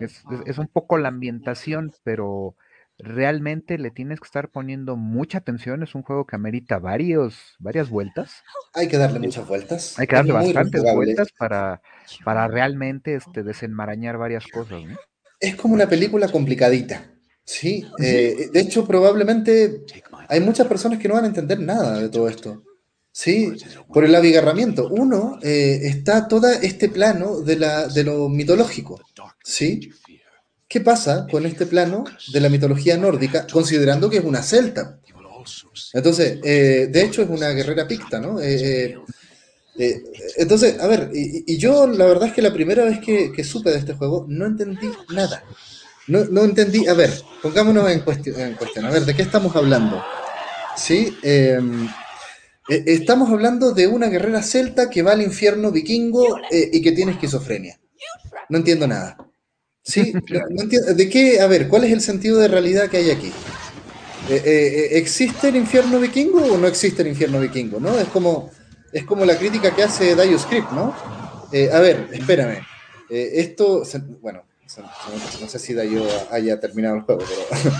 es, 0.01 0.59
un 0.59 0.69
poco 0.69 0.99
la 0.99 1.09
ambientación, 1.09 1.93
pero 2.05 2.57
realmente 2.99 3.79
le 3.79 3.91
tienes 3.91 4.21
que 4.21 4.27
estar 4.27 4.51
poniendo 4.51 4.97
mucha 4.97 5.39
atención. 5.39 5.83
Es 5.83 5.95
un 5.95 6.03
juego 6.03 6.27
que 6.27 6.37
amerita 6.37 6.79
varios, 6.79 7.57
varias 7.59 7.89
vueltas. 7.89 8.43
Hay 8.75 8.89
que 8.89 8.99
darle 8.99 9.19
muchas 9.19 9.47
vueltas. 9.47 9.99
Hay 9.99 10.07
que 10.07 10.17
darle 10.17 10.33
bastantes 10.33 10.83
vueltas 10.83 11.29
para, 11.39 11.81
para 12.25 12.49
realmente 12.49 13.15
este, 13.15 13.43
desenmarañar 13.43 14.19
varias 14.19 14.47
cosas. 14.47 14.83
Es 15.41 15.57
como 15.57 15.75
una 15.75 15.89
película 15.89 16.29
complicadita. 16.29 17.13
Sí, 17.45 17.87
eh, 18.01 18.51
de 18.53 18.61
hecho 18.61 18.85
probablemente 18.89 19.85
hay 20.29 20.41
muchas 20.41 20.67
personas 20.67 20.99
que 20.99 21.07
no 21.07 21.15
van 21.15 21.25
a 21.25 21.29
entender 21.29 21.61
nada 21.61 22.01
de 22.01 22.09
todo 22.09 22.29
esto. 22.29 22.65
Sí, 23.19 23.51
por 23.95 24.05
el 24.05 24.15
abigarramiento. 24.15 24.89
Uno, 24.91 25.39
eh, 25.43 25.81
está 25.85 26.29
todo 26.29 26.51
este 26.51 26.91
plano 26.91 27.41
de, 27.41 27.57
la, 27.57 27.89
de 27.89 28.05
lo 28.05 28.29
mitológico. 28.29 29.01
¿Sí? 29.43 29.91
¿Qué 30.69 30.83
pasa 30.83 31.27
con 31.31 31.47
este 31.47 31.65
plano 31.65 32.05
de 32.31 32.41
la 32.43 32.51
mitología 32.51 32.99
nórdica, 32.99 33.47
considerando 33.51 34.11
que 34.11 34.19
es 34.19 34.25
una 34.25 34.43
celta? 34.43 34.99
Entonces, 35.95 36.41
eh, 36.45 36.89
de 36.93 37.03
hecho 37.05 37.23
es 37.23 37.31
una 37.31 37.49
guerrera 37.53 37.89
picta, 37.89 38.21
¿no? 38.21 38.39
Eh, 38.39 38.99
entonces, 40.37 40.79
a 40.79 40.87
ver, 40.87 41.11
y, 41.15 41.57
yo 41.57 41.87
la 41.87 42.05
verdad 42.05 42.29
es 42.29 42.35
que 42.35 42.43
la 42.43 42.53
primera 42.53 42.85
vez 42.85 42.99
que, 43.01 43.45
supe 43.45 43.71
de 43.71 43.79
este 43.79 43.95
juego 43.95 44.27
no 44.29 44.45
entendí 44.45 44.91
nada. 45.09 45.43
No, 46.07 46.27
no 46.27 46.45
entendí, 46.45 46.87
a 46.87 46.93
ver, 46.93 47.11
pongámonos 47.41 47.91
en 47.91 48.01
cuestión, 48.01 48.39
en 48.39 48.55
cuestión, 48.57 48.85
a 48.85 48.91
ver, 48.91 49.07
¿de 49.07 49.15
qué 49.15 49.23
estamos 49.23 49.57
hablando? 49.57 50.05
Sí, 50.77 51.17
eh, 52.69 52.83
estamos 52.87 53.31
hablando 53.31 53.73
de 53.73 53.87
una 53.87 54.09
guerrera 54.09 54.43
celta 54.43 54.91
que 54.91 55.03
va 55.03 55.13
al 55.13 55.23
infierno 55.23 55.71
vikingo 55.71 56.39
eh, 56.51 56.71
y 56.73 56.83
que 56.83 56.93
tiene 56.93 57.13
esquizofrenia. 57.13 57.79
No 58.49 58.59
entiendo 58.59 58.87
nada. 58.87 59.17
¿Sí? 59.83 60.13
¿De 60.97 61.09
qué? 61.09 61.41
A 61.41 61.47
ver, 61.47 61.69
¿cuál 61.69 61.85
es 61.85 61.93
el 61.93 62.01
sentido 62.01 62.39
de 62.39 62.49
realidad 62.49 62.89
que 62.89 62.99
hay 62.99 63.11
aquí? 63.11 63.33
Eh, 64.29 64.89
¿Existe 64.93 65.49
el 65.49 65.57
infierno 65.57 66.01
vikingo 66.01 66.43
o 66.43 66.59
no 66.59 66.67
existe 66.67 67.03
el 67.03 67.09
infierno 67.09 67.41
vikingo? 67.41 67.79
¿no? 67.79 67.97
Es, 67.97 68.09
como, 68.09 68.51
es 68.93 69.05
como 69.05 69.25
la 69.25 69.39
crítica 69.39 69.75
que 69.75 69.85
hace 69.85 70.17
Dio 70.17 70.39
Script, 70.39 70.73
¿no? 70.73 70.95
a 71.73 71.81
ver, 71.81 72.09
espérame. 72.13 72.59
esto, 73.09 73.85
bueno, 74.21 74.43
no 75.41 75.49
sé 75.49 75.59
si 75.61 75.73
Dio 75.75 76.05
haya 76.33 76.59
terminado 76.59 76.97
el 76.97 77.03
juego, 77.03 77.23
pero 77.23 77.73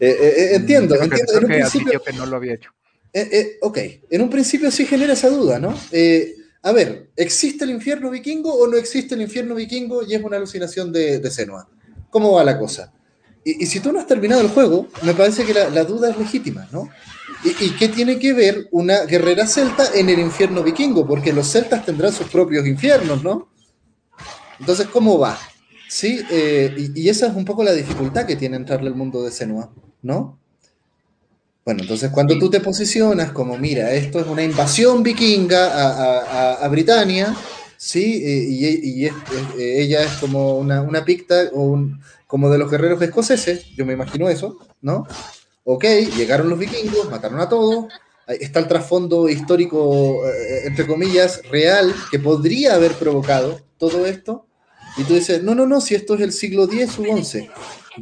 entiendo, 0.00 0.94
entiendo. 0.96 1.32
en 1.34 1.44
un 1.44 1.50
principio, 1.50 2.02
que 2.02 2.12
no 2.14 2.24
lo 2.24 2.36
había 2.36 2.54
hecho. 2.54 2.70
Eh, 3.12 3.28
eh, 3.32 3.58
ok, 3.60 3.78
en 4.10 4.22
un 4.22 4.30
principio 4.30 4.70
sí 4.70 4.86
genera 4.86 5.14
esa 5.14 5.28
duda, 5.28 5.58
¿no? 5.58 5.74
Eh, 5.90 6.36
a 6.62 6.72
ver, 6.72 7.10
¿existe 7.16 7.64
el 7.64 7.70
infierno 7.70 8.10
vikingo 8.10 8.54
o 8.54 8.66
no 8.66 8.76
existe 8.76 9.14
el 9.14 9.22
infierno 9.22 9.54
vikingo 9.54 10.02
y 10.06 10.14
es 10.14 10.22
una 10.22 10.36
alucinación 10.36 10.92
de, 10.92 11.18
de 11.18 11.30
Senua? 11.30 11.68
¿Cómo 12.10 12.32
va 12.32 12.44
la 12.44 12.58
cosa? 12.58 12.92
Y, 13.42 13.66
si 13.66 13.80
tú 13.80 13.90
no 13.92 13.98
has 13.98 14.06
terminado 14.06 14.42
el 14.42 14.48
juego, 14.48 14.88
me 15.02 15.14
parece 15.14 15.44
que 15.44 15.54
la, 15.54 15.84
duda 15.84 16.10
es 16.10 16.18
legítima, 16.18 16.68
¿no? 16.70 16.90
¿Y, 17.42 17.70
qué 17.70 17.88
tiene 17.88 18.18
que 18.18 18.32
ver 18.34 18.68
una 18.70 19.06
guerrera 19.06 19.46
celta 19.46 19.84
en 19.94 20.10
el 20.10 20.18
infierno 20.18 20.62
vikingo? 20.62 21.06
Porque 21.06 21.32
los 21.32 21.50
celtas 21.50 21.84
tendrán 21.84 22.12
sus 22.12 22.28
propios 22.28 22.66
infiernos, 22.66 23.24
¿no? 23.24 23.48
Entonces, 24.58 24.86
¿cómo 24.88 25.18
va? 25.18 25.38
Sí, 25.88 26.20
y, 26.30 27.00
y, 27.00 27.08
esa 27.08 27.28
es 27.28 27.34
un 27.34 27.46
poco 27.46 27.64
la 27.64 27.72
dificultad 27.72 28.26
que 28.26 28.36
tiene 28.36 28.56
entrarle 28.56 28.88
al 28.88 28.94
mundo 28.94 29.22
de 29.22 29.32
Senua, 29.32 29.72
¿no? 30.02 30.39
Bueno, 31.64 31.82
entonces 31.82 32.10
cuando 32.10 32.38
tú 32.38 32.48
te 32.48 32.60
posicionas 32.60 33.32
como, 33.32 33.58
mira, 33.58 33.92
esto 33.92 34.18
es 34.18 34.26
una 34.26 34.42
invasión 34.42 35.02
vikinga 35.02 35.66
a, 35.66 36.64
a, 36.64 36.68
Britania, 36.68 37.36
¿sí? 37.76 38.22
Y, 38.24 39.06
eh, 39.06 39.12
ella 39.58 40.02
es 40.02 40.12
como 40.12 40.58
una, 40.58 40.80
una 40.80 41.04
picta 41.04 41.50
o 41.52 41.78
como 42.26 42.48
de 42.48 42.58
los 42.58 42.70
guerreros 42.70 43.02
escoceses, 43.02 43.66
yo 43.76 43.84
me 43.84 43.92
imagino 43.92 44.28
eso, 44.28 44.58
¿no? 44.80 45.06
Ok, 45.64 45.84
llegaron 46.16 46.48
los 46.48 46.58
vikingos, 46.58 47.10
mataron 47.10 47.40
a 47.40 47.48
todos, 47.48 47.86
está 48.26 48.60
el 48.60 48.68
trasfondo 48.68 49.28
histórico, 49.28 50.26
eh, 50.26 50.62
entre 50.66 50.86
comillas, 50.86 51.42
real, 51.50 51.94
que 52.10 52.18
podría 52.18 52.74
haber 52.74 52.92
provocado 52.94 53.60
todo 53.76 54.06
esto, 54.06 54.46
Y 54.96 55.04
tú 55.04 55.14
dices, 55.14 55.42
no, 55.44 55.54
no, 55.54 55.66
no, 55.66 55.80
si 55.80 55.94
esto 55.94 56.14
es 56.14 56.20
el 56.20 56.32
siglo 56.32 56.64
X 56.64 56.98
u 56.98 57.04
XI, 57.04 57.48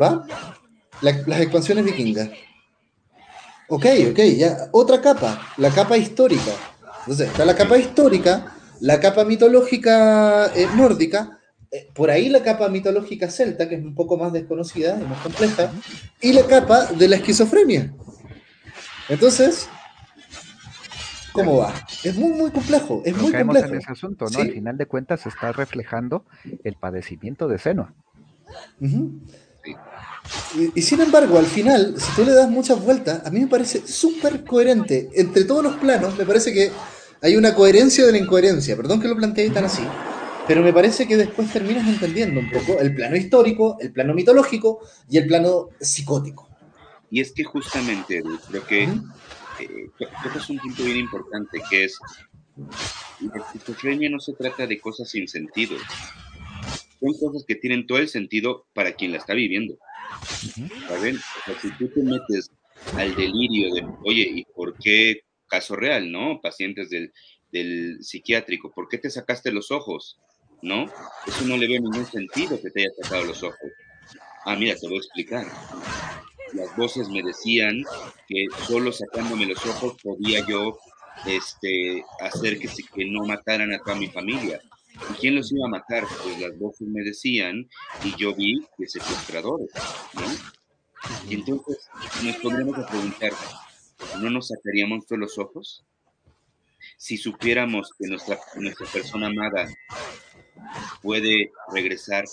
¿va? 0.00 0.24
las 1.02 1.40
expansiones 1.40 1.84
vikingas. 1.84 2.30
Ok, 3.68 3.86
ok, 4.10 4.18
ya. 4.36 4.68
Otra 4.72 5.00
capa, 5.00 5.40
la 5.58 5.70
capa 5.70 5.96
histórica. 5.96 6.52
Entonces, 7.00 7.28
está 7.28 7.44
la 7.44 7.54
capa 7.54 7.76
histórica, 7.76 8.54
la 8.80 8.98
capa 8.98 9.24
mitológica 9.24 10.46
eh, 10.54 10.66
nórdica, 10.74 11.38
eh, 11.70 11.88
por 11.94 12.10
ahí 12.10 12.30
la 12.30 12.42
capa 12.42 12.68
mitológica 12.68 13.30
celta, 13.30 13.68
que 13.68 13.74
es 13.74 13.84
un 13.84 13.94
poco 13.94 14.16
más 14.16 14.32
desconocida 14.32 14.98
y 15.00 15.04
más 15.04 15.20
compleja, 15.20 15.70
y 16.20 16.32
la 16.32 16.46
capa 16.46 16.86
de 16.86 17.08
la 17.08 17.16
esquizofrenia. 17.16 17.92
Entonces, 19.10 19.68
¿cómo 21.32 21.58
va? 21.58 21.74
Es 22.04 22.16
muy, 22.16 22.32
muy 22.32 22.50
complejo, 22.50 23.02
es 23.04 23.16
muy 23.16 23.32
complejo. 23.32 23.68
en 23.68 23.76
ese 23.76 23.92
asunto, 23.92 24.26
¿no? 24.30 24.38
Al 24.38 24.52
final 24.52 24.78
de 24.78 24.86
cuentas 24.86 25.20
se 25.20 25.28
está 25.28 25.52
reflejando 25.52 26.24
el 26.64 26.74
padecimiento 26.74 27.48
de 27.48 27.58
seno. 27.58 27.94
Y, 30.74 30.82
sin 30.82 31.00
embargo, 31.00 31.38
al 31.38 31.46
final, 31.46 31.94
si 31.98 32.12
tú 32.14 32.24
le 32.24 32.32
das 32.32 32.50
muchas 32.50 32.82
vueltas, 32.82 33.24
a 33.24 33.30
mí 33.30 33.40
me 33.40 33.46
parece 33.46 33.86
súper 33.86 34.44
coherente. 34.44 35.08
Entre 35.14 35.44
todos 35.44 35.62
los 35.62 35.76
planos, 35.76 36.16
me 36.16 36.24
parece 36.24 36.52
que 36.52 36.70
hay 37.22 37.36
una 37.36 37.54
coherencia 37.54 38.04
de 38.04 38.12
la 38.12 38.18
incoherencia. 38.18 38.76
Perdón 38.76 39.00
que 39.00 39.08
lo 39.08 39.16
plantee 39.16 39.50
tan 39.50 39.64
así. 39.64 39.82
Pero 40.46 40.62
me 40.62 40.72
parece 40.72 41.06
que 41.06 41.16
después 41.16 41.52
terminas 41.52 41.86
entendiendo 41.86 42.40
un 42.40 42.50
poco 42.50 42.80
el 42.80 42.94
plano 42.94 43.16
histórico, 43.16 43.76
el 43.80 43.92
plano 43.92 44.14
mitológico 44.14 44.80
y 45.10 45.18
el 45.18 45.26
plano 45.26 45.68
psicótico. 45.78 46.48
Y 47.10 47.20
es 47.20 47.32
que 47.32 47.44
justamente, 47.44 48.22
creo 48.48 48.66
que 48.66 48.84
eh, 48.84 49.90
es 50.36 50.50
un 50.50 50.58
punto 50.58 50.84
bien 50.84 50.98
importante, 50.98 51.60
que 51.70 51.84
es 51.84 51.98
la 53.20 53.40
esquizofrenia 53.40 54.10
no 54.10 54.20
se 54.20 54.32
trata 54.32 54.66
de 54.66 54.80
cosas 54.80 55.10
sin 55.10 55.28
sentido. 55.28 55.76
Son 57.00 57.14
cosas 57.18 57.44
que 57.46 57.54
tienen 57.54 57.86
todo 57.86 57.98
el 57.98 58.08
sentido 58.08 58.66
para 58.74 58.92
quien 58.92 59.12
la 59.12 59.18
está 59.18 59.34
viviendo. 59.34 59.78
O 60.88 60.98
sea, 60.98 61.60
si 61.60 61.70
tú 61.72 61.88
te 61.88 62.02
metes 62.02 62.50
al 62.94 63.14
delirio 63.14 63.74
de, 63.74 63.86
oye, 64.04 64.22
¿y 64.22 64.44
por 64.44 64.76
qué 64.78 65.22
caso 65.48 65.76
real, 65.76 66.10
¿no? 66.10 66.40
Pacientes 66.40 66.90
del, 66.90 67.12
del 67.50 67.98
psiquiátrico, 68.02 68.70
¿por 68.70 68.88
qué 68.88 68.98
te 68.98 69.10
sacaste 69.10 69.50
los 69.50 69.70
ojos? 69.70 70.18
¿no? 70.62 70.86
Eso 71.26 71.44
no 71.44 71.56
le 71.56 71.68
ve 71.68 71.80
ningún 71.80 72.06
sentido 72.06 72.60
que 72.60 72.70
te 72.70 72.80
haya 72.80 72.90
sacado 73.02 73.24
los 73.24 73.42
ojos. 73.42 73.70
Ah, 74.44 74.56
mira, 74.56 74.74
te 74.76 74.86
voy 74.86 74.96
a 74.96 75.00
explicar. 75.00 75.46
Las 76.54 76.74
voces 76.76 77.08
me 77.08 77.22
decían 77.22 77.82
que 78.26 78.46
solo 78.66 78.90
sacándome 78.92 79.46
los 79.46 79.64
ojos 79.66 79.96
podía 80.02 80.44
yo 80.46 80.78
este, 81.26 82.02
hacer 82.20 82.58
que, 82.58 82.68
que 82.68 83.04
no 83.04 83.24
mataran 83.24 83.72
a 83.72 83.78
toda 83.78 83.96
mi 83.96 84.08
familia. 84.08 84.60
¿Y 85.10 85.14
quién 85.14 85.36
los 85.36 85.52
iba 85.52 85.66
a 85.66 85.70
matar? 85.70 86.04
Pues 86.22 86.40
las 86.40 86.58
voces 86.58 86.88
me 86.88 87.02
decían 87.02 87.68
y 88.04 88.14
yo 88.16 88.34
vi 88.34 88.66
que 88.76 88.86
secuestradores, 88.86 89.70
¿no? 90.14 90.58
Y 91.28 91.34
entonces 91.34 91.88
nos 92.24 92.36
pondremos 92.36 92.78
a 92.78 92.86
preguntar, 92.86 93.32
¿no 94.20 94.30
nos 94.30 94.48
sacaríamos 94.48 95.06
todos 95.06 95.20
los 95.20 95.38
ojos? 95.38 95.84
Si 96.96 97.16
supiéramos 97.16 97.90
que 97.98 98.08
nuestra, 98.08 98.38
nuestra 98.56 98.86
persona 98.86 99.28
amada 99.28 99.68
puede 101.02 101.50
regresar, 101.72 102.24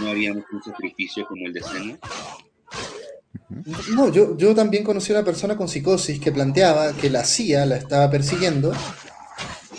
¿no 0.00 0.08
haríamos 0.08 0.44
un 0.52 0.62
sacrificio 0.62 1.26
como 1.26 1.46
el 1.46 1.52
de 1.52 1.62
Sena? 1.62 1.98
No, 3.94 4.10
yo, 4.10 4.36
yo 4.36 4.54
también 4.54 4.82
conocí 4.82 5.12
a 5.12 5.16
una 5.16 5.24
persona 5.24 5.56
con 5.56 5.68
psicosis 5.68 6.18
que 6.18 6.32
planteaba 6.32 6.92
que 6.94 7.10
la 7.10 7.24
CIA 7.24 7.66
la 7.66 7.76
estaba 7.76 8.10
persiguiendo 8.10 8.72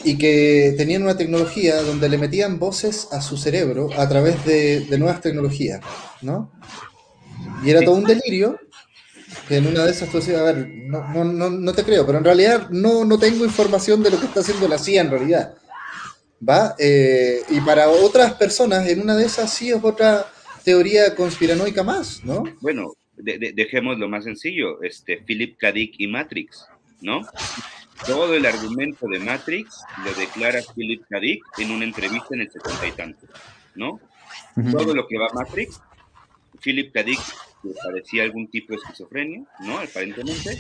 y 0.03 0.17
que 0.17 0.73
tenían 0.77 1.03
una 1.03 1.17
tecnología 1.17 1.81
donde 1.81 2.09
le 2.09 2.17
metían 2.17 2.59
voces 2.59 3.07
a 3.11 3.21
su 3.21 3.37
cerebro 3.37 3.89
a 3.97 4.07
través 4.07 4.43
de, 4.45 4.85
nuevas 4.97 5.21
tecnologías, 5.21 5.81
¿no? 6.21 6.51
Y 7.63 7.69
era 7.69 7.81
todo 7.81 7.95
un 7.95 8.03
delirio, 8.03 8.59
que 9.47 9.57
en 9.57 9.67
una 9.67 9.85
de 9.85 9.91
esas 9.91 10.09
tú 10.09 10.17
decías, 10.17 10.39
a 10.39 10.43
ver, 10.43 10.67
no, 10.67 11.23
no, 11.23 11.49
no, 11.49 11.73
te 11.73 11.83
creo, 11.83 12.05
pero 12.05 12.17
en 12.17 12.23
realidad 12.23 12.69
no, 12.69 13.05
no 13.05 13.17
tengo 13.17 13.45
información 13.45 14.03
de 14.03 14.11
lo 14.11 14.19
que 14.19 14.25
está 14.25 14.41
haciendo 14.41 14.67
la 14.67 14.77
CIA 14.77 15.01
en 15.01 15.09
realidad. 15.09 15.53
¿va? 16.47 16.75
Eh, 16.77 17.41
y 17.49 17.59
para 17.61 17.89
otras 17.89 18.33
personas, 18.33 18.87
en 18.87 19.01
una 19.01 19.15
de 19.15 19.25
esas 19.25 19.53
sí 19.53 19.69
es 19.69 19.83
otra 19.83 20.25
teoría 20.63 21.15
conspiranoica 21.15 21.83
más, 21.83 22.23
¿no? 22.23 22.43
Bueno, 22.61 22.93
dejemos 23.15 23.97
lo 23.99 24.09
más 24.09 24.23
sencillo, 24.23 24.81
este, 24.81 25.17
Philip 25.17 25.57
K. 25.57 25.71
Dick 25.71 25.95
y 25.97 26.07
Matrix, 26.07 26.67
¿no? 27.01 27.21
Todo 28.05 28.35
el 28.35 28.45
argumento 28.45 29.07
de 29.07 29.19
Matrix 29.19 29.83
lo 30.03 30.13
declara 30.13 30.59
Philip 30.75 31.03
K. 31.09 31.19
Dick 31.19 31.43
en 31.57 31.71
una 31.71 31.85
entrevista 31.85 32.29
en 32.31 32.41
el 32.41 32.51
70 32.51 32.87
y 32.87 32.91
tanto, 32.91 33.27
¿no? 33.75 33.99
Todo 34.71 34.93
lo 34.93 35.07
que 35.07 35.17
va 35.17 35.29
Matrix, 35.33 35.81
Philip 36.61 36.93
K. 36.93 37.03
Dick 37.03 37.19
que 37.63 37.69
parecía 37.81 38.23
algún 38.23 38.47
tipo 38.47 38.73
de 38.73 38.79
esquizofrenia, 38.79 39.43
¿no? 39.61 39.79
Aparentemente, 39.79 40.57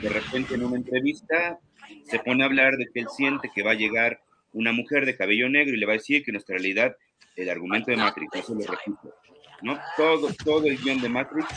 de 0.00 0.08
repente 0.08 0.54
en 0.54 0.64
una 0.64 0.76
entrevista 0.76 1.58
se 2.04 2.18
pone 2.20 2.44
a 2.44 2.46
hablar 2.46 2.76
de 2.76 2.86
que 2.92 3.00
él 3.00 3.08
siente 3.14 3.50
que 3.52 3.62
va 3.62 3.72
a 3.72 3.74
llegar 3.74 4.20
una 4.52 4.72
mujer 4.72 5.04
de 5.04 5.16
cabello 5.16 5.48
negro 5.48 5.74
y 5.74 5.78
le 5.78 5.86
va 5.86 5.92
a 5.92 5.96
decir 5.96 6.24
que 6.24 6.32
nuestra 6.32 6.54
realidad, 6.54 6.96
el 7.36 7.50
argumento 7.50 7.90
de 7.90 7.96
Matrix, 7.96 8.36
eso 8.36 8.54
lo 8.54 8.60
repito, 8.60 9.14
¿no? 9.62 9.78
Todo, 9.96 10.32
todo 10.44 10.66
el 10.66 10.78
guion 10.78 11.00
de 11.00 11.08
Matrix, 11.08 11.48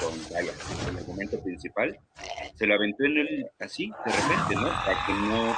con, 0.00 0.18
vaya, 0.32 0.52
el 0.90 0.98
argumento 0.98 1.42
principal, 1.42 1.98
se 2.54 2.66
lo 2.66 2.74
aventó 2.74 3.04
en 3.04 3.18
él 3.18 3.46
así, 3.58 3.90
de 4.04 4.12
repente, 4.12 4.56
¿no? 4.56 4.68
Para 4.68 5.06
que 5.06 5.12
no 5.12 5.56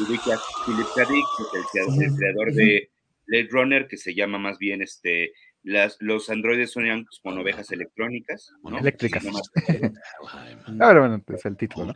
ubique 0.00 0.32
a 0.32 0.38
Philip 0.64 0.86
K. 0.94 1.04
Dick, 1.04 1.26
el, 1.54 2.14
creador 2.16 2.52
de 2.52 2.90
Blade 3.26 3.48
Runner, 3.50 3.86
que 3.88 3.96
se 3.96 4.14
llama 4.14 4.38
más 4.38 4.58
bien 4.58 4.82
este 4.82 5.32
las, 5.64 5.96
los 6.00 6.28
androides 6.28 6.72
son 6.72 7.06
como 7.22 7.40
ovejas 7.40 7.72
electrónicas, 7.72 8.52
¿no? 8.62 8.78
Eléctricas. 8.78 9.24
Ahora, 10.80 11.00
bueno, 11.00 11.24
es 11.26 11.46
el 11.46 11.56
título, 11.56 11.86
¿no? 11.86 11.94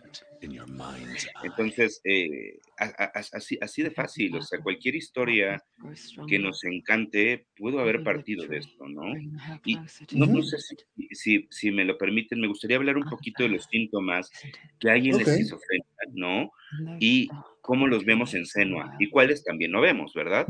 Entonces, 1.42 2.00
eh, 2.04 2.58
así, 2.78 3.58
así 3.60 3.82
de 3.82 3.90
fácil, 3.90 4.36
o 4.36 4.42
sea, 4.42 4.60
cualquier 4.60 4.96
historia 4.96 5.62
que 6.28 6.38
nos 6.38 6.64
encante, 6.64 7.46
pudo 7.56 7.80
haber 7.80 8.02
partido 8.02 8.46
de 8.46 8.58
esto, 8.58 8.88
¿no? 8.88 9.02
Y 9.64 9.76
no, 10.12 10.42
sé 10.42 10.56
si, 11.12 11.46
si, 11.50 11.70
me 11.70 11.84
lo 11.84 11.98
permiten, 11.98 12.40
me 12.40 12.48
gustaría 12.48 12.76
hablar 12.76 12.96
un 12.96 13.08
poquito 13.08 13.42
de 13.42 13.50
los 13.50 13.64
síntomas 13.64 14.30
que 14.78 14.90
hay 14.90 15.10
en 15.10 15.16
la 15.16 15.22
esquizofrenia, 15.22 15.86
¿no? 16.14 16.50
Y 17.00 17.28
cómo 17.68 17.86
los 17.86 18.06
vemos 18.06 18.32
en 18.32 18.46
Senua 18.46 18.96
y 18.98 19.10
cuáles 19.10 19.44
también 19.44 19.72
no 19.72 19.82
vemos, 19.82 20.14
¿verdad? 20.14 20.46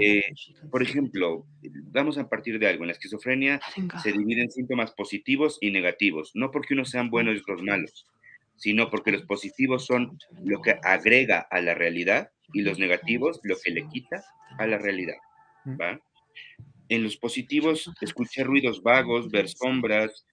Eh, 0.00 0.24
por 0.70 0.82
ejemplo, 0.82 1.44
vamos 1.92 2.16
a 2.16 2.26
partir 2.26 2.58
de 2.58 2.66
algo. 2.66 2.84
En 2.84 2.86
la 2.86 2.94
esquizofrenia 2.94 3.60
se 4.02 4.12
dividen 4.12 4.50
síntomas 4.50 4.92
positivos 4.92 5.58
y 5.60 5.70
negativos, 5.72 6.30
no 6.32 6.50
porque 6.50 6.72
unos 6.72 6.88
sean 6.88 7.10
buenos 7.10 7.36
y 7.36 7.40
otros 7.40 7.62
malos, 7.62 8.06
sino 8.56 8.88
porque 8.88 9.12
los 9.12 9.24
positivos 9.24 9.84
son 9.84 10.16
lo 10.42 10.62
que 10.62 10.76
agrega 10.82 11.46
a 11.50 11.60
la 11.60 11.74
realidad 11.74 12.30
y 12.54 12.62
los 12.62 12.78
negativos 12.78 13.40
lo 13.42 13.56
que 13.62 13.70
le 13.70 13.86
quita 13.86 14.24
a 14.58 14.66
la 14.66 14.78
realidad, 14.78 15.18
¿va? 15.78 16.00
En 16.88 17.02
los 17.02 17.18
positivos, 17.18 17.92
escuchar 18.00 18.46
ruidos 18.46 18.82
vagos, 18.82 19.30
ver 19.30 19.50
sombras, 19.50 20.24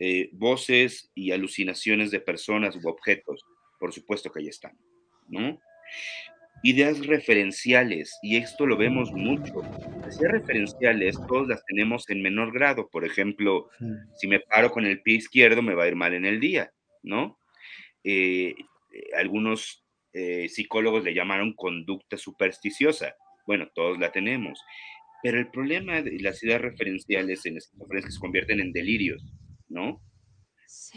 eh, 0.00 0.30
voces 0.32 1.12
y 1.14 1.30
alucinaciones 1.30 2.10
de 2.10 2.18
personas 2.18 2.74
u 2.74 2.88
objetos. 2.88 3.44
Por 3.78 3.92
supuesto 3.92 4.32
que 4.32 4.40
ahí 4.40 4.48
están. 4.48 4.76
¿No? 5.30 5.58
Ideas 6.62 7.06
referenciales, 7.06 8.18
y 8.22 8.36
esto 8.36 8.66
lo 8.66 8.76
vemos 8.76 9.10
mucho. 9.12 9.62
Ideas 10.18 10.32
referenciales, 10.32 11.16
todos 11.26 11.48
las 11.48 11.64
tenemos 11.64 12.08
en 12.10 12.20
menor 12.20 12.52
grado. 12.52 12.90
Por 12.90 13.06
ejemplo, 13.06 13.70
si 14.16 14.26
me 14.26 14.40
paro 14.40 14.70
con 14.70 14.84
el 14.84 15.00
pie 15.00 15.16
izquierdo, 15.16 15.62
me 15.62 15.74
va 15.74 15.84
a 15.84 15.88
ir 15.88 15.96
mal 15.96 16.12
en 16.12 16.26
el 16.26 16.38
día, 16.38 16.70
¿no? 17.02 17.38
Eh, 18.04 18.54
algunos 19.16 19.84
eh, 20.12 20.48
psicólogos 20.48 21.04
le 21.04 21.14
llamaron 21.14 21.54
conducta 21.54 22.18
supersticiosa. 22.18 23.14
Bueno, 23.46 23.70
todos 23.74 23.98
la 23.98 24.12
tenemos. 24.12 24.60
Pero 25.22 25.38
el 25.38 25.50
problema 25.50 26.02
de 26.02 26.18
las 26.20 26.42
ideas 26.42 26.60
referenciales 26.60 27.44
en 27.46 27.54
las 27.54 27.70
que 28.04 28.12
se 28.12 28.20
convierten 28.20 28.60
en 28.60 28.72
delirios, 28.72 29.22
¿no? 29.68 30.02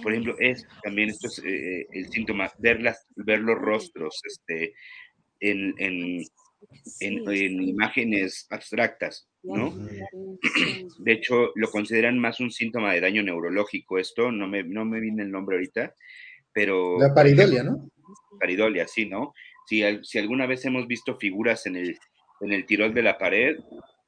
Por 0.01 0.11
ejemplo, 0.11 0.35
es 0.39 0.67
también 0.83 1.09
esto 1.09 1.27
es 1.27 1.39
eh, 1.45 1.87
el 1.91 2.09
síntoma, 2.09 2.51
ver, 2.59 2.81
las, 2.81 3.05
ver 3.15 3.39
los 3.39 3.57
rostros 3.57 4.19
este, 4.25 4.73
en, 5.39 5.73
en, 5.77 6.23
en, 6.99 7.61
imágenes 7.61 8.47
abstractas, 8.49 9.27
¿no? 9.43 9.73
De 10.99 11.11
hecho, 11.11 11.51
lo 11.55 11.69
consideran 11.69 12.19
más 12.19 12.39
un 12.39 12.51
síntoma 12.51 12.93
de 12.93 13.01
daño 13.01 13.23
neurológico 13.23 13.99
esto, 13.99 14.31
no 14.31 14.47
me, 14.47 14.63
no 14.63 14.85
me 14.85 14.99
viene 14.99 15.23
el 15.23 15.31
nombre 15.31 15.57
ahorita, 15.57 15.93
pero... 16.51 16.99
La 16.99 17.13
paridolia, 17.13 17.63
¿no? 17.63 17.89
Paridolia, 18.39 18.87
sí, 18.87 19.05
¿no? 19.05 19.33
Si, 19.67 19.81
si 20.03 20.19
alguna 20.19 20.45
vez 20.45 20.65
hemos 20.65 20.87
visto 20.87 21.17
figuras 21.17 21.65
en 21.65 21.77
el, 21.77 21.97
en 22.41 22.51
el 22.51 22.65
tirol 22.65 22.93
de 22.93 23.03
la 23.03 23.17
pared, 23.17 23.57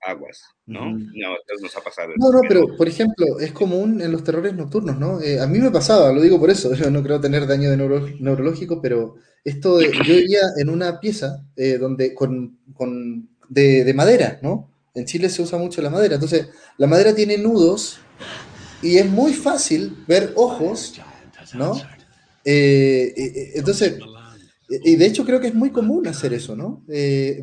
aguas, 0.05 0.43
¿no? 0.65 0.91
No, 0.91 1.35
nos 1.61 1.75
ha 1.75 1.81
pasado. 1.81 2.13
No, 2.17 2.31
no, 2.31 2.41
pero 2.47 2.75
por 2.77 2.87
ejemplo, 2.87 3.39
es 3.39 3.51
común 3.51 4.01
en 4.01 4.11
los 4.11 4.23
terrores 4.23 4.53
nocturnos, 4.53 4.97
¿no? 4.97 5.21
Eh, 5.21 5.39
a 5.39 5.47
mí 5.47 5.59
me 5.59 5.71
pasaba, 5.71 6.11
lo 6.11 6.21
digo 6.21 6.39
por 6.39 6.49
eso, 6.49 6.73
yo 6.73 6.89
no 6.91 7.03
creo 7.03 7.19
tener 7.19 7.47
daño 7.47 7.69
de 7.69 7.77
neurológico, 8.19 8.81
pero 8.81 9.15
esto, 9.43 9.81
yo 9.81 10.03
vivía 10.03 10.41
en 10.57 10.69
una 10.69 10.99
pieza 10.99 11.45
eh, 11.55 11.77
donde 11.77 12.13
con, 12.13 12.57
de, 13.49 13.93
madera, 13.95 14.39
¿no? 14.41 14.69
En 14.93 15.05
Chile 15.05 15.29
se 15.29 15.41
usa 15.41 15.57
mucho 15.57 15.81
la 15.81 15.89
madera. 15.89 16.15
Entonces, 16.15 16.49
la 16.77 16.87
madera 16.87 17.13
tiene 17.13 17.37
nudos 17.37 17.99
y 18.81 18.97
es 18.97 19.09
muy 19.09 19.33
fácil 19.33 20.03
ver 20.07 20.33
ojos, 20.35 20.99
¿no? 21.53 21.75
Eh, 22.43 23.13
eh, 23.17 23.33
eh, 23.35 23.51
entonces, 23.55 23.97
y 24.69 24.95
de 24.95 25.05
hecho 25.05 25.25
creo 25.25 25.39
que 25.39 25.47
es 25.47 25.55
muy 25.55 25.71
común 25.71 26.07
hacer 26.07 26.33
eso, 26.33 26.55
¿no? 26.55 26.83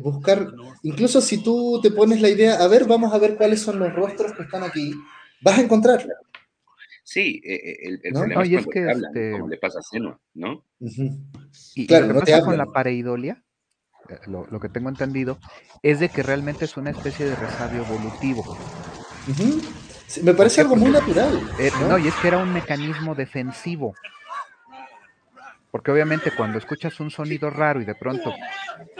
buscar, 0.01 0.51
incluso 0.83 1.21
si 1.21 1.43
tú 1.43 1.79
te 1.81 1.91
pones 1.91 2.21
la 2.21 2.29
idea, 2.29 2.55
a 2.55 2.67
ver, 2.67 2.85
vamos 2.85 3.13
a 3.13 3.17
ver 3.17 3.35
cuáles 3.35 3.61
son 3.61 3.79
los 3.79 3.93
rostros 3.93 4.33
que 4.33 4.43
están 4.43 4.63
aquí, 4.63 4.93
vas 5.41 5.57
a 5.57 5.61
encontrar. 5.61 6.05
Sí, 7.03 7.41
el, 7.43 7.99
problema 8.13 8.43
es, 8.43 8.65
que 8.67 8.89
este 8.89 9.31
como 9.33 9.49
le 9.49 9.57
pasa 9.57 9.79
a 9.79 9.81
Seno, 9.81 10.21
¿no? 10.33 10.65
Y, 11.75 11.85
claro, 11.85 12.07
lo 12.07 12.13
que 12.13 12.31
pasa 12.31 12.45
con 12.45 12.57
la 12.57 12.65
pareidolia, 12.65 13.43
lo, 14.27 14.59
que 14.59 14.69
tengo 14.69 14.89
entendido, 14.89 15.37
es 15.81 15.99
de 15.99 16.09
que 16.09 16.23
realmente 16.23 16.65
es 16.65 16.77
una 16.77 16.91
especie 16.91 17.25
de 17.25 17.35
resabio 17.35 17.83
evolutivo. 17.83 18.57
me 20.23 20.33
parece 20.33 20.61
algo 20.61 20.75
muy 20.75 20.91
natural. 20.91 21.41
¿no? 21.87 21.97
y 21.97 22.07
es 22.07 22.15
que 22.15 22.27
era 22.29 22.37
un 22.37 22.53
mecanismo 22.53 23.15
defensivo. 23.15 23.95
Porque 25.73 25.89
obviamente 25.89 26.29
cuando 26.29 26.59
escuchas 26.59 26.99
un 26.99 27.09
sonido 27.09 27.49
raro 27.49 27.81
y 27.81 27.85
de 27.85 27.95
pronto 27.95 28.31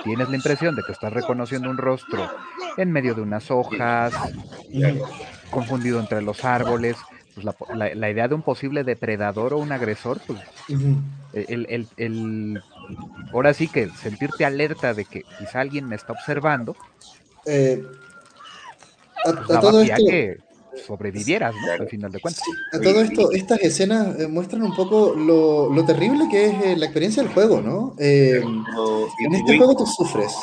tienes 0.04 0.28
la 0.28 0.36
impresión 0.36 0.76
de 0.76 0.82
que 0.82 0.92
estás 0.92 1.14
reconociendo 1.14 1.70
un 1.70 1.78
rostro 1.78 2.28
en 2.78 2.92
medio 2.92 3.14
de 3.14 3.22
unas 3.22 3.52
hojas, 3.52 4.12
confundido 5.52 6.00
entre 6.00 6.24
los 6.24 6.44
árboles, 6.44 6.98
pues 7.36 7.46
la, 7.76 8.10
idea 8.10 8.28
de 8.28 8.34
un 8.34 8.42
posible 8.42 8.84
depredador 8.84 9.54
o 9.54 9.60
un 9.60 9.72
agresor, 9.72 10.20
pues 10.26 10.40
el, 11.34 12.60
ahora 13.32 13.54
sí 13.54 13.68
que 13.68 13.90
sentirte 13.90 14.44
alerta 14.44 14.96
de 14.96 15.06
que 15.06 15.22
quizá 15.38 15.60
alguien 15.60 15.88
me 15.88 15.96
está 15.96 16.14
observando, 16.14 16.76
eh, 17.46 17.84
a, 19.24 19.32
pues 19.32 19.60
todo 19.60 19.80
esto, 19.80 20.06
que 20.08 20.40
sobrevivieras, 20.76 21.54
¿no? 21.56 21.72
Al 21.72 21.88
final 21.88 22.12
de 22.12 22.20
cuentas. 22.20 22.44
a 22.72 22.80
todo 22.80 23.02
esto, 23.02 23.32
estas 23.32 23.62
escenas 23.62 24.20
eh, 24.20 24.28
muestran 24.28 24.64
un 24.64 24.76
poco 24.76 25.14
lo, 25.16 25.86
terrible 25.86 26.26
que 26.30 26.46
es 26.48 26.64
eh, 26.64 26.76
la 26.78 26.86
experiencia 26.86 27.24
del 27.24 27.32
juego, 27.32 27.62
¿no? 27.62 27.96
Eh, 28.00 28.42
en 28.42 29.34
este 29.34 29.58
juego 29.58 29.76
tú 29.76 29.86
sufres. 29.86 30.34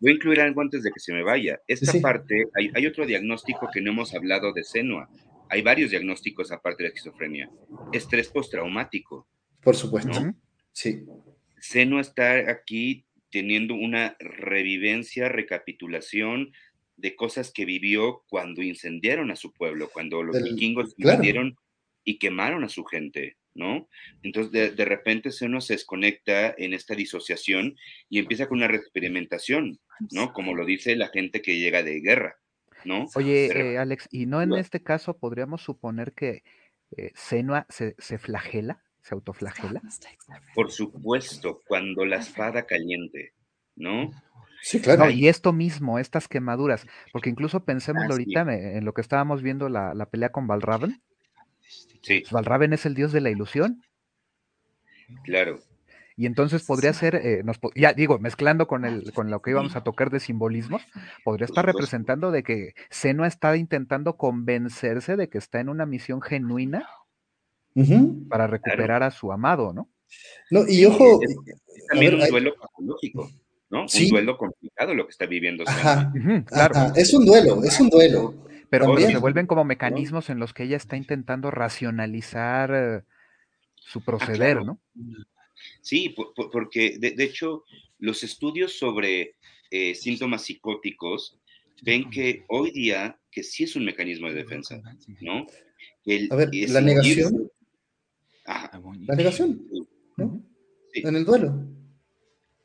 Voy 0.00 0.12
a 0.12 0.14
incluir 0.14 0.40
algo 0.40 0.62
antes 0.62 0.82
de 0.82 0.90
que 0.90 1.00
se 1.00 1.12
me 1.12 1.22
vaya. 1.22 1.60
Esta 1.66 1.92
parte, 2.00 2.48
hay, 2.54 2.86
otro 2.86 3.04
diagnóstico 3.04 3.68
que 3.72 3.82
no 3.82 3.90
hemos 3.90 4.14
hablado 4.14 4.52
de 4.52 4.64
Senua. 4.64 5.10
Hay 5.50 5.60
varios 5.62 5.90
diagnósticos 5.90 6.50
aparte 6.52 6.82
de 6.82 6.88
la 6.88 6.94
esquizofrenia. 6.94 7.50
Estrés 7.92 8.28
postraumático. 8.28 9.26
Por 9.62 9.76
supuesto. 9.76 10.18
Sí. 10.72 11.04
Senua 11.58 12.00
está 12.00 12.50
aquí 12.50 13.04
teniendo 13.30 13.74
una 13.74 14.16
revivencia, 14.18 15.28
recapitulación 15.28 16.52
de 17.00 17.16
cosas 17.16 17.52
que 17.52 17.64
vivió 17.64 18.22
cuando 18.28 18.62
incendiaron 18.62 19.30
a 19.30 19.36
su 19.36 19.52
pueblo, 19.52 19.90
cuando 19.92 20.22
los 20.22 20.42
vikingos 20.42 20.94
invadieron 20.98 21.56
y 22.04 22.18
quemaron 22.18 22.64
a 22.64 22.68
su 22.68 22.84
gente, 22.84 23.36
¿no? 23.54 23.88
Entonces, 24.22 24.76
de, 24.76 24.84
repente 24.84 25.30
uno 25.42 25.60
se 25.60 25.74
desconecta 25.74 26.54
en 26.56 26.74
esta 26.74 26.94
disociación 26.94 27.76
y 28.08 28.18
empieza 28.18 28.48
con 28.48 28.58
una 28.58 28.74
experimentación, 28.74 29.80
¿no? 30.12 30.32
Como 30.32 30.54
lo 30.54 30.64
dice 30.64 30.96
la 30.96 31.08
gente 31.08 31.42
que 31.42 31.58
llega 31.58 31.82
de 31.82 32.00
guerra, 32.00 32.36
¿no? 32.84 33.06
Oye, 33.14 33.46
eh, 33.46 33.78
Alex, 33.78 34.08
¿y 34.10 34.26
no 34.26 34.42
en 34.42 34.52
este 34.54 34.82
caso 34.82 35.18
podríamos 35.18 35.62
suponer 35.62 36.12
que 36.12 36.42
eh, 36.96 37.12
Senua 37.14 37.66
se, 37.68 37.94
se 37.98 38.18
flagela, 38.18 38.82
se 39.02 39.14
autoflagela? 39.14 39.80
Por 40.54 40.70
supuesto, 40.70 41.60
cuando 41.66 42.04
la 42.04 42.16
espada 42.16 42.66
caliente, 42.66 43.32
¿no? 43.76 44.10
Sí, 44.62 44.80
claro. 44.80 45.10
y 45.10 45.28
esto 45.28 45.52
mismo, 45.52 45.98
estas 45.98 46.28
quemaduras, 46.28 46.86
porque 47.12 47.30
incluso 47.30 47.64
pensemos 47.64 48.04
ahorita 48.10 48.42
en 48.52 48.84
lo 48.84 48.92
que 48.92 49.00
estábamos 49.00 49.42
viendo 49.42 49.68
la, 49.68 50.06
pelea 50.10 50.30
con 50.30 50.46
Valraven. 50.46 51.00
Sí. 52.02 52.20
Pues, 52.20 52.30
Valraven 52.30 52.72
es 52.72 52.86
el 52.86 52.94
dios 52.94 53.12
de 53.12 53.20
la 53.20 53.30
ilusión. 53.30 53.82
Claro. 55.24 55.60
Y 56.16 56.26
entonces 56.26 56.64
podría 56.64 56.92
ser, 56.92 57.14
eh, 57.14 57.42
ya 57.74 57.94
digo, 57.94 58.18
mezclando 58.18 58.66
con, 58.66 58.84
el, 58.84 59.10
con 59.14 59.30
lo 59.30 59.40
que 59.40 59.52
íbamos 59.52 59.74
a 59.74 59.82
tocar 59.82 60.10
de 60.10 60.20
simbolismos, 60.20 60.82
podría 61.24 61.46
estar 61.46 61.64
representando 61.64 62.30
de 62.30 62.42
que 62.42 62.74
Senua 62.90 63.26
está 63.26 63.56
intentando 63.56 64.18
convencerse 64.18 65.16
de 65.16 65.30
que 65.30 65.38
está 65.38 65.60
en 65.60 65.70
una 65.70 65.86
misión 65.86 66.20
genuina 66.20 66.86
para 68.28 68.46
recuperar 68.46 69.02
a 69.02 69.10
su 69.10 69.32
amado, 69.32 69.72
¿no? 69.72 69.88
No, 70.50 70.64
y 70.68 70.84
ojo. 70.84 71.20
también 71.88 72.16
un 72.16 72.28
duelo 72.28 72.54
patológico. 72.54 73.30
¿No? 73.70 73.82
Un 73.82 74.08
duelo 74.08 74.36
complicado 74.36 74.94
lo 74.94 75.06
que 75.06 75.12
está 75.12 75.26
viviendo. 75.26 75.64
claro. 76.46 76.92
Es 76.96 77.14
un 77.14 77.24
duelo, 77.24 77.62
es 77.64 77.80
un 77.80 77.88
duelo. 77.88 78.34
Pero 78.68 78.96
se 78.98 79.16
vuelven 79.18 79.46
como 79.46 79.64
mecanismos 79.64 80.30
en 80.30 80.38
los 80.38 80.52
que 80.52 80.64
ella 80.64 80.76
está 80.76 80.96
intentando 80.96 81.50
racionalizar 81.50 82.70
eh, 82.72 83.02
su 83.74 83.98
ah, 83.98 84.02
proceder, 84.04 84.64
¿no? 84.64 84.80
Sí, 85.80 86.14
porque 86.52 86.96
de, 86.98 87.24
hecho 87.24 87.64
los 87.98 88.22
estudios 88.22 88.78
sobre 88.78 89.34
eh, 89.70 89.94
síntomas 89.94 90.44
psicóticos 90.44 91.38
ven 91.82 92.10
que 92.10 92.44
hoy 92.48 92.70
día 92.70 93.18
que 93.30 93.42
sí 93.42 93.64
es 93.64 93.74
un 93.76 93.84
mecanismo 93.84 94.28
de 94.28 94.34
defensa, 94.34 94.80
¿no? 95.20 95.46
a 96.30 96.36
ver, 96.36 96.50
la 96.68 96.80
negación. 96.80 97.50
La 98.46 99.14
negación, 99.16 99.66
¿no? 100.16 100.42
En 100.94 101.16
el 101.16 101.24
duelo. 101.24 101.79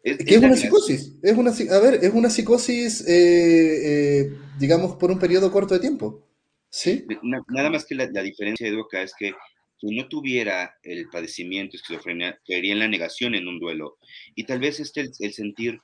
Es, 0.06 0.20
es 0.20 0.38
una 0.38 0.56
psicosis. 0.56 1.16
Es 1.24 1.36
una, 1.36 1.50
a 1.50 1.80
ver, 1.80 1.96
es 1.96 2.14
una 2.14 2.30
psicosis, 2.30 3.02
eh, 3.08 4.22
eh, 4.22 4.34
digamos, 4.60 4.98
por 4.98 5.10
un 5.10 5.18
periodo 5.18 5.52
corto 5.52 5.74
de 5.74 5.80
tiempo. 5.80 6.24
¿Sí? 6.70 7.06
Nada 7.24 7.72
más 7.72 7.86
que 7.86 7.96
la, 7.96 8.06
diferencia, 8.06 8.70
de 8.70 8.80
acá 8.80 9.02
es 9.02 9.14
que 9.18 9.34
si 9.82 9.96
no 9.96 10.08
tuviera 10.08 10.76
el 10.84 11.10
padecimiento 11.10 11.76
esquizofrenia, 11.76 12.40
caería 12.48 12.74
en 12.74 12.80
la 12.80 12.88
negación 12.88 13.34
en 13.34 13.48
un 13.48 13.60
duelo. 13.60 13.98
Y 14.36 14.44
tal 14.44 14.60
vez 14.60 14.80
este 14.80 15.10
el, 15.20 15.34
sentir, 15.34 15.80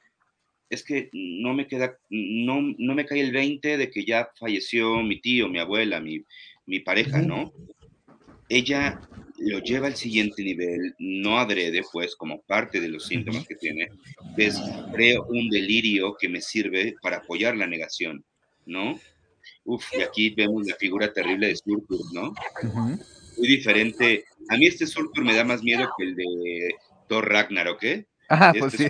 es 0.70 0.84
que 0.84 1.10
no 1.14 1.56
me 1.56 1.66
queda, 1.66 1.98
no, 2.12 2.62
no, 2.78 2.94
me 2.94 3.08
cae 3.08 3.22
el 3.22 3.32
20 3.32 3.78
de 3.78 3.90
que 3.90 4.06
ya 4.06 4.30
falleció 4.40 5.02
mi 5.02 5.20
tío, 5.20 5.50
mi 5.50 5.58
abuela, 5.58 6.00
mi, 6.00 6.24
mi 6.68 6.80
pareja, 6.80 7.24
¿no? 7.24 7.52
Ella 8.52 9.00
lo 9.38 9.60
lleva 9.60 9.88
al 9.88 9.96
siguiente 9.96 10.44
nivel, 10.44 10.94
no 11.00 11.40
adrede, 11.40 11.82
pues, 11.92 12.16
como 12.16 12.42
parte 12.42 12.82
de 12.82 12.90
los 12.90 13.08
síntomas 13.08 13.48
que 13.48 13.56
tiene, 13.56 13.88
es 14.38 14.60
creo 14.94 15.24
un 15.30 15.50
delirio 15.50 16.16
que 16.20 16.28
me 16.28 16.42
sirve 16.42 16.96
para 17.02 17.18
apoyar 17.18 17.56
la 17.56 17.66
negación, 17.66 18.26
¿no? 18.66 19.00
Uf, 19.64 19.86
y 19.98 20.02
aquí 20.02 20.32
vemos 20.32 20.68
la 20.68 20.76
figura 20.76 21.14
terrible 21.14 21.48
de 21.48 21.56
Surtur, 21.56 22.02
¿no? 22.14 22.34
Muy 23.38 23.48
diferente. 23.48 24.26
A 24.50 24.58
mí 24.58 24.68
este 24.68 24.86
Surtur 24.86 25.24
me 25.24 25.34
da 25.34 25.46
más 25.46 25.64
miedo 25.64 25.90
que 25.98 26.04
el 26.04 26.16
de 26.16 26.76
Thor 27.08 27.28
Ragnarok, 27.30 27.84
¿eh? 27.84 28.06
Ah, 28.30 28.54
pues 28.58 28.74
sí. 28.74 28.88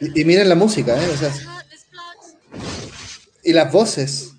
y, 0.00 0.24
miren 0.24 0.48
la 0.48 0.54
música, 0.56 1.00
¿eh? 1.00 1.08
O 1.08 1.16
sea, 1.16 1.32
y 3.44 3.52
las 3.52 3.72
voces. 3.72 4.34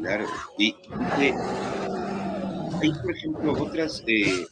Claro, 0.00 0.26
y, 0.56 0.74
hay, 2.80 2.92
por 3.02 3.10
ejemplo, 3.14 3.52
otras 3.52 4.02
eh, 4.06 4.46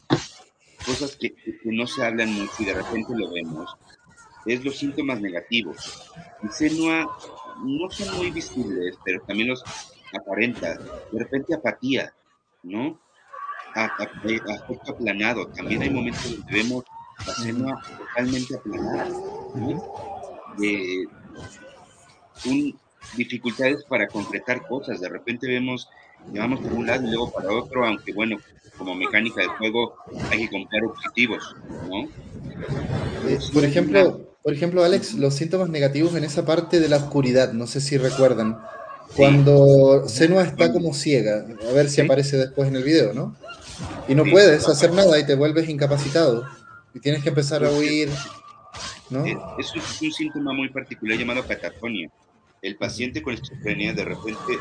cosas 0.85 1.15
que, 1.15 1.33
no 1.63 1.87
se 1.87 2.05
hablan 2.05 2.33
mucho 2.33 2.53
y 2.59 2.65
de 2.65 2.73
repente 2.75 3.13
lo 3.15 3.31
vemos, 3.31 3.75
es 4.45 4.63
los 4.63 4.77
síntomas 4.77 5.19
negativos. 5.21 6.11
Y 6.43 6.49
Senua 6.49 7.17
no 7.63 7.89
son 7.89 8.17
muy 8.17 8.29
visibles, 8.31 8.97
pero 9.03 9.21
también 9.23 9.49
los 9.49 9.63
aparenta. 10.13 10.75
De 11.11 11.19
repente 11.19 11.55
apatía, 11.55 12.13
¿no? 12.63 12.99
Aspecto 13.73 14.91
aplanado. 14.91 15.47
También 15.47 15.81
hay 15.81 15.89
momentos 15.89 16.31
donde 16.31 16.53
vemos 16.53 16.83
a 17.17 17.31
Senua 17.33 17.81
totalmente 17.97 18.55
aplanada, 18.55 19.09
¿no? 19.55 19.83
Eh, 20.61 21.05
un, 22.45 22.79
dificultades 23.15 23.83
para 23.85 24.07
concretar 24.07 24.65
cosas. 24.67 24.99
De 24.99 25.09
repente 25.09 25.47
vemos 25.47 25.89
llevamos 26.33 26.59
por 26.59 26.73
un 26.73 26.85
lado 26.85 27.03
y 27.05 27.07
luego 27.07 27.31
para 27.31 27.51
otro, 27.51 27.85
aunque 27.85 28.13
bueno, 28.13 28.37
como 28.77 28.95
mecánica 28.95 29.41
de 29.41 29.47
juego 29.47 29.95
hay 30.29 30.39
que 30.39 30.49
comprar 30.49 30.83
objetivos, 30.83 31.55
¿no? 31.89 32.03
Eh, 33.27 33.39
por 33.53 33.65
ejemplo, 33.65 34.35
por 34.41 34.53
ejemplo, 34.53 34.83
Alex, 34.83 35.15
los 35.15 35.35
síntomas 35.35 35.69
negativos 35.69 36.15
en 36.15 36.23
esa 36.23 36.45
parte 36.45 36.79
de 36.79 36.89
la 36.89 36.97
oscuridad, 36.97 37.53
no 37.53 37.67
sé 37.67 37.81
si 37.81 37.97
recuerdan, 37.97 38.57
cuando 39.15 40.07
Senua 40.07 40.43
está 40.43 40.71
como 40.71 40.93
ciega, 40.93 41.45
a 41.67 41.73
ver 41.73 41.89
si 41.89 42.01
aparece 42.01 42.37
después 42.37 42.69
en 42.69 42.75
el 42.75 42.83
video, 42.83 43.13
¿no? 43.13 43.35
Y 44.07 44.15
no 44.15 44.23
puedes 44.23 44.67
hacer 44.67 44.93
nada 44.93 45.17
y 45.19 45.25
te 45.25 45.35
vuelves 45.35 45.67
incapacitado 45.67 46.45
y 46.93 46.99
tienes 46.99 47.23
que 47.23 47.29
empezar 47.29 47.63
a 47.65 47.71
huir, 47.71 48.09
¿no? 49.09 49.25
Es, 49.25 49.73
es 49.75 50.01
un 50.01 50.11
síntoma 50.11 50.53
muy 50.53 50.69
particular 50.69 51.17
llamado 51.17 51.45
catatonia. 51.45 52.09
El 52.61 52.75
paciente 52.75 53.21
con 53.21 53.33
esquizofrenia 53.33 53.93
de 53.93 54.05
repente 54.05 54.57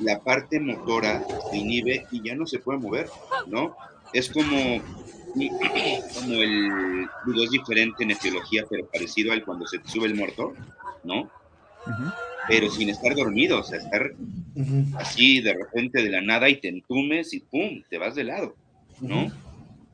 la 0.00 0.20
parte 0.20 0.58
motora 0.58 1.22
se 1.50 1.58
inhibe 1.58 2.06
y 2.10 2.22
ya 2.22 2.34
no 2.34 2.46
se 2.46 2.58
puede 2.58 2.78
mover, 2.78 3.08
¿no? 3.46 3.76
Es 4.12 4.30
como, 4.30 4.54
como 6.14 6.34
el, 6.34 7.06
digo, 7.26 7.44
es 7.44 7.50
diferente 7.50 8.04
en 8.04 8.12
etiología, 8.12 8.64
pero 8.68 8.86
parecido 8.86 9.32
al 9.32 9.44
cuando 9.44 9.66
se 9.66 9.78
te 9.78 9.88
sube 9.88 10.06
el 10.06 10.14
muerto, 10.14 10.54
¿no? 11.04 11.30
Pero 12.48 12.70
sin 12.70 12.88
estar 12.88 13.14
dormido, 13.14 13.60
o 13.60 13.62
sea, 13.62 13.78
estar 13.78 14.10
así 14.96 15.40
de 15.40 15.54
repente 15.54 16.02
de 16.02 16.10
la 16.10 16.20
nada 16.20 16.48
y 16.48 16.60
te 16.60 16.68
entumes 16.68 17.32
y 17.34 17.40
¡pum! 17.40 17.82
te 17.88 17.98
vas 17.98 18.14
de 18.14 18.24
lado, 18.24 18.56
¿no? 19.00 19.30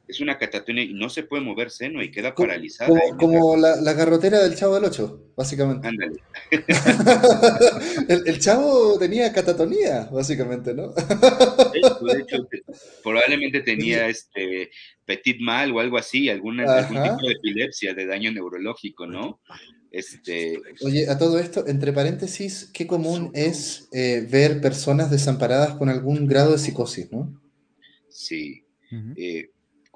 Es 0.09 0.21
una 0.21 0.39
catatonia 0.39 0.85
y 0.85 0.95
no 0.95 1.09
se 1.11 1.25
puede 1.25 1.43
mover 1.43 1.71
seno 1.71 2.03
y 2.03 2.11
queda 2.11 2.35
paralizada. 2.35 2.91
Como, 3.19 3.57
la, 3.57 3.93
garrotera 3.93 4.41
del 4.43 4.55
Chavo 4.55 4.77
del 4.77 4.85
Ocho, 4.85 5.33
básicamente. 5.37 5.89
Ándale. 5.89 6.21
el, 8.27 8.39
Chavo 8.39 8.99
tenía 8.99 9.33
catatonía, 9.33 10.09
básicamente, 10.13 10.75
¿no? 10.75 10.93
de 10.93 12.21
hecho, 12.21 12.49
probablemente 13.03 13.61
tenía 13.61 14.09
este 14.09 14.71
petit 15.05 15.41
mal 15.41 15.73
o 15.73 15.81
algo 15.81 15.99
así, 15.99 16.29
algún 16.29 16.59
tipo 16.59 17.27
de 17.27 17.33
epilepsia, 17.33 17.93
de 17.95 18.07
daño 18.07 18.31
neurológico, 18.31 19.07
¿no? 19.07 19.41
Este... 19.91 20.61
Oye, 20.83 21.09
a 21.09 21.19
todo 21.19 21.41
esto, 21.41 21.67
entre 21.67 21.93
paréntesis, 21.93 22.71
qué 22.73 22.87
común 22.87 23.31
es 23.35 23.89
eh, 23.93 24.25
ver 24.31 24.61
personas 24.61 25.11
desamparadas 25.11 25.75
con 25.75 25.89
algún 25.89 26.27
grado 26.29 26.53
de 26.53 26.59
psicosis, 26.59 27.11
¿no? 27.11 27.41
Sí 28.09 28.63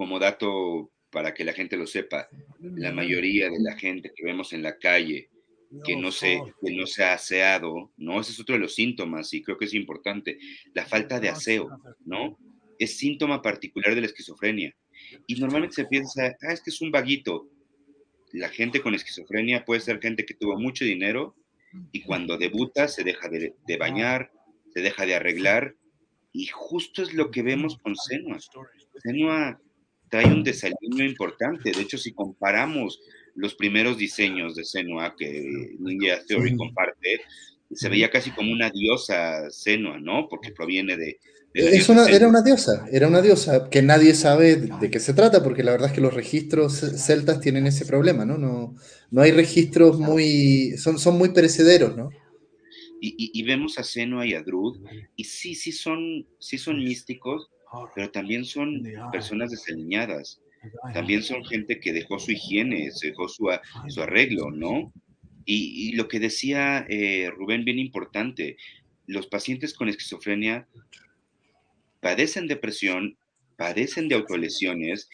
como 0.01 0.19
dato 0.19 0.91
para 1.11 1.35
que 1.35 1.45
la 1.45 1.53
gente 1.53 1.77
lo 1.77 1.87
sepa, 1.87 2.27
la 2.59 2.91
mayoría 2.91 3.51
de 3.51 3.61
la 3.61 3.77
gente 3.77 4.11
que 4.17 4.25
vemos 4.25 4.55
en 4.55 4.63
la 4.63 4.79
calle 4.79 5.29
que 5.85 5.95
no 5.95 6.11
se, 6.11 6.41
que 6.65 6.73
no 6.75 6.87
se 6.87 7.05
ha 7.05 7.13
aseado, 7.13 7.93
¿no? 7.99 8.19
Ese 8.19 8.33
es 8.33 8.41
otro 8.41 8.55
de 8.55 8.63
los 8.63 8.75
síntomas 8.75 9.35
y 9.35 9.43
creo 9.43 9.59
que 9.59 9.67
es 9.67 9.75
importante. 9.75 10.39
La 10.73 10.87
falta 10.87 11.21
de 11.21 11.29
aseo, 11.29 11.69
¿no? 12.07 12.39
Es 12.79 12.97
síntoma 12.97 13.43
particular 13.43 13.95
de 13.95 14.01
la 14.01 14.07
esquizofrenia. 14.07 14.75
Y 15.27 15.35
normalmente 15.35 15.75
se 15.75 15.85
piensa, 15.85 16.35
ah, 16.41 16.53
es 16.55 16.63
que 16.63 16.71
es 16.71 16.81
un 16.81 16.91
vaguito. 16.91 17.51
La 18.33 18.49
gente 18.49 18.81
con 18.81 18.95
esquizofrenia 18.95 19.67
puede 19.67 19.83
ser 19.83 20.01
gente 20.01 20.25
que 20.25 20.33
tuvo 20.33 20.59
mucho 20.59 20.87
dinero 20.87 21.37
y 21.93 22.01
cuando 22.01 22.39
debuta 22.39 22.89
se 22.89 23.05
deja 23.05 23.29
de, 23.29 23.55
de 23.67 23.77
bañar, 23.77 24.33
se 24.73 24.81
deja 24.81 25.05
de 25.05 25.17
arreglar 25.17 25.77
y 26.33 26.47
justo 26.47 27.03
es 27.03 27.13
lo 27.13 27.31
que 27.31 27.43
vemos 27.43 27.77
con 27.77 27.95
Senua. 27.97 28.39
Senua 29.03 29.61
trae 30.11 30.27
un 30.27 30.43
desaliño 30.43 31.05
importante. 31.05 31.73
De 31.73 31.81
hecho, 31.81 31.97
si 31.97 32.13
comparamos 32.13 33.01
los 33.35 33.55
primeros 33.55 33.97
diseños 33.97 34.55
de 34.57 34.65
Senua 34.65 35.15
que 35.17 35.77
Ninja 35.79 36.19
Theory 36.27 36.57
comparte, 36.57 37.21
se 37.73 37.89
veía 37.89 38.11
casi 38.11 38.31
como 38.33 38.53
una 38.53 38.71
diosa 38.71 39.51
Senua, 39.51 39.99
¿no? 39.99 40.27
Porque 40.29 40.51
proviene 40.51 40.97
de... 40.97 41.21
es 41.55 41.89
una, 41.89 42.07
era 42.07 42.27
una 42.27 42.43
diosa, 42.43 42.87
era 42.91 43.07
una 43.07 43.23
diosa 43.23 43.71
que 43.71 43.83
nadie 43.83 44.15
sabe 44.15 44.57
de, 44.57 44.91
qué 44.91 44.99
se 44.99 45.15
trata, 45.15 45.43
porque 45.43 45.63
la 45.63 45.73
verdad 45.73 45.89
es 45.89 45.95
que 45.95 46.01
los 46.01 46.13
registros 46.13 46.75
celtas 46.75 47.41
tienen 47.41 47.67
ese 47.67 47.87
problema, 47.87 48.25
¿no? 48.25 48.37
No, 48.37 48.75
no 49.11 49.23
hay 49.23 49.31
registros 49.31 49.99
muy, 50.01 50.77
son, 50.77 50.99
son 50.99 51.17
muy 51.17 51.31
perecederos, 51.31 51.97
¿no? 51.97 52.11
Y, 53.03 53.31
y, 53.33 53.43
vemos 53.45 53.79
a 53.79 53.83
Senua 53.83 54.27
y 54.27 54.35
a 54.35 54.43
Drud, 54.43 54.79
y 55.17 55.25
sí, 55.25 55.55
sí 55.55 55.73
son, 55.73 56.27
sí 56.39 56.59
son 56.59 56.85
místicos, 56.85 57.49
pero 57.95 58.11
también 58.11 58.45
son 58.45 58.83
personas 59.13 59.51
desaliñadas, 59.51 60.41
también 60.93 61.23
son 61.23 61.45
gente 61.45 61.81
que 61.81 61.93
dejó 61.93 62.19
su 62.19 62.33
higiene, 62.33 62.91
dejó 63.03 63.29
su, 63.29 63.49
su 63.89 64.03
arreglo, 64.03 64.51
¿no? 64.51 64.93
Y, 65.45 65.93
lo 65.93 66.07
que 66.07 66.21
decía 66.21 66.87
eh, 66.89 67.31
Rubén, 67.31 67.65
bien 67.65 67.79
importante, 67.79 68.57
los 69.07 69.27
pacientes 69.27 69.75
con 69.75 69.89
esquizofrenia 69.89 70.69
padecen 72.01 72.47
depresión, 72.47 73.19
padecen 73.57 74.09
de 74.09 74.15
autolesiones 74.15 75.09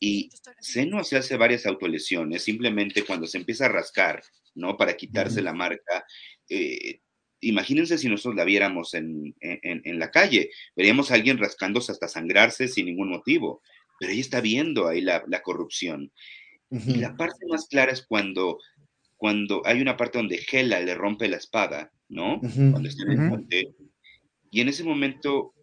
y 0.00 0.30
Seno 0.60 1.04
se 1.04 1.16
hace 1.16 1.36
varias 1.36 1.66
autolesiones, 1.66 2.42
simplemente 2.42 3.04
cuando 3.04 3.26
se 3.26 3.38
empieza 3.38 3.66
a 3.66 3.70
rascar, 3.70 4.22
¿no? 4.54 4.76
Para 4.76 4.96
quitarse 4.96 5.42
la 5.42 5.52
marca, 5.52 6.04
eh, 6.48 7.00
imagínense 7.48 7.98
si 7.98 8.08
nosotros 8.08 8.36
la 8.36 8.44
viéramos 8.44 8.94
en, 8.94 9.34
la 9.40 10.10
calle, 10.10 10.50
veríamos 10.76 11.10
a 11.10 11.14
alguien 11.14 11.38
rascándose 11.38 11.92
hasta 11.92 12.08
sangrarse 12.08 12.68
sin 12.68 12.86
ningún 12.86 13.10
motivo, 13.10 13.62
pero 13.98 14.12
ella 14.12 14.20
está 14.20 14.40
viendo 14.40 14.88
ahí 14.88 15.00
la, 15.00 15.42
corrupción. 15.42 16.12
Y 16.70 16.96
la 16.96 17.16
parte 17.16 17.46
más 17.48 17.66
clara 17.68 17.92
es 17.92 18.04
cuando, 18.06 18.58
cuando 19.16 19.62
hay 19.64 19.80
una 19.80 19.96
parte 19.96 20.18
donde 20.18 20.38
Gela 20.38 20.80
le 20.80 20.94
rompe 20.94 21.28
la 21.28 21.36
espada, 21.36 21.92
¿no? 22.08 22.40
Cuando 22.40 22.88
está 22.88 23.04
en 23.04 23.12
el 23.12 23.18
monte. 23.18 23.74
Y 24.50 24.60
en 24.60 24.68
ese 24.68 24.84
momento 24.84 25.54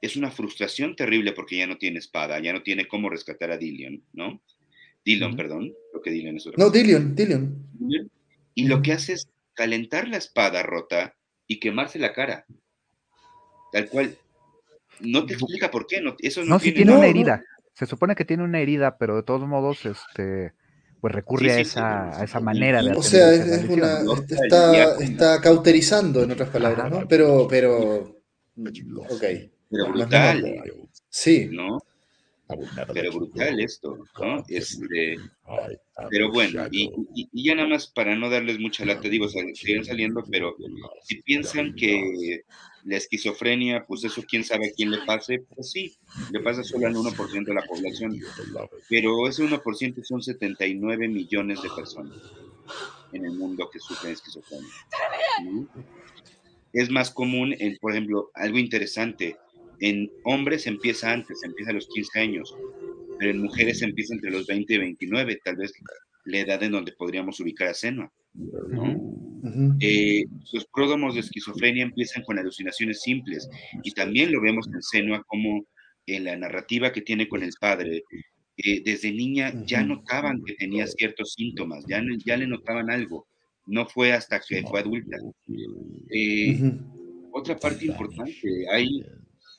es 0.00 0.16
una 0.16 0.30
frustración 0.30 0.96
terrible 0.96 1.32
porque 1.32 1.56
ya 1.56 1.66
no 1.66 1.76
tiene 1.76 1.98
espada, 1.98 2.40
ya 2.40 2.52
no 2.52 2.62
tiene 2.62 2.86
cómo 2.86 3.08
rescatar 3.08 3.50
a 3.50 3.56
Dillion, 3.56 4.02
¿no? 4.12 4.42
Dillon, 5.04 5.36
perdón, 5.36 5.74
lo 5.92 6.00
que 6.00 6.10
Dillion 6.10 6.36
es 6.36 6.48
No, 6.56 6.70
Dillion, 6.70 7.14
Dillion. 7.14 7.68
Y 8.54 8.66
lo 8.66 8.82
que 8.82 8.92
hace 8.92 9.14
es 9.14 9.28
calentar 9.54 10.08
la 10.08 10.16
espada 10.16 10.62
rota 10.62 11.16
y 11.46 11.60
quemarse 11.60 11.98
la 11.98 12.12
cara. 12.12 12.46
Tal 13.72 13.88
cual. 13.88 14.16
No 15.00 15.26
te 15.26 15.34
explica 15.34 15.70
por 15.70 15.86
qué. 15.86 16.00
No, 16.00 16.14
eso 16.20 16.44
no, 16.44 16.58
tiene, 16.58 16.76
tiene 16.76 16.96
una 16.96 17.06
herida. 17.06 17.42
Se 17.72 17.86
supone 17.86 18.14
que 18.14 18.24
tiene 18.24 18.44
una 18.44 18.60
herida, 18.60 18.98
pero 18.98 19.16
de 19.16 19.24
todos 19.24 19.46
modos, 19.46 19.84
este, 19.84 20.52
pues 21.00 21.12
recurre 21.12 21.52
a, 21.52 21.58
esa, 21.58 22.20
a 22.20 22.24
esa 22.24 22.40
manera 22.40 22.82
de 22.82 22.92
O 22.92 23.02
sea, 23.02 23.32
es, 23.32 23.68
una, 23.68 24.00
está, 24.28 24.96
está, 24.98 25.40
cauterizando, 25.40 26.22
en 26.22 26.30
otras 26.30 26.50
palabras, 26.50 26.90
¿no? 26.90 27.08
Pero, 27.08 27.48
pero, 27.48 28.22
ok. 28.56 29.24
Pero 29.70 29.92
brutal. 29.92 30.62
Sí. 31.08 31.48
¿No? 31.50 31.78
Pero 32.92 33.12
brutal 33.12 33.58
esto, 33.60 33.96
¿no? 34.20 34.44
Este, 34.48 35.16
pero 36.10 36.30
bueno, 36.30 36.66
y, 36.70 36.90
ya 37.32 37.54
nada 37.54 37.68
más 37.68 37.86
para 37.86 38.14
no 38.16 38.28
darles 38.28 38.58
mucha 38.58 38.84
lata, 38.84 39.08
digo, 39.08 39.28
siguen 39.28 39.84
saliendo, 39.84 40.22
pero 40.30 40.54
si 41.02 41.22
piensan 41.22 41.74
que 41.74 42.44
la 42.84 42.96
esquizofrenia, 42.98 43.84
pues 43.86 44.04
eso 44.04 44.22
quién 44.28 44.44
sabe 44.44 44.68
a 44.68 44.72
quién 44.72 44.90
le 44.90 44.98
pase, 45.06 45.40
pues 45.54 45.70
sí, 45.70 45.96
le 46.32 46.40
pasa 46.40 46.62
solo 46.62 46.86
al 46.86 46.94
1% 46.94 47.44
de 47.44 47.54
la 47.54 47.62
población, 47.62 48.20
pero 48.90 49.26
ese 49.26 49.42
1% 49.42 50.04
son 50.04 50.22
79 50.22 51.08
millones 51.08 51.62
de 51.62 51.70
personas 51.70 52.18
en 53.12 53.24
el 53.24 53.32
mundo 53.32 53.70
que 53.72 53.78
sufren 53.78 54.12
esquizofrenia. 54.12 54.68
Es 56.72 56.90
más 56.90 57.10
común, 57.10 57.54
en, 57.58 57.78
por 57.78 57.92
ejemplo, 57.92 58.30
algo 58.34 58.58
interesante, 58.58 59.36
en 59.80 60.10
hombres 60.24 60.66
empieza 60.66 61.12
antes, 61.12 61.42
empieza 61.42 61.70
a 61.70 61.74
los 61.74 61.88
15 61.88 62.20
años, 62.20 62.54
pero 63.18 63.30
en 63.30 63.42
mujeres 63.42 63.82
empieza 63.82 64.14
entre 64.14 64.30
los 64.30 64.46
20 64.46 64.74
y 64.74 64.78
29, 64.78 65.40
tal 65.44 65.56
vez 65.56 65.72
la 66.24 66.38
edad 66.38 66.62
en 66.62 66.72
donde 66.72 66.92
podríamos 66.92 67.38
ubicar 67.40 67.68
a 67.68 67.74
Senua. 67.74 68.12
Eh, 69.80 70.24
los 70.52 70.66
pródomos 70.72 71.14
de 71.14 71.20
esquizofrenia 71.20 71.84
empiezan 71.84 72.22
con 72.24 72.38
alucinaciones 72.38 73.02
simples 73.02 73.48
y 73.82 73.92
también 73.92 74.32
lo 74.32 74.40
vemos 74.40 74.66
en 74.72 74.82
Senua 74.82 75.22
como 75.26 75.66
en 76.06 76.24
la 76.24 76.36
narrativa 76.36 76.92
que 76.92 77.02
tiene 77.02 77.28
con 77.28 77.42
el 77.42 77.52
padre. 77.60 78.02
Eh, 78.56 78.82
desde 78.84 79.12
niña 79.12 79.52
ya 79.66 79.82
notaban 79.82 80.42
que 80.44 80.54
tenía 80.54 80.86
ciertos 80.86 81.34
síntomas, 81.34 81.84
ya, 81.88 82.02
ya 82.24 82.36
le 82.36 82.46
notaban 82.46 82.90
algo. 82.90 83.26
No 83.66 83.86
fue 83.86 84.12
hasta 84.12 84.40
que 84.40 84.62
fue 84.62 84.80
adulta. 84.80 85.16
Eh, 86.10 86.58
otra 87.32 87.56
parte 87.56 87.86
importante, 87.86 88.48
hay 88.70 89.04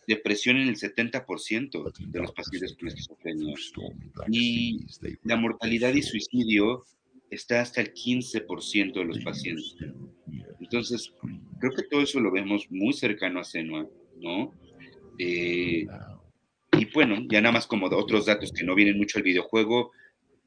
depresión 0.07 0.57
en 0.57 0.69
el 0.69 0.75
70% 0.75 1.93
de 2.07 2.19
los 2.19 2.31
pacientes 2.31 2.75
con 2.77 2.87
esquizofrenia. 2.87 3.53
Y 4.31 4.85
la 5.23 5.35
mortalidad 5.35 5.93
y 5.93 6.01
suicidio 6.01 6.83
está 7.29 7.61
hasta 7.61 7.81
el 7.81 7.93
15% 7.93 8.93
de 8.93 9.05
los 9.05 9.19
pacientes. 9.19 9.75
Entonces, 10.59 11.13
creo 11.59 11.71
que 11.73 11.83
todo 11.83 12.01
eso 12.01 12.19
lo 12.19 12.31
vemos 12.31 12.67
muy 12.69 12.93
cercano 12.93 13.39
a 13.39 13.43
Senua, 13.43 13.87
¿no? 14.19 14.51
Eh, 15.17 15.85
y 16.77 16.85
bueno, 16.93 17.17
ya 17.29 17.41
nada 17.41 17.53
más 17.53 17.67
como 17.67 17.87
otros 17.87 18.25
datos 18.25 18.51
que 18.51 18.63
no 18.63 18.75
vienen 18.75 18.97
mucho 18.97 19.17
al 19.17 19.23
videojuego, 19.23 19.91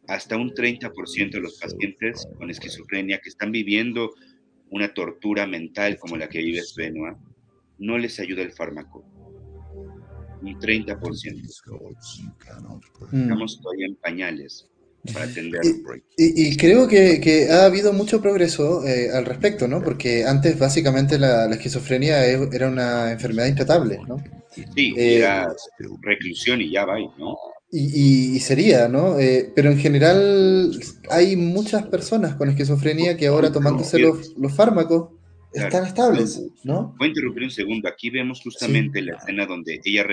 hasta 0.06 0.36
un 0.36 0.50
30% 0.50 1.30
de 1.30 1.40
los 1.40 1.58
pacientes 1.58 2.26
con 2.38 2.50
esquizofrenia 2.50 3.20
que 3.20 3.28
están 3.28 3.52
viviendo 3.52 4.14
una 4.70 4.92
tortura 4.92 5.46
mental 5.46 5.98
como 5.98 6.16
la 6.16 6.28
que 6.28 6.42
vive 6.42 6.62
Senua, 6.62 7.18
no 7.78 7.98
les 7.98 8.18
ayuda 8.18 8.42
el 8.42 8.52
fármaco 8.52 9.04
un 10.42 10.60
30%. 10.60 10.98
Mm. 13.10 13.22
Estamos 13.22 13.60
todavía 13.60 13.86
en 13.86 13.94
pañales 13.96 14.68
para 15.12 15.24
atender. 15.26 15.60
Y, 16.16 16.48
y, 16.48 16.56
creo 16.56 16.88
que, 16.88 17.48
ha 17.50 17.64
habido 17.64 17.92
mucho 17.92 18.20
progreso 18.20 18.86
eh, 18.86 19.10
al 19.12 19.24
respecto, 19.24 19.68
¿no? 19.68 19.82
Porque 19.82 20.24
antes 20.24 20.58
básicamente 20.58 21.18
la, 21.18 21.46
esquizofrenia 21.46 22.26
e, 22.26 22.48
era 22.52 22.68
una 22.68 23.12
enfermedad 23.12 23.46
intratable, 23.46 24.00
¿no? 24.06 24.22
Sí, 24.74 24.94
eh, 24.96 25.18
era 25.18 25.54
reclusión 26.02 26.60
y 26.60 26.70
ya 26.72 26.84
va, 26.84 26.98
¿no? 27.18 27.36
Y, 27.70 28.40
sería, 28.40 28.88
¿no? 28.88 29.18
Eh, 29.18 29.52
pero 29.54 29.70
en 29.70 29.78
general 29.78 30.72
hay 31.10 31.36
muchas 31.36 31.86
personas 31.86 32.34
con 32.34 32.48
esquizofrenia 32.48 33.16
que 33.16 33.26
ahora 33.26 33.52
tomándose 33.52 33.98
los, 33.98 34.34
los 34.38 34.54
fármacos 34.54 35.17
están 35.52 35.86
estables, 35.86 36.42
¿no? 36.64 36.94
Voy 36.98 37.06
a 37.06 37.08
interrumpir 37.08 37.44
un 37.44 37.50
segundo. 37.50 37.88
Aquí 37.88 38.10
vemos 38.10 38.40
justamente 38.42 39.02
la 39.02 39.16
escena 39.16 39.46
donde 39.46 39.80
ella 39.84 40.06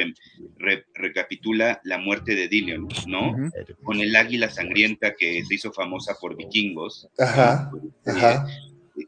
recapitula 0.93 1.81
la 1.83 1.97
muerte 1.97 2.35
de 2.35 2.47
Dillion, 2.47 2.87
¿no? 3.07 3.35
Con 3.83 3.99
el 3.99 4.15
águila 4.15 4.49
sangrienta 4.49 5.15
que 5.15 5.43
se 5.43 5.55
hizo 5.55 5.71
famosa 5.71 6.15
por 6.19 6.35
vikingos. 6.35 7.09
Ajá, 7.17 7.71
ajá. 8.05 8.47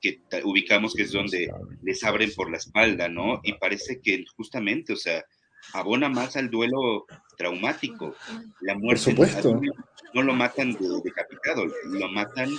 que 0.01 0.19
ubicamos 0.43 0.93
que 0.93 1.03
es 1.03 1.11
donde 1.11 1.51
les 1.81 2.03
abren 2.03 2.31
por 2.35 2.51
la 2.51 2.57
espalda, 2.57 3.07
¿no? 3.07 3.39
Y 3.43 3.53
parece 3.53 3.99
que 4.01 4.25
justamente, 4.35 4.93
o 4.93 4.97
sea, 4.97 5.23
abona 5.73 6.09
más 6.09 6.35
al 6.37 6.49
duelo 6.49 7.05
traumático. 7.37 8.15
La 8.61 8.75
muerte 8.75 9.15
no 10.13 10.23
lo 10.23 10.33
matan 10.33 10.73
de 10.73 10.87
decapitado, 11.03 11.65
lo 11.85 12.07
matan 12.09 12.49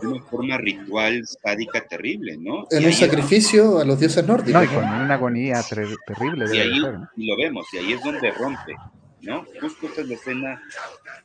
de 0.00 0.06
una 0.06 0.22
forma 0.24 0.56
ritual, 0.58 1.22
sádica, 1.26 1.86
terrible, 1.86 2.36
¿no? 2.38 2.66
En 2.70 2.86
un 2.86 2.92
sacrificio 2.92 3.78
a 3.78 3.84
los 3.84 4.00
dioses 4.00 4.26
nórdicos. 4.26 4.54
No, 4.54 4.64
y 4.64 4.68
con 4.68 4.84
una 4.84 5.14
agonía 5.14 5.62
terrible. 5.62 6.46
Y 6.52 6.58
ahí 6.58 6.78
lo 6.78 7.36
vemos, 7.36 7.66
y 7.72 7.78
ahí 7.78 7.92
es 7.92 8.02
donde 8.02 8.30
rompe, 8.32 8.74
¿no? 9.22 9.44
Justo 9.60 9.86
esta 9.86 10.00
es 10.00 10.08
la 10.08 10.14
escena 10.14 10.62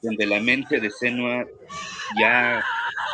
donde 0.02 0.26
la 0.26 0.40
mente 0.40 0.80
de 0.80 0.92
Senua 0.92 1.46
ya 2.20 2.64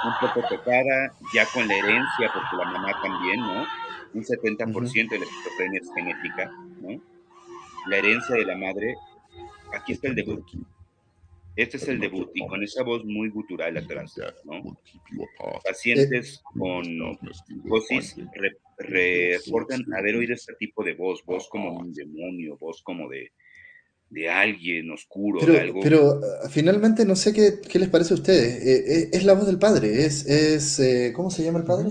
un 0.04 0.14
poco 0.20 0.46
tocada, 0.48 1.14
ya 1.34 1.46
con 1.54 1.68
la 1.68 1.76
herencia, 1.76 2.32
porque 2.34 2.58
la 2.58 2.66
mamá 2.66 2.92
también, 3.02 3.40
¿no? 3.40 3.66
Un 4.14 4.24
70% 4.24 5.10
de 5.10 5.20
la 5.20 5.26
esquizofrenia 5.26 5.80
es 5.80 5.90
genética, 5.96 6.52
¿no? 6.82 7.00
La 7.88 7.98
herencia 7.98 8.36
de 8.36 8.46
la 8.46 8.58
madre, 8.58 8.96
aquí 9.74 9.94
está 9.94 10.08
el 10.08 10.16
debut. 10.16 10.46
Este 11.56 11.78
es 11.78 11.88
el 11.90 12.00
debut 12.00 12.30
y 12.34 12.48
con 12.48 12.64
esa 12.64 12.84
voz 12.84 13.04
muy 13.04 13.30
gutural 13.30 13.76
atrás, 13.76 14.16
¿no? 14.46 14.78
Pacientes 15.64 16.42
con 16.58 16.84
voces 17.64 18.16
reportan 18.78 19.84
haber 19.94 20.16
oído 20.16 20.34
este 20.34 20.54
tipo 20.54 20.84
de 20.84 20.94
voz, 20.94 21.24
voz 21.26 21.50
como 21.50 21.78
un 21.78 21.94
demonio, 21.94 22.58
voz 22.58 22.82
como 22.82 23.10
de, 23.10 23.32
de 24.10 24.30
alguien 24.30 24.92
oscuro, 24.92 25.40
pero, 25.42 25.54
de 25.54 25.60
algo. 25.60 25.80
Pero 25.82 26.22
ah, 26.44 26.50
finalmente 26.50 27.06
no 27.06 27.16
sé 27.16 27.34
qué, 27.34 27.60
qué, 27.68 27.80
les 27.80 27.90
parece 27.90 28.14
a 28.14 28.18
ustedes. 28.18 28.66
Eh, 28.66 29.04
eh, 29.04 29.10
es 29.12 29.26
la 29.26 29.34
voz 29.34 29.46
del 29.46 29.60
padre, 29.60 30.06
es, 30.06 30.26
es 30.28 30.80
eh, 30.80 31.12
¿cómo 31.14 31.30
se 31.30 31.44
llama 31.44 31.60
el 31.60 31.66
padre? 31.66 31.90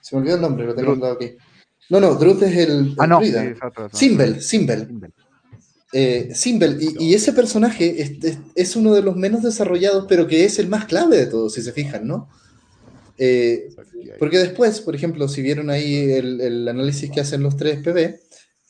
se 0.00 0.14
me 0.14 0.20
olvidó 0.20 0.36
el 0.36 0.42
nombre, 0.42 0.66
lo 0.66 0.74
tengo 0.74 0.92
anotado 0.92 1.14
aquí. 1.14 1.32
No, 1.90 2.00
no, 2.00 2.14
Druth 2.14 2.42
es 2.42 2.56
el, 2.56 2.94
ah, 2.98 3.06
no, 3.06 3.20
Simbel, 3.92 4.40
Simbel. 4.42 4.88
Simbel. 6.34 6.78
Y, 6.98 7.14
ese 7.14 7.32
personaje 7.32 8.02
es, 8.02 8.38
es, 8.54 8.76
uno 8.76 8.94
de 8.94 9.02
los 9.02 9.16
menos 9.16 9.42
desarrollados, 9.42 10.06
pero 10.08 10.26
que 10.26 10.44
es 10.44 10.58
el 10.58 10.68
más 10.68 10.86
clave 10.86 11.16
de 11.16 11.26
todos, 11.26 11.54
si 11.54 11.62
se 11.62 11.72
fijan, 11.72 12.06
¿no? 12.06 12.28
porque 14.18 14.38
después, 14.38 14.80
por 14.80 14.96
ejemplo, 14.96 15.28
si 15.28 15.40
vieron 15.40 15.70
ahí 15.70 16.10
el, 16.10 16.40
el 16.40 16.68
análisis 16.68 17.10
que 17.10 17.20
hacen 17.20 17.44
los 17.44 17.56
tres 17.56 17.78
PB, 17.78 18.18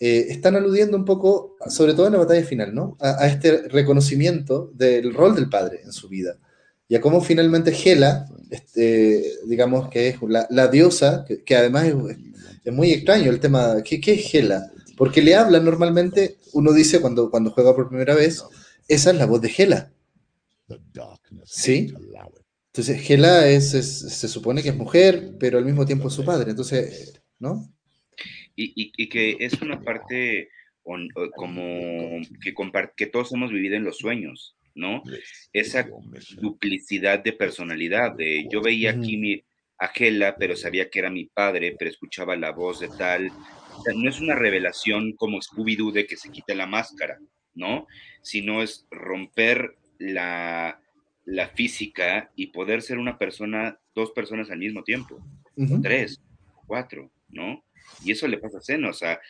eh, 0.00 0.32
están 0.32 0.56
aludiendo 0.56 0.96
un 0.96 1.04
poco, 1.04 1.56
sobre 1.68 1.94
todo 1.94 2.06
en 2.06 2.14
la 2.14 2.18
batalla 2.18 2.44
final, 2.44 2.74
¿no? 2.74 2.96
A, 3.00 3.26
este 3.26 3.68
reconocimiento 3.68 4.70
del 4.74 5.14
rol 5.14 5.34
del 5.34 5.48
padre 5.48 5.80
en 5.84 5.92
su 5.92 6.08
vida. 6.08 6.36
Y 6.88 6.96
a 6.96 7.00
cómo 7.00 7.20
finalmente 7.20 7.72
Hela, 7.72 8.26
este, 8.50 9.24
digamos 9.46 9.88
que 9.88 10.08
es 10.08 10.16
la, 10.50 10.68
diosa, 10.68 11.24
que, 11.24 11.56
además 11.56 11.86
es, 11.86 11.94
muy 12.72 12.92
extraño 12.92 13.30
el 13.30 13.40
tema, 13.40 13.82
¿qué, 13.84 14.00
¿qué, 14.00 14.12
es 14.12 14.34
Hela? 14.34 14.70
Porque 14.96 15.22
le 15.22 15.34
habla 15.34 15.60
normalmente, 15.60 16.38
uno 16.52 16.72
dice 16.72 17.00
cuando, 17.00 17.30
cuando 17.30 17.50
juega 17.50 17.74
por 17.74 17.88
primera 17.88 18.14
vez, 18.14 18.44
esa 18.88 19.10
es 19.10 19.16
la 19.16 19.26
voz 19.26 19.40
de 19.40 19.52
Hela. 19.56 19.92
¿Sí? 21.44 21.92
Entonces, 22.72 23.10
Hela 23.10 23.48
es, 23.48 23.70
se 23.70 24.28
supone 24.28 24.62
que 24.62 24.70
es 24.70 24.76
mujer, 24.76 25.36
pero 25.38 25.58
al 25.58 25.64
mismo 25.64 25.84
tiempo 25.84 26.08
es 26.08 26.14
su 26.14 26.24
padre. 26.24 26.50
Entonces, 26.50 27.20
¿no? 27.38 27.74
y, 28.56 29.08
que 29.08 29.36
es 29.40 29.60
una 29.60 29.82
parte 29.82 30.48
como 30.82 32.20
que, 32.42 32.54
que 32.96 33.06
todos 33.06 33.32
hemos 33.32 33.50
vivido 33.50 33.76
en 33.76 33.84
los 33.84 33.98
sueños, 33.98 34.56
¿no? 34.74 35.02
Esa 35.52 35.88
duplicidad 36.40 37.22
de 37.22 37.32
personalidad, 37.32 38.14
de 38.14 38.46
yo 38.50 38.60
veía 38.62 38.90
aquí 38.92 39.16
mi, 39.16 39.44
a 39.78 39.90
pero 40.38 40.56
sabía 40.56 40.88
que 40.88 40.98
era 41.00 41.10
mi 41.10 41.26
padre, 41.26 41.74
pero 41.78 41.90
escuchaba 41.90 42.36
la 42.36 42.52
voz 42.52 42.80
de 42.80 42.88
tal. 42.88 43.30
no 43.94 44.08
es 44.08 44.20
una 44.20 44.34
revelación 44.34 45.12
como 45.16 45.38
Scooby-Doo 45.40 45.92
de 45.92 46.06
que 46.06 46.16
se 46.16 46.30
quita 46.30 46.54
la 46.54 46.66
máscara, 46.66 47.18
¿no? 47.54 47.86
Sino 48.22 48.62
es 48.62 48.86
romper 48.90 49.76
la, 49.98 50.80
la 51.24 51.48
física 51.48 52.30
y 52.36 52.48
poder 52.48 52.82
ser 52.82 52.98
una 52.98 53.18
persona, 53.18 53.78
dos 53.94 54.12
personas 54.12 54.50
al 54.50 54.58
mismo 54.58 54.84
tiempo, 54.84 55.18
tres, 55.82 56.20
cuatro, 56.66 57.10
¿no? 57.28 57.64
Y 58.04 58.12
eso 58.12 58.26
le 58.28 58.38
pasa 58.38 58.58
a 58.58 58.62
Seno, 58.62 58.90
o 58.90 58.94
sea, 58.94 59.20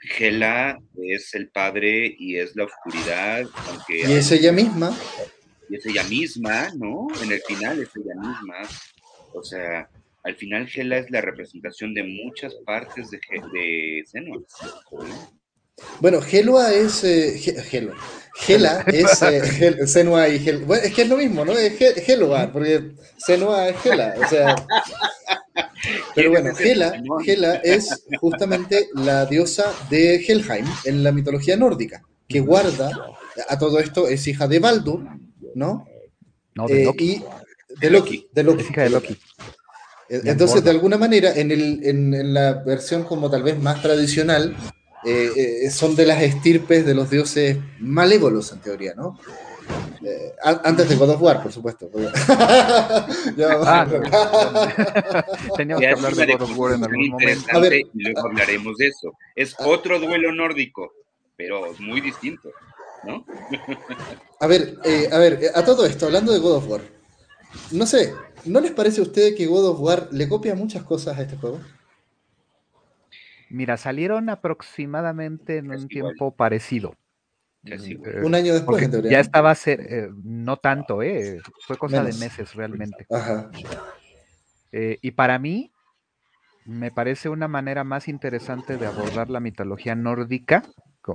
Gela 0.00 0.78
es 1.02 1.34
el 1.34 1.48
padre 1.48 2.14
y 2.18 2.36
es 2.36 2.54
la 2.54 2.64
oscuridad. 2.64 3.46
Aunque 3.68 4.00
y 4.00 4.12
es 4.12 4.30
ella 4.30 4.52
misma. 4.52 4.96
Y 5.68 5.76
es 5.76 5.86
ella 5.86 6.04
misma, 6.04 6.68
¿no? 6.76 7.08
En 7.22 7.32
el 7.32 7.40
final 7.40 7.80
es 7.80 7.90
ella 7.96 8.14
misma. 8.14 8.56
O 9.36 9.44
sea, 9.44 9.88
al 10.24 10.34
final 10.36 10.66
Gela 10.66 10.98
es 10.98 11.10
la 11.10 11.20
representación 11.20 11.94
de 11.94 12.02
muchas 12.02 12.54
partes 12.64 13.10
de, 13.10 13.20
de 13.52 14.04
Senua. 14.06 14.42
Bueno, 16.00 16.20
Gelua 16.22 16.72
es. 16.72 17.04
Eh, 17.04 17.38
Gela 18.34 18.84
es 18.86 19.22
eh, 19.22 19.86
Senua 19.86 20.28
y 20.28 20.38
Gel. 20.38 20.64
Bueno, 20.64 20.82
es 20.84 20.94
que 20.94 21.02
es 21.02 21.08
lo 21.08 21.16
mismo, 21.16 21.44
¿no? 21.44 21.52
Es 21.52 21.78
Gelua, 21.78 22.50
porque 22.52 22.92
Senua 23.18 23.68
es 23.68 23.76
Gela. 23.82 24.14
O 24.24 24.28
sea. 24.28 24.56
Pero 26.14 26.30
bueno, 26.30 26.50
Hela, 26.58 27.56
es 27.62 28.04
justamente 28.20 28.88
la 28.94 29.26
diosa 29.26 29.72
de 29.90 30.16
Helheim 30.16 30.66
en 30.84 31.02
la 31.02 31.12
mitología 31.12 31.56
nórdica, 31.56 32.02
que 32.28 32.40
guarda, 32.40 32.90
a 33.48 33.58
todo 33.58 33.78
esto 33.78 34.08
es 34.08 34.26
hija 34.26 34.48
de 34.48 34.58
Baldur, 34.58 35.04
¿no? 35.54 35.86
No, 36.54 36.66
de 36.66 36.82
eh, 36.82 36.84
Loki. 36.86 37.12
y 37.12 37.24
de 37.80 37.90
Loki. 37.90 38.28
De 38.32 38.42
Loki. 38.42 38.62
Es 38.62 38.70
hija 38.70 38.82
de 38.82 38.90
Loki. 38.90 39.16
Eh, 40.08 40.20
entonces, 40.24 40.62
de 40.62 40.70
alguna 40.70 40.96
manera, 40.96 41.32
en, 41.34 41.50
el, 41.50 41.80
en, 41.84 42.34
la 42.34 42.62
versión 42.64 43.04
como 43.04 43.30
tal 43.30 43.42
vez 43.42 43.58
más 43.58 43.82
tradicional, 43.82 44.56
eh, 45.04 45.70
son 45.70 45.94
de 45.96 46.06
las 46.06 46.22
estirpes 46.22 46.84
de 46.86 46.94
los 46.94 47.10
dioses 47.10 47.58
malévolos, 47.78 48.52
en 48.52 48.60
teoría, 48.60 48.94
¿no? 48.94 49.18
Eh, 50.02 50.34
antes 50.42 50.88
de 50.88 50.96
God 50.96 51.10
of 51.10 51.22
War, 51.22 51.42
por 51.42 51.52
supuesto. 51.52 51.90
Ah, 53.38 53.86
Teníamos 55.56 55.80
que 55.80 55.88
hablar 55.88 56.14
de 56.14 56.26
God 56.26 56.42
of 56.42 56.58
War 56.58 56.72
en 56.74 56.84
algún 56.84 57.08
momento. 57.08 57.46
A 57.52 57.58
ver, 57.58 57.74
y 57.74 57.88
luego 57.92 58.20
hablaremos 58.26 58.76
de 58.76 58.88
eso. 58.88 59.12
Es 59.34 59.54
ah. 59.58 59.66
otro 59.66 59.98
duelo 59.98 60.32
nórdico, 60.32 60.92
pero 61.36 61.72
muy 61.78 62.00
distinto, 62.00 62.50
¿no? 63.04 63.24
a 64.40 64.46
ver, 64.46 64.76
eh, 64.84 65.08
a 65.12 65.18
ver, 65.18 65.40
a 65.54 65.64
todo 65.64 65.86
esto, 65.86 66.06
hablando 66.06 66.32
de 66.32 66.38
God 66.38 66.56
of 66.56 66.68
War, 66.68 66.80
no 67.72 67.86
sé, 67.86 68.14
¿no 68.44 68.60
les 68.60 68.72
parece 68.72 69.00
a 69.00 69.04
ustedes 69.04 69.34
que 69.34 69.46
God 69.46 69.70
of 69.70 69.80
War 69.80 70.08
le 70.12 70.28
copia 70.28 70.54
muchas 70.54 70.82
cosas 70.82 71.18
a 71.18 71.22
este 71.22 71.36
juego? 71.36 71.60
Mira, 73.48 73.76
salieron 73.76 74.28
aproximadamente 74.28 75.58
en 75.58 75.70
un 75.70 75.88
tiempo 75.88 76.34
parecido. 76.34 76.94
Mm, 77.62 78.24
un 78.24 78.34
año 78.34 78.54
después, 78.54 78.82
en 78.82 79.02
Ya 79.02 79.20
estaba, 79.20 79.54
ser, 79.54 79.80
eh, 79.80 80.08
no 80.22 80.56
tanto, 80.56 81.02
eh, 81.02 81.40
fue 81.66 81.76
cosa 81.76 82.02
de 82.02 82.12
meses 82.14 82.54
realmente. 82.54 83.06
Eh, 84.72 84.98
y 85.00 85.10
para 85.12 85.38
mí, 85.38 85.72
me 86.64 86.90
parece 86.90 87.28
una 87.28 87.48
manera 87.48 87.84
más 87.84 88.08
interesante 88.08 88.76
de 88.76 88.86
abordar 88.86 89.30
la 89.30 89.40
mitología 89.40 89.94
nórdica 89.94 90.64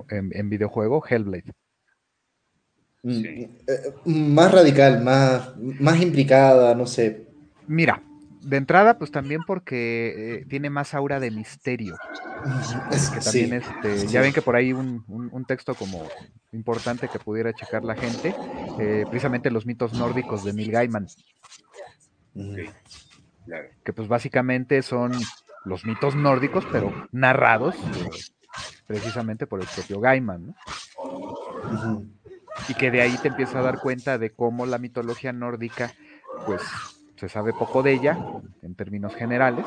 en, 0.10 0.50
videojuego, 0.50 1.04
Hellblade. 1.08 1.52
Mm, 3.04 3.46
más 4.06 4.52
radical, 4.52 5.04
más, 5.04 5.56
más 5.58 6.02
implicada, 6.02 6.76
no 6.76 6.86
sé. 6.86 7.26
Mira, 7.68 8.04
de 8.42 8.58
entrada, 8.58 8.98
pues 8.98 9.12
también 9.12 9.42
porque 9.46 10.46
tiene 10.50 10.70
más 10.70 10.94
aura 10.94 11.20
de 11.20 11.32
misterio. 11.32 11.96
que 13.14 13.20
también 13.20 13.54
este, 13.54 14.08
ya 14.08 14.22
ven 14.22 14.34
que 14.34 14.42
por 14.42 14.56
ahí 14.56 14.74
un, 14.74 15.04
un, 15.08 15.46
texto 15.46 15.76
como 15.76 16.08
importante 16.52 17.08
que 17.08 17.20
pudiera 17.20 17.54
checar 17.54 17.84
la 17.84 17.96
gente, 17.96 18.36
eh, 18.80 19.06
precisamente 19.10 19.52
los 19.52 19.66
mitos 19.66 19.94
nórdicos 19.94 20.44
de 20.44 20.54
Neil 20.54 20.72
Gaiman. 20.72 21.08
Que 23.84 23.94
pues 23.94 24.08
básicamente 24.08 24.82
son 24.82 25.12
los 25.66 25.86
mitos 25.86 26.16
nórdicos, 26.16 26.66
pero 26.72 27.08
narrados 27.12 27.76
eh, 27.76 28.10
precisamente 28.88 29.46
por 29.46 29.62
el 29.62 29.68
propio 29.68 30.00
Gaiman. 30.00 30.56
Y 32.68 32.74
que 32.74 32.92
de 32.92 33.02
ahí 33.02 33.18
te 33.22 33.28
empieza 33.28 33.60
a 33.60 33.64
dar 33.64 33.80
cuenta 33.80 34.18
de 34.18 34.32
cómo 34.32 34.66
la 34.66 34.78
mitología 34.78 35.34
nórdica, 35.34 35.94
pues 36.46 36.62
se 37.16 37.30
sabe 37.30 37.54
poco 37.54 37.84
de 37.84 37.94
ella 37.94 38.18
en 38.62 38.76
términos 38.76 39.14
generales, 39.14 39.66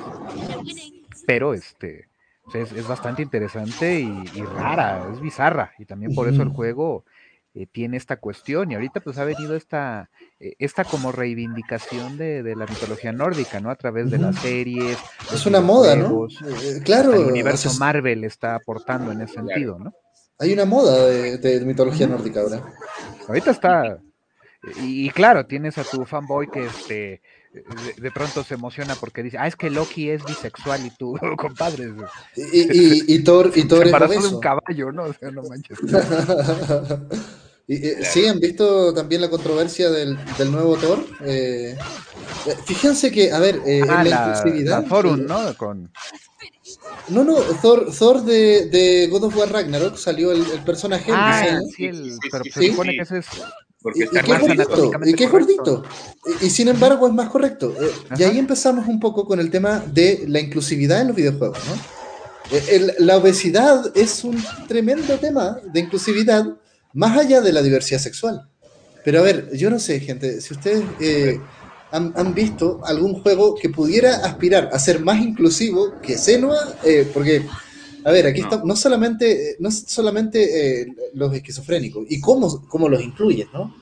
pero 1.26 1.54
este 1.54 2.08
es, 2.52 2.86
bastante 2.86 3.22
interesante 3.22 4.00
y, 4.00 4.42
rara, 4.42 5.08
es 5.12 5.20
bizarra. 5.20 5.72
Y 5.78 5.84
también 5.84 6.14
por 6.14 6.28
eso 6.28 6.42
el 6.42 6.50
juego 6.50 7.04
eh, 7.54 7.66
tiene 7.70 7.96
esta 7.96 8.16
cuestión. 8.16 8.70
Y 8.70 8.74
ahorita 8.74 9.00
pues 9.00 9.18
ha 9.18 9.24
venido 9.24 9.56
esta, 9.56 10.10
eh, 10.40 10.54
esta 10.58 10.84
como 10.84 11.12
reivindicación 11.12 12.18
de, 12.18 12.54
la 12.56 12.66
mitología 12.66 13.12
nórdica, 13.12 13.60
¿no? 13.60 13.70
A 13.70 13.76
través 13.76 14.10
de 14.10 14.18
las 14.18 14.36
series. 14.36 14.98
Es 15.32 15.46
una 15.46 15.60
moda, 15.60 15.96
¿no? 15.96 16.26
Eh, 16.26 16.80
claro. 16.84 17.14
El 17.14 17.26
universo 17.26 17.72
Marvel 17.78 18.24
está 18.24 18.56
aportando 18.56 19.12
en 19.12 19.22
ese 19.22 19.34
sentido, 19.34 19.78
¿no? 19.78 19.94
Hay 20.38 20.52
una 20.52 20.64
moda 20.64 21.06
de, 21.06 21.62
mitología 21.64 22.06
nórdica 22.06 22.40
ahora. 22.40 22.62
Ahorita 23.28 23.50
está 23.50 23.98
Y, 24.80 25.10
claro, 25.10 25.46
tienes 25.46 25.78
a 25.78 25.84
tu 25.84 26.04
fanboy 26.04 26.50
que 26.50 26.66
este 26.66 27.22
de, 27.98 28.10
pronto 28.10 28.42
se 28.42 28.54
emociona 28.54 28.96
porque 28.96 29.22
dice, 29.22 29.38
ah, 29.38 29.46
es 29.46 29.54
que 29.54 29.70
Loki 29.70 30.10
es 30.10 30.24
bisexual 30.24 30.86
y 30.86 30.90
tú, 30.90 31.16
compadre. 31.38 31.92
Y, 32.34 33.14
y, 33.14 33.22
Thor, 33.22 33.52
y 33.54 33.64
Thor 33.64 33.86
es 33.86 34.22
de 34.22 34.28
un 34.28 34.40
caballo, 34.40 34.90
¿no? 34.90 35.04
O 35.04 35.12
sea, 35.12 35.30
no 35.30 35.42
manches. 35.42 35.78
Eh, 37.66 38.04
sí, 38.04 38.26
han 38.26 38.40
visto 38.40 38.92
también 38.92 39.22
la 39.22 39.30
controversia 39.30 39.90
del, 39.90 40.18
del 40.36 40.52
nuevo 40.52 40.76
Thor. 40.76 41.02
Eh, 41.24 41.74
eh, 42.46 42.56
fíjense 42.66 43.10
que, 43.10 43.32
a 43.32 43.38
ver, 43.38 43.58
ah, 43.88 44.04
la, 44.04 44.26
inclusividad. 44.26 44.86
Forum, 44.86 45.24
¿no? 45.24 45.56
Con... 45.56 45.90
No, 47.08 47.24
no, 47.24 47.34
Thor, 47.62 47.92
Thor 47.96 48.22
de, 48.24 48.66
de, 48.66 49.08
God 49.08 49.24
of 49.24 49.36
War 49.36 49.52
Ragnarok 49.52 49.96
salió 49.96 50.32
el, 50.32 50.42
personaje. 50.64 51.10
Ah, 51.12 51.60
sí, 51.76 51.86
el, 51.86 52.16
pero 52.30 52.44
se 52.44 52.68
supone 52.68 52.92
que 52.92 53.02
ese 53.02 53.18
es 53.18 53.26
porque 53.84 54.04
está 54.04 54.20
y, 54.20 54.22
qué 54.24 54.38
gordito, 54.38 54.92
y 55.04 55.12
qué 55.12 55.26
gordito. 55.26 55.82
Y, 56.40 56.48
sin 56.48 56.68
embargo 56.68 57.06
es 57.06 57.12
más 57.12 57.28
correcto. 57.28 57.74
Eh, 57.78 57.92
y 58.18 58.22
ahí 58.22 58.38
empezamos 58.38 58.88
un 58.88 58.98
poco 58.98 59.26
con 59.26 59.38
el 59.40 59.50
tema 59.50 59.78
de 59.78 60.24
la 60.26 60.40
inclusividad 60.40 61.02
en 61.02 61.08
los 61.08 61.16
videojuegos. 61.16 61.58
¿no? 61.66 62.56
Eh, 62.56 62.94
la 63.00 63.18
obesidad 63.18 63.92
es 63.94 64.24
un 64.24 64.42
tremendo 64.66 65.18
tema 65.18 65.58
de 65.70 65.80
inclusividad 65.80 66.46
más 66.94 67.18
allá 67.18 67.42
de 67.42 67.52
la 67.52 67.60
diversidad 67.60 68.00
sexual. 68.00 68.48
Pero 69.04 69.18
a 69.18 69.22
ver, 69.22 69.54
yo 69.54 69.68
no 69.68 69.78
sé, 69.78 70.00
gente, 70.00 70.40
si 70.40 70.54
ustedes 70.54 70.82
eh, 70.98 71.38
han, 71.94 72.12
han, 72.16 72.34
visto 72.34 72.80
algún 72.84 73.22
juego 73.22 73.54
que 73.54 73.68
pudiera 73.68 74.16
aspirar 74.16 74.68
a 74.72 74.78
ser 74.78 75.00
más 75.00 75.20
inclusivo 75.22 75.94
que 76.02 76.18
Senua, 76.18 76.58
porque 77.12 77.46
a 78.04 78.12
ver, 78.12 78.26
aquí 78.26 78.42
no. 78.42 78.62
no 78.64 78.76
solamente, 78.76 79.56
no 79.58 79.70
solamente 79.70 80.82
eh, 80.82 80.86
los 81.14 81.34
esquizofrénicos 81.34 82.06
y 82.08 82.20
cómo, 82.20 82.66
cómo 82.68 82.88
los 82.88 83.02
incluyes, 83.02 83.48
¿no? 83.52 83.74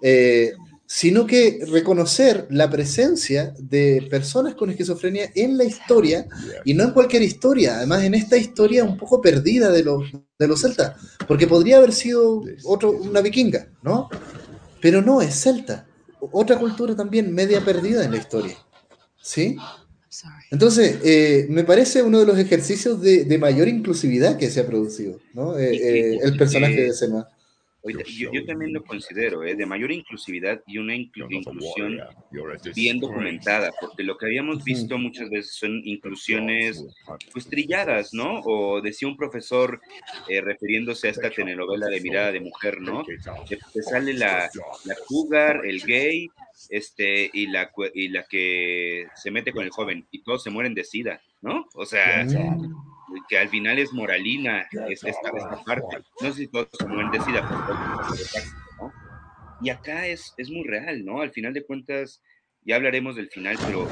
Eh, 0.00 0.52
sino 0.86 1.26
que 1.26 1.58
reconocer 1.68 2.46
la 2.50 2.70
presencia 2.70 3.52
de 3.58 4.06
personas 4.08 4.54
con 4.54 4.70
esquizofrenia 4.70 5.30
en 5.34 5.58
la 5.58 5.64
historia 5.64 6.26
y 6.64 6.72
no 6.72 6.84
en 6.84 6.92
cualquier 6.92 7.22
historia, 7.22 7.76
además 7.76 8.04
en 8.04 8.14
esta 8.14 8.38
historia 8.38 8.84
un 8.84 8.96
poco 8.96 9.20
perdida 9.20 9.70
de 9.70 9.82
los, 9.82 10.04
de 10.38 10.48
los 10.48 10.62
celtas, 10.62 10.94
porque 11.26 11.46
podría 11.46 11.76
haber 11.76 11.92
sido 11.92 12.42
otro, 12.64 12.92
una 12.92 13.20
vikinga, 13.20 13.68
¿no? 13.82 14.08
Pero 14.80 15.02
no, 15.02 15.20
es 15.20 15.34
celta, 15.34 15.87
otra 16.20 16.58
cultura 16.58 16.94
también 16.94 17.32
media 17.32 17.64
perdida 17.64 18.04
en 18.04 18.12
la 18.12 18.18
historia, 18.18 18.56
¿sí? 19.22 19.56
Entonces, 20.50 20.98
eh, 21.04 21.46
me 21.50 21.64
parece 21.64 22.02
uno 22.02 22.18
de 22.18 22.26
los 22.26 22.38
ejercicios 22.38 23.00
de, 23.00 23.38
mayor 23.38 23.68
inclusividad 23.68 24.36
que 24.38 24.50
se 24.50 24.60
ha 24.60 24.66
producido, 24.66 25.20
¿no? 25.34 25.58
Eh, 25.58 25.74
eh, 25.74 26.18
el 26.22 26.36
personaje 26.36 26.82
de 26.82 26.92
Sema. 26.92 27.28
Yo, 27.84 28.32
yo, 28.32 28.44
también 28.44 28.72
lo 28.72 28.82
considero, 28.84 29.40
de 29.40 29.64
mayor 29.64 29.92
inclusividad 29.92 30.60
y 30.66 30.78
una 30.78 30.96
inclusión 30.96 32.00
bien 32.74 32.98
documentada, 32.98 33.70
porque 33.80 34.02
lo 34.02 34.18
que 34.18 34.26
habíamos 34.26 34.64
visto 34.64 34.98
muchas 34.98 35.30
veces 35.30 35.54
son 35.54 35.80
inclusiones 35.84 36.84
pues 37.32 37.46
trilladas, 37.46 38.12
¿no? 38.12 38.40
O 38.40 38.80
decía 38.80 39.06
un 39.06 39.16
profesor 39.16 39.80
refiriéndose 40.28 41.06
a 41.06 41.10
esta 41.12 41.30
telenovela 41.30 41.86
de 41.86 42.00
mirada 42.00 42.32
de 42.32 42.40
mujer, 42.40 42.80
¿no? 42.80 43.04
Que 43.48 43.58
te 43.72 43.82
sale 43.82 44.12
la, 44.12 44.50
la 44.84 44.94
cougar, 45.06 45.64
el 45.64 45.80
gay, 45.82 46.28
este, 46.70 47.30
y 47.32 47.46
la, 47.46 47.70
y 47.94 48.08
la 48.08 48.24
que 48.24 49.06
se 49.14 49.30
mete 49.30 49.52
con 49.52 49.64
el 49.64 49.70
joven, 49.70 50.06
y 50.10 50.22
todos 50.22 50.42
se 50.42 50.50
mueren 50.50 50.74
de 50.74 50.84
sida, 50.84 51.22
¿no? 51.40 51.68
O 51.74 51.86
sea, 51.86 52.26
que 53.28 53.38
al 53.38 53.48
final 53.48 53.78
es 53.78 53.92
moralina 53.92 54.68
es 54.88 55.04
esta, 55.04 55.30
esta, 55.34 55.64
parte. 55.64 55.98
No 56.20 56.32
sé 56.32 56.34
si 56.34 56.48
todos 56.48 56.68
se 56.78 56.86
mueren 56.86 57.10
de 57.10 57.20
sida, 57.20 57.46
pero 57.48 58.90
¿no? 58.90 58.92
Y 59.60 59.70
acá 59.70 60.06
es, 60.06 60.34
es 60.36 60.50
muy 60.50 60.66
real, 60.66 61.04
¿no? 61.04 61.20
Al 61.20 61.30
final 61.30 61.52
de 61.52 61.64
cuentas, 61.64 62.22
ya 62.62 62.76
hablaremos 62.76 63.16
del 63.16 63.28
final, 63.28 63.56
pero 63.66 63.88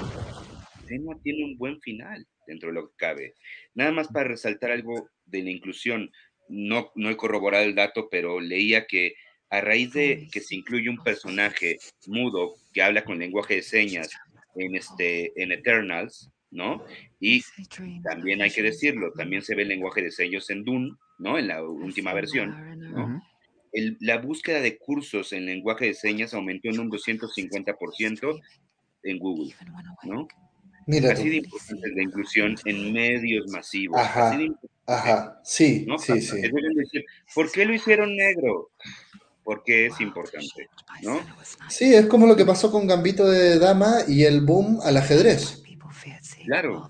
Tenua 0.87 1.19
tiene 1.23 1.45
un 1.45 1.59
buen 1.59 1.81
final 1.81 2.27
dentro 2.47 2.69
de 2.69 2.75
lo 2.75 2.89
que 2.89 2.97
cabe. 2.97 3.35
Nada 3.75 3.93
más 3.93 4.09
para 4.09 4.29
resaltar 4.29 4.71
algo 4.71 5.09
de 5.25 5.43
la 5.43 5.51
inclusión, 5.51 6.11
no, 6.49 6.93
no 6.95 7.11
he 7.11 7.17
corroborado 7.17 7.65
el 7.65 7.75
dato, 7.75 8.09
pero 8.11 8.41
leía 8.41 8.87
que 8.87 9.15
a 9.51 9.61
raíz 9.61 9.93
de 9.93 10.29
que 10.31 10.41
se 10.41 10.57
incluye 10.57 10.89
un 10.89 11.03
personaje 11.03 11.79
mudo 12.07 12.55
que 12.73 12.83
habla 12.83 13.05
con 13.05 13.19
lenguaje 13.19 13.57
de 13.57 13.63
señas 13.63 14.11
en, 14.55 14.75
este, 14.75 15.41
en 15.41 15.53
Eternals, 15.53 16.31
¿no? 16.57 16.83
Y 17.21 17.43
también 18.03 18.43
hay 18.43 18.51
que 18.51 18.63
decirlo, 18.63 19.13
también 19.13 19.43
se 19.43 19.55
ve 19.55 19.63
el 19.63 19.69
lenguaje 19.69 20.03
de 20.03 20.11
señas 20.11 20.49
en 20.51 20.65
Dune, 20.65 20.93
¿no? 21.19 21.39
En 21.39 21.49
la 21.49 21.63
última 21.63 22.13
versión, 22.13 22.81
¿no? 22.93 23.23
la 24.01 24.17
búsqueda 24.17 24.63
de 24.63 24.79
cursos 24.79 25.35
en 25.35 25.45
lenguaje 25.45 25.85
de 25.85 25.95
señas 25.95 26.33
aumentó 26.33 26.71
en 26.71 26.81
un 26.81 26.91
250% 26.91 28.41
en 29.03 29.19
Google, 29.19 29.55
¿no? 30.05 30.27
Mira 30.87 31.13
así 31.13 31.29
de 31.29 31.37
importante 31.37 31.91
la 31.95 32.03
inclusión 32.03 32.55
en 32.65 32.93
medios 32.93 33.51
masivos. 33.51 34.01
Ajá, 34.01 34.39
ajá, 34.87 35.41
sí, 35.45 35.87
sí, 35.99 36.21
sí. 36.23 36.43
¿Por 37.35 37.53
qué 37.53 37.67
lo 37.67 37.75
hicieron 37.75 38.17
negro? 38.17 38.71
porque 39.45 39.87
es 39.87 40.01
importante, 40.01 40.69
¿no? 41.03 41.21
Sí, 41.69 41.95
es 41.95 42.07
como 42.07 42.27
lo 42.27 42.35
que 42.35 42.45
pasó 42.45 42.73
con 42.73 42.89
Gambito 42.89 43.29
de 43.29 43.61
Dama 43.61 43.99
y 44.09 44.25
el 44.25 44.41
boom 44.41 44.81
al 44.83 44.97
ajedrez. 44.97 45.63
Claro. 46.47 46.89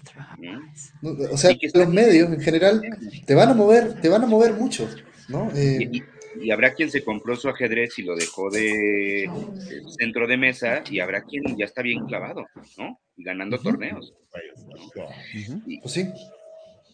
O 1.32 1.36
sea, 1.36 1.56
los 1.74 1.88
medios 1.88 2.30
en 2.30 2.40
general 2.40 2.82
te 3.26 3.34
van 3.34 3.48
a 3.50 3.54
mover, 3.54 4.00
te 4.00 4.08
van 4.08 4.22
a 4.22 4.26
mover 4.26 4.52
mucho, 4.52 4.88
¿no? 5.28 5.50
Eh, 5.56 5.90
y, 6.38 6.50
habrá 6.50 6.74
quien 6.74 6.90
se 6.90 7.02
compró 7.02 7.34
su 7.34 7.48
ajedrez 7.48 7.98
y 7.98 8.02
lo 8.02 8.14
dejó 8.14 8.50
de, 8.50 9.30
centro 9.98 10.26
de 10.26 10.36
mesa 10.36 10.84
y 10.90 11.00
habrá 11.00 11.22
quien 11.22 11.42
ya 11.56 11.64
está 11.64 11.80
bien 11.80 12.04
clavado, 12.04 12.44
¿no? 12.76 13.00
Y 13.16 13.24
ganando 13.24 13.58
torneos. 13.58 14.14
pues 15.82 15.92
sí. 15.92 16.06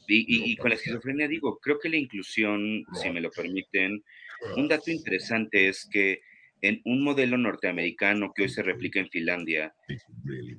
Y, 0.06 0.52
y, 0.52 0.56
con 0.56 0.70
la 0.70 0.76
esquizofrenia 0.76 1.26
digo, 1.26 1.58
creo 1.58 1.78
que 1.80 1.88
la 1.88 1.96
inclusión, 1.96 2.84
si 3.00 3.10
me 3.10 3.20
lo 3.20 3.30
permiten, 3.30 4.04
un 4.56 4.68
dato 4.68 4.90
interesante 4.90 5.68
es 5.68 5.88
que 5.90 6.20
en 6.62 6.80
un 6.84 7.02
modelo 7.02 7.36
norteamericano 7.36 8.32
que 8.34 8.44
hoy 8.44 8.48
se 8.48 8.62
replica 8.62 9.00
en 9.00 9.10
Finlandia, 9.10 9.74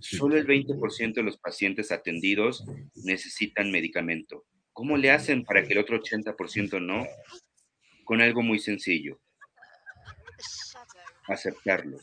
solo 0.02 0.38
el 0.38 0.46
20% 0.46 1.14
de 1.14 1.24
los 1.24 1.38
pacientes 1.38 1.92
atendidos 1.92 2.66
necesitan 3.06 3.72
medicamento. 3.72 4.46
¿Cómo 4.74 4.98
le 4.98 5.12
hacen 5.12 5.46
para 5.46 5.64
que 5.64 5.74
el 5.74 5.80
otro 5.80 6.02
80% 6.02 6.82
no? 6.82 7.06
Con 8.04 8.22
algo 8.22 8.42
muy 8.42 8.60
sencillo. 8.60 9.22
Aceptarlo. 11.28 11.98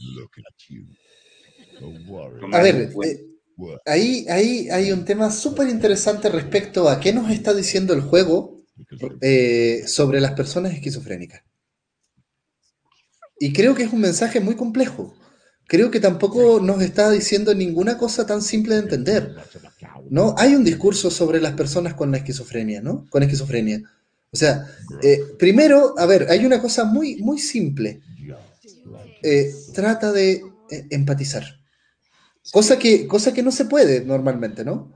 A 2.52 2.62
ver, 2.62 2.90
eh, 3.04 3.26
ahí, 3.84 4.24
ahí 4.30 4.70
hay 4.70 4.92
un 4.92 5.04
tema 5.04 5.30
súper 5.30 5.68
interesante 5.68 6.30
respecto 6.30 6.88
a 6.88 7.00
qué 7.00 7.12
nos 7.12 7.30
está 7.30 7.52
diciendo 7.52 7.92
el 7.92 8.00
juego 8.00 8.62
eh, 9.20 9.82
sobre 9.86 10.20
las 10.20 10.32
personas 10.32 10.72
esquizofrénicas. 10.72 11.42
Y 13.42 13.54
creo 13.54 13.74
que 13.74 13.84
es 13.84 13.92
un 13.92 14.02
mensaje 14.02 14.38
muy 14.38 14.54
complejo. 14.54 15.14
Creo 15.66 15.90
que 15.90 15.98
tampoco 15.98 16.60
nos 16.60 16.82
está 16.82 17.10
diciendo 17.10 17.54
ninguna 17.54 17.96
cosa 17.96 18.26
tan 18.26 18.42
simple 18.42 18.74
de 18.74 18.82
entender. 18.82 19.34
¿no? 20.10 20.34
Hay 20.36 20.54
un 20.54 20.62
discurso 20.62 21.10
sobre 21.10 21.40
las 21.40 21.54
personas 21.54 21.94
con 21.94 22.10
la 22.10 22.18
esquizofrenia, 22.18 22.82
¿no? 22.82 23.06
Con 23.08 23.22
esquizofrenia. 23.22 23.80
O 24.30 24.36
sea, 24.36 24.66
eh, 25.02 25.20
primero, 25.38 25.94
a 25.96 26.04
ver, 26.04 26.26
hay 26.28 26.44
una 26.44 26.60
cosa 26.60 26.84
muy, 26.84 27.16
muy 27.16 27.38
simple. 27.38 28.02
Eh, 29.22 29.50
trata 29.74 30.12
de 30.12 30.42
eh, 30.70 30.86
empatizar. 30.90 31.44
Cosa 32.52 32.78
que, 32.78 33.06
cosa 33.06 33.32
que 33.32 33.42
no 33.42 33.52
se 33.52 33.64
puede 33.64 34.04
normalmente, 34.04 34.66
¿no? 34.66 34.92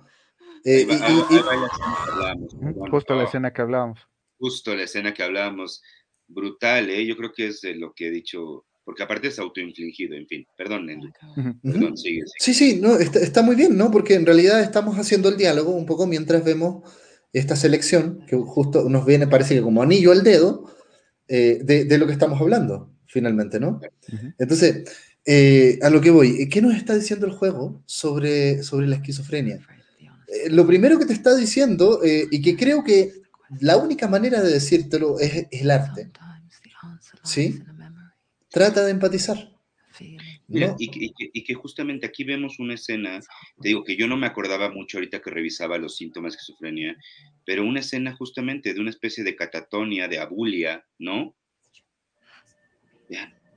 Justo 2.90 3.14
la 3.14 3.24
escena 3.24 3.52
que 3.54 3.62
hablábamos. 3.62 4.00
Justo 4.38 4.74
la 4.74 4.82
escena 4.82 5.14
que 5.14 5.22
hablábamos 5.22 5.82
brutal, 6.28 6.90
¿eh? 6.90 7.06
Yo 7.06 7.16
creo 7.16 7.32
que 7.32 7.48
es 7.48 7.60
de 7.60 7.74
lo 7.74 7.92
que 7.92 8.08
he 8.08 8.10
dicho, 8.10 8.64
porque 8.84 9.02
aparte 9.02 9.28
es 9.28 9.38
autoinfligido, 9.38 10.14
en 10.14 10.26
fin. 10.26 10.46
Perdón, 10.56 10.86
Perdón, 11.62 11.96
sigue, 11.96 12.22
Sí, 12.38 12.54
sí, 12.54 12.78
no, 12.80 12.96
está, 12.98 13.42
muy 13.42 13.56
bien, 13.56 13.76
¿no? 13.76 13.90
Porque 13.90 14.14
en 14.14 14.26
realidad 14.26 14.60
estamos 14.60 14.96
haciendo 14.98 15.28
el 15.28 15.36
diálogo 15.36 15.72
un 15.72 15.86
poco 15.86 16.06
mientras 16.06 16.44
vemos 16.44 16.82
esta 17.32 17.56
selección, 17.56 18.24
que 18.28 18.36
justo 18.36 18.88
nos 18.88 19.04
viene, 19.04 19.26
parece 19.26 19.54
que 19.54 19.62
como 19.62 19.82
anillo 19.82 20.12
al 20.12 20.22
dedo, 20.22 20.70
eh, 21.26 21.60
de, 21.62 21.98
lo 21.98 22.06
que 22.06 22.12
estamos 22.12 22.40
hablando, 22.40 22.90
finalmente, 23.06 23.58
¿no? 23.58 23.80
Entonces, 24.38 24.84
eh, 25.24 25.78
a 25.82 25.90
lo 25.90 26.00
que 26.00 26.10
voy, 26.10 26.48
¿qué 26.48 26.62
nos 26.62 26.76
está 26.76 26.94
diciendo 26.94 27.26
el 27.26 27.32
juego 27.32 27.82
sobre, 27.86 28.62
sobre 28.62 28.86
la 28.86 28.96
esquizofrenia? 28.96 29.66
Eh, 30.28 30.50
lo 30.50 30.66
primero 30.66 30.98
que 30.98 31.06
te 31.06 31.12
está 31.12 31.34
diciendo, 31.34 32.00
y 32.04 32.40
que 32.40 32.56
creo 32.56 32.84
que 32.84 33.23
la 33.60 33.76
única 33.76 34.08
manera 34.08 34.42
de 34.42 34.52
decírtelo 34.52 35.18
es, 35.18 35.46
el 35.50 35.70
arte. 35.70 36.10
¿Sí? 37.22 37.62
Trata 38.50 38.84
de 38.84 38.90
empatizar. 38.90 39.50
y, 39.98 41.44
que, 41.44 41.54
justamente 41.54 42.06
aquí 42.06 42.24
vemos 42.24 42.58
una 42.58 42.74
escena, 42.74 43.20
te 43.60 43.68
digo 43.68 43.84
que 43.84 43.96
yo 43.96 44.06
no 44.06 44.16
me 44.16 44.26
acordaba 44.26 44.70
mucho 44.70 44.98
ahorita 44.98 45.20
que 45.20 45.30
revisaba 45.30 45.78
los 45.78 45.96
síntomas 45.96 46.32
de 46.32 46.36
esquizofrenia, 46.38 46.96
pero 47.44 47.64
una 47.64 47.80
escena 47.80 48.14
justamente 48.16 48.74
de 48.74 48.80
una 48.80 48.90
especie 48.90 49.24
de 49.24 49.36
catatonia, 49.36 50.08
de 50.08 50.18
abulia, 50.18 50.84
¿no? 50.98 51.34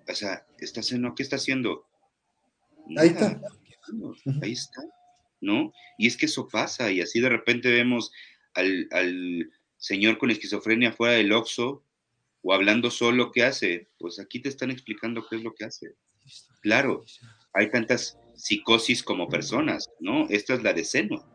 O 0.09 0.15
sea, 0.15 0.45
está 0.59 0.79
haciendo, 0.79 1.13
¿qué 1.15 1.23
está 1.23 1.35
haciendo? 1.35 1.85
Ahí 2.97 3.09
está. 3.09 3.41
Ahí 4.41 4.51
está, 4.51 4.81
¿no? 5.41 5.73
Y 5.97 6.07
es 6.07 6.17
que 6.17 6.27
eso 6.27 6.47
pasa, 6.47 6.91
y 6.91 7.01
así 7.01 7.19
de 7.19 7.29
repente 7.29 7.71
vemos 7.71 8.11
al, 8.53 8.87
al 8.91 9.51
señor 9.77 10.17
con 10.17 10.31
esquizofrenia 10.31 10.91
fuera 10.91 11.15
del 11.15 11.31
Oxxo 11.31 11.83
o 12.41 12.53
hablando 12.53 12.91
solo, 12.91 13.31
¿qué 13.31 13.43
hace? 13.43 13.89
Pues 13.99 14.19
aquí 14.19 14.41
te 14.41 14.49
están 14.49 14.71
explicando 14.71 15.25
qué 15.29 15.37
es 15.37 15.43
lo 15.43 15.53
que 15.53 15.65
hace. 15.65 15.95
Claro, 16.61 17.03
hay 17.53 17.69
tantas 17.69 18.17
psicosis 18.35 19.03
como 19.03 19.27
personas, 19.27 19.89
¿no? 19.99 20.27
Esta 20.29 20.53
es 20.53 20.63
la 20.63 20.73
de 20.73 20.83
seno. 20.83 21.25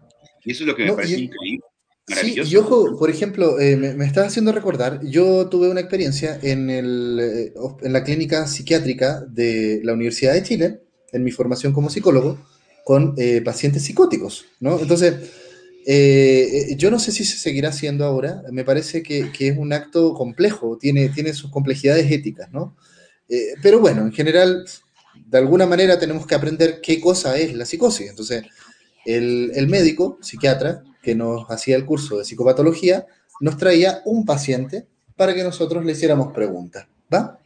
Y 0.44 0.52
eso 0.52 0.64
es 0.64 0.68
lo 0.68 0.76
que 0.76 0.84
me 0.84 0.92
parece 0.92 1.20
increíble. 1.20 1.64
Maravilloso. 2.08 2.48
Sí, 2.48 2.54
y 2.54 2.58
ojo, 2.58 2.98
por 2.98 3.10
ejemplo, 3.10 3.60
eh, 3.60 3.76
me, 3.76 4.04
estás 4.04 4.26
haciendo 4.26 4.50
recordar, 4.52 5.00
yo 5.04 5.48
tuve 5.48 5.68
una 5.68 5.80
experiencia 5.80 6.38
en, 6.42 6.68
el, 6.68 7.20
eh, 7.20 7.54
en 7.82 7.92
la 7.92 8.02
clínica 8.02 8.46
psiquiátrica 8.46 9.20
de 9.20 9.80
la 9.84 9.92
Universidad 9.92 10.32
de 10.34 10.42
Chile, 10.42 10.80
en 11.12 11.22
mi 11.22 11.30
formación 11.30 11.72
como 11.72 11.90
psicólogo, 11.90 12.38
con 12.84 13.14
eh, 13.18 13.40
pacientes 13.42 13.84
psicóticos, 13.84 14.46
¿no? 14.58 14.80
Entonces, 14.80 15.30
yo 16.76 16.90
no 16.90 16.98
sé 16.98 17.12
si 17.12 17.24
se 17.24 17.36
seguirá 17.38 17.70
haciendo 17.70 18.04
ahora, 18.04 18.42
me 18.50 18.64
parece 18.64 19.02
que, 19.02 19.32
que 19.32 19.48
es 19.48 19.58
un 19.58 19.72
acto 19.72 20.14
complejo, 20.14 20.78
tiene, 20.78 21.08
tiene 21.08 21.32
sus 21.32 21.50
complejidades 21.50 22.10
éticas, 22.10 22.50
¿no? 22.52 22.76
pero 23.62 23.80
bueno, 23.80 24.02
en 24.02 24.12
general, 24.12 24.64
de 25.26 25.38
alguna 25.38 25.64
manera 25.66 25.98
tenemos 25.98 26.26
que 26.26 26.34
aprender 26.34 26.80
qué 26.82 27.00
cosa 27.00 27.38
es 27.38 27.54
la 27.54 27.64
psicosis. 27.64 28.10
Entonces, 28.10 28.44
el, 29.06 29.50
el 29.54 29.68
médico, 29.68 30.18
psiquiatra, 30.20 30.82
que 31.02 31.14
nos 31.14 31.50
hacía 31.50 31.76
el 31.76 31.84
curso 31.84 32.18
de 32.18 32.24
psicopatología, 32.24 33.06
nos 33.40 33.56
traía 33.56 34.02
un 34.04 34.24
paciente 34.24 34.86
para 35.16 35.34
que 35.34 35.42
nosotros 35.42 35.84
le 35.84 35.92
hiciéramos 35.92 36.32
preguntas, 36.32 36.86
¿va? 37.12 37.38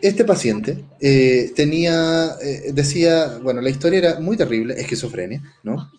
Este 0.00 0.24
paciente 0.24 0.84
eh, 1.00 1.52
tenía, 1.54 2.36
eh, 2.42 2.72
decía, 2.72 3.38
bueno, 3.42 3.60
la 3.60 3.70
historia 3.70 3.98
era 3.98 4.20
muy 4.20 4.36
terrible, 4.36 4.78
esquizofrenia, 4.78 5.42
¿no? 5.62 5.90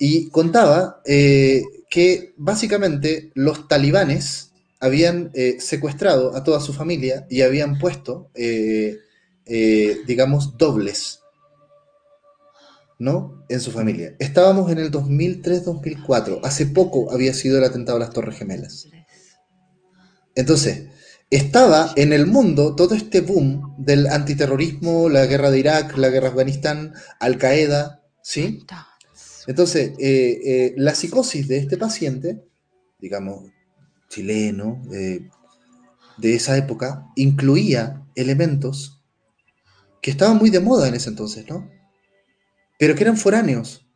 Y 0.00 0.30
contaba 0.30 1.00
eh, 1.04 1.62
que 1.88 2.34
básicamente 2.36 3.30
los 3.34 3.68
talibanes 3.68 4.50
habían 4.80 5.30
secuestrado 5.58 6.34
a 6.34 6.42
toda 6.42 6.58
su 6.58 6.72
familia 6.72 7.26
y 7.28 7.42
habían 7.42 7.78
puesto, 7.78 8.30
digamos, 10.06 10.56
dobles 10.56 11.20
¿no? 13.00 13.42
En 13.48 13.60
su 13.60 13.72
familia. 13.72 14.14
Estábamos 14.18 14.70
en 14.70 14.78
el 14.78 14.92
2003-2004. 14.92 16.40
Hace 16.44 16.66
poco 16.66 17.10
había 17.12 17.32
sido 17.32 17.58
el 17.58 17.64
atentado 17.64 17.96
a 17.96 18.00
las 18.00 18.10
Torres 18.10 18.36
Gemelas. 18.36 18.88
Entonces, 20.34 20.84
estaba 21.30 21.92
en 21.96 22.12
el 22.12 22.26
mundo 22.26 22.76
todo 22.76 22.94
este 22.94 23.22
boom 23.22 23.74
del 23.78 24.06
antiterrorismo, 24.06 25.08
la 25.08 25.24
guerra 25.24 25.50
de 25.50 25.58
Irak, 25.58 25.96
la 25.96 26.10
guerra 26.10 26.28
de 26.28 26.32
Afganistán, 26.32 26.92
Al 27.18 27.38
Qaeda, 27.38 28.02
¿sí? 28.22 28.64
Entonces, 29.46 29.92
eh, 29.98 30.40
eh, 30.44 30.74
la 30.76 30.94
psicosis 30.94 31.48
de 31.48 31.58
este 31.58 31.76
paciente, 31.76 32.42
digamos, 32.98 33.50
chileno, 34.08 34.82
eh, 34.92 35.28
de 36.18 36.34
esa 36.34 36.56
época, 36.56 37.06
incluía 37.16 38.02
elementos 38.14 39.02
que 40.02 40.10
estaban 40.10 40.36
muy 40.36 40.50
de 40.50 40.60
moda 40.60 40.88
en 40.88 40.94
ese 40.94 41.10
entonces, 41.10 41.48
¿no? 41.48 41.68
pero 42.80 42.94
que 42.94 43.02
eran 43.02 43.18
foráneos. 43.18 43.86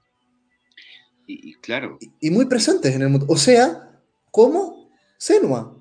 Y, 1.27 1.55
claro. 1.55 1.97
Y, 2.21 2.31
muy 2.31 2.45
presentes 2.45 2.95
en 2.95 3.01
el 3.01 3.09
mundo. 3.09 3.25
O 3.31 3.37
sea, 3.39 3.99
como 4.31 4.91
Senua. 5.17 5.75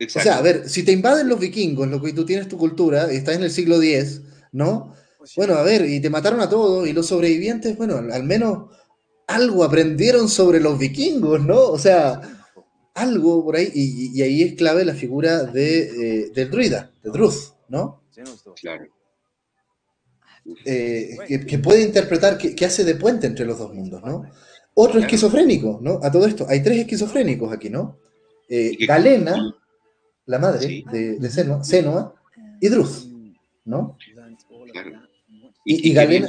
O 0.00 0.08
sea, 0.08 0.38
a 0.38 0.42
ver, 0.42 0.68
si 0.68 0.82
te 0.82 0.90
invaden 0.90 1.28
los 1.28 1.38
vikingos, 1.38 1.86
lo 1.86 2.02
que 2.02 2.12
tú 2.12 2.26
tienes 2.26 2.48
tu 2.48 2.58
cultura, 2.58 3.12
y 3.12 3.16
estás 3.18 3.36
en 3.36 3.44
el 3.44 3.52
siglo 3.52 3.80
X, 3.80 4.22
¿no? 4.50 4.92
Pues 5.16 5.36
bueno, 5.36 5.54
a 5.54 5.62
ver, 5.62 5.88
y 5.88 6.00
te 6.00 6.10
mataron 6.10 6.40
a 6.40 6.48
todos, 6.48 6.88
y 6.88 6.92
los 6.92 7.06
sobrevivientes, 7.06 7.76
bueno, 7.76 7.98
al 7.98 8.24
menos 8.24 8.74
algo 9.26 9.64
aprendieron 9.64 10.28
sobre 10.28 10.60
los 10.60 10.78
vikingos, 10.78 11.40
¿no? 11.40 11.60
O 11.60 11.78
sea, 11.78 12.20
algo 12.94 13.44
por 13.44 13.56
ahí, 13.56 13.70
y, 13.74 14.22
ahí 14.22 14.42
es 14.42 14.54
clave 14.54 14.84
la 14.84 14.94
figura 14.94 15.44
de, 15.44 16.24
eh, 16.26 16.30
del 16.32 16.50
druida, 16.50 16.92
de 17.02 17.10
Druth, 17.10 17.54
¿no? 17.68 18.02
Claro. 18.60 18.86
Eh, 20.64 21.16
que, 21.48 21.58
puede 21.58 21.82
interpretar, 21.82 22.38
que, 22.38 22.64
hace 22.64 22.84
de 22.84 22.94
puente 22.94 23.26
entre 23.26 23.46
los 23.46 23.58
dos 23.58 23.74
mundos, 23.74 24.02
¿no? 24.04 24.30
Otro 24.74 25.00
esquizofrénico, 25.00 25.78
¿no? 25.82 26.00
A 26.02 26.10
todo 26.10 26.26
esto, 26.26 26.46
hay 26.48 26.62
tres 26.62 26.78
esquizofrénicos 26.80 27.52
aquí, 27.52 27.70
¿no? 27.70 27.98
Eh, 28.48 28.76
Galena, 28.86 29.54
la 30.26 30.38
madre 30.38 30.84
de, 30.92 31.18
de 31.18 31.30
Senua, 31.30 32.14
y 32.60 32.68
Druth, 32.68 33.06
¿no? 33.64 33.96
Y, 35.64 35.92
Galena... 35.94 36.28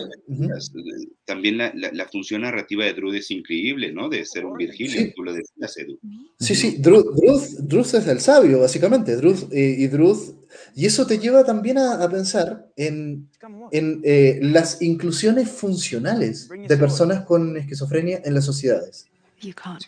También 1.26 1.58
la, 1.58 2.08
función 2.12 2.44
narrativa 2.44 2.86
de 2.86 2.94
Druth 2.94 3.16
es 3.16 3.32
increíble, 3.32 3.92
¿no? 3.92 4.10
De 4.10 4.24
ser 4.26 4.46
un 4.46 4.56
Virgilio, 4.58 5.02
sí. 5.02 5.14
tú 5.16 5.24
lo 5.24 5.34
decías, 5.34 5.78
Edu. 5.78 6.00
Sí, 6.40 6.54
sí, 6.54 6.78
Druth, 6.78 7.96
es 7.96 8.08
el 8.08 8.20
sabio, 8.20 8.60
básicamente, 8.60 9.16
Druth, 9.16 9.52
eh, 9.52 9.76
y 9.80 9.88
Druth 9.88 10.36
y 10.76 10.86
eso 10.86 11.06
te 11.06 11.20
lleva 11.20 11.44
también 11.44 11.78
a, 11.78 12.08
pensar 12.10 12.70
en, 12.76 13.30
eh, 13.72 14.40
las 14.42 14.82
inclusiones 14.82 15.50
funcionales 15.50 16.50
de 16.50 16.78
personas 16.78 17.26
con 17.26 17.58
esquizofrenia 17.58 18.22
en 18.24 18.34
las 18.34 18.46
sociedades. 18.46 19.08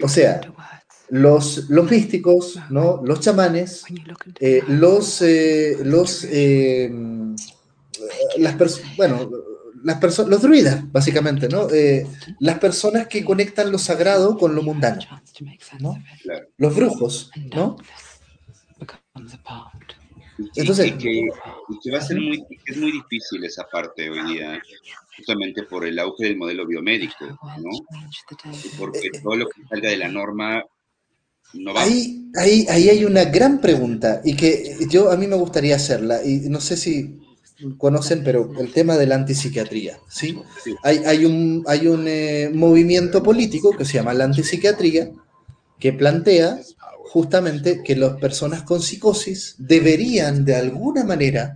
O 0.01 0.07
sea, 0.07 0.41
los, 1.09 1.69
los 1.69 1.89
místicos, 1.89 2.59
¿no? 2.69 3.01
los 3.03 3.19
chamanes, 3.19 3.83
eh, 4.39 4.63
los, 4.67 5.21
eh, 5.21 5.77
los, 5.83 6.25
las 8.38 8.55
bueno, 8.95 9.29
las 9.88 9.99
personas, 9.99 10.31
los 10.31 10.41
druidas, 10.41 10.91
básicamente, 10.91 11.47
¿no? 11.47 11.65
las 12.41 12.59
personas 12.59 13.07
que 13.07 13.23
conectan 13.23 13.71
lo 13.71 13.77
sagrado 13.77 14.38
con 14.38 14.53
lo 14.53 14.61
mundano, 14.61 15.01
¿no? 15.79 15.97
Los 16.57 16.75
brujos, 16.75 17.31
¿no? 17.55 17.77
Entonces, 20.55 20.88
y 20.88 20.91
que, 20.97 21.89
va 21.89 21.99
a 21.99 22.01
ser 22.01 22.19
muy, 22.19 22.45
es 22.65 22.75
muy 22.75 22.91
difícil 22.91 23.45
esa 23.45 23.65
parte 23.71 24.09
hoy 24.09 24.33
día, 24.33 24.61
justamente 25.15 25.63
por 25.63 25.85
el 25.85 25.97
auge 25.99 26.25
del 26.25 26.38
modelo 26.38 26.67
biomédico, 26.67 27.25
¿no? 27.25 27.71
Porque 28.77 29.09
todo 29.23 29.38
lo 29.38 29.47
que 29.47 29.63
salga 29.69 29.89
de 29.89 29.97
la 29.97 30.09
norma 30.09 30.65
no 31.53 31.73
va. 31.73 31.83
Ahí, 31.83 32.29
ahí, 32.35 32.65
ahí 32.69 32.89
hay 32.89 33.05
una 33.05 33.23
gran 33.23 33.61
pregunta 33.61 34.21
y 34.25 34.35
que 34.35 34.75
yo 34.89 35.11
a 35.11 35.15
mí 35.15 35.27
me 35.27 35.38
gustaría 35.38 35.77
hacerla 35.77 36.25
y 36.25 36.49
no 36.49 36.59
sé 36.59 36.75
si 36.75 37.21
conocen, 37.77 38.23
pero 38.23 38.51
el 38.59 38.71
tema 38.71 38.97
de 38.97 39.07
la 39.07 39.15
antipsiquiatría, 39.15 39.99
¿sí? 40.09 40.39
Hay, 40.83 40.99
hay 41.05 41.25
un, 41.25 41.63
hay 41.67 41.87
un 41.87 42.05
eh, 42.07 42.49
movimiento 42.53 43.23
político 43.23 43.71
que 43.75 43.85
se 43.85 43.93
llama 43.93 44.13
la 44.13 44.25
antipsiquiatría 44.25 45.11
que 45.79 45.93
plantea 45.93 46.59
justamente 47.07 47.81
que 47.83 47.95
las 47.95 48.17
personas 48.17 48.63
con 48.63 48.81
psicosis 48.81 49.55
deberían 49.57 50.43
de 50.45 50.55
alguna 50.55 51.03
manera, 51.03 51.55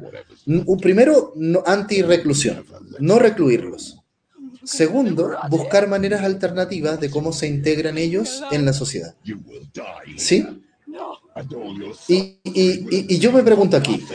primero, 0.82 1.34
anti-reclusión, 1.66 2.66
no 3.00 3.20
recluirlos. 3.20 3.98
Segundo, 4.64 5.32
buscar 5.50 5.88
maneras 5.88 6.22
alternativas 6.22 7.00
de 7.00 7.10
cómo 7.10 7.34
se 7.34 7.48
integran 7.48 7.98
ellos 7.98 8.44
en 8.52 8.66
la 8.66 8.74
sociedad. 8.74 9.16
¿Sí? 10.18 10.48
Y, 12.08 13.18
yo 13.18 13.32
me 13.32 13.44
pregunto 13.44 13.78
aquí, 13.78 14.06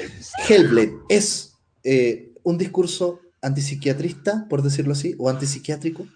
Hellblade, 0.49 0.95
¿es 1.09 1.56
eh, 1.87 2.33
un 2.43 2.59
discurso 2.59 3.21
antipsiquiatrista, 3.41 4.47
por 4.49 4.63
decirlo 4.63 4.93
así, 4.93 5.15
o 5.19 5.31
antipsiquiátrico? 5.31 6.07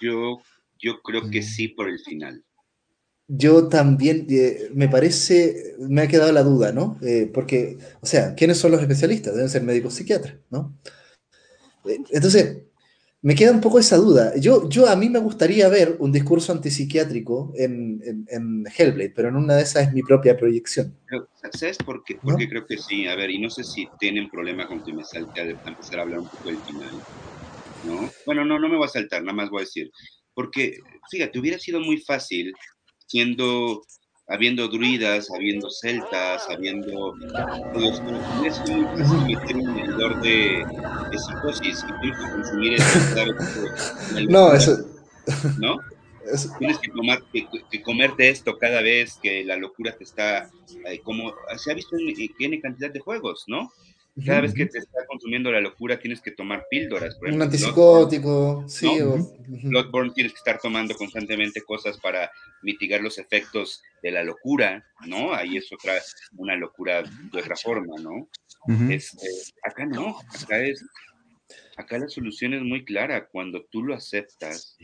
Yo, 0.00 0.40
yo 0.78 1.02
creo 1.02 1.28
que 1.28 1.42
sí 1.42 1.66
por 1.66 1.88
el 1.88 1.98
final. 1.98 2.44
Yo 3.26 3.68
también, 3.68 4.26
eh, 4.30 4.70
me 4.72 4.88
parece, 4.88 5.74
me 5.80 6.02
ha 6.02 6.08
quedado 6.08 6.30
la 6.32 6.44
duda, 6.44 6.72
¿no? 6.72 6.96
Eh, 7.02 7.28
porque, 7.34 7.76
o 8.00 8.06
sea, 8.06 8.34
¿quiénes 8.36 8.58
son 8.58 8.70
los 8.70 8.80
especialistas? 8.80 9.34
Deben 9.34 9.50
ser 9.50 9.64
médicos 9.64 9.94
psiquiatras, 9.94 10.36
¿no? 10.48 10.78
Entonces, 11.84 12.67
me 13.20 13.34
queda 13.34 13.50
un 13.50 13.60
poco 13.60 13.78
esa 13.78 13.96
duda. 13.96 14.32
Yo, 14.38 14.68
yo 14.68 14.88
a 14.88 14.94
mí 14.94 15.08
me 15.08 15.18
gustaría 15.18 15.68
ver 15.68 15.96
un 15.98 16.12
discurso 16.12 16.52
antipsiquiátrico 16.52 17.52
en, 17.56 18.00
en, 18.04 18.26
en 18.28 18.64
Hellblade, 18.66 19.12
pero 19.14 19.28
en 19.28 19.36
una 19.36 19.56
de 19.56 19.62
esas 19.62 19.88
es 19.88 19.92
mi 19.92 20.02
propia 20.02 20.36
proyección. 20.36 20.96
¿Sabes 21.52 21.78
por 21.78 22.04
qué? 22.04 22.16
Porque 22.22 22.48
creo 22.48 22.66
que 22.66 22.78
sí. 22.78 23.06
A 23.08 23.16
ver, 23.16 23.30
y 23.30 23.40
no 23.40 23.50
sé 23.50 23.64
si 23.64 23.88
tienen 23.98 24.30
problema 24.30 24.68
con 24.68 24.84
que 24.84 24.92
me 24.92 25.04
salte 25.04 25.40
a 25.40 25.44
empezar 25.44 25.98
a 25.98 26.02
hablar 26.02 26.20
un 26.20 26.28
poco 26.28 26.48
del 26.48 26.58
final. 26.58 26.90
¿No? 27.84 28.10
Bueno, 28.26 28.44
no, 28.44 28.58
no 28.58 28.68
me 28.68 28.76
voy 28.76 28.86
a 28.86 28.90
saltar, 28.90 29.22
nada 29.22 29.34
más 29.34 29.50
voy 29.50 29.62
a 29.62 29.64
decir. 29.64 29.90
Porque, 30.34 30.78
fíjate, 31.10 31.38
hubiera 31.38 31.58
sido 31.58 31.80
muy 31.80 31.98
fácil 31.98 32.52
siendo, 33.06 33.82
habiendo 34.28 34.68
druidas, 34.68 35.30
habiendo 35.30 35.70
celtas, 35.70 36.48
habiendo... 36.50 37.14
No 37.16 38.44
es 38.44 38.60
muy 38.68 38.84
fácil 38.98 39.26
meter 39.26 39.56
un 39.56 39.74
medidor 39.74 40.20
de, 40.20 40.66
de 41.10 41.18
psicosis 41.18 41.84
y 42.02 42.12
consumir 42.12 42.74
eso. 42.74 43.24
No, 44.28 44.52
eso... 44.52 44.78
¿No? 45.58 45.78
tienes 46.58 46.78
que, 46.78 46.90
tomar, 46.90 47.22
que, 47.32 47.82
comerte 47.82 48.28
esto 48.28 48.58
cada 48.58 48.82
vez 48.82 49.18
que 49.22 49.44
la 49.44 49.56
locura 49.56 49.92
te 49.96 50.04
está, 50.04 50.50
eh, 50.86 51.00
como 51.02 51.32
se 51.56 51.70
ha 51.70 51.74
visto 51.74 51.96
en, 51.96 52.14
tiene 52.36 52.60
cantidad 52.60 52.90
de 52.90 53.00
juegos, 53.00 53.44
¿no? 53.46 53.72
Cada 54.24 54.40
vez 54.40 54.54
que 54.54 54.66
te 54.66 54.78
está 54.78 55.06
consumiendo 55.06 55.50
la 55.52 55.60
locura 55.60 55.98
tienes 55.98 56.20
que 56.20 56.30
tomar 56.30 56.66
píldoras. 56.70 57.16
Por 57.16 57.28
ejemplo, 57.28 57.46
Un 57.46 57.52
antipsicótico, 57.52 58.64
sí. 58.66 58.88
Bloodborne 59.64 60.12
tienes 60.12 60.32
que 60.32 60.38
estar 60.38 60.58
tomando 60.60 60.94
constantemente 60.94 61.62
cosas 61.62 61.98
para 61.98 62.30
mitigar 62.62 63.00
los 63.00 63.18
efectos 63.18 63.82
de 64.02 64.10
la 64.10 64.24
locura, 64.24 64.84
¿no? 65.06 65.34
Ahí 65.34 65.56
es 65.56 65.72
otra, 65.72 65.94
una 66.36 66.56
locura 66.56 67.02
de 67.02 67.40
otra 67.40 67.56
forma, 67.56 67.94
¿no? 68.00 68.28
Este, 68.90 69.28
acá 69.62 69.86
no, 69.86 70.18
acá 70.42 70.58
es, 70.60 70.84
acá 71.76 71.98
la 71.98 72.08
solución 72.08 72.54
es 72.54 72.62
muy 72.62 72.84
clara. 72.84 73.26
Cuando 73.28 73.64
tú 73.70 73.82
lo 73.82 73.94
aceptas, 73.94 74.76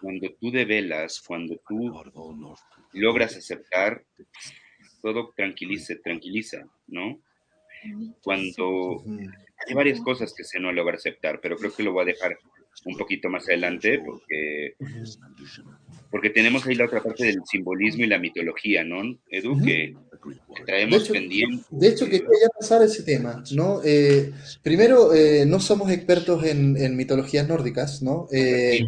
cuando 0.00 0.32
tú 0.40 0.50
develas, 0.50 1.20
cuando 1.20 1.60
tú 1.66 1.92
logras 2.92 3.36
aceptar, 3.36 4.04
todo 5.04 5.34
tranquiliza, 5.36 5.94
tranquiliza, 6.02 6.66
¿no? 6.86 7.20
Cuando 8.22 9.04
hay 9.04 9.74
varias 9.74 10.00
cosas 10.00 10.32
que 10.34 10.44
se 10.44 10.58
no 10.58 10.72
logra 10.72 10.96
aceptar, 10.96 11.40
pero 11.42 11.58
creo 11.58 11.74
que 11.74 11.82
lo 11.82 11.92
voy 11.92 12.04
a 12.04 12.06
dejar 12.06 12.38
un 12.86 12.96
poquito 12.96 13.28
más 13.28 13.46
adelante 13.46 14.00
porque, 14.02 14.74
porque 16.10 16.30
tenemos 16.30 16.66
ahí 16.66 16.74
la 16.74 16.86
otra 16.86 17.02
parte 17.02 17.26
del 17.26 17.42
simbolismo 17.44 18.04
y 18.04 18.08
la 18.08 18.18
mitología, 18.18 18.82
¿no? 18.82 19.02
Edu, 19.28 19.62
que, 19.62 19.94
traemos 20.64 21.08
pendiente. 21.08 21.64
De 21.70 21.88
hecho, 21.88 22.06
quería 22.06 22.48
pasar 22.58 22.82
ese 22.82 23.02
tema, 23.02 23.42
¿no? 23.52 23.80
Eh, 23.84 24.32
primero, 24.62 25.14
eh, 25.14 25.44
no 25.46 25.60
somos 25.60 25.90
expertos 25.90 26.44
en, 26.44 26.96
mitologías 26.96 27.46
nórdicas, 27.48 28.02
¿no? 28.02 28.28
Eh, 28.32 28.80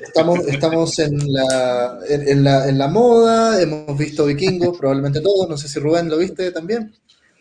estamos, 0.00 0.46
estamos 0.46 0.98
en, 0.98 1.18
la, 1.32 1.98
en, 2.08 2.44
la, 2.44 2.68
en 2.68 2.78
la 2.78 2.88
moda, 2.88 3.60
hemos 3.60 3.96
visto 3.98 4.26
vikingos, 4.26 4.78
probablemente 4.78 5.20
todos, 5.20 5.48
no 5.48 5.56
sé 5.56 5.68
si 5.68 5.78
Rubén 5.78 6.08
lo 6.08 6.18
viste 6.18 6.50
también. 6.52 6.92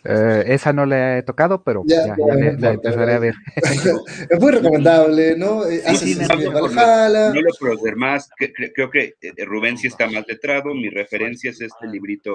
Eh, 0.04 0.44
esa 0.48 0.74
no 0.74 0.86
le 0.86 1.20
he 1.20 1.24
tocado, 1.24 1.64
pero 1.64 1.84
ya, 1.86 2.16
la 2.58 2.72
empezaré 2.72 3.14
a 3.14 3.20
ver. 3.20 3.36
es 4.30 4.40
muy 4.40 4.52
recomendable, 4.52 5.36
¿no? 5.38 5.66
Eh, 5.66 5.82
sí, 5.96 6.16
no, 6.16 6.28
no, 6.28 7.42
lo 7.42 7.50
puedo 7.60 7.76
hacer 7.76 7.96
más. 7.96 8.30
Creo 8.74 8.90
que 8.90 9.14
eh, 9.22 9.46
Rubén 9.46 9.78
sí 9.78 9.88
está 9.88 10.08
más 10.08 10.26
letrado. 10.28 10.74
Mi 10.74 10.90
referencia 10.90 11.52
es 11.52 11.62
este 11.62 11.88
librito 11.88 12.34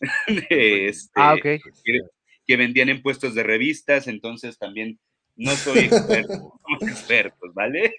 de 0.50 0.88
este, 0.88 1.12
ah, 1.14 1.34
okay. 1.34 1.60
que 2.46 2.56
vendían 2.56 2.88
en 2.88 3.00
puestos 3.00 3.34
de 3.34 3.44
revistas, 3.44 4.08
entonces 4.08 4.58
también 4.58 4.98
no 5.36 5.50
soy 5.52 5.80
experto, 5.80 6.32
somos 6.32 6.82
expertos, 6.82 7.54
¿vale? 7.54 7.92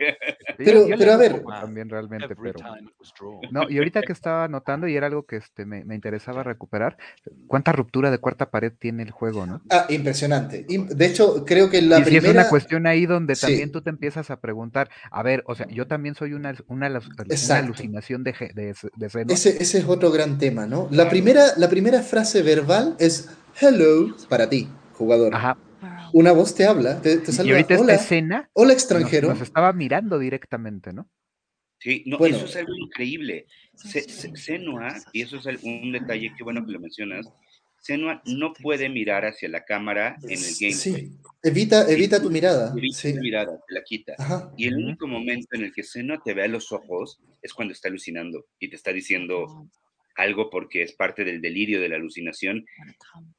Pero, 0.58 0.86
pero 0.98 1.12
a 1.12 1.18
ver. 1.18 1.44
También 1.44 1.90
realmente, 1.90 2.34
pero. 2.36 2.60
No, 3.52 3.70
y 3.70 3.78
ahorita 3.78 4.02
que 4.04 4.14
estaba 4.14 4.48
notando, 4.48 4.88
y 4.88 4.96
era 4.96 5.08
algo 5.08 5.26
que 5.26 5.38
este, 5.38 5.66
me, 5.66 5.84
me, 5.84 5.96
interesaba 5.96 6.44
recuperar, 6.44 6.98
¿cuánta 7.48 7.74
ruptura 7.74 8.10
de 8.10 8.20
cuarta 8.20 8.50
pared 8.50 8.72
tiene 8.78 9.04
el 9.04 9.12
juego, 9.12 9.46
no? 9.46 9.62
Ah, 9.70 9.86
impresionante. 9.90 10.66
De 10.68 11.06
hecho, 11.06 11.44
creo 11.46 11.70
que 11.70 11.82
la 11.82 12.00
y 12.00 12.04
primera. 12.04 12.22
Si 12.22 12.28
es 12.28 12.34
una 12.34 12.50
cuestión 12.50 12.88
ahí 12.88 13.06
donde 13.06 13.36
también 13.36 13.72
tú 13.72 13.82
te 13.82 13.90
empiezas 13.90 14.32
a 14.32 14.40
preguntar, 14.40 14.90
a 15.12 15.22
ver, 15.22 15.44
o 15.46 15.56
sea, 15.56 15.68
yo 15.68 15.88
también 15.88 16.16
soy 16.16 16.34
una, 16.34 16.56
una, 16.68 16.88
una 16.88 17.58
alucinación 17.58 18.24
de, 18.24 18.34
de, 18.56 18.76
de 18.96 19.34
ese, 19.34 19.62
ese 19.62 19.80
es 19.80 19.86
otro 19.86 20.12
gran 20.12 20.38
tema, 20.38 20.66
¿no? 20.68 20.88
La 20.92 21.10
primera, 21.10 21.44
la 21.58 21.70
primera 21.70 22.02
frase 22.02 22.44
verbal 22.44 22.96
es 23.00 23.30
hello 23.60 24.16
para 24.30 24.50
ti, 24.50 24.70
jugador. 24.94 25.36
Ajá 25.36 25.58
una 26.16 26.32
voz 26.32 26.56
te 26.56 26.64
habla, 26.66 27.02
te, 27.02 27.18
te 27.18 27.34
saluda. 27.34 27.52
Y 27.52 27.56
ahorita 27.58 27.78
hola, 27.78 27.94
esta 27.94 28.04
escena. 28.06 28.50
Hola 28.54 28.72
extranjero. 28.72 29.28
Nos, 29.28 29.42
estaba 29.42 29.74
mirando 29.74 30.18
directamente, 30.18 30.94
¿no? 30.94 31.10
Sí, 31.78 32.04
no, 32.06 32.26
eso 32.26 32.46
es 32.46 32.56
algo 32.56 32.74
increíble. 32.74 33.48
Senua, 33.76 34.96
y 35.12 35.24
eso 35.24 35.36
es 35.38 35.46
un 35.62 35.92
detalle 35.92 36.34
que 36.38 36.44
bueno 36.46 36.66
que 36.66 36.72
lo 36.72 36.80
mencionas, 36.80 37.28
Senua 37.82 38.22
no 38.28 38.54
puede 38.54 38.88
mirar 38.88 39.26
hacia 39.26 39.50
la 39.50 39.66
cámara 39.66 40.16
en 40.24 40.40
el 40.40 40.54
gameplay. 40.58 40.74
Sí, 40.74 41.12
evita, 41.44 41.92
evita 41.92 42.22
tu 42.22 42.30
mirada. 42.30 42.72
Evita 42.72 43.12
tu 43.14 43.20
mirada, 43.20 43.60
te 43.68 43.74
la 43.74 43.84
quita. 43.84 44.16
Y 44.56 44.68
el 44.68 44.78
único 44.78 45.08
momento 45.08 45.50
en 45.52 45.66
el 45.66 45.74
que 45.74 45.84
Senua 45.84 46.22
te 46.24 46.34
ve 46.34 46.44
a 46.44 46.48
los 46.48 46.72
ojos 46.72 47.20
es 47.42 47.54
cuando 47.54 47.74
está 47.74 47.90
alucinando 47.90 48.46
y 48.58 48.70
te 48.70 48.78
está 48.78 48.94
diciendo, 48.94 49.68
algo 50.16 50.50
porque 50.50 50.82
es 50.82 50.94
parte 50.94 51.24
del 51.24 51.42
delirio 51.42 51.82
de 51.82 51.90
la 51.90 51.98
alucinación 51.98 52.66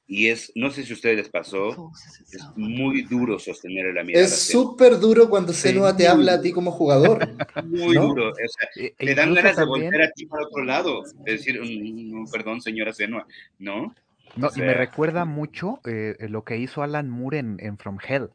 y 0.06 0.28
es, 0.28 0.52
no 0.54 0.70
sé 0.70 0.84
si 0.84 0.92
a 0.92 0.94
ustedes 0.94 1.16
les 1.16 1.28
pasó, 1.28 1.90
es 2.32 2.42
muy 2.54 3.02
duro 3.02 3.38
sostener 3.38 3.92
la 3.94 4.04
mirada. 4.04 4.24
Es 4.24 4.48
súper 4.48 5.00
duro 5.00 5.28
cuando 5.28 5.52
Senua 5.52 5.96
te 5.96 6.06
habla 6.06 6.34
a 6.34 6.40
ti 6.40 6.52
como 6.52 6.70
jugador. 6.70 7.26
Muy 7.66 7.94
duro, 7.94 8.30
o 8.30 8.34
sea, 8.34 8.92
te 8.96 9.14
dan 9.14 9.34
ganas 9.34 9.56
de 9.56 9.64
volver 9.64 10.02
a 10.02 10.10
ti 10.12 10.26
para 10.26 10.44
otro 10.44 10.64
lado, 10.64 11.02
es 11.24 11.44
decir, 11.44 11.60
mm, 11.60 12.30
perdón 12.30 12.60
señora 12.60 12.92
Senua, 12.92 13.26
¿no? 13.58 13.94
No, 14.36 14.50
y 14.54 14.60
me 14.60 14.74
recuerda 14.74 15.24
mucho 15.24 15.80
eh, 15.86 16.14
lo 16.28 16.44
que 16.44 16.58
hizo 16.58 16.82
Alan 16.82 17.08
Moore 17.08 17.38
en, 17.38 17.78
From 17.78 17.98
Hell. 18.06 18.30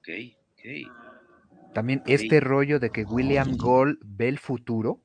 Ok, 0.00 0.08
ok. 0.54 1.72
También 1.74 2.02
este 2.06 2.40
rollo 2.40 2.80
de 2.80 2.90
que 2.90 3.04
William 3.04 3.56
Gold 3.56 3.98
ve 4.02 4.28
el 4.28 4.38
futuro 4.38 5.00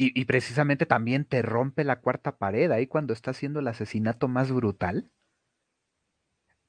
Y, 0.00 0.24
precisamente 0.26 0.86
también 0.86 1.24
te 1.24 1.42
rompe 1.42 1.82
la 1.82 1.98
cuarta 2.00 2.38
pared 2.38 2.70
ahí 2.70 2.86
cuando 2.86 3.12
está 3.12 3.32
haciendo 3.32 3.58
el 3.58 3.66
asesinato 3.66 4.28
más 4.28 4.52
brutal. 4.52 5.10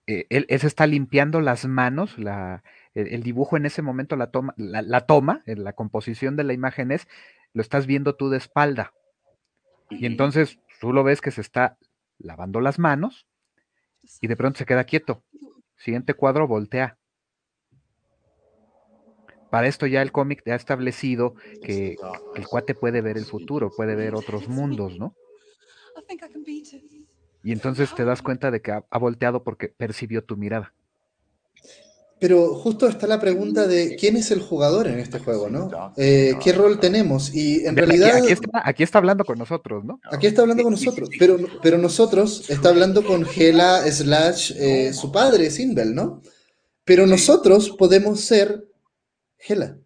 Eh, 0.08 0.26
él, 0.32 0.48
se 0.60 0.66
está 0.66 0.88
limpiando 0.88 1.40
las 1.40 1.68
manos, 1.68 2.18
la, 2.18 2.64
el, 2.96 3.22
dibujo 3.22 3.56
en 3.56 3.68
ese 3.68 3.84
momento 3.84 4.16
la 4.16 4.32
toma, 4.32 4.56
la, 4.58 5.02
toma, 5.02 5.44
en 5.46 5.64
la 5.64 5.74
composición 5.74 6.36
de 6.36 6.44
la 6.44 6.54
imagen 6.54 6.92
es, 6.92 7.08
lo 7.54 7.62
estás 7.62 7.86
viendo 7.86 8.16
tú 8.16 8.32
de 8.32 8.38
espalda. 8.38 8.94
Y 9.92 10.08
entonces 10.08 10.60
tú 10.82 10.92
lo 10.92 11.04
ves 11.04 11.22
que 11.22 11.30
se 11.30 11.42
está 11.42 11.78
lavando 12.18 12.62
las 12.62 12.80
manos 12.80 13.28
y 14.22 14.28
de 14.28 14.36
pronto 14.36 14.58
se 14.58 14.66
queda 14.66 14.86
quieto. 14.86 15.24
Siguiente 15.78 16.16
cuadro, 16.16 16.48
voltea. 16.48 16.99
Para 19.50 19.68
esto 19.68 19.88
ya 19.88 20.02
el 20.02 20.12
cómic 20.12 20.48
ha 20.48 20.56
establecido 20.56 21.36
que, 21.64 21.98
el 22.36 22.48
cuate 22.48 22.76
puede 22.76 23.02
ver 23.02 23.18
el 23.18 23.26
futuro, 23.26 23.72
puede 23.76 23.96
ver 23.96 24.16
otros 24.16 24.48
mundos, 24.48 24.98
¿no? 25.00 25.16
Y 27.44 27.52
entonces 27.52 27.94
te 27.96 28.06
das 28.06 28.22
cuenta 28.22 28.52
de 28.52 28.62
que 28.62 28.72
ha, 28.72 28.98
volteado 29.00 29.44
porque 29.44 29.70
percibió 29.70 30.24
tu 30.24 30.38
mirada. 30.38 30.74
Pero 32.20 32.54
justo 32.54 32.86
está 32.88 33.08
la 33.08 33.20
pregunta 33.20 33.66
de 33.66 33.96
quién 33.96 34.18
es 34.18 34.30
el 34.32 34.42
jugador 34.42 34.88
en 34.88 35.00
este 35.00 35.20
juego, 35.20 35.50
¿no? 35.50 35.94
Eh, 35.96 36.34
¿Qué 36.44 36.52
rol 36.52 36.78
tenemos? 36.80 37.34
Y 37.34 37.66
en 37.66 37.78
realidad... 37.78 38.22
Aquí, 38.66 38.84
está, 38.84 38.98
hablando 38.98 39.24
con 39.24 39.40
nosotros, 39.40 39.86
¿no? 39.86 40.02
Aquí 40.12 40.28
está 40.28 40.42
hablando 40.42 40.64
con 40.64 40.74
nosotros, 40.74 41.10
pero, 41.18 41.38
pero 41.64 41.78
nosotros 41.78 42.50
está 42.50 42.70
hablando 42.70 43.06
con 43.06 43.24
Gela 43.24 43.90
slash 43.90 44.52
eh, 44.58 44.94
su 44.94 45.14
padre, 45.14 45.50
Sinbel, 45.50 45.96
¿no? 45.96 46.22
Pero 46.84 47.08
nosotros 47.08 47.70
podemos 47.70 48.20
ser 48.20 48.69
Hela. 49.40 49.78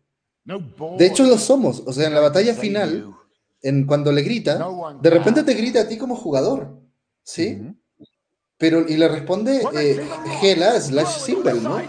De 0.98 1.06
hecho 1.06 1.24
lo 1.24 1.38
somos, 1.38 1.84
o 1.86 1.94
sea, 1.94 2.08
en 2.08 2.14
la 2.14 2.20
batalla 2.20 2.54
final, 2.54 3.16
en 3.62 3.86
cuando 3.86 4.12
le 4.12 4.22
grita, 4.22 4.66
de 5.02 5.10
repente 5.10 5.44
te 5.44 5.54
grita 5.54 5.82
a 5.82 5.88
ti 5.88 5.98
como 5.98 6.16
jugador, 6.16 6.82
¿sí? 7.24 7.62
Pero, 8.58 8.86
y 8.88 8.98
le 8.98 9.08
responde 9.08 9.62
eh, 9.80 10.06
Hela 10.42 10.80
slash 10.80 11.20
Simbel, 11.20 11.64
¿no? 11.64 11.82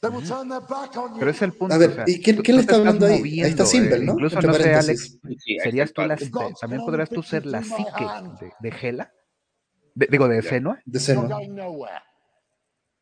Pero 0.00 1.30
es 1.30 1.42
el 1.42 1.52
punto. 1.52 1.74
A 1.74 1.78
ver, 1.78 2.04
¿y 2.06 2.20
quién, 2.20 2.56
le 2.56 2.60
está 2.60 2.76
hablando 2.76 3.06
ahí? 3.06 3.40
Ahí 3.40 3.50
está 3.50 3.66
Simbel, 3.66 4.06
¿no? 4.06 4.12
Incluso 4.12 4.40
no 4.40 4.54
sé, 4.54 4.74
Alex, 4.74 5.18
¿serías 5.62 5.92
tú 5.92 6.02
la, 6.02 6.16
también 6.60 6.84
podrás 6.84 7.08
tú 7.08 7.22
ser 7.22 7.46
la 7.46 7.62
psique 7.62 8.06
de, 8.40 8.70
de 8.70 8.76
Hela? 8.80 9.12
digo, 9.94 10.28
de 10.28 10.42
Senua. 10.42 10.80
De 10.84 11.00
Senua 11.00 11.40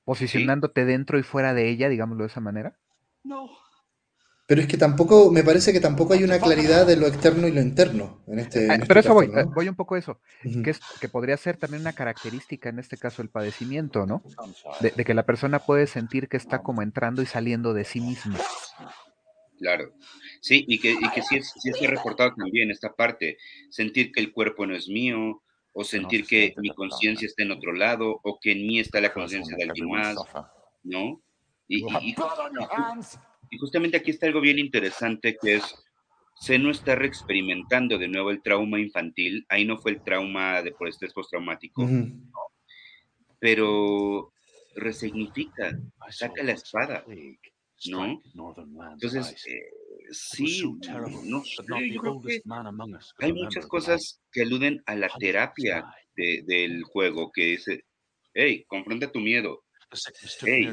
posicionándote 0.07 0.85
dentro 0.85 1.19
y 1.19 1.25
fuera 1.25 1.53
de 1.53 1.69
ella, 1.69 1.91
digámoslo 1.91 2.23
de 2.25 2.29
esa 2.29 2.41
manera? 2.41 2.79
No. 3.25 3.51
Pero 4.47 4.61
es 4.61 4.69
que 4.69 4.77
tampoco, 4.77 5.33
me 5.33 5.43
parece 5.43 5.73
que 5.73 5.81
tampoco 5.81 6.15
hay 6.15 6.23
una 6.23 6.39
claridad 6.39 6.87
de 6.87 6.97
lo 6.97 7.09
externo 7.09 7.49
y 7.49 7.51
lo 7.51 7.61
interno 7.61 8.23
en 8.29 8.39
este. 8.39 8.71
Ah, 8.71 8.79
pero 8.87 9.01
este 9.01 9.09
eso 9.09 9.15
voy, 9.15 9.29
voy 9.53 9.69
un 9.69 9.75
poco 9.75 9.97
a 9.97 9.99
eso, 9.99 10.21
que, 10.63 10.71
es, 10.71 10.79
que 11.01 11.09
podría 11.09 11.37
ser 11.37 11.57
también 11.57 11.81
una 11.81 11.95
característica, 11.95 12.69
en 12.69 12.79
este 12.79 12.97
caso, 12.97 13.23
el 13.23 13.29
padecimiento, 13.29 14.07
¿no? 14.07 14.23
De, 14.81 15.05
que 15.05 15.15
la 15.15 15.27
persona 15.27 15.59
puede 15.59 15.89
sentir 15.89 16.29
que 16.29 16.37
está 16.37 16.63
como 16.63 16.83
entrando 16.83 17.23
y 17.23 17.27
saliendo 17.27 17.75
de 17.75 17.83
sí 17.83 18.01
misma. 18.01 18.39
Claro, 19.59 19.93
sí, 20.41 20.65
y 20.69 20.79
que, 20.79 20.93
y 20.93 21.11
que 21.11 21.23
sí, 21.23 21.39
es, 21.39 21.53
sí 21.57 21.87
reportado 21.89 22.33
también 22.37 22.71
esta 22.71 22.95
parte, 22.95 23.39
sentir 23.71 24.13
que 24.13 24.21
el 24.21 24.33
cuerpo 24.33 24.65
no 24.65 24.77
es 24.77 24.87
mío, 24.89 25.43
o 25.79 25.85
sentir 25.85 26.27
que 26.27 26.55
mi 26.57 26.71
conciencia 26.71 27.27
está 27.27 27.43
en 27.43 27.51
otro 27.51 27.75
lado, 27.75 28.19
o 28.23 28.39
que 28.41 28.53
en 28.53 28.67
mí 28.67 28.81
está 28.81 28.99
la 28.99 29.13
conciencia 29.13 29.55
de 29.59 29.65
alguien 29.65 29.91
más, 29.91 30.17
¿no? 30.83 31.23
Y, 31.69 31.85
justamente 33.61 33.99
aquí 33.99 34.11
está 34.11 34.27
algo 34.27 34.41
bien 34.41 34.59
interesante 34.59 35.37
que 35.41 35.57
es, 35.57 35.75
se 36.41 36.59
no 36.59 36.71
está 36.71 36.95
reexperimentando 36.95 37.99
de 37.99 38.09
nuevo 38.09 38.31
el 38.31 38.41
trauma 38.41 38.81
infantil, 38.81 39.45
ahí 39.51 39.67
no 39.67 39.77
fue 39.77 39.91
el 39.93 40.03
trauma 40.03 40.63
de 40.63 40.73
por 40.73 40.89
estrés 40.89 41.13
postraumático, 41.13 41.87
pero 43.39 44.33
resignifica, 44.77 45.79
saca 46.09 46.43
la 46.43 46.53
espada, 46.53 47.05
¿no? 47.85 48.23
Entonces, 48.95 49.47
eh, 49.47 49.71
sí, 50.11 50.63
no 51.25 51.43
yo 51.45 52.01
creo 52.01 52.21
que 52.21 52.43
hay 53.19 53.33
muchas 53.33 53.67
cosas 53.67 54.21
que 54.33 54.43
aluden 54.43 54.83
a 54.87 54.95
la 54.95 55.09
terapia 55.19 55.85
del 56.15 56.83
juego, 56.85 57.31
que 57.33 57.45
dice, 57.45 57.85
hey, 58.35 58.65
confronta 58.69 59.11
tu 59.11 59.21
miedo, 59.21 59.65
este, 59.93 60.69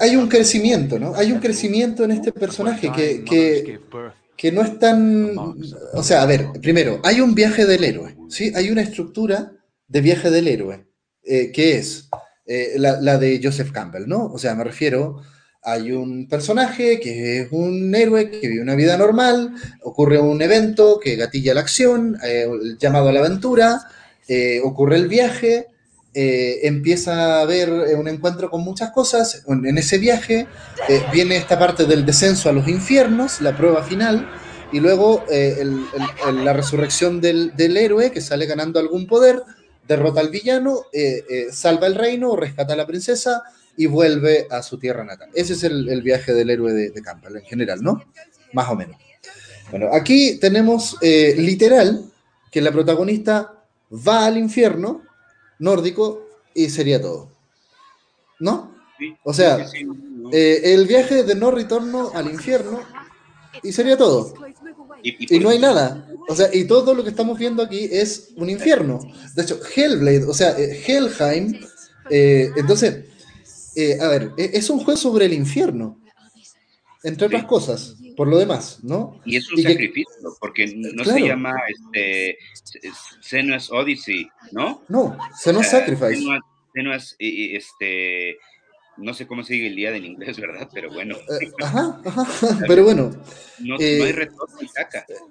hay, 0.00 0.16
un 0.16 0.28
crecimiento, 0.28 0.98
¿no? 0.98 1.14
Hay 1.14 1.32
un 1.32 1.38
crecimiento 1.38 2.04
en 2.04 2.10
este 2.10 2.32
personaje 2.32 2.90
que, 2.92 3.24
que, 4.36 4.52
no 4.52 4.62
es 4.62 4.78
tan... 4.78 5.36
O 5.94 6.02
sea, 6.02 6.22
a 6.22 6.26
ver, 6.26 6.48
primero, 6.60 7.00
hay 7.04 7.20
un 7.20 7.34
viaje 7.34 7.64
del 7.64 7.84
héroe, 7.84 8.16
¿sí? 8.28 8.52
Hay 8.54 8.70
una 8.70 8.82
estructura 8.82 9.52
de 9.86 10.00
viaje 10.00 10.30
del 10.30 10.48
héroe, 10.48 10.86
eh, 11.22 11.52
que 11.52 11.78
es 11.78 12.10
eh, 12.46 12.74
la, 12.76 13.00
la, 13.00 13.18
de 13.18 13.40
Joseph 13.42 13.70
Campbell, 13.70 14.06
¿no? 14.06 14.26
O 14.26 14.38
sea, 14.38 14.54
me 14.54 14.64
refiero, 14.64 15.22
hay 15.64 15.92
un 15.92 16.28
personaje 16.28 17.00
que 17.00 17.40
es 17.40 17.48
un 17.50 17.94
héroe 17.94 18.30
que 18.30 18.48
vive 18.48 18.62
una 18.62 18.74
vida 18.74 18.96
normal, 18.96 19.54
ocurre 19.82 20.20
un 20.20 20.42
evento 20.42 21.00
que 21.02 21.16
gatilla 21.16 21.54
la 21.54 21.60
acción, 21.60 22.18
eh, 22.22 22.46
el 22.50 22.78
llamado 22.78 23.08
a 23.08 23.12
la 23.12 23.20
aventura, 23.20 23.80
ocurre 24.62 24.96
el 24.96 25.08
viaje, 25.08 25.68
eh, 26.16 26.68
empieza 26.68 27.38
a 27.38 27.40
haber 27.40 27.68
eh, 27.68 27.96
un 27.96 28.06
encuentro 28.06 28.48
con 28.48 28.60
muchas 28.60 28.92
cosas. 28.92 29.42
En 29.48 29.76
ese 29.76 29.98
viaje 29.98 30.46
eh, 30.88 31.02
viene 31.12 31.36
esta 31.36 31.58
parte 31.58 31.86
del 31.86 32.06
descenso 32.06 32.48
a 32.48 32.52
los 32.52 32.68
infiernos, 32.68 33.40
la 33.40 33.56
prueba 33.56 33.82
final, 33.82 34.30
y 34.70 34.78
luego 34.78 35.24
la 35.28 36.52
resurrección 36.52 37.20
del, 37.20 37.52
héroe 37.56 38.10
que 38.10 38.20
sale 38.20 38.46
ganando 38.46 38.80
algún 38.80 39.06
poder, 39.06 39.42
derrota 39.86 40.20
al 40.20 40.30
villano, 40.30 40.82
salva 41.52 41.86
el 41.86 41.94
reino, 41.94 42.34
rescata 42.34 42.72
a 42.72 42.76
la 42.76 42.86
princesa 42.86 43.42
y 43.76 43.86
vuelve 43.86 44.46
a 44.50 44.62
su 44.62 44.78
tierra 44.78 45.04
natal. 45.04 45.30
Ese 45.34 45.54
es 45.54 45.64
el, 45.64 46.02
viaje 46.02 46.32
del 46.32 46.50
héroe 46.50 46.72
de, 46.72 46.90
de, 46.90 47.02
Campbell 47.02 47.36
en 47.36 47.44
general, 47.44 47.82
¿no? 47.82 48.02
Más 48.52 48.68
o 48.70 48.76
menos. 48.76 48.96
Bueno, 49.70 49.88
aquí 49.92 50.38
tenemos 50.38 50.96
literal 51.02 52.04
que 52.50 52.60
la 52.60 52.70
protagonista 52.70 53.64
va 53.90 54.26
al 54.26 54.38
infierno 54.38 55.02
nórdico 55.58 56.28
y 56.54 56.70
sería 56.70 57.00
todo. 57.00 57.30
¿No? 58.38 58.74
o 59.22 59.32
sea, 59.32 59.66
eh, 60.32 60.60
el 60.64 60.86
viaje 60.86 61.24
de 61.24 61.34
no 61.34 61.50
retorno 61.50 62.10
al 62.14 62.30
infierno 62.30 62.80
y 63.62 63.72
sería 63.72 63.96
todo. 63.96 64.34
Y, 65.02 65.38
no 65.38 65.50
hay 65.50 65.58
nada. 65.58 66.08
O 66.28 66.34
sea, 66.34 66.48
y 66.52 66.64
todo 66.64 66.94
lo 66.94 67.04
que 67.04 67.10
estamos 67.10 67.38
viendo 67.38 67.62
aquí 67.62 67.88
es 67.90 68.30
un 68.36 68.48
infierno. 68.48 69.00
De 69.34 69.42
hecho, 69.42 69.60
Hellblade, 69.74 70.24
o 70.24 70.32
sea, 70.32 70.58
eh, 70.58 70.82
Hellheim, 70.86 71.60
eh, 73.76 73.98
a 74.00 74.08
ver, 74.08 74.32
e, 74.36 74.50
es 74.54 74.70
un 74.70 74.78
juego 74.78 74.96
sobre 74.96 75.26
el 75.26 75.32
infierno, 75.32 76.00
entre 77.02 77.26
otras 77.26 77.44
cosas, 77.44 77.96
por 78.16 78.28
lo 78.28 78.38
demás, 78.38 78.80
¿no? 78.82 79.20
Y 79.24 79.36
es 79.36 79.50
un 79.52 79.62
sacrificio, 79.62 80.36
porque 80.40 80.66
no 80.74 81.04
se 81.04 81.20
llama 81.20 81.52
este, 81.68 82.38
Senua's 83.20 83.70
Odyssey, 83.70 84.28
¿no? 84.52 84.82
No, 84.88 85.16
Senua's 85.38 85.70
Sacrifice. 85.70 86.22
Senua's, 86.72 87.16
este, 87.18 88.38
no 88.96 89.12
sé 89.12 89.26
cómo 89.26 89.42
dice 89.42 89.66
el 89.66 89.76
día 89.76 89.94
en 89.94 90.04
inglés, 90.04 90.36
¿verdad? 90.40 90.68
Pero 90.72 90.92
bueno. 90.92 91.16
Eh, 91.16 91.52
ajá, 91.62 92.00
ajá, 92.04 92.58
pero 92.68 92.84
bueno. 92.84 93.10
No, 93.58 93.76
hay 93.76 93.84
eh, 93.84 94.12
retorno. 94.12 94.56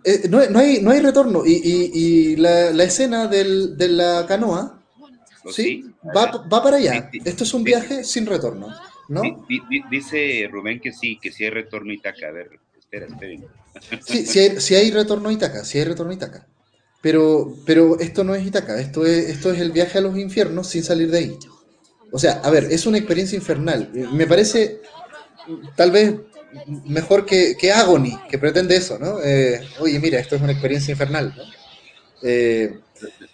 Eh, 0.04 0.22
no, 0.30 0.46
no, 0.50 0.60
hay, 0.60 0.82
no 0.82 0.92
hay 0.92 1.00
retorno. 1.00 1.46
Y, 1.46 1.54
y, 1.54 1.92
y 1.94 2.36
la, 2.36 2.72
la, 2.72 2.84
escena 2.84 3.28
del, 3.28 3.78
de 3.78 3.88
la 3.90 4.26
canoa, 4.28 4.83
¿sí? 5.52 5.86
Va, 6.16 6.32
va, 6.52 6.64
para 6.64 6.78
allá. 6.78 7.10
Esto 7.26 7.44
es 7.44 7.54
un 7.54 7.64
viaje 7.64 8.04
sin 8.04 8.26
retorno, 8.26 8.68
¿no? 9.10 9.22
Dice 9.90 10.48
Rubén 10.52 10.80
que 10.80 10.92
sí, 10.92 11.20
que 11.22 11.32
sí 11.32 11.44
hay 11.44 11.50
retorno 11.50 11.92
Itaca. 11.92 12.28
A 12.28 12.32
ver, 12.32 12.50
espera, 12.78 13.08
espera. 13.08 13.42
Sí, 14.06 14.26
sí 14.26 14.40
hay, 14.40 14.62
sí 14.62 14.76
hay 14.76 14.92
retorno 14.92 15.32
Itaca, 15.32 15.66
sí 15.66 15.80
hay 15.80 15.86
retorno 15.86 16.14
Itaca. 16.14 16.48
Pero, 17.02 17.54
pero 17.66 18.00
esto 18.00 18.24
no 18.24 18.36
es 18.36 18.46
Itaca, 18.46 18.80
esto 18.80 19.06
es, 19.06 19.30
esto 19.30 19.52
es 19.52 19.60
el 19.60 19.72
viaje 19.72 19.98
a 19.98 20.02
los 20.02 20.18
infiernos 20.18 20.68
sin 20.68 20.84
salir 20.84 21.10
de 21.10 21.18
ahí. 21.18 21.38
O 22.12 22.20
sea, 22.20 22.34
a 22.44 22.50
ver, 22.50 22.66
es 22.66 22.86
una 22.86 22.98
experiencia 22.98 23.36
infernal. 23.36 23.90
Me 24.14 24.28
parece 24.28 24.80
tal 25.76 25.92
vez 25.92 26.16
mejor 26.86 27.26
que, 27.26 27.58
que 27.58 27.72
Agony, 27.72 28.18
que 28.30 28.38
pretende 28.38 28.76
eso, 28.76 29.00
¿no? 29.00 29.20
Eh, 29.24 29.60
oye, 29.80 30.00
mira, 30.00 30.20
esto 30.20 30.36
es 30.36 30.42
una 30.42 30.52
experiencia 30.52 30.92
infernal. 30.92 31.34
¿no? 31.36 31.44
Eh, 32.22 32.80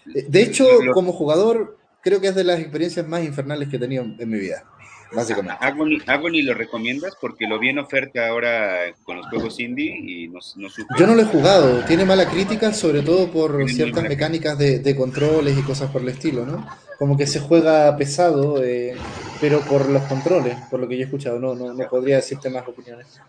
de 0.06 0.42
hecho, 0.42 0.66
como 0.92 1.12
jugador, 1.12 1.78
creo 2.02 2.20
que 2.20 2.28
es 2.28 2.34
de 2.34 2.44
las 2.44 2.60
experiencias 2.60 3.06
más 3.06 3.24
infernales 3.24 3.68
que 3.68 3.76
he 3.76 3.80
tenido 3.80 4.04
en 4.04 4.30
mi 4.30 4.38
vida 4.38 4.64
básicamente. 5.12 5.58
Agony, 6.06 6.42
lo 6.42 6.54
recomiendas 6.54 7.16
porque 7.20 7.46
lo 7.46 7.58
vi 7.58 7.70
en 7.70 7.78
oferta 7.78 8.28
ahora 8.28 8.94
con 9.04 9.16
los 9.16 9.26
juegos 9.26 9.58
indie 9.60 9.96
y 9.96 10.28
no, 10.28 10.38
no 10.56 10.68
Yo 10.98 11.06
no 11.06 11.14
lo 11.14 11.22
he 11.22 11.26
jugado, 11.26 11.84
tiene 11.84 12.04
mala 12.04 12.28
crítica, 12.28 12.72
sobre 12.72 13.02
todo 13.02 13.30
por 13.30 13.68
ciertas 13.68 14.04
mecánicas 14.04 14.58
de, 14.58 14.96
controles 14.96 15.58
y 15.58 15.62
cosas 15.62 15.90
por 15.90 16.02
el 16.02 16.08
estilo, 16.08 16.44
¿no? 16.44 16.66
Como 16.98 17.16
que 17.16 17.26
se 17.26 17.40
juega 17.40 17.96
pesado, 17.96 18.62
eh, 18.62 18.94
pero 19.40 19.60
por 19.60 19.88
los 19.88 20.02
controles, 20.02 20.56
por 20.70 20.80
lo 20.80 20.88
que 20.88 20.96
yo 20.96 21.02
he 21.02 21.04
escuchado, 21.04 21.38
no, 21.38 21.54
no, 21.54 21.72
no 21.72 21.88
podría 21.88 22.16
decirte 22.16 22.50
más 22.50 22.66
opiniones. 22.68 23.20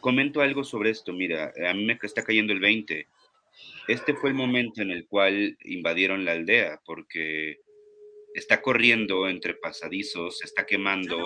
Comento 0.00 0.40
algo 0.40 0.62
sobre 0.62 0.90
esto, 0.90 1.12
mira, 1.12 1.52
a 1.68 1.74
mí 1.74 1.84
me 1.84 1.98
está 2.00 2.22
cayendo 2.22 2.52
el 2.52 2.60
20. 2.60 3.06
Este 3.88 4.14
fue 4.14 4.30
el 4.30 4.36
momento 4.36 4.82
en 4.82 4.90
el 4.90 5.06
cual 5.06 5.56
invadieron 5.64 6.24
la 6.24 6.32
aldea, 6.32 6.80
porque 6.84 7.58
está 8.34 8.62
corriendo 8.62 9.28
entre 9.28 9.54
pasadizos, 9.54 10.38
se 10.38 10.46
está 10.46 10.64
quemando 10.66 11.16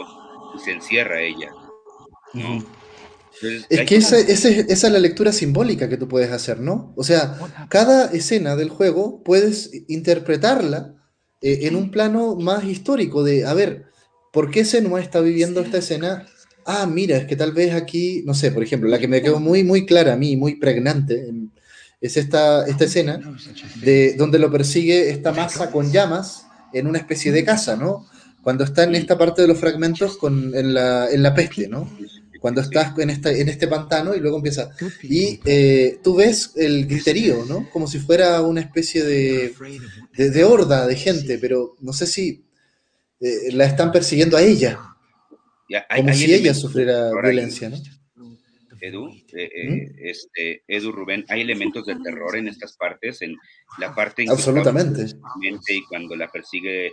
y 0.57 0.59
se 0.61 0.73
encierra 0.73 1.23
ella. 1.23 1.51
es 3.43 3.87
que 3.87 3.97
esa, 3.97 4.19
es 4.19 4.83
la 4.83 4.99
lectura 4.99 5.33
simbólica 5.33 5.89
que 5.89 5.97
tú 5.97 6.09
puedes 6.09 6.31
hacer, 6.31 6.61
¿no? 6.61 6.93
O 6.97 7.05
sea, 7.05 7.39
cada 7.69 8.07
escena 8.13 8.57
del 8.57 8.71
juego 8.71 9.23
puedes 9.23 9.71
interpretarla 9.89 10.95
eh, 11.43 11.61
en 11.63 11.77
un 11.77 11.91
plano 11.91 12.35
más 12.37 12.65
histórico 12.65 13.23
de, 13.23 13.45
a 13.45 13.55
ver, 13.55 13.87
¿por 14.33 14.51
qué 14.51 14.65
Senua 14.65 15.01
está 15.01 15.21
viviendo 15.21 15.61
esta 15.61 15.79
escena? 15.79 16.27
Ah, 16.65 16.87
mira, 16.87 17.17
es 17.17 17.27
que 17.27 17.37
tal 17.37 17.53
vez 17.53 17.75
aquí, 17.75 18.23
no 18.27 18.35
sé, 18.35 18.51
por 18.51 18.63
ejemplo, 18.63 18.89
la 18.89 18.99
que 18.99 19.09
me 19.09 19.23
quedó 19.23 19.39
muy, 19.39 19.63
muy 19.63 19.87
clara 19.87 20.15
a 20.15 20.17
mí, 20.17 20.37
muy 20.37 20.57
pregnante, 20.57 21.31
es 22.01 22.17
esta, 22.17 22.67
esta 22.67 22.85
escena 22.85 23.21
de 23.77 24.15
donde 24.15 24.39
lo 24.39 24.51
persigue 24.51 25.11
esta 25.11 25.33
masa 25.33 25.71
con 25.71 25.93
llamas 25.93 26.46
en 26.73 26.87
una 26.87 26.99
especie 26.99 27.33
de 27.33 27.45
casa, 27.45 27.77
¿no? 27.77 28.07
Cuando 28.43 28.65
está 28.65 28.85
en 28.85 28.95
esta 28.95 29.19
parte 29.19 29.43
de 29.43 29.49
los 29.49 29.59
fragmentos 29.59 30.17
con, 30.17 30.55
en, 30.55 30.73
la, 30.73 31.11
en 31.11 31.23
la 31.23 31.35
peste, 31.35 31.69
¿no? 31.69 31.91
Cuando 32.41 32.61
estás 32.61 32.97
en, 32.99 33.11
esta, 33.11 33.33
en 33.33 33.49
este 33.49 33.67
pantano 33.67 34.15
y 34.15 34.21
luego 34.21 34.37
empieza. 34.37 34.71
Y 35.03 35.41
eh, 35.45 35.99
tú 36.03 36.17
ves 36.17 36.53
el 36.57 36.87
griterío, 36.87 37.45
¿no? 37.49 37.69
Como 37.71 37.89
si 37.89 37.99
fuera 37.99 38.41
una 38.43 38.61
especie 38.61 39.03
de, 39.05 39.53
de, 40.17 40.45
horda 40.45 40.87
de 40.87 40.97
gente, 40.97 41.39
pero 41.39 41.75
no 41.81 41.93
sé 41.93 42.07
si 42.07 42.45
eh, 43.21 43.53
la 43.53 43.65
están 43.65 43.91
persiguiendo 43.91 44.37
a 44.37 44.43
ella. 44.43 44.79
como 45.97 46.15
si 46.15 46.33
ella 46.33 46.55
sufriera 46.55 47.11
violencia, 47.21 47.69
¿no? 47.69 47.79
Edu, 48.87 49.09
eh, 49.33 49.69
¿Mm? 49.69 49.99
este, 49.99 50.63
Edu 50.69 50.93
Rubén, 50.93 51.25
hay 51.29 51.41
elementos 51.41 51.87
de 51.87 51.97
terror 51.97 52.37
en 52.37 52.49
estas 52.49 52.77
partes, 52.77 53.23
en 53.23 53.37
la 53.79 53.95
parte 53.95 54.23
en 54.23 54.31
Absolutamente. 54.31 55.07
y 55.69 55.85
cuando 55.85 56.15
la 56.17 56.29
persigue 56.29 56.93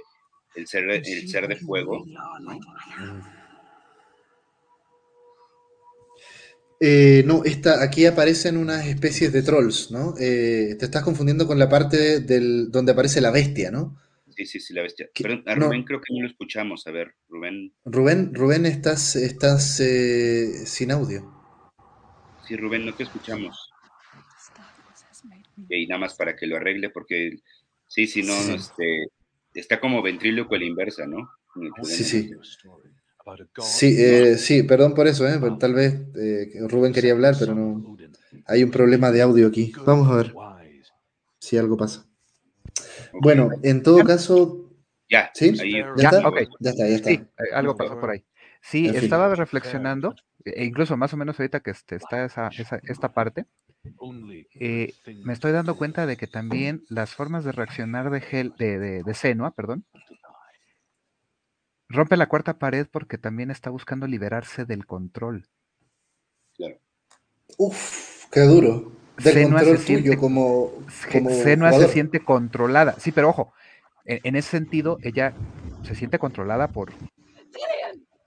el 0.55 0.67
ser, 0.67 0.89
el 0.89 1.29
ser 1.29 1.47
de 1.47 1.55
fuego. 1.55 2.05
Eh, 6.79 7.23
no, 7.25 7.43
esta, 7.45 7.81
aquí 7.81 8.05
aparecen 8.05 8.57
unas 8.57 8.85
especies 8.87 9.31
de 9.31 9.41
trolls, 9.41 9.91
¿no? 9.91 10.15
Eh, 10.19 10.75
te 10.77 10.85
estás 10.85 11.03
confundiendo 11.03 11.47
con 11.47 11.57
la 11.57 11.69
parte 11.69 12.19
del, 12.19 12.71
donde 12.71 12.91
aparece 12.91 13.21
la 13.21 13.31
bestia, 13.31 13.71
¿no? 13.71 13.97
Sí, 14.35 14.45
sí, 14.45 14.59
sí, 14.59 14.73
la 14.73 14.81
bestia. 14.81 15.07
Pero 15.13 15.41
a 15.45 15.55
Rubén 15.55 15.83
creo 15.83 16.01
que 16.01 16.13
no 16.13 16.21
lo 16.21 16.27
escuchamos. 16.27 16.85
A 16.87 16.91
ver, 16.91 17.13
Rubén. 17.29 17.71
Rubén, 17.85 18.33
Rubén 18.33 18.65
estás, 18.65 19.15
estás 19.15 19.81
sin 20.65 20.91
audio. 20.91 21.42
Sí, 22.47 22.55
Rubén, 22.55 22.85
no 22.85 22.93
te 22.93 23.03
escuchamos. 23.03 23.71
Y 25.69 25.87
nada 25.87 25.99
más 25.99 26.15
para 26.15 26.35
que 26.35 26.47
lo 26.47 26.57
arregle, 26.57 26.89
porque 26.89 27.37
sí, 27.87 28.07
si 28.07 28.23
no, 28.23 28.33
Este, 28.33 29.07
está 29.53 29.79
como 29.79 30.01
ventríloco 30.01 30.55
a 30.55 30.57
la 30.57 30.65
inversa, 30.65 31.05
¿no? 31.05 31.29
Sí, 31.83 32.03
sí. 32.03 32.31
Sí, 33.59 33.95
eh, 33.97 34.37
sí, 34.37 34.63
perdón 34.63 34.93
por 34.93 35.07
eso, 35.07 35.27
¿eh? 35.27 35.39
tal 35.57 35.73
vez 35.73 36.01
eh, 36.15 36.51
Rubén 36.67 36.91
quería 36.91 37.13
hablar, 37.13 37.35
pero 37.39 37.55
no. 37.55 37.97
Hay 38.47 38.63
un 38.63 38.71
problema 38.71 39.11
de 39.11 39.21
audio 39.21 39.47
aquí. 39.47 39.71
Vamos 39.85 40.11
a 40.11 40.15
ver 40.17 40.33
si 41.39 41.57
algo 41.57 41.77
pasa. 41.77 42.05
Bueno, 43.13 43.49
en 43.61 43.81
todo 43.83 44.03
caso. 44.03 44.59
Ya, 45.09 45.31
¿sí? 45.33 45.53
¿Ya, 45.53 46.09
está? 46.09 46.31
ya 46.59 46.69
está, 46.71 46.87
ya 46.87 46.95
está. 46.95 47.09
Sí, 47.11 47.21
algo 47.53 47.77
pasó 47.77 47.99
por 47.99 48.09
ahí. 48.09 48.25
Sí, 48.63 48.87
estaba 48.87 49.35
reflexionando 49.35 50.15
e 50.45 50.63
incluso 50.63 50.95
más 50.95 51.13
o 51.13 51.17
menos 51.17 51.37
ahorita 51.39 51.59
que 51.59 51.71
este, 51.71 51.95
está 51.95 52.23
esa, 52.23 52.49
esta 52.83 53.13
parte, 53.13 53.45
eh, 54.59 54.93
me 55.23 55.33
estoy 55.33 55.51
dando 55.51 55.75
cuenta 55.75 56.05
de 56.05 56.15
que 56.15 56.27
también 56.27 56.83
las 56.87 57.13
formas 57.13 57.43
de 57.43 57.51
reaccionar 57.51 58.09
de, 58.09 58.21
gel, 58.21 58.53
de, 58.57 59.03
de, 59.03 59.13
Senua, 59.13 59.51
perdón, 59.51 59.85
rompe 61.89 62.15
la 62.15 62.27
cuarta 62.27 62.57
pared 62.57 62.87
porque 62.89 63.17
también 63.17 63.51
está 63.51 63.69
buscando 63.69 64.07
liberarse 64.07 64.63
del 64.63 64.85
control. 64.85 65.45
Claro. 66.55 66.77
Uf, 67.57 68.25
qué 68.31 68.41
duro. 68.41 68.93
Del 69.17 69.43
control 69.43 69.77
se 69.77 69.97
tuyo 69.97 70.17
como, 70.17 70.71
como 71.11 71.29
Senua 71.29 71.73
se 71.73 71.89
siente 71.89 72.21
controlada. 72.21 72.95
Sí, 72.97 73.11
pero 73.11 73.29
ojo, 73.29 73.53
en, 74.05 74.35
ese 74.37 74.51
sentido, 74.51 74.97
ella 75.01 75.33
se 75.83 75.95
siente 75.95 76.17
controlada 76.17 76.69
por 76.69 76.93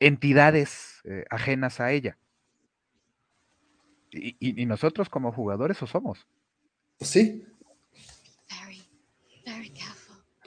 entidades 0.01 1.01
eh, 1.05 1.25
ajenas 1.31 1.81
a 1.81 1.93
ella. 1.93 2.19
Y, 4.13 4.65
nosotros 4.65 5.11
como 5.11 5.31
jugadores 5.31 5.83
o 5.83 5.87
somos. 5.87 6.27
Sí. 7.01 7.45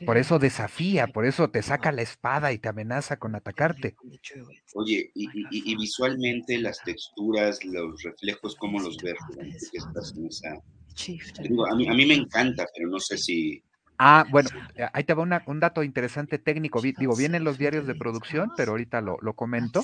Por 0.05 0.17
eso 0.17 0.39
desafía, 0.39 1.07
por 1.07 1.25
eso 1.25 1.49
te 1.49 1.61
saca 1.61 1.91
la 1.91 2.01
espada 2.01 2.53
y 2.53 2.57
te 2.57 2.69
amenaza 2.69 3.17
con 3.17 3.35
atacarte. 3.35 3.95
Oye, 4.73 5.11
y, 5.13 5.75
visualmente 5.75 6.57
las 6.57 6.81
texturas, 6.83 7.63
los 7.65 8.01
reflejos, 8.01 8.55
¿cómo 8.55 8.79
los 8.79 8.97
ves? 8.97 9.17
a, 11.69 11.75
mí, 11.75 11.87
a 11.87 11.93
mí 11.93 12.05
me 12.05 12.15
encanta, 12.15 12.65
pero 12.75 12.89
no 12.89 12.99
sé 12.99 13.17
si, 13.17 13.61
Ah, 14.01 14.25
bueno, 14.31 14.49
eh, 14.75 14.85
ahí 14.93 15.03
te 15.03 15.13
va 15.13 15.41
un 15.45 15.59
dato 15.59 15.83
interesante 15.83 16.39
técnico. 16.39 16.81
Digo, 16.81 17.17
vienen 17.17 17.43
los 17.43 17.57
diarios 17.57 17.85
de 17.85 17.95
producción, 17.95 18.49
pero 18.55 18.71
ahorita 18.71 19.01
lo, 19.01 19.17
comento. 19.33 19.83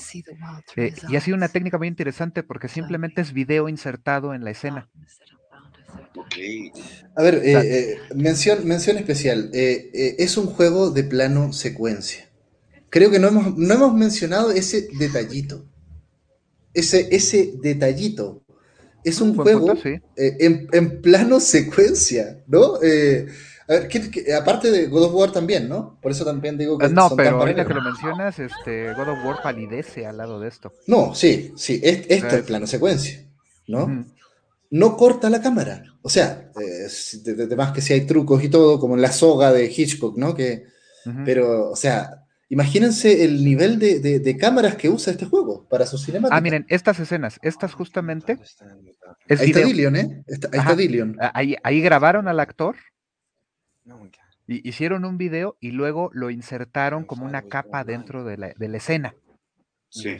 Eh, 0.74 0.94
y 1.10 1.16
ha 1.16 1.20
sido 1.20 1.36
una 1.36 1.50
técnica 1.50 1.76
muy 1.76 1.86
interesante 1.86 2.42
porque 2.42 2.68
simplemente 2.68 3.20
es 3.20 3.34
video 3.34 3.68
insertado 3.68 4.32
en 4.32 4.42
la 4.42 4.52
escena. 4.52 4.88
A 7.14 7.22
ver, 7.22 7.42
eh, 7.44 7.98
mención, 8.14 8.66
mención 8.66 8.96
especial. 8.96 9.50
es 9.52 10.38
un 10.38 10.46
juego 10.46 10.90
de 10.90 11.04
plano 11.04 11.52
secuencia. 11.52 12.26
Creo 12.88 13.10
que 13.10 13.18
no 13.18 13.28
hemos, 13.28 13.58
no 13.58 13.74
hemos 13.74 13.92
mencionado 13.92 14.50
ese 14.50 14.88
detallito. 14.98 15.66
Ese, 16.72 17.08
ese 17.14 17.52
detallito. 17.60 18.42
Es 19.04 19.20
un 19.20 19.36
juego 19.36 19.74
en, 20.16 20.68
en, 20.72 21.02
plano 21.02 21.38
secuencia, 21.38 22.42
¿no? 22.48 22.78
A 23.68 23.72
ver, 23.72 23.88
aparte 24.40 24.70
de 24.70 24.86
God 24.86 25.04
of 25.04 25.14
War 25.14 25.32
también, 25.32 25.68
¿no? 25.68 25.98
Por 26.00 26.12
eso 26.12 26.24
también 26.24 26.56
digo 26.56 26.78
que. 26.78 26.86
Ah, 26.86 26.88
no, 26.88 27.10
pero 27.16 27.40
ahorita 27.40 27.66
que 27.66 27.74
lo 27.74 27.82
mencionas, 27.82 28.38
este, 28.38 28.92
God 28.94 29.08
of 29.08 29.24
War 29.24 29.42
palidece 29.42 30.06
al 30.06 30.18
lado 30.18 30.38
de 30.38 30.48
esto. 30.48 30.72
No, 30.86 31.14
sí, 31.14 31.52
sí, 31.56 31.80
esto 31.82 32.06
es 32.08 32.32
eh, 32.32 32.42
plano 32.44 32.66
secuencia, 32.66 33.26
¿no? 33.66 34.06
No 34.70 34.96
corta 34.96 35.30
la 35.30 35.40
cámara. 35.40 35.82
O 36.02 36.08
sea, 36.08 36.50
además 37.26 37.72
que 37.72 37.80
si 37.80 37.92
hay 37.92 38.02
trucos 38.02 38.42
y 38.44 38.48
todo, 38.48 38.78
como 38.78 38.94
en 38.94 39.02
la 39.02 39.10
soga 39.10 39.52
de 39.52 39.66
Hitchcock, 39.66 40.16
¿no? 40.16 40.34
Que, 40.34 40.66
Pero, 41.24 41.70
o 41.70 41.76
sea, 41.76 42.24
imagínense 42.48 43.24
el 43.24 43.44
nivel 43.44 43.80
de, 43.80 44.36
cámaras 44.38 44.76
que 44.76 44.88
usa 44.88 45.12
este 45.12 45.26
juego 45.26 45.66
para 45.68 45.86
su 45.86 45.98
cinemática. 45.98 46.36
Ah, 46.36 46.40
miren, 46.40 46.66
estas 46.68 47.00
escenas, 47.00 47.40
estas 47.42 47.74
justamente. 47.74 48.38
Es 49.26 49.40
ahí 49.40 49.50
está 49.50 49.60
Dillion, 49.66 49.96
¿eh? 49.96 50.24
ahí 50.52 50.60
está 50.60 50.76
Dillion. 50.76 51.16
Ahí, 51.18 51.56
ahí 51.64 51.80
grabaron 51.80 52.28
al 52.28 52.38
actor 52.38 52.76
y 54.46 54.68
hicieron 54.68 55.04
un 55.04 55.18
video 55.18 55.56
y 55.60 55.72
luego 55.72 56.10
lo 56.12 56.30
insertaron 56.30 57.04
como 57.04 57.24
una 57.24 57.42
capa 57.42 57.84
dentro 57.84 58.24
de 58.24 58.36
la, 58.36 58.76
escena. 58.76 59.14
Sí. 59.88 60.16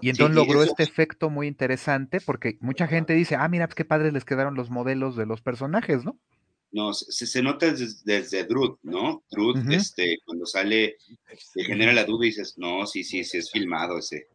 Y 0.00 0.10
entonces 0.10 0.34
logró 0.34 0.62
este 0.62 0.82
efecto 0.82 1.30
muy 1.30 1.46
interesante 1.46 2.20
porque 2.20 2.58
mucha 2.60 2.86
gente 2.86 3.14
dice, 3.14 3.36
ah, 3.36 3.48
mira, 3.48 3.66
pues 3.68 3.76
qué 3.76 3.84
padres 3.84 4.12
les 4.12 4.24
quedaron 4.24 4.54
los 4.54 4.70
modelos 4.70 5.16
de 5.16 5.26
los 5.26 5.40
personajes, 5.40 6.04
¿no? 6.04 6.18
No, 6.72 6.92
se, 6.92 7.26
se 7.26 7.40
nota 7.40 7.70
desde, 7.70 8.02
desde, 8.04 8.48
¿no? 8.82 9.22
Druid, 9.30 9.70
este, 9.70 10.18
cuando 10.24 10.44
sale, 10.44 10.96
te 11.54 11.62
genera 11.62 11.92
la 11.92 12.04
duda 12.04 12.26
y 12.26 12.30
dices, 12.30 12.54
no, 12.56 12.84
sí, 12.86 13.04
sí, 13.04 13.22
sí 13.22 13.38
es 13.38 13.52
filmado 13.52 13.98
ese. 13.98 14.26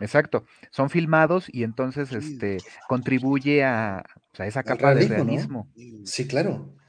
exacto, 0.00 0.46
son 0.70 0.88
filmados 0.88 1.44
y 1.52 1.64
entonces 1.64 2.12
este, 2.12 2.56
contribuye 2.88 3.62
a, 3.62 4.02
esa 4.38 4.62
capa 4.62 4.94
de 4.94 5.08
realismo. 5.08 5.70
Sí, 6.06 6.26
claro. 6.26 6.79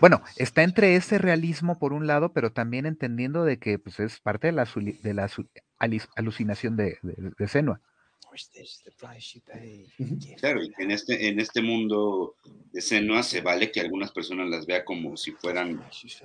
Bueno, 0.00 0.22
está 0.36 0.62
entre 0.62 0.96
ese 0.96 1.18
realismo 1.18 1.78
por 1.78 1.92
un 1.92 2.06
lado, 2.06 2.32
pero 2.32 2.52
también 2.52 2.86
entendiendo 2.86 3.44
de 3.44 3.58
que 3.58 3.78
pues, 3.78 4.00
es 4.00 4.20
parte 4.20 4.48
de 4.48 4.52
la, 4.52 4.68
de 5.02 5.14
la 5.14 5.30
alucinación 6.14 6.76
de, 6.76 6.98
de, 7.02 7.48
Senua. 7.48 7.80
Claro, 10.38 10.62
y 10.62 10.72
en 10.78 10.90
este, 10.90 11.28
en 11.28 11.40
este 11.40 11.62
mundo 11.62 12.34
de 12.72 12.82
Senua 12.82 13.22
se 13.22 13.40
vale 13.40 13.70
que 13.70 13.80
algunas 13.80 14.12
personas 14.12 14.48
las 14.50 14.66
vean 14.66 14.82
como 14.84 15.16
si 15.16 15.32
fueran 15.32 15.80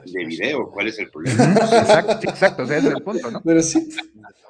de 0.05 0.25
video. 0.25 0.69
¿Cuál 0.71 0.87
es 0.87 0.99
el 0.99 1.09
problema? 1.11 1.53
Exacto, 1.53 2.29
exacto, 2.29 2.63
ese 2.63 2.77
es 2.79 2.85
el 2.85 3.03
punto, 3.03 3.31
¿no? 3.31 3.41
Pero 3.41 3.61
sí, 3.61 3.89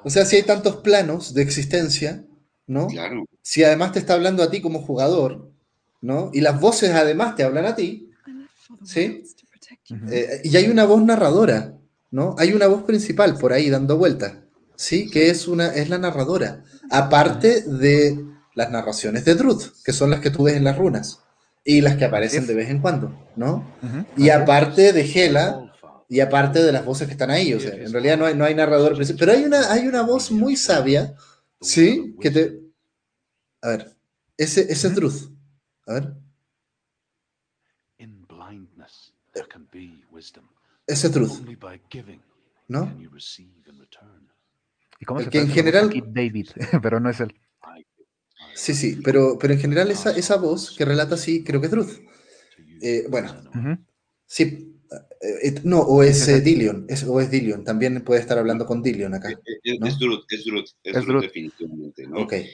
o 0.02 0.10
sea, 0.10 0.24
si 0.24 0.36
hay 0.36 0.42
tantos 0.42 0.76
planos 0.76 1.34
de 1.34 1.42
existencia, 1.42 2.24
¿no? 2.66 2.88
Claro. 2.88 3.24
Si 3.42 3.62
además 3.62 3.92
te 3.92 4.00
está 4.00 4.14
hablando 4.14 4.42
a 4.42 4.50
ti 4.50 4.60
como 4.60 4.82
jugador, 4.82 5.52
¿no? 6.00 6.30
Y 6.32 6.40
las 6.40 6.60
voces 6.60 6.90
además 6.90 7.36
te 7.36 7.44
hablan 7.44 7.66
a 7.66 7.76
ti, 7.76 8.11
¿sí? 8.84 9.24
Eh, 10.10 10.40
y 10.44 10.56
hay 10.56 10.68
una 10.68 10.84
voz 10.84 11.02
narradora, 11.02 11.78
¿no? 12.10 12.34
Hay 12.38 12.52
una 12.52 12.66
voz 12.66 12.82
principal 12.82 13.36
por 13.38 13.52
ahí 13.52 13.70
dando 13.70 13.96
vueltas, 13.96 14.34
¿sí? 14.76 15.10
Que 15.10 15.30
es, 15.30 15.48
una, 15.48 15.68
es 15.68 15.88
la 15.88 15.98
narradora, 15.98 16.64
aparte 16.90 17.62
de 17.62 18.24
las 18.54 18.70
narraciones 18.70 19.24
de 19.24 19.34
Druth, 19.34 19.82
que 19.84 19.92
son 19.92 20.10
las 20.10 20.20
que 20.20 20.30
tú 20.30 20.44
ves 20.44 20.56
en 20.56 20.64
las 20.64 20.76
runas, 20.76 21.20
y 21.64 21.80
las 21.80 21.96
que 21.96 22.04
aparecen 22.04 22.46
de 22.46 22.54
vez 22.54 22.70
en 22.70 22.80
cuando, 22.80 23.16
¿no? 23.36 23.64
Y 24.16 24.30
aparte 24.30 24.92
de 24.92 25.02
Hela, 25.02 25.72
y 26.08 26.20
aparte 26.20 26.62
de 26.62 26.72
las 26.72 26.84
voces 26.84 27.06
que 27.06 27.12
están 27.12 27.30
ahí, 27.30 27.54
o 27.54 27.60
sea, 27.60 27.74
en 27.74 27.92
realidad 27.92 28.18
no 28.18 28.26
hay, 28.26 28.34
no 28.34 28.44
hay 28.44 28.54
narrador 28.54 28.94
principal, 28.94 29.18
pero 29.20 29.32
hay 29.32 29.44
una, 29.44 29.72
hay 29.72 29.86
una 29.86 30.02
voz 30.02 30.30
muy 30.30 30.56
sabia, 30.56 31.14
¿sí? 31.60 32.14
Que 32.20 32.30
te... 32.30 32.60
A 33.62 33.68
ver, 33.68 33.96
ese, 34.36 34.70
ese 34.70 34.88
es 34.88 34.94
Druth. 34.94 35.30
A 35.86 35.94
ver. 35.94 36.21
Ese 40.86 41.10
truth. 41.10 41.40
¿No? 42.68 42.96
¿Y 45.00 45.04
cómo 45.04 45.20
se 45.20 45.30
que 45.30 45.40
en 45.40 45.48
general 45.48 45.90
David, 46.06 46.50
pero 46.82 47.00
no 47.00 47.10
es 47.10 47.20
él. 47.20 47.34
Sí, 48.54 48.74
sí, 48.74 49.00
pero, 49.02 49.38
pero 49.38 49.54
en 49.54 49.60
general 49.60 49.90
esa, 49.90 50.16
esa 50.16 50.36
voz 50.36 50.76
que 50.76 50.84
relata 50.84 51.14
así, 51.14 51.42
creo 51.42 51.60
que 51.60 51.66
es 51.66 51.72
Truth. 51.72 52.00
Eh, 52.80 53.06
bueno, 53.08 53.34
sí, 54.26 54.76
eh, 55.20 55.48
eh, 55.48 55.54
no, 55.64 55.80
o 55.80 56.02
es 56.02 56.44
Dillion, 56.44 56.84
es, 56.88 57.04
o 57.04 57.20
es 57.20 57.30
Dillion, 57.30 57.64
también 57.64 58.02
puede 58.04 58.20
estar 58.20 58.38
hablando 58.38 58.66
con 58.66 58.82
Dillion 58.82 59.14
acá. 59.14 59.30
Es, 59.62 59.98
Druth, 59.98 60.24
es 60.28 60.44
Druth, 60.44 60.68
es, 60.82 61.06
Druth, 61.06 61.22
definitivamente, 61.22 62.06
¿no? 62.06 62.20
Okay. 62.22 62.50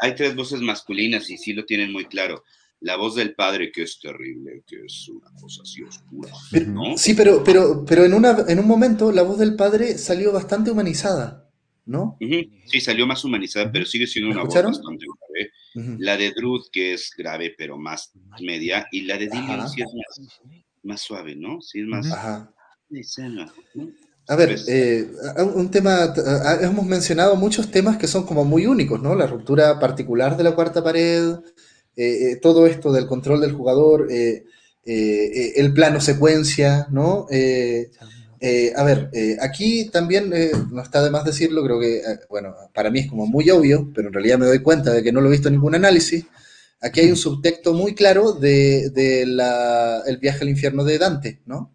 Hay 0.00 0.14
tres 0.14 0.34
voces 0.34 0.60
masculinas 0.60 1.28
y 1.28 1.36
sí 1.36 1.52
lo 1.52 1.64
tienen 1.64 1.92
muy 1.92 2.06
claro 2.06 2.44
la 2.82 2.96
voz 2.96 3.14
del 3.14 3.34
padre 3.34 3.70
que 3.72 3.82
es 3.82 3.98
terrible, 4.00 4.62
que 4.66 4.76
es 4.84 5.08
una 5.08 5.30
cosa 5.40 5.62
así 5.62 5.82
oscura. 5.82 6.32
¿no? 6.66 6.96
Sí, 6.96 7.14
pero, 7.14 7.42
pero, 7.42 7.84
pero 7.84 8.04
en, 8.04 8.14
una, 8.14 8.44
en 8.48 8.58
un 8.58 8.66
momento 8.66 9.12
la 9.12 9.22
voz 9.22 9.38
del 9.38 9.56
padre 9.56 9.98
salió 9.98 10.32
bastante 10.32 10.70
humanizada, 10.70 11.48
¿no? 11.86 12.16
Sí, 12.20 12.80
salió 12.80 13.06
más 13.06 13.24
humanizada, 13.24 13.70
pero 13.70 13.86
sigue 13.86 14.06
siendo 14.06 14.32
una 14.32 14.44
voz 14.44 14.54
bastante 14.54 15.06
grave. 15.06 15.98
La 15.98 16.16
de 16.16 16.32
Druth, 16.32 16.66
que 16.70 16.94
es 16.94 17.12
grave, 17.16 17.54
pero 17.56 17.78
más 17.78 18.12
media, 18.40 18.86
y 18.90 19.02
la 19.02 19.16
de 19.16 19.28
Dillion 19.28 19.68
sí 19.68 19.82
es 19.82 19.88
más, 20.82 21.00
suave, 21.00 21.36
¿no? 21.36 21.60
Sí 21.60 21.80
es 21.80 21.86
más... 21.86 22.10
Ajá. 22.10 22.52
A 24.28 24.36
ver, 24.36 24.50
pues 24.50 24.68
eh, 24.68 25.10
un 25.54 25.70
tema, 25.70 26.12
hemos 26.60 26.84
mencionado 26.84 27.36
muchos 27.36 27.70
temas 27.70 27.96
que 27.96 28.06
son 28.06 28.24
como 28.24 28.44
muy 28.44 28.66
únicos, 28.66 29.00
¿no? 29.00 29.14
La 29.14 29.26
ruptura 29.26 29.78
particular 29.80 30.36
de 30.36 30.44
la 30.44 30.54
cuarta 30.54 30.84
pared, 30.84 31.36
eh, 31.96 32.32
eh, 32.32 32.36
todo 32.36 32.66
esto 32.66 32.92
del 32.92 33.06
control 33.06 33.40
del 33.40 33.52
jugador, 33.52 34.08
eh, 34.10 34.44
el 34.84 35.72
plano 35.74 36.00
secuencia, 36.00 36.86
¿no? 36.90 37.26
a 38.76 38.84
ver, 38.84 39.10
aquí 39.40 39.88
también 39.90 40.32
no 40.72 40.82
está 40.82 41.04
de 41.04 41.10
más 41.10 41.24
decirlo, 41.24 41.62
creo 41.62 41.78
que, 41.78 42.02
bueno, 42.28 42.54
para 42.74 42.90
mí 42.90 43.00
es 43.00 43.06
como 43.08 43.26
muy 43.26 43.48
obvio, 43.50 43.90
pero 43.94 44.08
en 44.08 44.14
realidad 44.14 44.38
me 44.38 44.46
doy 44.46 44.58
cuenta 44.58 44.92
de 44.92 45.02
que 45.02 45.12
no 45.12 45.20
lo 45.20 45.28
he 45.28 45.32
visto 45.32 45.48
en 45.48 45.54
ningún 45.54 45.76
análisis. 45.76 46.24
Aquí 46.80 47.00
hay 47.00 47.10
un 47.10 47.16
subtexto 47.16 47.74
muy 47.74 47.94
claro 47.94 48.32
de, 48.32 48.86
el 48.86 50.18
viaje 50.18 50.42
al 50.42 50.48
infierno 50.48 50.82
de 50.82 50.98
Dante, 50.98 51.40
¿no? 51.46 51.70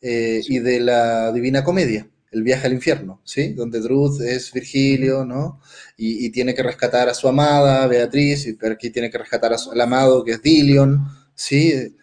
Y 0.00 0.58
de 0.60 0.80
la 0.80 1.32
Divina 1.32 1.62
Comedia 1.62 2.08
el 2.36 2.42
viaje 2.42 2.66
al 2.66 2.74
infierno, 2.74 3.20
¿sí? 3.24 3.54
Donde 3.54 3.80
Druth 3.80 4.20
es 4.20 4.52
Virgilio, 4.52 5.24
¿no? 5.24 5.60
Y, 5.96 6.30
tiene 6.30 6.54
que 6.54 6.62
rescatar 6.62 7.08
a 7.08 7.14
su 7.14 7.28
amada, 7.28 7.86
Beatriz, 7.86 8.46
y 8.46 8.58
aquí 8.66 8.90
tiene 8.90 9.10
que 9.10 9.18
rescatar 9.18 9.52
a 9.54 9.58
su, 9.58 9.72
al 9.72 9.80
amado, 9.80 10.22
que 10.22 10.32
es 10.32 10.42
Dilion, 10.42 11.08
¿sí? 11.34 11.94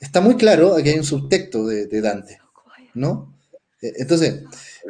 Está 0.00 0.20
muy 0.20 0.36
claro, 0.36 0.74
aquí 0.74 0.88
hay 0.88 0.98
un 0.98 1.04
subtexto 1.04 1.66
de, 1.66 2.00
Dante, 2.00 2.38
¿no? 2.94 3.36
Eh, 3.82 3.92
entonces, 3.96 4.42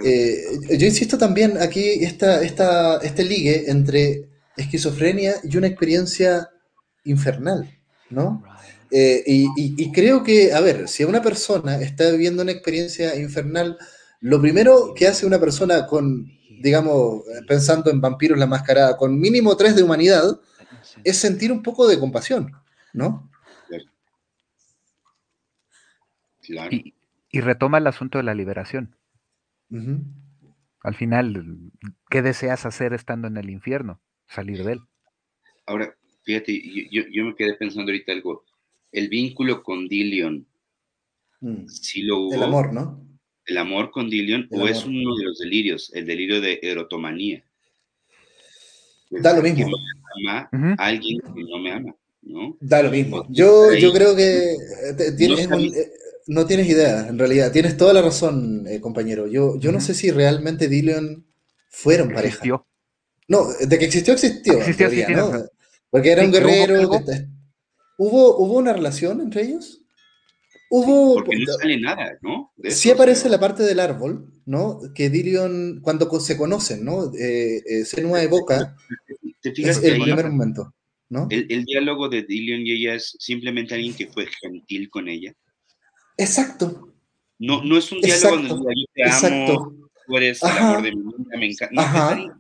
eh, 0.04 0.44
yo 0.78 0.86
insisto 0.86 1.18
también 1.18 1.58
aquí 1.58 2.04
esta, 2.04 2.42
esta, 2.42 2.98
este 2.98 3.24
ligue 3.24 3.70
entre 3.70 4.28
esquizofrenia 4.56 5.34
y 5.42 5.56
una 5.56 5.66
experiencia 5.66 6.50
infernal, 7.04 7.68
¿no? 8.10 8.44
Eh, 8.90 9.22
y, 9.26 9.48
y, 9.56 9.92
creo 9.92 10.22
que, 10.22 10.52
a 10.52 10.60
ver, 10.60 10.88
si 10.88 11.04
una 11.04 11.20
persona 11.20 11.80
está 11.80 12.10
viviendo 12.10 12.42
una 12.42 12.52
experiencia 12.52 13.16
infernal, 13.16 13.76
lo 14.20 14.40
primero 14.40 14.92
que 14.94 15.06
hace 15.06 15.26
una 15.26 15.38
persona 15.38 15.86
con, 15.86 16.26
digamos, 16.60 17.22
pensando 17.46 17.90
en 17.90 18.00
vampiros 18.00 18.38
la 18.38 18.46
mascarada, 18.46 18.96
con 18.96 19.18
mínimo 19.18 19.56
tres 19.56 19.76
de 19.76 19.82
humanidad, 19.82 20.40
es 21.04 21.16
sentir 21.16 21.52
un 21.52 21.62
poco 21.62 21.86
de 21.86 21.98
compasión, 21.98 22.52
¿no? 22.92 23.30
Y, 27.30 27.40
retoma 27.40 27.78
el 27.78 27.86
asunto 27.86 28.18
de 28.18 28.24
la 28.24 28.34
liberación. 28.34 28.96
Al 30.82 30.94
final, 30.94 31.70
¿qué 32.08 32.22
deseas 32.22 32.64
hacer 32.64 32.94
estando 32.94 33.28
en 33.28 33.36
el 33.36 33.50
infierno? 33.50 34.00
Salir 34.26 34.64
de 34.64 34.72
él. 34.72 34.80
Ahora, 35.66 35.94
fíjate, 36.22 36.58
yo, 36.90 37.24
me 37.24 37.34
quedé 37.34 37.54
pensando 37.54 37.90
ahorita 37.90 38.12
algo. 38.12 38.44
El 38.90 39.08
vínculo 39.08 39.62
con 39.62 39.86
Dillion, 39.88 40.46
mm. 41.40 41.66
si 41.66 42.02
lo 42.02 42.20
hubo. 42.20 42.34
El 42.34 42.42
amor, 42.42 42.72
¿no? 42.72 43.07
El 43.48 43.58
amor 43.58 43.90
con 43.90 44.10
Dillion, 44.10 44.46
o 44.50 44.68
es 44.68 44.84
uno 44.84 45.16
de 45.16 45.24
los 45.24 45.38
delirios, 45.38 45.90
el 45.94 46.04
delirio 46.06 46.40
de 46.40 46.60
erotomanía. 46.62 47.42
Da 49.10 49.34
lo 49.34 49.42
mismo. 49.42 49.66
alguien 50.76 51.20
que 51.34 51.42
no 51.44 51.58
me 51.58 51.72
ama, 51.72 51.96
¿no? 52.22 52.56
Da 52.60 52.82
lo 52.82 52.90
mismo. 52.90 53.26
Yo, 53.30 53.72
yo 53.72 53.90
creo 53.92 54.14
que 54.14 54.52
eh, 54.52 55.12
tienes 55.16 55.48
eh, 55.50 55.92
no, 56.26 56.44
tienes 56.44 56.68
idea, 56.68 57.08
en 57.08 57.18
realidad. 57.18 57.50
Tienes 57.50 57.78
toda 57.78 57.94
la 57.94 58.02
razón, 58.02 58.66
eh, 58.68 58.80
compañero. 58.80 59.26
Yo, 59.26 59.58
yo 59.58 59.72
no 59.72 59.80
sé 59.80 59.94
si 59.94 60.10
realmente 60.10 60.68
Dillion 60.68 61.26
fueron 61.70 62.12
pareja. 62.12 62.44
No, 63.28 63.46
de 63.48 63.78
que 63.78 63.86
existió, 63.86 64.12
existió. 64.12 64.58
Existió, 64.58 65.08
¿no? 65.08 65.32
Porque 65.88 66.12
era 66.12 66.22
un 66.22 66.32
guerrero. 66.32 66.90
¿Hubo, 67.96 68.36
¿Hubo 68.36 68.58
una 68.58 68.74
relación 68.74 69.22
entre 69.22 69.42
ellos? 69.42 69.80
Hubo. 70.70 71.14
Porque 71.14 71.36
no 71.38 71.52
sale 71.54 71.80
nada, 71.80 72.18
¿no? 72.20 72.52
sí 72.68 72.90
aparece 72.90 73.28
la 73.28 73.40
parte 73.40 73.62
del 73.62 73.80
árbol, 73.80 74.30
¿no? 74.44 74.80
Que 74.94 75.08
Dillion, 75.08 75.80
cuando 75.82 76.20
se 76.20 76.36
conocen, 76.36 76.84
¿no? 76.84 77.12
Eh, 77.14 77.62
eh, 77.66 77.84
Senua 77.84 78.22
evoca. 78.22 78.76
¿Te 79.40 79.52
fijas 79.52 79.78
es 79.78 79.84
el 79.84 80.02
primer 80.02 80.28
momento, 80.30 80.74
¿no? 81.08 81.26
El, 81.30 81.64
diálogo 81.64 82.08
de 82.08 82.22
Dillion 82.22 82.66
y 82.66 82.72
ella 82.72 82.94
es 82.94 83.16
simplemente 83.18 83.74
alguien 83.74 83.94
que 83.94 84.08
fue 84.08 84.26
gentil 84.26 84.90
con 84.90 85.08
ella. 85.08 85.32
Exacto. 86.16 86.92
No, 87.38 87.62
no 87.62 87.78
es 87.78 87.90
un 87.92 88.00
diálogo 88.00 88.36
donde 88.36 88.74
yo 88.76 88.86
te 88.92 89.04
amo, 89.04 89.12
exacto. 89.12 89.76
tú 90.06 90.16
eres 90.16 90.42
el 90.42 90.48
amor 90.50 90.82
de 90.82 90.92
mi 90.92 91.02
vida, 91.02 91.38
me 91.38 91.46
encanta. 91.46 92.18
No, 92.20 92.36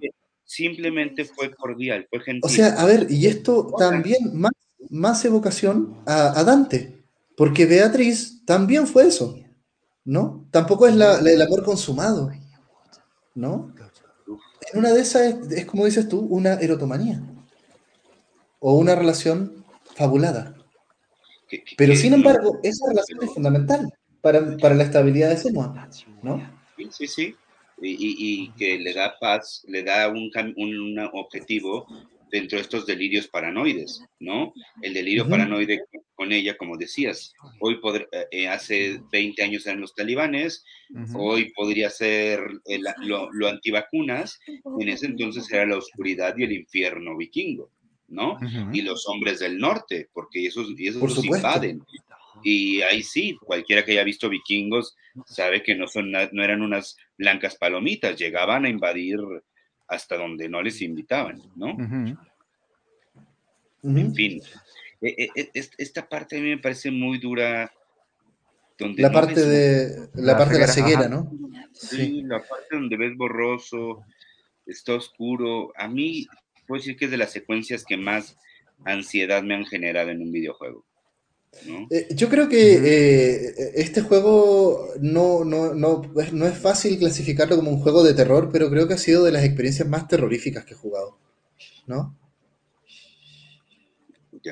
simplemente 0.48 1.24
fue 1.24 1.54
cordial, 1.54 2.06
fue 2.10 2.20
gentil. 2.20 2.42
O 2.44 2.48
sea, 2.48 2.68
a 2.68 2.84
ver, 2.84 3.06
y 3.10 3.26
esto 3.26 3.72
también 3.78 4.30
más, 4.32 4.52
más 4.90 5.24
evocación 5.24 5.98
a, 6.06 6.42
Dante, 6.42 6.97
porque 7.38 7.64
Beatriz 7.64 8.44
también 8.44 8.86
fue 8.86 9.06
eso, 9.06 9.38
¿no? 10.04 10.46
Tampoco 10.50 10.86
es 10.86 10.94
el 10.94 11.42
amor 11.42 11.64
consumado, 11.64 12.30
¿no? 13.34 13.72
En 14.72 14.78
una 14.78 14.92
de 14.92 15.00
esas 15.00 15.50
es, 15.50 15.64
como 15.64 15.86
dices 15.86 16.08
tú, 16.08 16.20
una 16.20 16.54
erotomanía 16.54 17.22
o 18.58 18.74
una 18.74 18.94
relación 18.94 19.64
fabulada. 19.94 20.54
Pero 21.78 21.94
sin 21.94 22.12
embargo, 22.12 22.58
esa 22.62 22.86
relación 22.88 23.22
es 23.22 23.30
fundamental 23.32 23.88
para, 24.20 24.56
para 24.58 24.74
la 24.74 24.82
estabilidad 24.82 25.30
de 25.30 25.38
Senua, 25.38 25.88
¿no? 26.22 26.42
Sí, 26.90 27.06
sí 27.06 27.36
y, 27.80 28.50
que 28.52 28.78
le 28.78 28.92
da 28.92 29.18
paz, 29.18 29.64
le 29.68 29.82
da 29.82 30.08
un, 30.08 30.30
un, 30.56 30.98
objetivo 31.12 31.86
dentro 32.30 32.58
de 32.58 32.62
estos 32.62 32.86
delirios 32.86 33.28
paranoides, 33.28 34.02
¿no? 34.20 34.52
El 34.82 34.94
delirio 34.94 35.28
paranoide 35.28 35.80
con 36.14 36.32
ella, 36.32 36.56
como 36.56 36.76
decías, 36.76 37.32
hoy 37.60 37.80
eh, 38.30 38.48
hace 38.48 39.00
20 39.12 39.42
años 39.42 39.66
eran 39.66 39.80
los 39.80 39.94
talibanes, 39.94 40.64
hoy 41.14 41.52
podría 41.54 41.90
ser 41.90 42.40
lo, 43.02 43.30
lo, 43.32 43.48
antivacunas, 43.48 44.38
en 44.80 44.88
ese 44.88 45.06
entonces 45.06 45.50
era 45.52 45.66
la 45.66 45.78
oscuridad 45.78 46.34
y 46.36 46.44
el 46.44 46.52
infierno 46.52 47.16
vikingo, 47.16 47.70
¿no? 48.08 48.38
Y 48.72 48.82
los 48.82 49.06
hombres 49.08 49.38
del 49.38 49.58
norte, 49.58 50.08
porque 50.12 50.46
esos, 50.46 50.68
esos 50.78 51.02
los 51.02 51.24
invaden, 51.24 51.82
y 52.42 52.82
ahí 52.82 53.02
sí, 53.02 53.36
cualquiera 53.44 53.84
que 53.84 53.92
haya 53.92 54.04
visto 54.04 54.28
vikingos 54.28 54.96
sabe 55.26 55.62
que 55.62 55.74
no, 55.74 55.88
son, 55.88 56.10
no 56.10 56.44
eran 56.44 56.62
unas 56.62 56.96
blancas 57.16 57.56
palomitas, 57.56 58.16
llegaban 58.16 58.64
a 58.64 58.68
invadir 58.68 59.18
hasta 59.88 60.16
donde 60.16 60.48
no 60.48 60.62
les 60.62 60.80
invitaban, 60.82 61.42
¿no? 61.56 61.76
En 63.82 64.14
fin, 64.14 64.42
e, 65.00 65.30
e, 65.34 65.50
e, 65.54 65.68
esta 65.78 66.08
parte 66.08 66.36
a 66.36 66.40
mí 66.40 66.50
me 66.50 66.58
parece 66.58 66.90
muy 66.90 67.18
dura. 67.18 67.72
Donde 68.76 69.02
la, 69.02 69.10
parte 69.10 69.44
de, 69.44 70.08
la, 70.14 70.38
parte 70.38 70.54
de 70.54 70.60
la 70.60 70.68
ceguera, 70.68 71.08
¿no? 71.08 71.32
Sí, 71.72 72.22
la 72.22 72.38
parte 72.38 72.76
donde 72.76 72.96
ves 72.96 73.16
borroso, 73.16 74.04
está 74.66 74.94
oscuro. 74.94 75.72
A 75.76 75.88
mí 75.88 76.26
puedo 76.66 76.80
decir 76.80 76.96
que 76.96 77.06
es 77.06 77.10
de 77.10 77.16
las 77.16 77.32
secuencias 77.32 77.84
que 77.84 77.96
más 77.96 78.36
ansiedad 78.84 79.42
me 79.42 79.54
han 79.54 79.66
generado 79.66 80.10
en 80.10 80.22
un 80.22 80.30
videojuego. 80.30 80.84
Eh, 81.90 82.08
yo 82.14 82.28
creo 82.28 82.48
que 82.48 82.74
eh, 82.74 83.72
este 83.74 84.02
juego 84.02 84.88
no, 85.00 85.44
no, 85.44 86.02
es 86.14 86.58
fácil 86.58 86.98
clasificarlo 86.98 87.56
como 87.56 87.70
un 87.70 87.80
juego 87.80 88.04
de 88.04 88.14
terror, 88.14 88.50
pero 88.52 88.70
creo 88.70 88.86
que 88.86 88.94
ha 88.94 88.98
sido 88.98 89.24
de 89.24 89.32
las 89.32 89.44
experiencias 89.44 89.88
más 89.88 90.06
terroríficas 90.08 90.64
que 90.64 90.74
he 90.74 90.76
jugado, 90.76 91.18
¿no? 91.86 92.16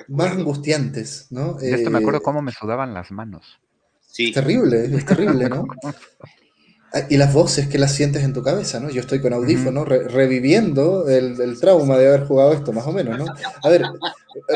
Más 0.09 0.33
angustiantes, 0.33 1.29
¿no? 1.31 1.55
De 1.55 1.71
esto 1.71 1.91
me 1.91 1.99
acuerdo 1.99 2.19
eh, 2.19 2.25
cómo 2.25 2.43
me 2.43 2.53
sudaban 2.53 2.93
las 2.93 3.11
manos. 3.13 3.61
Sí. 4.01 4.29
Es 4.29 4.35
terrible, 4.35 4.85
es 4.85 5.05
terrible, 5.05 5.49
¿no? 5.49 5.67
Ah, 6.95 7.03
y 7.11 7.17
las 7.17 7.35
voces 7.35 7.67
que 7.67 7.79
las 7.79 7.93
sientes 7.93 8.23
en 8.23 8.33
tu 8.33 8.45
cabeza, 8.45 8.79
¿no? 8.79 8.89
Yo 8.91 9.01
estoy 9.01 9.21
con 9.21 9.33
audífono 9.33 9.85
reviviendo 9.85 11.09
el, 11.09 11.59
trauma 11.61 11.99
de 11.99 12.07
haber 12.07 12.27
jugado 12.27 12.53
esto, 12.53 12.73
más 12.73 12.87
o 12.87 12.93
menos, 12.93 13.19
¿no? 13.19 13.27
A 13.63 13.69
ver, 13.69 13.83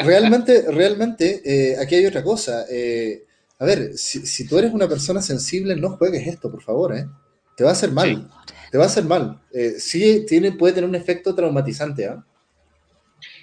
realmente, 0.04 0.70
realmente, 0.70 1.42
eh, 1.44 1.76
aquí 1.78 1.94
hay 1.94 2.06
otra 2.06 2.22
cosa. 2.22 2.64
Eh, 2.70 3.24
a 3.58 3.64
ver, 3.64 3.92
si, 3.94 4.46
tú 4.46 4.58
eres 4.58 4.72
una 4.72 4.88
persona 4.88 5.20
sensible, 5.20 5.76
no 5.76 5.90
juegues 5.90 6.26
esto, 6.26 6.50
por 6.50 6.62
favor, 6.62 6.96
¿eh? 6.96 7.06
Te 7.56 7.64
va 7.64 7.70
a 7.70 7.72
hacer 7.72 7.92
mal. 7.92 8.30
Te 8.70 8.78
va 8.78 8.84
a 8.84 8.86
hacer 8.86 9.04
mal. 9.04 9.40
Eh, 9.52 9.74
sí 9.78 10.24
tiene, 10.26 10.52
puede 10.52 10.74
tener 10.74 10.88
un 10.88 10.94
efecto 10.94 11.34
traumatizante, 11.34 12.06
¿ah? 12.06 12.24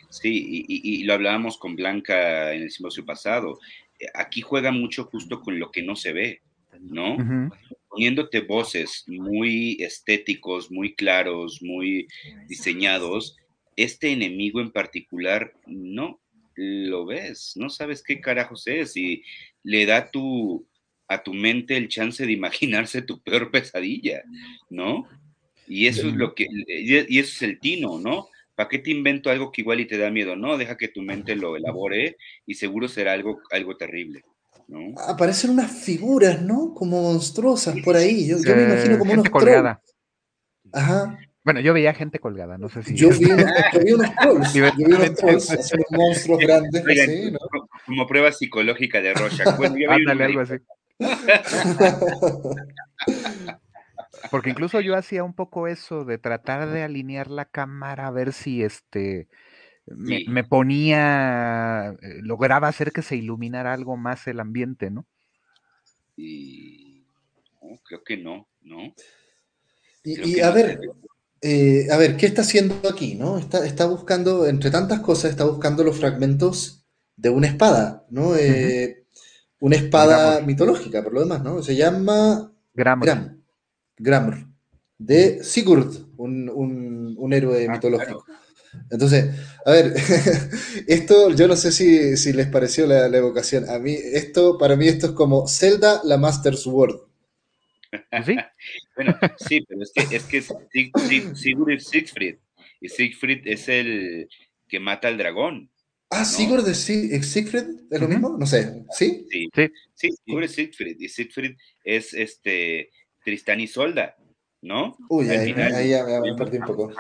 Sí, 0.10 0.66
y, 0.68 1.04
lo 1.04 1.14
hablábamos 1.14 1.58
con 1.58 1.76
Blanca 1.76 2.54
en 2.54 2.64
el 2.64 2.72
simposio 2.72 3.06
pasado. 3.06 3.60
Aquí 4.16 4.42
juega 4.42 4.72
mucho 4.72 5.04
justo 5.04 5.42
con 5.42 5.60
lo 5.60 5.70
que 5.72 5.84
no 5.84 5.96
se 5.96 6.14
ve, 6.14 6.42
¿no? 6.80 7.18
poniéndote 7.90 8.42
voces 8.42 9.04
muy 9.08 9.78
estéticos, 9.80 10.72
muy 10.72 10.96
claros, 10.96 11.62
muy 11.62 12.08
diseñados, 12.48 13.36
este 13.78 14.12
enemigo 14.12 14.60
en 14.60 14.72
particular 14.72 15.54
no 15.66 16.20
lo 16.58 17.06
ves, 17.06 17.54
no 17.56 17.70
sabes 17.70 18.04
qué 18.04 18.20
carajos 18.20 18.68
es 18.68 18.98
y 18.98 19.24
le 19.64 19.86
da 19.86 20.10
tu, 20.10 20.68
a 21.08 21.24
tu 21.24 21.34
mente 21.34 21.78
el 21.78 21.88
chance 21.88 22.26
de 22.26 22.32
imaginarse 22.32 23.02
tu 23.02 23.22
peor 23.22 23.52
pesadilla, 23.52 24.24
¿no? 24.70 25.08
Y 25.68 25.88
eso 25.88 26.08
es 26.08 26.16
lo 26.16 26.34
que, 26.34 26.48
y 26.68 27.20
eso 27.20 27.32
es 27.36 27.42
el 27.42 27.60
tino, 27.60 28.00
¿no? 28.00 28.30
¿Para 28.56 28.70
qué 28.70 28.80
te 28.80 28.90
invento 28.90 29.30
algo 29.30 29.52
que 29.52 29.62
igual 29.62 29.82
y 29.82 29.86
te 29.86 29.98
da 29.98 30.10
miedo? 30.10 30.36
No, 30.36 30.58
deja 30.58 30.78
que 30.78 30.88
tu 30.88 31.02
mente 31.02 31.36
lo 31.36 31.56
elabore 31.56 32.18
y 32.46 32.56
seguro 32.56 32.88
será 32.88 33.14
algo, 33.14 33.42
algo 33.52 33.78
terrible. 33.78 34.24
Aparecen 35.08 35.52
unas 35.52 35.72
figuras, 35.72 36.42
¿no? 36.42 36.74
Como 36.74 37.02
monstruosas 37.02 37.76
por 37.84 37.96
ahí. 37.96 38.28
Yo, 38.28 38.38
me 38.40 38.64
imagino 38.64 38.98
como 38.98 39.14
unos 39.14 39.30
colgada. 39.30 39.82
Ajá. 40.74 41.20
Bueno, 41.48 41.62
yo 41.62 41.74
veía 41.74 41.94
gente 41.94 42.20
colgada, 42.20 42.58
no 42.58 42.68
sé 42.68 42.84
si. 42.84 42.94
Yo 42.94 43.08
vi 43.08 43.24
unos, 43.32 43.50
yo 43.72 43.80
vi 43.80 43.94
unos 43.94 44.14
trolls. 44.16 44.54
yo 44.54 44.66
vi 44.76 44.84
unos 44.84 45.16
trolls, 45.16 45.50
unos 45.50 45.72
monstruos 45.92 46.40
grandes. 46.40 46.86
así, 46.86 47.32
¿no? 47.32 47.40
Como 47.86 48.06
prueba 48.06 48.34
psicológica 48.34 49.02
de 49.02 49.14
Rorschach. 49.14 49.56
Bueno, 49.56 49.78
Ándale, 49.90 50.26
algo 50.26 50.42
así. 50.42 50.56
Porque 54.30 54.50
incluso 54.50 54.82
yo 54.82 54.98
hacía 54.98 55.24
un 55.24 55.34
poco 55.34 55.70
eso 55.70 56.04
de 56.04 56.18
tratar 56.18 56.70
de 56.70 56.84
alinear 56.84 57.32
la 57.32 57.46
cámara 57.46 58.08
a 58.08 58.12
ver 58.12 58.34
si 58.34 58.62
este 58.62 59.30
me, 59.86 60.44
ponía, 60.44 61.96
eh, 62.02 62.20
lograba 62.24 62.68
hacer 62.68 62.92
que 62.92 63.02
se 63.02 63.16
iluminara 63.16 63.72
algo 63.72 63.96
más 63.96 64.28
el 64.28 64.42
ambiente, 64.42 64.92
¿no? 64.92 65.06
Y 66.18 67.06
creo 67.86 68.04
que 68.04 68.18
no, 68.18 68.50
¿no? 68.64 68.94
Y, 70.04 70.42
a 70.42 70.52
ver, 70.52 70.78
eh, 71.42 71.88
a 71.92 71.98
ver, 71.98 72.18
¿qué 72.18 72.26
está 72.26 72.42
haciendo 72.42 72.76
aquí, 72.90 73.16
no? 73.16 73.38
Está, 73.38 73.66
está, 73.66 73.86
buscando, 73.86 74.48
entre 74.48 74.72
tantas 74.72 75.02
cosas, 75.02 75.32
está 75.32 75.46
buscando 75.46 75.84
los 75.84 75.98
fragmentos 75.98 76.86
de 77.16 77.30
una 77.30 77.48
espada, 77.48 78.06
¿no? 78.10 78.36
Eh, 78.36 79.06
una 79.60 79.76
espada 79.76 80.42
mitológica, 80.42 81.04
por 81.04 81.14
lo 81.14 81.22
demás, 81.22 81.44
¿no? 81.44 81.62
Se 81.62 81.76
llama 81.76 82.54
Gramr. 82.74 83.38
Gramr, 83.98 84.48
de 84.98 85.44
Sigurd, 85.44 86.08
un, 86.18 87.34
héroe 87.34 87.68
ah, 87.68 87.72
mitológico. 87.72 88.26
Entonces, 88.90 89.36
a 89.66 89.72
ver, 89.72 89.94
esto 90.88 91.32
yo 91.32 91.48
no 91.48 91.56
sé 91.56 91.72
si, 91.72 92.34
les 92.34 92.48
pareció 92.48 92.86
la, 92.86 93.08
evocación. 93.08 93.70
A 93.70 93.80
mí, 93.80 93.94
esto, 93.94 94.58
para 94.58 94.76
mí, 94.76 94.88
esto 94.88 95.08
es 95.08 95.12
como 95.14 95.48
Zelda, 95.48 96.02
la 96.04 96.18
Master 96.18 96.56
Sword. 96.56 97.07
Sí. 98.26 98.36
bueno, 98.96 99.18
sí, 99.38 99.62
pero 99.68 99.82
es 99.82 99.92
que, 99.94 100.16
es 100.16 100.24
que 100.26 100.42
Sigurd 101.36 101.72
es 101.72 101.88
Siegfried. 101.88 102.38
Y 102.82 102.90
Siegfried 102.90 103.48
es 103.48 103.70
el 103.70 104.28
que 104.68 104.80
mata 104.80 105.08
al 105.08 105.18
dragón. 105.18 105.72
Ah, 106.10 106.26
Sigurd 106.26 106.68
es 106.68 106.80
Siegfried, 106.80 107.66
¿es 107.92 108.02
lo 108.02 108.08
mismo? 108.08 108.38
No 108.38 108.46
sé, 108.46 108.86
¿sí? 108.92 109.26
Sí, 109.30 109.50
sí. 109.94 110.10
Sigurd 110.26 110.44
es 110.44 110.52
Siegfried. 110.54 110.98
Y 111.00 111.10
Siegfried 111.10 111.56
es 111.84 112.14
este 112.14 112.92
Tristán 113.24 113.60
y 113.60 113.68
Solda. 113.68 114.16
¿no? 114.62 114.98
Uy, 115.10 115.30
ahí, 115.30 115.90
ya 115.90 116.04
me 116.22 116.36
perdí 116.36 116.58
un 116.58 116.66
poco. 116.66 116.92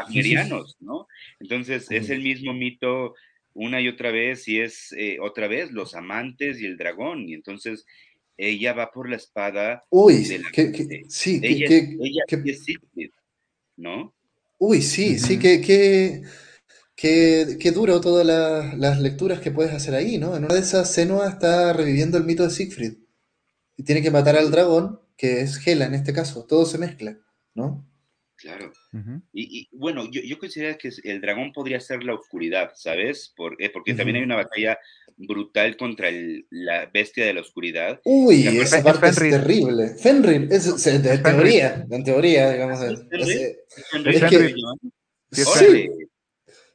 ¿no? 0.80 1.08
Entonces, 1.40 1.90
es 1.90 2.10
el 2.10 2.22
mismo 2.22 2.54
mito 2.54 3.16
una 3.54 3.82
y 3.82 3.88
otra 3.88 4.12
vez, 4.12 4.48
y 4.48 4.60
es 4.60 4.94
eh, 4.94 5.18
otra 5.20 5.48
vez 5.48 5.72
los 5.72 5.96
amantes 5.96 6.62
y 6.62 6.66
el 6.66 6.78
dragón, 6.78 7.28
y 7.28 7.34
entonces 7.34 7.86
ella 8.38 8.74
va 8.74 8.92
por 8.92 9.10
la 9.10 9.16
espada. 9.16 9.86
Uy, 9.90 10.24
sí, 11.10 11.40
ella, 11.44 11.68
ella 11.70 12.24
es 12.30 12.64
Siegfried, 12.64 13.12
¿no? 13.76 14.14
Uy, 14.60 14.82
sí, 14.82 15.20
sí, 15.20 15.38
que, 15.38 15.62
que, 15.62 16.24
que, 16.96 17.72
duro 17.72 18.02
todas 18.02 18.26
las 18.26 19.00
lecturas 19.00 19.40
que 19.40 19.52
puedes 19.52 19.74
hacer 19.74 19.94
ahí, 19.94 20.18
¿no? 20.18 20.36
En 20.36 20.46
una 20.46 20.56
de 20.56 20.62
esas, 20.62 20.92
Senua 20.92 21.30
está 21.30 21.74
reviviendo 21.74 22.18
el 22.18 22.24
mito 22.24 22.44
de 22.44 22.50
Siegfried. 22.50 22.94
Y 23.76 23.84
tiene 23.84 24.02
que 24.02 24.10
matar 24.10 24.36
al 24.36 24.50
dragón, 24.50 25.00
que 25.16 25.42
es 25.42 25.66
Hela 25.66 25.86
en 25.86 25.94
este 25.94 26.14
caso. 26.14 26.46
Todo 26.46 26.66
se 26.66 26.80
mezcla, 26.80 27.18
¿no? 27.54 27.88
Claro. 28.38 28.72
y, 29.34 29.68
bueno, 29.72 30.08
yo, 30.12 30.22
yo 30.22 30.38
considero 30.38 30.78
que 30.78 30.92
el 31.04 31.22
dragón 31.22 31.52
podría 31.52 31.80
ser 31.80 32.04
la 32.04 32.14
oscuridad, 32.14 32.72
¿sabes? 32.76 33.34
Eh, 33.58 33.70
porque 33.72 33.96
también 33.96 34.18
hay 34.18 34.24
una 34.24 34.36
batalla 34.36 34.78
brutal 35.18 35.76
contra 35.78 36.10
la 36.50 36.90
bestia 36.94 37.26
de 37.26 37.34
la 37.34 37.42
oscuridad. 37.42 38.00
Uy, 38.06 38.48
esa 38.48 38.84
parte 38.84 39.08
es 39.08 39.16
terrible. 39.16 39.90
Fenrir, 39.98 40.48
es, 40.52 40.88
en 40.88 41.24
teoría, 41.24 41.86
en 41.90 42.04
teoría, 42.04 42.52
digamos. 42.52 42.80
¿Es 45.32 45.32
sí, 45.32 45.90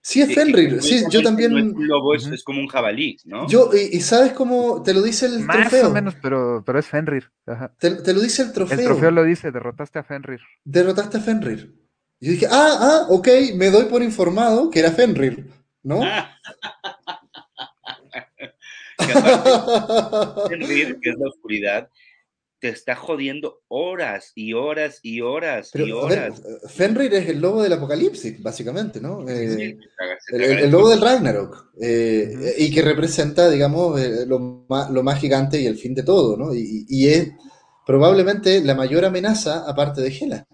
sí, 0.02 0.22
es 0.22 0.34
Fenrir. 0.34 0.82
Sí, 0.82 1.04
yo 1.08 1.22
también. 1.22 1.54
un 1.54 1.86
lobo, 1.86 2.14
es, 2.14 2.42
como 2.42 2.60
un 2.60 2.66
jabalí, 2.66 3.16
¿no? 3.24 3.48
Yo, 3.48 3.70
y, 3.72 4.00
sabes 4.00 4.32
cómo 4.32 4.82
te 4.82 4.92
lo 4.92 5.02
dice 5.02 5.26
el 5.26 5.46
trofeo. 5.46 5.82
Más 5.82 5.90
o 5.90 5.94
menos, 5.94 6.16
pero, 6.20 6.62
pero 6.66 6.78
es 6.78 6.86
Fenrir. 6.86 7.30
Te, 7.78 8.12
lo 8.12 8.20
dice 8.20 8.42
el 8.42 8.52
trofeo. 8.52 8.78
El 8.78 8.84
trofeo 8.84 9.10
lo 9.10 9.24
dice, 9.24 9.52
derrotaste 9.52 10.00
a 10.00 10.02
Fenrir. 10.02 10.40
Derrotaste 10.64 11.18
a 11.18 11.20
Fenrir. 11.20 11.74
Y 12.20 12.26
yo 12.26 12.32
dije, 12.32 12.46
ah, 12.50 12.76
ah, 12.78 13.06
ok, 13.08 13.28
me 13.56 13.70
doy 13.70 13.86
por 13.86 14.02
informado 14.02 14.70
que 14.70 14.80
era 14.80 14.92
Fenrir, 14.92 15.48
¿no? 15.82 16.02
Fenrir, 20.48 20.98
que 21.02 21.10
es 21.10 21.16
la 21.18 21.28
oscuridad, 21.28 21.88
te 22.62 22.68
está 22.68 22.94
jodiendo 22.94 23.60
horas 23.66 24.30
y 24.36 24.52
horas 24.52 25.00
y 25.02 25.20
horas 25.20 25.72
y 25.74 25.90
horas. 25.90 26.40
Fenrir 26.68 27.12
es 27.12 27.28
el 27.28 27.40
lobo 27.40 27.60
del 27.60 27.72
apocalipsis, 27.72 28.40
básicamente, 28.40 29.00
¿no? 29.00 29.28
Eh, 29.28 29.76
el, 30.28 30.70
lobo 30.70 30.88
del 30.90 31.00
Ragnarok. 31.00 31.72
Eh, 31.80 32.54
y 32.58 32.70
que 32.70 32.82
representa, 32.82 33.50
digamos, 33.50 34.00
eh, 34.00 34.26
lo, 34.26 34.38
más, 34.68 35.18
gigante 35.18 35.60
y 35.60 35.66
el 35.66 35.76
fin 35.76 35.92
de 35.92 36.04
todo, 36.04 36.36
¿no? 36.36 36.54
Y, 36.54 37.08
es 37.08 37.32
probablemente 37.84 38.60
la 38.62 38.76
mayor 38.76 39.04
amenaza 39.04 39.68
aparte 39.68 40.00
de 40.00 40.16
Hela. 40.16 40.46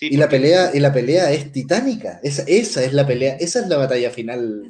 y, 0.00 0.16
la 0.16 0.28
pelea, 0.28 0.72
y 0.74 0.80
la 0.80 0.92
pelea 0.92 1.30
es 1.30 1.52
titánica. 1.52 2.18
Esa, 2.24 2.42
esa 2.48 2.82
es 2.82 2.92
la 2.92 3.06
pelea, 3.06 3.36
esa 3.36 3.60
es 3.60 3.68
la 3.68 3.76
batalla 3.76 4.10
final 4.10 4.64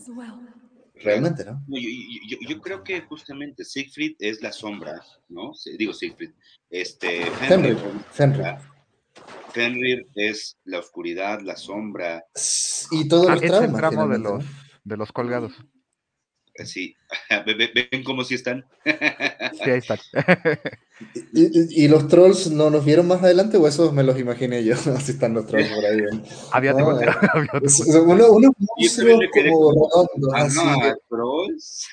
realmente, 1.03 1.45
¿no? 1.45 1.63
Yo, 1.69 2.61
creo 2.61 2.83
que 2.83 3.01
justamente 3.03 3.65
Siegfried 3.65 4.17
es 4.19 4.43
la 4.43 4.53
sombra, 4.53 5.01
¿no? 5.29 5.53
Digo 5.79 5.93
Siegfried. 5.93 6.31
Este, 6.71 7.27
Fenrir. 7.49 7.79
Fenrir. 9.53 10.07
es 10.15 10.57
la 10.65 10.79
oscuridad, 10.79 11.41
la 11.41 11.57
sombra. 11.57 12.25
Y 12.91 13.09
todos 13.09 13.29
los 13.31 13.43
ah, 13.43 13.73
traumas. 13.77 14.11
de 14.11 14.19
los, 14.19 14.45
de 14.85 14.97
los 14.97 15.13
colgados. 15.13 15.53
Sí, 16.65 16.97
ven 17.93 18.03
cómo 18.05 18.25
sí 18.25 18.35
están. 18.35 18.65
Sí, 18.85 19.71
ahí 19.71 19.79
están. 19.79 19.99
¿Y, 21.33 21.89
los 21.89 22.09
trolls 22.09 22.51
no 22.51 22.71
nos 22.71 22.85
vieron 22.85 23.07
más 23.07 23.23
adelante 23.23 23.59
o 23.59 23.69
esos 23.69 23.93
me 23.93 24.03
los 24.03 24.19
imaginé 24.19 24.65
yo? 24.65 24.75
Así 24.97 25.13
están 25.13 25.35
los 25.35 25.47
trolls 25.47 25.69
por 25.69 25.85
ahí. 25.85 26.01
Había 26.53 26.73
no, 26.73 27.01
eh, 27.01 27.07
unos 28.05 28.31
uno 28.31 28.53
monstruos 28.59 29.21
como 29.35 29.73
redondos. 29.73 30.33
Ah, 30.35 30.49
no, 30.55 30.95
trolls. 31.09 31.87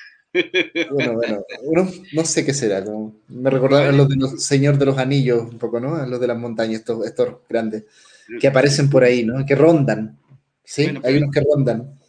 Bueno, 0.90 1.14
bueno, 1.14 1.44
uno, 1.62 1.90
no 2.12 2.24
sé 2.24 2.44
qué 2.44 2.52
será. 2.54 2.84
Como, 2.84 3.14
me 3.28 3.50
recordaron 3.50 3.96
los 3.96 4.08
de 4.08 4.16
los 4.16 4.42
Señor 4.42 4.78
de 4.78 4.86
los 4.86 4.98
Anillos, 4.98 5.42
un 5.42 5.58
poco, 5.58 5.78
¿no? 5.78 6.04
Los 6.06 6.20
de 6.20 6.26
las 6.26 6.38
montañas, 6.38 6.80
estos, 6.80 7.06
estos 7.06 7.36
grandes, 7.48 7.84
que 8.40 8.48
aparecen 8.48 8.90
por 8.90 9.04
ahí, 9.04 9.24
¿no? 9.24 9.44
Que 9.46 9.54
rondan. 9.54 10.18
Sí, 10.64 10.92
hay 11.04 11.18
unos 11.18 11.30
que 11.30 11.40
rondan. 11.40 12.00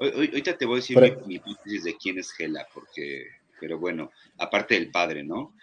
Ahorita 0.00 0.56
te 0.56 0.64
voy 0.64 0.76
a 0.76 0.80
decir 0.80 0.98
mi, 1.26 1.34
hipótesis 1.34 1.84
de 1.84 1.94
quién 1.96 2.18
es 2.18 2.32
Gela, 2.32 2.66
porque, 2.72 3.26
pero 3.60 3.78
bueno, 3.78 4.10
aparte 4.38 4.74
del 4.74 4.90
padre, 4.90 5.22
¿no? 5.24 5.54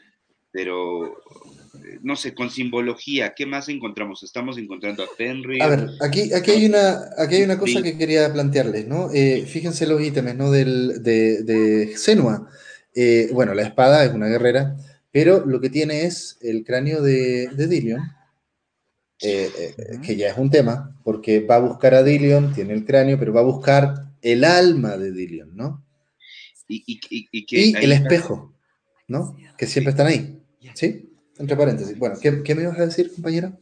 Pero, 0.52 1.08
eh, 1.08 2.00
no 2.04 2.16
sé, 2.16 2.36
con 2.36 2.52
simbología, 2.52 3.34
¿qué 3.36 3.48
más 3.48 3.68
encontramos? 3.68 4.22
Estamos 4.22 4.60
encontrando 4.60 5.04
a 5.04 5.08
Fenrir. 5.08 5.64
A 5.64 5.68
ver, 5.70 5.90
aquí, 6.02 6.32
aquí, 6.34 6.52
hay, 6.52 6.68
una, 6.68 7.10
aquí 7.18 7.36
hay 7.36 7.44
una 7.44 7.58
cosa 7.58 7.82
que 7.82 7.98
quería 7.98 8.32
plantearles, 8.32 8.88
¿no? 8.88 9.10
Eh, 9.12 9.44
fíjense 9.48 9.88
los 9.88 10.00
ítems, 10.02 10.36
¿no? 10.36 10.52
Del, 10.52 11.02
de, 11.02 11.42
de 11.42 11.98
Senua. 11.98 12.48
Eh, 12.94 13.30
bueno, 13.34 13.56
la 13.56 13.64
espada 13.64 14.06
es 14.06 14.14
una 14.14 14.28
guerrera, 14.28 14.78
pero 15.12 15.48
lo 15.48 15.60
que 15.60 15.72
tiene 15.72 16.06
es 16.06 16.38
el 16.42 16.64
cráneo 16.64 17.02
de, 17.02 17.48
de 17.48 17.68
Dillion, 17.68 18.02
que 19.20 20.16
ya 20.16 20.30
es 20.30 20.38
un 20.38 20.52
tema, 20.52 20.96
porque 21.04 21.40
va 21.40 21.56
a 21.56 21.60
buscar 21.60 21.96
a 21.96 22.04
Dillion, 22.04 22.54
tiene 22.54 22.74
el 22.74 22.86
cráneo, 22.86 23.18
pero 23.18 23.34
va 23.34 23.42
a 23.42 23.44
buscar 23.44 24.07
el 24.22 24.44
alma 24.44 24.98
de 24.98 25.12
Dillion, 25.12 25.56
¿no? 25.56 25.84
Y, 26.68 27.00
el 27.76 27.92
espejo, 27.92 28.54
¿no? 29.08 29.38
Que 29.58 29.66
siempre 29.66 29.92
están 29.92 30.08
ahí, 30.08 30.40
¿sí? 30.74 31.10
Entre 31.38 31.56
paréntesis. 31.56 31.98
Bueno, 31.98 32.16
¿qué, 32.22 32.56
me 32.56 32.64
ibas 32.64 32.80
a 32.80 32.86
decir, 32.86 33.12
compañera? 33.14 33.58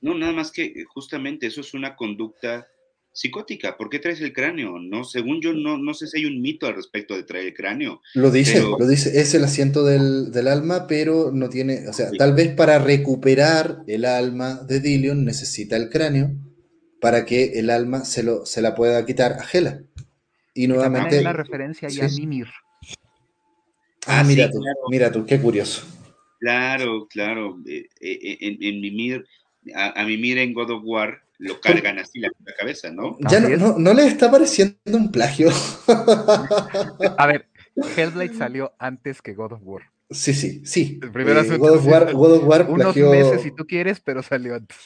No, 0.00 0.16
nada 0.16 0.32
más 0.32 0.50
que 0.50 0.64
eh, 0.64 0.84
justamente 0.92 1.46
eso 1.46 1.62
es 1.62 1.74
una 1.74 1.96
conducta 1.96 2.68
psicótica. 3.12 3.76
¿Por 3.76 3.88
qué 3.88 3.98
traes 3.98 4.20
el 4.20 4.32
cráneo? 4.32 4.78
No, 4.78 5.04
según 5.04 5.40
yo, 5.40 5.52
no, 5.52 5.78
no 5.78 5.94
sé 5.94 6.06
si 6.06 6.18
hay 6.18 6.26
un 6.26 6.42
mito 6.42 6.66
al 6.66 6.74
respecto 6.74 7.16
de 7.16 7.22
traer 7.22 7.46
el 7.46 7.54
cráneo. 7.54 8.00
Lo 8.12 8.30
dice, 8.30 8.60
lo 8.60 8.86
dice, 8.86 9.20
es 9.20 9.34
el 9.34 9.44
asiento 9.44 9.84
del, 9.84 10.48
alma, 10.48 10.86
pero 10.86 11.30
no 11.32 11.48
tiene, 11.48 11.88
o 11.88 11.92
sea, 11.92 12.10
tal 12.18 12.34
vez 12.34 12.54
para 12.54 12.78
recuperar 12.78 13.82
el 13.86 14.04
alma 14.04 14.60
de 14.68 14.80
Dillion 14.80 15.24
necesita 15.24 15.76
el 15.76 15.88
cráneo 15.88 16.32
para 17.00 17.24
que 17.24 17.58
el 17.58 17.70
alma 17.70 18.04
se, 18.04 18.22
lo, 18.22 18.44
se 18.46 18.62
la 18.62 18.74
pueda 18.74 19.04
quitar 19.06 19.34
a 19.34 19.44
Gela. 19.44 19.82
Y 20.54 20.68
nuevamente. 20.68 21.20
una 21.20 21.32
referencia 21.32 21.88
ya 21.88 22.06
a 22.06 22.08
Mimir. 22.08 22.48
Ah, 24.06 24.20
ah 24.20 24.24
mira 24.24 24.50
tú, 24.50 24.62
mira 24.88 25.10
tú, 25.10 25.26
qué 25.26 25.40
curioso. 25.40 25.84
Claro, 26.38 27.06
claro. 27.08 27.58
Eh, 27.66 27.88
eh, 28.00 28.38
eh, 28.40 28.58
en, 28.60 28.80
Mimir, 28.80 29.26
a, 29.74 30.04
Mimir 30.04 30.38
en 30.38 30.52
God 30.52 30.70
of 30.70 30.82
War 30.84 31.22
lo 31.38 31.60
cargan 31.60 31.98
así 31.98 32.20
la, 32.20 32.30
cabeza, 32.56 32.90
¿no? 32.90 33.16
Ya 33.28 33.40
no, 33.40 33.78
no, 33.78 33.94
le 33.94 34.06
está 34.06 34.30
pareciendo 34.30 34.76
un 34.86 35.10
plagio. 35.10 35.50
a 37.18 37.26
ver, 37.26 37.48
Hellblade 37.96 38.34
salió 38.34 38.72
antes 38.78 39.20
que 39.20 39.34
God 39.34 39.52
of 39.52 39.60
War. 39.62 39.93
Sí, 40.14 40.32
sí, 40.32 40.62
sí. 40.64 41.00
Primero 41.12 41.40
eh, 41.40 41.58
God, 41.58 41.76
of 41.76 41.86
War, 41.86 42.12
God 42.12 42.36
of 42.36 42.44
War 42.44 42.70
Unos 42.70 42.96
meses 42.96 43.42
si 43.42 43.50
tú 43.50 43.66
quieres, 43.66 44.00
pero 44.00 44.22
salió 44.22 44.54
antes. 44.54 44.76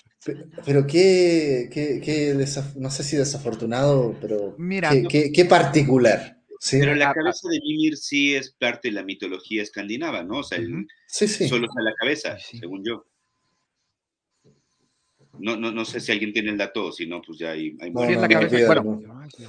Pero, 0.65 0.87
qué, 0.87 1.69
qué, 1.71 2.01
qué 2.03 2.35
no 2.77 2.91
sé 2.91 3.05
si 3.05 3.17
desafortunado, 3.17 4.17
pero 4.21 4.55
Mira, 4.59 4.91
qué, 5.09 5.31
qué, 5.31 5.45
particular. 5.45 6.39
Pero 6.71 6.95
la 6.95 7.13
cabeza 7.13 7.49
de 7.51 7.61
Mimir 7.61 7.97
sí 7.97 8.35
es 8.35 8.51
parte 8.51 8.89
de 8.89 8.95
la 8.95 9.03
mitología 9.03 9.63
escandinava, 9.63 10.23
¿no? 10.23 10.39
O 10.39 10.43
sea, 10.43 10.59
sí, 11.07 11.29
sí. 11.29 11.47
solo 11.47 11.67
está 11.67 11.83
la 11.83 11.95
cabeza, 11.95 12.39
según 12.39 12.83
yo. 12.85 13.05
No, 15.39 15.57
no, 15.57 15.71
no, 15.71 15.85
sé 15.85 16.01
si 16.01 16.11
alguien 16.11 16.33
tiene 16.33 16.51
el 16.51 16.59
dato, 16.59 16.91
si 16.91 17.07
no, 17.07 17.23
pues 17.23 17.39
ya 17.39 17.51
hay... 17.51 17.77
hay 17.81 17.93
la 17.93 18.29
cabeza, 18.29 18.67
bueno, 18.67 19.01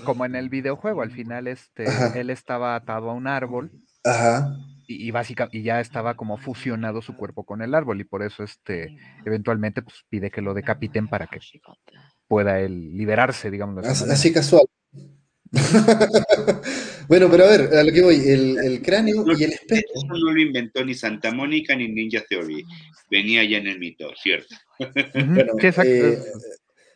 como 0.03 0.25
en 0.25 0.35
el 0.35 0.49
videojuego, 0.49 1.01
al 1.01 1.11
final 1.11 1.47
este, 1.47 1.85
él 2.15 2.29
estaba 2.29 2.75
atado 2.75 3.09
a 3.09 3.13
un 3.13 3.27
árbol. 3.27 3.71
Ajá 4.03 4.55
y, 4.89 5.11
básicamente 5.11 5.59
y 5.59 5.61
ya 5.61 5.79
estaba 5.79 6.15
como 6.15 6.37
fusionado 6.37 7.03
su 7.03 7.15
cuerpo 7.15 7.43
con 7.43 7.61
el 7.61 7.75
árbol 7.75 8.01
y 8.01 8.05
por 8.05 8.23
eso 8.23 8.43
este 8.43 8.97
eventualmente 9.23 9.83
pues, 9.83 10.03
pide 10.09 10.31
que 10.31 10.41
lo 10.41 10.55
decapiten 10.55 11.07
para 11.07 11.27
que 11.27 11.39
pueda 12.27 12.59
él 12.59 12.97
liberarse, 12.97 13.51
digamos. 13.51 13.85
Así, 13.85 14.33
casual. 14.33 14.63
bueno, 17.07 17.27
pero 17.29 17.45
a 17.45 17.47
ver, 17.47 17.75
a 17.75 17.83
lo 17.83 17.91
que 17.91 18.01
voy, 18.01 18.15
el, 18.15 18.81
cráneo 18.83 19.25
y 19.37 19.43
el 19.43 19.53
espejo. 19.53 19.81
Eso 19.95 20.07
no 20.07 20.31
lo 20.31 20.41
inventó 20.41 20.83
ni 20.83 20.93
Santa 20.93 21.31
Mónica 21.31 21.75
ni 21.75 21.87
Ninja 21.87 22.21
Theory. 22.27 22.65
Venía 23.09 23.43
ya 23.43 23.57
en 23.57 23.67
el 23.67 23.79
mito, 23.79 24.11
¿cierto? 24.15 24.55
Eh, 25.83 26.17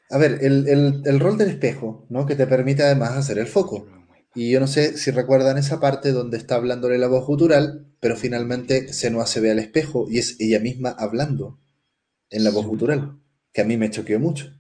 a 0.09 0.17
ver, 0.17 0.39
el, 0.41 1.01
el, 1.05 1.19
rol 1.19 1.37
del 1.37 1.49
espejo, 1.49 2.05
¿no? 2.09 2.25
Que 2.25 2.35
te 2.35 2.45
permite 2.45 2.83
además 2.83 3.11
hacer 3.11 3.39
el 3.39 3.47
foco. 3.47 3.87
Y 4.35 4.51
yo 4.51 4.59
no 4.59 4.67
sé 4.67 4.97
si 4.97 5.11
recuerdan 5.11 5.57
esa 5.57 5.79
parte 5.79 6.11
donde 6.11 6.37
está 6.37 6.55
hablándole 6.55 6.97
la 6.97 7.07
voz 7.07 7.25
gutural, 7.25 7.87
pero 7.99 8.15
finalmente 8.15 8.91
Senua 8.91 9.27
se 9.27 9.39
ve 9.39 9.51
al 9.51 9.59
espejo 9.59 10.07
y 10.09 10.17
es 10.17 10.39
ella 10.39 10.59
misma 10.59 10.89
hablando. 10.89 11.59
en 12.29 12.43
la 12.43 12.49
voz 12.49 12.65
gutural, 12.65 13.19
que 13.53 13.61
a 13.61 13.65
mí 13.65 13.77
me 13.77 13.91
choqueó 13.91 14.19
mucho. 14.19 14.51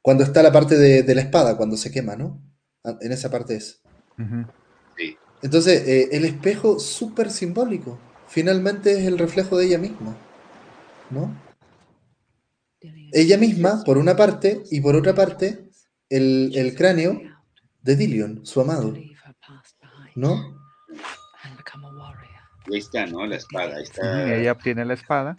Cuando 0.00 0.24
está 0.24 0.42
la 0.42 0.50
parte 0.50 0.78
de, 0.78 1.14
la 1.14 1.20
espada, 1.20 1.58
cuando 1.58 1.76
se 1.76 1.90
quema, 1.90 2.16
¿no? 2.16 2.42
Ah, 2.82 2.96
en 3.02 3.12
esa 3.12 3.30
parte 3.30 3.56
es. 3.56 3.82
Entonces, 5.42 5.86
eh, 5.86 6.08
el 6.12 6.24
espejo 6.24 6.80
súper 6.80 7.30
simbólico. 7.30 7.98
Finalmente 8.28 8.92
es 8.92 9.06
el 9.06 9.18
reflejo 9.18 9.58
de 9.58 9.66
ella 9.66 9.78
misma, 9.78 10.16
¿no? 11.10 11.38
Ella 13.12 13.36
misma, 13.36 13.84
por 13.84 13.98
una 13.98 14.16
parte, 14.16 14.62
y 14.70 14.80
por 14.80 14.96
otra 14.96 15.14
parte, 15.14 15.68
el, 16.08 16.52
el 16.54 16.74
cráneo 16.74 17.20
de 17.82 17.96
Dillion, 17.96 18.46
su 18.46 18.60
amado, 18.60 18.94
¿no? 20.18 20.58
Ahí 22.70 22.78
está, 22.78 23.06
¿no? 23.06 23.24
La 23.26 23.36
espada. 23.36 23.76
Ahí 23.76 23.82
está. 23.84 24.36
ella 24.36 24.52
obtiene 24.52 24.84
la 24.84 24.94
espada. 24.94 25.36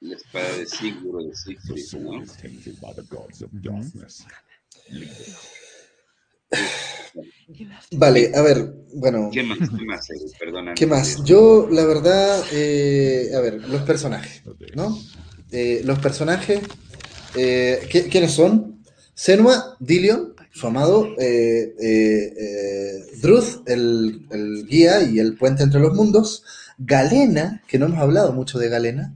La 0.00 0.16
espada 0.16 0.56
de 0.56 0.66
Sigurd 0.66 1.28
de 1.28 1.34
Siegfried, 1.36 2.00
¿no? 2.00 2.22
Vale, 7.92 8.32
a 8.34 8.42
ver, 8.42 8.74
bueno. 8.94 9.30
¿Qué 9.32 9.42
más? 9.42 9.58
¿Qué 9.58 9.84
más? 9.84 10.08
¿Qué 10.74 10.86
más? 10.86 11.24
Yo, 11.24 11.68
la 11.70 11.84
verdad, 11.84 12.42
eh, 12.52 13.30
a 13.34 13.40
ver, 13.40 13.68
los 13.68 13.82
personajes, 13.82 14.42
¿no? 14.74 14.98
Eh, 15.52 15.82
los 15.84 15.98
personajes, 15.98 16.60
eh, 17.36 17.86
¿quiénes 18.10 18.32
son? 18.32 18.82
Senua, 19.14 19.76
Dillion, 19.78 20.34
su 20.52 20.66
amado, 20.66 21.14
eh, 21.18 21.74
eh, 21.80 22.34
eh, 22.36 23.06
Druth, 23.22 23.66
el, 23.66 24.66
guía 24.68 25.02
y 25.02 25.18
el 25.18 25.36
puente 25.36 25.62
entre 25.62 25.80
los 25.80 25.94
mundos, 25.94 26.44
Galena, 26.78 27.62
que 27.68 27.78
no 27.78 27.86
hemos 27.86 28.00
hablado 28.00 28.32
mucho 28.32 28.58
de 28.58 28.68
Galena, 28.68 29.14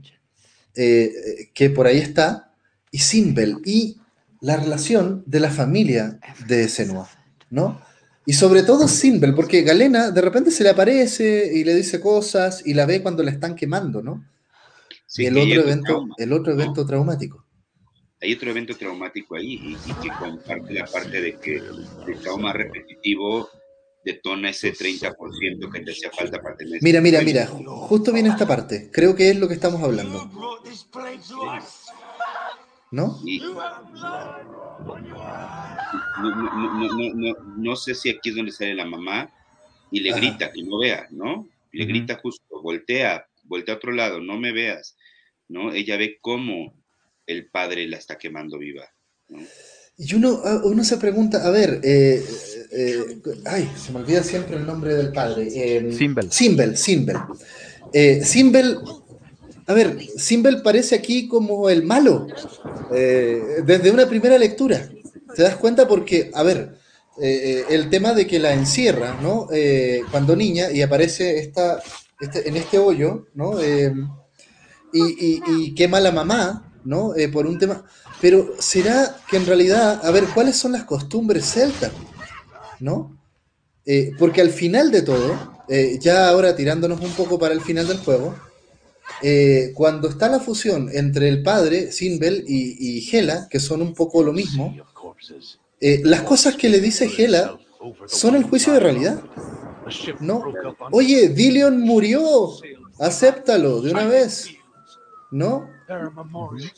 que 0.73 1.69
por 1.73 1.87
ahí 1.87 1.97
está, 1.97 2.53
y 2.91 2.99
Simbel, 2.99 3.57
y 3.65 3.97
la 4.41 4.57
relación 4.57 5.23
de 5.25 5.39
la 5.39 5.49
familia 5.49 6.19
de 6.47 6.67
Senua, 6.67 7.09
¿no? 7.49 7.81
Y 8.25 8.33
sobre 8.33 8.63
todo 8.63 8.87
Simbel, 8.87 9.33
porque 9.33 9.61
Galena 9.61 10.11
de 10.11 10.21
repente 10.21 10.51
se 10.51 10.63
le 10.63 10.69
aparece 10.69 11.51
y 11.53 11.63
le 11.63 11.75
dice 11.75 11.99
cosas 11.99 12.61
y 12.65 12.73
la 12.73 12.85
ve 12.85 13.01
cuando 13.01 13.23
la 13.23 13.31
están 13.31 13.55
quemando, 13.55 14.01
¿no? 14.01 14.23
el, 15.17 15.37
otro 15.37 15.61
evento, 15.61 16.07
el 16.17 16.33
otro 16.33 16.53
evento 16.53 16.85
traumático 16.85 17.44
hay 18.21 18.33
otro 18.33 18.49
evento 18.49 18.75
traumático 18.75 19.35
ahí 19.35 19.59
y, 19.85 19.93
que 20.01 20.09
comparte 20.19 20.73
la 20.73 20.85
parte 20.85 21.21
de 21.21 21.37
que 21.37 21.57
el 21.57 22.19
trauma 22.21 22.53
repetitivo 22.53 23.49
detona 24.03 24.51
ese 24.51 24.73
30% 24.73 25.71
que 25.71 25.79
te 25.81 25.91
hacía 25.91 26.11
falta 26.11 26.41
para 26.41 26.55
tener. 26.55 26.81
Mira, 26.81 27.01
mira, 27.01 27.21
mira, 27.21 27.47
justo 27.47 28.13
viene 28.13 28.29
esta 28.29 28.47
parte. 28.47 28.89
Creo 28.93 29.15
que 29.15 29.31
es 29.31 29.37
lo 29.37 29.47
que 29.47 29.55
estamos 29.55 29.81
hablando. 29.81 30.29
¿No? 32.91 33.19
no, 37.57 37.75
sé 37.75 37.95
si 37.95 38.09
aquí 38.09 38.29
es 38.29 38.35
donde 38.35 38.51
sale 38.51 38.75
la 38.75 38.85
mamá 38.85 39.29
y 39.91 39.99
le 39.99 40.13
grita 40.13 40.51
que 40.51 40.63
no 40.63 40.79
vea, 40.79 41.07
¿no? 41.09 41.49
Le 41.71 41.85
grita 41.85 42.19
justo, 42.21 42.61
voltea, 42.61 43.27
voltea 43.43 43.73
a 43.73 43.77
otro 43.77 43.91
lado, 43.91 44.21
no 44.21 44.37
me 44.37 44.53
veas, 44.53 44.95
¿no? 45.49 45.73
Ella 45.73 45.97
ve 45.97 46.19
cómo 46.21 46.74
el 47.27 47.49
padre 47.49 47.87
la 47.87 47.97
está 47.97 48.17
quemando 48.17 48.57
viva. 48.57 48.85
Y 49.97 50.13
uno, 50.13 50.41
ah, 50.43 50.61
uno 50.65 50.83
se 50.83 50.97
pregunta, 50.97 51.45
a 51.45 51.49
ver, 51.49 51.79
eh, 51.83 52.23
eh, 52.71 52.99
ay, 53.45 53.71
se 53.77 53.93
me 53.93 53.99
olvida 53.99 54.23
siempre 54.23 54.57
el 54.57 54.65
nombre 54.65 54.93
del 54.93 55.13
padre. 55.13 55.47
Eh, 55.53 55.93
Simbel. 55.93 56.31
Simbel, 56.31 56.77
Simbel. 56.77 57.17
Eh, 57.93 58.21
Simbel, 58.25 58.77
a 59.67 59.73
ver, 59.73 59.97
Simbel 60.17 60.61
parece 60.61 60.95
aquí 60.95 61.27
como 61.29 61.69
el 61.69 61.83
malo, 61.83 62.27
desde 62.91 63.91
una 63.91 64.07
primera 64.07 64.37
lectura. 64.37 64.89
¿Te 65.33 65.43
das 65.43 65.55
cuenta? 65.55 65.87
Porque, 65.87 66.29
a 66.33 66.43
ver, 66.43 66.77
el 67.21 67.89
tema 67.89 68.13
de 68.13 68.27
que 68.27 68.39
la 68.39 68.53
encierra, 68.53 69.17
¿no? 69.21 69.47
cuando 70.11 70.35
niña 70.35 70.71
y 70.71 70.81
aparece 70.81 71.39
esta, 71.39 71.81
este, 72.19 72.47
en 72.49 72.57
este 72.57 72.77
hoyo, 72.77 73.27
¿no? 73.33 73.55
Y, 74.93 75.41
y, 75.47 75.73
quema 75.73 75.97
a 75.97 76.01
la 76.01 76.11
mamá, 76.11 76.64
¿no? 76.85 77.15
Eh, 77.15 77.27
por 77.27 77.45
un 77.45 77.59
tema. 77.59 77.83
Pero 78.21 78.55
será 78.59 79.17
que 79.29 79.37
en 79.37 79.45
realidad, 79.45 80.05
a 80.05 80.11
ver, 80.11 80.25
¿cuáles 80.33 80.55
son 80.55 80.71
las 80.71 80.85
costumbres 80.85 81.45
celtas? 81.45 81.91
¿No? 82.79 83.17
Eh, 83.85 84.11
porque 84.17 84.41
al 84.41 84.51
final 84.51 84.91
de 84.91 85.01
todo, 85.01 85.63
eh, 85.67 85.97
ya 85.99 86.29
ahora 86.29 86.55
tirándonos 86.55 87.01
un 87.01 87.11
poco 87.11 87.37
para 87.37 87.53
el 87.53 87.61
final 87.61 87.87
del 87.87 87.97
juego, 87.97 88.35
cuando 89.73 90.09
está 90.09 90.29
la 90.29 90.39
fusión 90.39 90.89
entre 90.93 91.29
el 91.29 91.41
padre, 91.41 91.91
Sinbel, 91.91 92.43
y, 92.47 92.99
y 92.99 93.15
Hela, 93.15 93.47
que 93.49 93.59
son 93.59 93.81
un 93.81 93.93
poco 93.93 94.21
lo 94.21 94.33
mismo, 94.33 94.75
las 95.79 96.21
cosas 96.21 96.55
que 96.55 96.69
le 96.69 96.79
dice 96.79 97.09
Hela 97.17 97.57
son 98.07 98.35
el 98.35 98.43
juicio 98.43 98.73
de 98.73 98.79
realidad. 98.79 99.21
¿No? 100.19 100.43
Oye, 100.91 101.29
Dillion 101.29 101.79
murió, 101.79 102.51
acéptalo 102.99 103.81
de 103.81 103.91
una 103.91 104.05
vez. 104.05 104.49
¿No? 105.31 105.74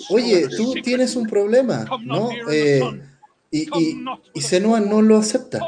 Oye, 0.09 0.47
tú 0.55 0.73
tienes 0.83 1.15
un 1.15 1.27
problema, 1.27 1.85
¿no? 2.03 2.29
Eh, 2.51 2.81
y, 3.51 3.61
y, 3.61 4.05
y 4.33 4.41
Senua 4.41 4.79
no 4.79 5.01
lo 5.01 5.17
acepta. 5.17 5.59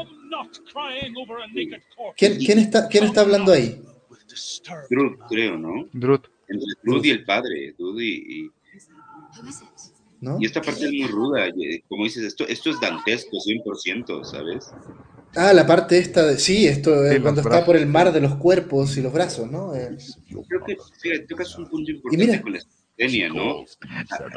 ¿Quién, 2.16 2.38
quién, 2.38 2.58
está, 2.58 2.88
¿Quién 2.88 3.04
está 3.04 3.22
hablando 3.22 3.52
ahí? 3.52 3.82
Drud, 4.88 5.18
creo, 5.28 5.58
¿no? 5.58 5.88
Drud. 5.92 6.20
Entre 6.48 6.66
Drud 6.82 7.04
y 7.04 7.10
el 7.10 7.24
padre, 7.24 7.74
Drud 7.78 8.00
y, 8.00 8.42
y... 8.44 8.50
¿No? 10.20 10.36
Y 10.38 10.44
esta 10.44 10.60
parte 10.60 10.84
es 10.84 10.92
muy 10.92 11.06
ruda, 11.06 11.46
como 11.88 12.04
dices, 12.04 12.24
esto, 12.24 12.46
esto 12.46 12.70
es 12.70 12.78
dantesco, 12.78 13.38
100%, 13.38 14.24
¿sabes? 14.24 14.70
Ah, 15.34 15.52
la 15.52 15.66
parte 15.66 15.96
esta 15.96 16.26
de. 16.26 16.38
Sí, 16.38 16.66
esto 16.66 17.04
es 17.06 17.20
cuando 17.20 17.40
está 17.40 17.64
por 17.64 17.76
el 17.76 17.86
mar 17.86 18.12
de 18.12 18.20
los 18.20 18.34
cuerpos 18.34 18.96
y 18.96 19.02
los 19.02 19.12
brazos, 19.12 19.50
¿no? 19.50 19.74
Eh, 19.74 19.96
Yo 20.26 20.42
creo 20.42 20.64
que, 20.64 20.76
fíjate, 21.00 21.26
tocas 21.26 21.56
un 21.56 21.68
punto 21.68 21.90
importante 21.90 22.22
y 22.22 22.26
mira, 22.26 22.42
con 22.42 22.52
la 22.52 22.60
¿no? 23.08 23.64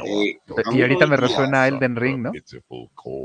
Eh, 0.06 0.38
y 0.72 0.82
ahorita 0.82 1.06
me 1.06 1.16
resuena 1.16 1.68
Elden 1.68 1.96
Ring, 1.96 2.22
¿no? 2.22 2.32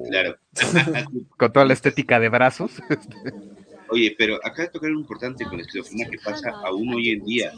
Claro. 0.10 0.38
con 1.38 1.54
toda 1.54 1.66
la 1.66 1.74
estética 1.74 2.20
de 2.20 2.30
brazos. 2.30 2.72
Oye, 3.90 4.16
pero 4.18 4.36
acá 4.44 4.64
de 4.64 4.70
tocar 4.70 4.90
algo 4.90 5.00
importante 5.00 5.46
con 5.46 5.58
la 5.58 5.64
esquizofrenia 5.64 6.10
que 6.10 6.20
pasa 6.20 6.52
aún 6.66 6.94
hoy 6.94 7.10
en 7.10 7.26
día. 7.26 7.52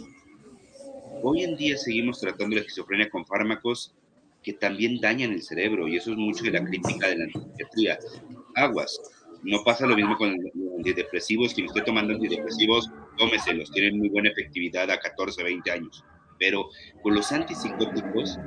Hoy 1.23 1.43
en 1.43 1.57
día 1.57 1.77
seguimos 1.77 2.19
tratando 2.19 2.55
la 2.55 2.61
esquizofrenia 2.61 3.09
con 3.09 3.25
fármacos 3.25 3.93
que 4.41 4.53
también 4.53 4.99
dañan 4.99 5.33
el 5.33 5.41
cerebro 5.41 5.87
y 5.87 5.97
eso 5.97 6.11
es 6.11 6.17
mucho 6.17 6.43
de 6.45 6.51
la 6.51 6.63
crítica 6.63 7.07
de 7.09 7.17
la 7.17 7.25
psiquiatría. 7.25 7.99
Aguas. 8.55 8.99
No 9.43 9.63
pasa 9.63 9.87
lo 9.87 9.95
mismo 9.95 10.15
con 10.17 10.31
los 10.31 10.77
antidepresivos. 10.77 11.53
Quien 11.53 11.67
esté 11.67 11.81
tomando 11.81 12.13
antidepresivos, 12.13 12.89
tómeselos. 13.17 13.71
Tienen 13.71 13.97
muy 13.97 14.09
buena 14.09 14.29
efectividad 14.29 14.89
a 14.89 14.99
14, 14.99 15.43
20 15.43 15.71
años 15.71 16.03
pero 16.41 16.69
con 17.03 17.13
los 17.13 17.31
antipsicóticos, 17.31 18.39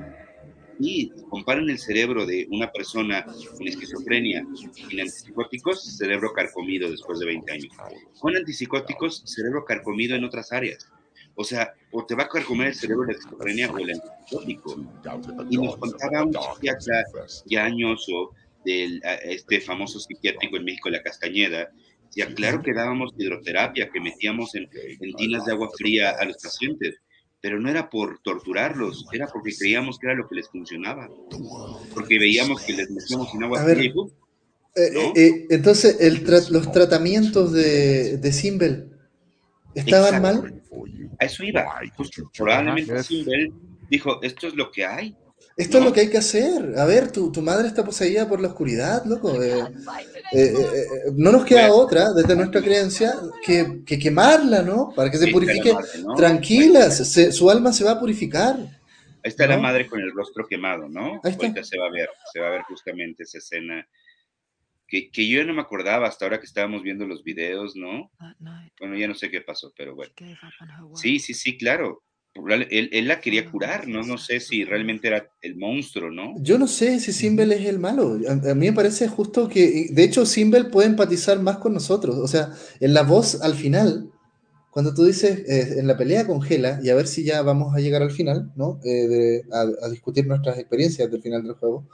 y 0.81 1.11
comparan 1.31 1.71
el 1.71 1.79
cerebro 1.79 2.27
de 2.27 2.49
una 2.51 2.73
persona 2.73 3.25
con 3.25 3.69
esquizofrenia 3.69 4.45
y 4.91 5.01
antipsicóticos, 5.01 5.97
cerebro 5.97 6.33
carcomido 6.33 6.91
después 6.91 7.21
de 7.21 7.27
20 7.27 7.53
años. 7.53 7.69
Con 8.19 8.37
antipsicóticos, 8.37 9.23
cerebro 9.25 9.65
carcomido 9.65 10.17
en 10.17 10.25
otras 10.25 10.51
áreas. 10.51 10.91
O 11.37 11.45
sea, 11.45 11.73
o 11.93 12.05
te 12.05 12.17
va 12.17 12.25
a 12.25 12.29
carcomer 12.29 12.69
el 12.69 12.75
cerebro 12.75 13.07
de 13.07 13.13
la 13.13 13.19
esquizofrenia 13.19 13.71
o 13.71 13.79
el 13.79 13.93
antipsicótico. 13.93 14.77
Y 15.51 15.57
nos 15.57 15.77
contaba 15.77 16.25
un 16.25 16.33
psiquiatra 16.33 17.05
ya 17.47 17.65
años 17.65 18.05
o 18.13 18.33
del 18.65 19.01
este 19.23 19.61
famoso 19.61 20.01
psiquiátrico 20.01 20.57
en 20.57 20.65
México, 20.65 20.91
la 20.91 21.03
Castañeda, 21.03 21.71
ya 22.17 22.27
claro 22.35 22.63
que 22.63 22.73
dábamos 22.73 23.13
hidroterapia, 23.17 23.91
que 23.91 24.01
metíamos 24.01 24.57
en, 24.57 24.69
en 24.73 25.15
tinas 25.15 25.45
de 25.45 25.53
agua 25.53 25.71
fría 25.77 26.11
a 26.19 26.25
los 26.25 26.37
pacientes 26.43 27.01
pero 27.45 27.61
no 27.61 27.69
era 27.69 27.91
por 27.91 28.21
torturarlos, 28.21 29.05
era 29.13 29.27
porque 29.27 29.55
creíamos 29.55 29.99
que 29.99 30.07
era 30.07 30.17
lo 30.17 30.27
que 30.27 30.37
les 30.37 30.49
funcionaba, 30.49 31.11
porque 31.93 32.19
veíamos 32.19 32.63
que 32.63 32.73
les 32.73 32.91
metíamos 32.91 33.35
en 33.35 33.43
agua 33.43 33.63
y 33.71 33.89
eh, 33.89 33.93
eh, 34.75 35.13
eh, 35.15 35.47
entonces, 35.51 36.01
el 36.01 36.25
los 36.49 36.73
tratamientos 36.73 37.53
de, 37.53 38.17
de 38.17 38.33
Simbel 38.33 38.97
estaban 39.75 40.23
mal. 40.23 40.63
A 41.21 41.27
eso 41.27 41.45
iba. 41.45 41.67
probablemente 42.35 43.03
Simbel 43.03 43.53
dijo: 43.91 44.23
Esto 44.23 44.47
es 44.47 44.55
lo 44.55 44.71
que 44.71 44.87
hay. 44.87 45.15
Esto 45.57 45.79
es 45.79 45.85
lo 45.85 45.93
que 45.93 46.01
hay 46.01 46.11
que 46.11 46.19
hacer. 46.19 46.77
A 46.77 46.85
ver, 46.85 47.13
tu, 47.13 47.31
tu 47.31 47.41
madre 47.41 47.69
está 47.69 47.85
poseída 47.85 48.29
por 48.29 48.41
la 48.41 48.49
oscuridad, 48.49 49.05
loco. 49.05 49.41
Eh, 49.41 49.65
eh, 50.33 50.53
eh, 50.53 50.87
no 51.15 51.31
nos 51.31 51.45
queda 51.45 51.73
otra, 51.73 52.13
desde 52.13 52.35
nuestra 52.35 52.61
creencia, 52.61 53.15
que, 53.45 53.83
que, 53.87 53.99
quemarla, 53.99 54.63
¿no? 54.63 54.93
Para 54.97 55.11
que 55.11 55.19
se 55.19 55.31
purifique. 55.31 55.73
Tranquila, 56.17 56.91
su 56.91 57.51
alma 57.51 57.73
se 57.73 57.85
va 57.85 57.93
a 57.93 58.01
purificar. 58.01 58.57
Ahí 58.57 59.31
está 59.31 59.47
la 59.47 59.59
madre 59.59 59.87
con 59.87 60.01
el 60.01 60.13
rostro 60.13 60.47
quemado, 60.47 60.89
¿no? 60.89 61.21
Ahí 61.23 61.33
está. 61.33 61.47
Ahorita 61.47 61.65
se 61.65 61.79
va 61.79 61.87
a 61.87 61.91
ver, 61.91 62.09
se 62.33 62.41
va 62.41 62.49
a 62.49 62.51
ver 62.51 62.63
justamente 62.63 63.23
esa 63.23 63.39
escena 63.39 63.87
que, 64.87 65.11
que, 65.11 65.27
yo 65.27 65.45
no 65.45 65.55
me 65.55 65.63
acordaba 65.63 66.07
hasta 66.07 66.25
ahora 66.25 66.39
que 66.39 66.47
estábamos 66.47 66.83
viendo 66.83 67.07
los 67.07 67.25
videos, 67.25 67.75
¿no? 67.75 68.11
Bueno, 68.79 68.97
ya 68.97 69.09
no 69.09 69.15
sé 69.15 69.31
qué 69.31 69.41
pasó, 69.41 69.73
pero 69.77 69.95
bueno. 69.95 70.13
Sí, 70.95 71.19
sí, 71.19 71.33
sí, 71.33 71.57
claro. 71.57 72.04
Él, 72.71 73.09
la 73.09 73.21
quería 73.21 73.51
curar, 73.51 73.87
¿no? 73.87 74.03
No 74.03 74.19
sé 74.19 74.41
si 74.41 74.65
realmente 74.65 75.09
era 75.09 75.31
el 75.41 75.57
monstruo, 75.57 76.11
¿no? 76.11 76.35
Yo 76.39 76.59
no 76.59 76.67
sé 76.67 76.99
si 76.99 77.13
Simbel 77.13 77.53
es 77.53 77.67
el 77.67 77.79
malo. 77.79 78.19
A, 78.29 78.55
mí 78.55 78.67
me 78.67 78.73
parece 78.73 79.09
justo 79.09 79.49
que, 79.49 79.89
de 79.91 80.05
hecho, 80.05 80.27
Simbel 80.27 80.69
puede 80.69 80.89
empatizar 80.89 81.41
más 81.41 81.59
con 81.59 81.75
nosotros. 81.75 82.17
O 82.17 82.27
sea, 82.27 82.51
en 82.81 82.93
la 82.93 83.03
voz 83.03 83.41
al 83.41 83.55
final, 83.55 84.11
cuando 84.71 84.93
tú 84.93 85.05
dices 85.05 85.49
eh, 85.49 85.79
en 85.79 85.87
la 85.87 85.97
pelea 85.97 86.27
con 86.27 86.43
Gela, 86.43 86.81
y 86.83 86.91
a 86.91 86.97
ver 86.97 87.07
si 87.07 87.23
ya 87.23 87.43
vamos 87.43 87.75
a 87.75 87.79
llegar 87.79 88.03
al 88.03 88.11
final, 88.11 88.51
¿no? 88.57 88.81
Eh, 88.85 89.43
a, 89.53 89.89
discutir 89.89 90.27
nuestras 90.27 90.59
experiencias 90.59 91.09
del 91.11 91.23
final 91.23 91.45
del 91.45 91.55
juego. 91.55 91.87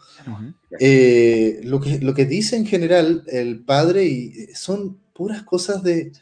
Eh, 0.79 1.61
lo, 1.65 1.81
que, 1.81 1.99
lo 1.99 2.15
que 2.15 2.25
dice 2.25 2.57
en 2.57 2.65
general 2.65 3.25
el 3.27 3.61
padre 3.61 4.07
y 4.07 4.47
son 4.55 4.99
puras 5.13 5.43
cosas 5.43 5.83
de 5.83 6.13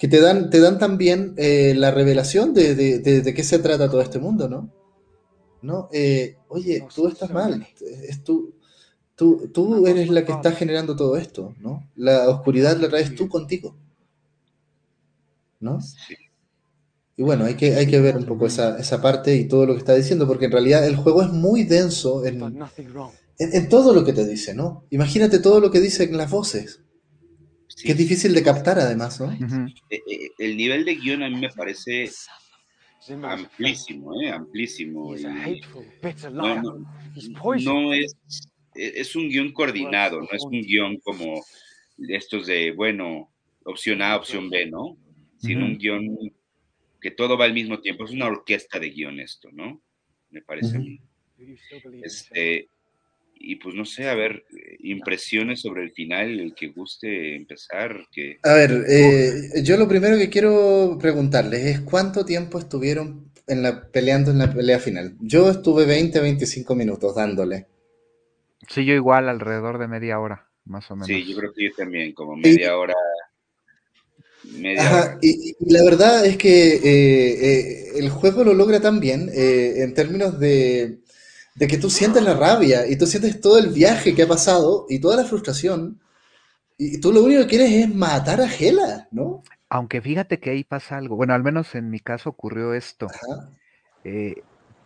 que 0.00 0.08
te 0.08 0.20
dan, 0.20 0.50
te 0.50 0.58
dan 0.60 0.78
también 0.78 1.34
la 1.36 1.90
revelación 1.92 2.54
de, 2.54 2.74
de, 2.74 3.34
qué 3.34 3.44
se 3.44 3.60
trata 3.60 3.90
todo 3.90 4.00
este 4.00 4.18
mundo, 4.18 4.48
¿no? 4.48 4.72
¿No? 5.62 5.88
oye, 6.48 6.86
tú 6.92 7.06
estás 7.06 7.30
mal, 7.30 7.66
es 8.08 8.24
tú, 8.24 8.54
tú, 9.14 9.50
tú 9.52 9.86
eres 9.86 10.08
la 10.08 10.24
que 10.24 10.32
está 10.32 10.52
generando 10.52 10.96
todo 10.96 11.16
esto, 11.16 11.54
¿no? 11.60 11.88
La 11.94 12.28
oscuridad 12.30 12.78
la 12.78 12.88
traes 12.88 13.14
tú 13.14 13.28
contigo. 13.28 13.76
¿no? 15.60 15.78
Y 17.16 17.22
bueno, 17.22 17.44
hay 17.44 17.54
que, 17.54 17.74
hay 17.74 17.86
que 17.86 18.00
ver 18.00 18.16
un 18.16 18.24
poco 18.24 18.46
esa, 18.46 18.78
esa, 18.78 19.02
parte 19.02 19.36
y 19.36 19.46
todo 19.46 19.66
lo 19.66 19.74
que 19.74 19.80
está 19.80 19.94
diciendo, 19.94 20.26
porque 20.26 20.46
en 20.46 20.52
realidad 20.52 20.86
el 20.86 20.96
juego 20.96 21.22
es 21.22 21.28
muy 21.28 21.64
denso 21.64 22.24
en, 22.24 22.42
en, 23.38 23.68
todo 23.68 23.92
lo 23.92 24.04
que 24.04 24.14
te 24.14 24.26
dice, 24.26 24.54
¿no? 24.54 24.86
Imagínate 24.88 25.38
todo 25.38 25.60
lo 25.60 25.70
que 25.70 25.80
dice 25.80 26.04
en 26.04 26.16
las 26.16 26.30
voces. 26.30 26.80
Que 27.82 27.92
es 27.92 27.98
difícil 27.98 28.34
de 28.34 28.42
captar 28.42 28.78
además, 28.78 29.20
¿no? 29.20 29.32
Eh, 29.32 29.78
eh, 29.90 30.30
el 30.38 30.56
nivel 30.56 30.84
de 30.84 30.96
guion 30.96 31.22
a 31.22 31.30
mí 31.30 31.36
me 31.36 31.50
parece 31.50 32.10
amplísimo, 33.22 34.20
¿eh? 34.20 34.30
Amplísimo. 34.30 35.14
no, 37.62 37.92
es, 37.94 38.16
es 38.74 39.16
un 39.16 39.28
guion 39.28 39.52
coordinado, 39.52 40.20
no 40.20 40.28
es 40.32 40.42
un 40.42 40.60
guion 40.62 40.98
como 40.98 41.42
estos 42.08 42.46
de, 42.46 42.72
bueno, 42.72 43.30
opción 43.64 44.02
A, 44.02 44.16
opción 44.16 44.50
B, 44.50 44.66
¿no? 44.66 44.96
sino 45.40 45.64
un 45.64 45.78
guion 45.78 46.16
que 47.00 47.10
todo 47.10 47.36
va 47.38 47.46
al 47.46 47.54
mismo 47.54 47.80
tiempo. 47.80 48.04
Es 48.04 48.10
una 48.10 48.26
orquesta 48.26 48.78
de 48.78 48.90
guion 48.90 49.20
esto, 49.20 49.48
¿no? 49.52 49.80
Me 50.30 50.42
parece 50.42 50.76
a 50.76 50.80
mí. 50.80 51.00
Este, 52.02 52.68
y 53.40 53.56
pues 53.56 53.74
no 53.74 53.84
sé, 53.84 54.08
a 54.08 54.14
ver, 54.14 54.44
impresiones 54.80 55.62
sobre 55.62 55.82
el 55.82 55.92
final, 55.92 56.38
el 56.38 56.54
que 56.54 56.68
guste 56.68 57.34
empezar. 57.34 58.06
Que... 58.12 58.38
A 58.42 58.52
ver, 58.52 58.84
eh, 58.88 59.62
yo 59.62 59.76
lo 59.76 59.88
primero 59.88 60.16
que 60.18 60.30
quiero 60.30 60.98
preguntarles 61.00 61.64
es 61.64 61.80
cuánto 61.80 62.24
tiempo 62.24 62.58
estuvieron 62.58 63.32
en 63.46 63.62
la, 63.62 63.90
peleando 63.90 64.30
en 64.30 64.38
la 64.38 64.52
pelea 64.52 64.78
final. 64.78 65.16
Yo 65.20 65.50
estuve 65.50 65.86
20, 65.86 66.20
25 66.20 66.74
minutos 66.74 67.14
dándole. 67.14 67.66
Sí, 68.68 68.84
yo 68.84 68.94
igual, 68.94 69.28
alrededor 69.28 69.78
de 69.78 69.88
media 69.88 70.20
hora, 70.20 70.48
más 70.66 70.90
o 70.90 70.94
menos. 70.94 71.08
Sí, 71.08 71.24
yo 71.24 71.36
creo 71.36 71.52
que 71.52 71.64
yo 71.64 71.70
también, 71.74 72.12
como 72.12 72.36
media 72.36 72.76
hora 72.76 72.94
y, 75.20 75.56
la 75.60 75.84
verdad 75.84 76.24
es 76.24 76.36
que 76.36 76.74
eh, 76.74 76.80
eh, 76.84 77.92
el 77.96 78.08
juego 78.10 78.44
lo 78.44 78.54
logra 78.54 78.80
tan 78.80 79.00
bien 79.00 79.30
eh, 79.34 79.82
en 79.82 79.94
términos 79.94 80.38
de, 80.38 81.00
que 81.58 81.78
tú 81.78 81.90
sientes 81.90 82.22
la 82.22 82.34
rabia 82.34 82.86
y 82.86 82.96
tú 82.96 83.06
sientes 83.06 83.40
todo 83.40 83.58
el 83.58 83.68
viaje 83.68 84.14
que 84.14 84.22
ha 84.22 84.28
pasado 84.28 84.86
y 84.88 85.00
toda 85.00 85.16
la 85.16 85.24
frustración. 85.24 86.00
Y 86.78 87.00
tú 87.00 87.12
lo 87.12 87.22
único 87.22 87.42
que 87.42 87.48
quieres 87.48 87.72
es 87.72 87.94
matar 87.94 88.40
a 88.40 88.48
Gela, 88.48 89.08
¿no? 89.10 89.42
Aunque 89.68 90.00
fíjate 90.00 90.40
que 90.40 90.50
ahí 90.50 90.64
pasa 90.64 90.96
algo. 90.96 91.16
Bueno, 91.16 91.34
al 91.34 91.42
menos 91.42 91.74
en 91.74 91.90
mi 91.90 92.00
caso 92.00 92.30
ocurrió 92.30 92.74
esto. 92.74 93.08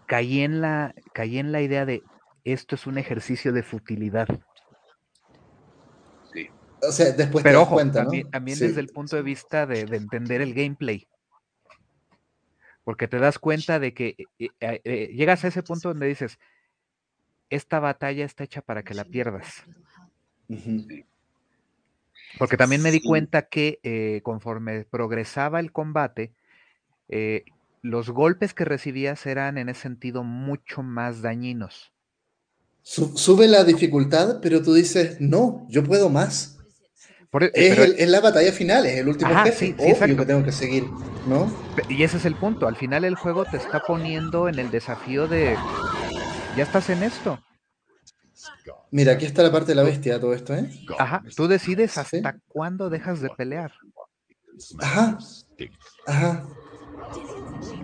caí, 0.07 0.41
en 0.41 0.61
la, 0.61 0.95
caí 1.13 1.39
en 1.39 1.53
la 1.53 1.63
idea 1.63 1.87
de 1.87 2.03
esto 2.45 2.75
es 2.75 2.87
un 2.87 2.99
ejercicio 2.99 3.53
de 3.53 3.63
futilidad. 3.63 4.29
O 6.87 6.93
sea, 6.93 7.13
después 7.13 7.43
Pero 7.43 7.63
ojo, 7.63 7.79
también, 7.91 8.59
desde 8.59 8.81
el 8.81 8.89
punto 8.89 9.17
de 9.17 9.23
vista 9.23 9.67
de, 9.67 9.81
entender 9.81 10.41
el 10.41 10.55
gameplay. 10.55 11.09
Porque 12.85 13.09
te 13.09 13.19
das 13.19 13.39
cuenta 13.39 13.79
de 13.79 13.95
que 13.95 14.17
eh, 14.39 14.49
eh, 14.61 14.81
eh, 14.85 15.07
llegas 15.15 15.45
a 15.45 15.49
ese 15.49 15.63
punto 15.63 15.89
donde 15.89 16.07
dices, 16.07 16.39
esta 17.55 17.81
batalla 17.81 18.25
está 18.25 18.45
hecha 18.45 18.61
para 18.61 18.83
que 18.83 18.95
la 18.95 19.05
pierdas. 19.05 19.65
Porque 22.39 22.57
también 22.57 22.83
me 22.83 22.91
di 22.91 23.03
cuenta 23.03 23.43
que 23.49 24.21
conforme 24.23 24.85
progresaba 24.85 25.61
el 25.61 25.73
combate, 25.73 26.33
los 27.83 28.11
golpes 28.11 28.55
que 28.55 28.65
recibías 28.65 29.27
eran 29.27 29.59
en 29.59 29.69
ese 29.69 29.83
sentido 29.83 30.25
mucho 30.25 30.83
más 30.83 31.23
dañinos. 31.23 31.93
Sube 32.83 33.49
la 33.49 33.65
dificultad, 33.65 34.41
pero 34.43 34.63
tú 34.63 34.75
dices, 34.75 35.19
no, 35.21 35.67
yo 35.71 35.83
puedo 35.85 36.11
más. 36.11 36.55
E, 37.41 37.95
es, 37.99 38.09
la 38.09 38.21
batalla 38.21 38.53
final, 38.53 38.87
es 38.87 38.99
el 38.99 39.09
último 39.09 39.35
jefe. 39.43 39.75
Obvio 39.79 40.17
que 40.17 40.27
tengo 40.27 40.45
que 40.45 40.53
seguir, 40.53 40.85
¿no? 41.27 41.53
Y 41.89 42.05
ese 42.05 42.19
es 42.19 42.27
el 42.27 42.37
punto. 42.37 42.69
Al 42.69 42.77
final 42.77 43.05
el 43.05 43.17
juego 43.17 43.45
te 43.45 43.57
está 43.57 43.81
poniendo 43.81 44.49
en 44.49 44.59
el 44.59 44.71
desafío 44.71 45.27
de. 45.27 45.57
Ya 46.57 46.63
estás 46.63 46.89
en 46.91 47.03
esto. 47.03 47.39
Mira, 48.91 49.13
aquí 49.13 49.27
está 49.27 49.43
la 49.43 49.51
parte 49.51 49.73
de 49.73 49.75
la 49.75 49.83
bestia, 49.83 50.21
todo 50.21 50.35
esto, 50.35 50.55
¿eh? 50.55 50.71
Ajá, 50.99 51.25
tú 51.35 51.49
decides 51.49 51.99
hasta 51.99 52.39
cuándo 52.49 52.91
dejas 52.91 53.21
de 53.21 53.31
pelear. 53.31 53.73
Ajá. 54.81 55.19
Ajá. 56.07 56.47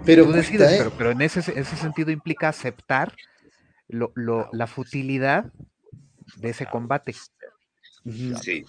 Pero, 0.04 0.24
tú 0.24 0.32
decides, 0.32 0.70
¿eh? 0.70 0.90
pero, 0.96 1.10
en 1.10 1.20
ese, 1.20 1.40
ese, 1.40 1.76
sentido 1.76 2.10
implica 2.10 2.48
aceptar 2.48 3.14
lo, 3.88 4.12
la 4.52 4.66
futilidad 4.66 5.52
de 6.36 6.50
ese 6.50 6.66
combate. 6.66 7.12
Sí. 8.04 8.64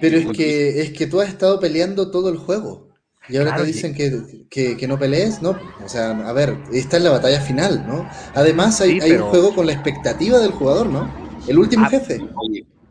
Pero 0.00 0.18
es 0.18 0.36
que, 0.36 0.82
es 0.82 0.90
que 0.92 1.06
tú 1.06 1.20
has 1.20 1.28
estado 1.28 1.58
peleando 1.60 2.10
todo 2.10 2.28
el 2.28 2.36
juego. 2.36 2.87
Y 3.28 3.36
ahora 3.36 3.56
te 3.56 3.64
dicen 3.64 3.94
que, 3.94 4.86
no 4.86 4.98
pelees, 4.98 5.42
¿no? 5.42 5.58
O 5.84 5.88
sea, 5.88 6.10
a 6.10 6.32
ver, 6.32 6.56
esta 6.72 6.96
es 6.96 7.02
la 7.02 7.10
batalla 7.10 7.40
final, 7.40 7.86
¿no? 7.86 8.08
Además 8.34 8.80
hay, 8.80 9.00
hay 9.00 9.12
un 9.12 9.22
juego 9.22 9.54
con 9.54 9.66
la 9.66 9.72
expectativa 9.72 10.38
del 10.38 10.52
jugador, 10.52 10.88
¿no? 10.88 11.28
El 11.46 11.58
último 11.58 11.86
ah, 11.86 11.90
jefe. 11.90 12.20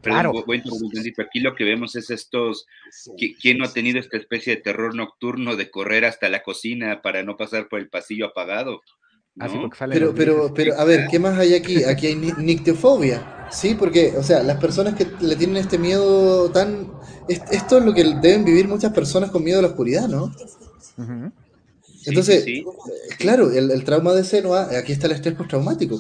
claro. 0.02 0.32
aquí 1.20 1.40
lo 1.40 1.56
que 1.56 1.64
vemos 1.64 1.96
es 1.96 2.10
estos, 2.10 2.66
¿quién 3.42 3.58
no 3.58 3.66
ha 3.66 3.74
tenido 3.74 4.00
esta 4.00 4.18
especie 4.18 4.56
de 4.56 4.62
terror 4.62 4.96
nocturno 4.96 5.56
de 5.56 5.70
correr 5.70 6.06
hasta 6.06 6.30
la 6.30 6.44
cocina 6.44 7.02
para 7.02 7.24
no 7.24 7.38
pasar 7.38 7.68
por 7.68 7.80
el 7.80 7.90
pasillo 7.90 8.28
apagado? 8.28 8.82
Pero, 9.38 10.16
pero, 10.16 10.54
pero, 10.54 10.80
a 10.80 10.84
ver, 10.84 11.08
¿qué 11.10 11.20
más 11.20 11.38
hay 11.38 11.54
aquí? 11.54 11.84
Aquí 11.84 12.08
hay 12.08 12.16
nicteofobia, 12.16 13.48
¿sí? 13.52 13.76
Porque, 13.76 14.14
o 14.18 14.24
sea, 14.24 14.42
las 14.42 14.58
personas 14.58 14.96
que 14.96 15.08
le 15.22 15.36
tienen 15.36 15.58
este 15.58 15.78
miedo 15.78 16.52
tan... 16.52 16.92
Esto 17.28 17.78
es 17.78 17.86
lo 17.86 17.94
que 17.94 18.04
deben 18.04 18.46
vivir 18.46 18.68
muchas 18.68 18.94
personas 18.94 19.30
con 19.32 19.44
miedo 19.44 19.60
a 19.60 19.62
la 19.62 19.68
oscuridad, 19.68 20.08
¿no? 20.08 20.32
Entonces, 22.06 22.46
claro, 23.20 23.52
el, 23.52 23.84
trauma 23.84 24.14
de 24.14 24.24
Senua, 24.24 24.70
aquí 24.78 24.94
está 24.94 25.08
el 25.08 25.14
estrés 25.14 25.36
postraumático. 25.36 26.00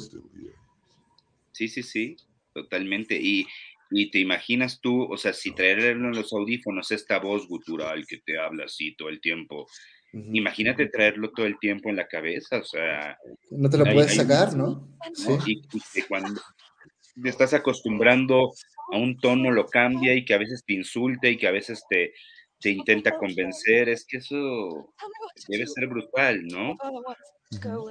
Sí, 1.51 1.67
sí, 1.67 1.83
sí, 1.83 2.17
totalmente. 2.53 3.19
Y, 3.21 3.45
y 3.91 4.09
te 4.09 4.19
imaginas 4.19 4.79
tú, 4.81 5.03
o 5.03 5.17
sea, 5.17 5.33
si 5.33 5.51
traerle 5.51 5.91
en 5.91 6.11
los 6.11 6.33
audífonos 6.33 6.91
esta 6.91 7.19
voz 7.19 7.47
gutural 7.47 8.07
que 8.07 8.17
te 8.17 8.39
habla 8.39 8.65
así 8.65 8.95
todo 8.95 9.09
el 9.09 9.19
tiempo, 9.21 9.67
Imagínate 10.33 10.87
traerlo 10.87 11.31
todo 11.31 11.45
el 11.45 11.59
tiempo 11.59 11.89
en 11.89 11.97
la 11.97 12.07
cabeza, 12.07 12.57
o 12.57 12.63
sea... 12.63 13.17
No 13.49 13.69
te 13.69 13.77
lo 13.77 13.85
puedes 13.85 14.15
sacar, 14.15 14.55
¿no? 14.55 14.87
Y, 15.45 15.61
que 15.61 16.03
cuando 16.07 16.39
te 17.21 17.29
estás 17.29 17.53
acostumbrando 17.53 18.51
a 18.91 18.97
un 18.97 19.17
tono 19.17 19.51
lo 19.51 19.65
cambia 19.65 20.13
y 20.13 20.23
que 20.23 20.33
a 20.33 20.37
veces 20.37 20.63
te 20.65 20.73
insulta 20.73 21.27
y 21.27 21.37
que 21.37 21.47
a 21.47 21.51
veces 21.51 21.83
te, 21.89 22.13
te 22.59 22.69
intenta 22.71 23.17
convencer, 23.17 23.89
es 23.89 24.05
que 24.07 24.17
eso 24.17 24.93
debe 25.47 25.67
ser 25.67 25.87
brutal, 25.87 26.45
¿no? 26.47 26.75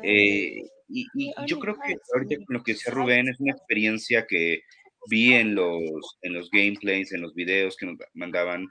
Eh, 0.03 0.63
y, 0.89 1.07
y, 1.15 1.33
yo 1.47 1.59
creo 1.59 1.75
que 1.75 1.97
ahorita 2.15 2.37
con 2.45 2.57
lo 2.57 2.63
que 2.63 2.73
decía 2.73 2.93
Rubén 2.93 3.29
es 3.29 3.41
una 3.41 3.53
experiencia 3.53 4.27
que 4.27 4.61
vi 5.09 5.35
en 5.35 5.55
los, 5.55 6.19
en 6.23 6.35
los 6.35 6.51
gameplays, 6.51 7.13
en 7.13 7.23
los 7.23 7.35
videos 7.35 7.77
que 7.77 7.87
nos 7.87 7.97
mandaban, 8.15 8.69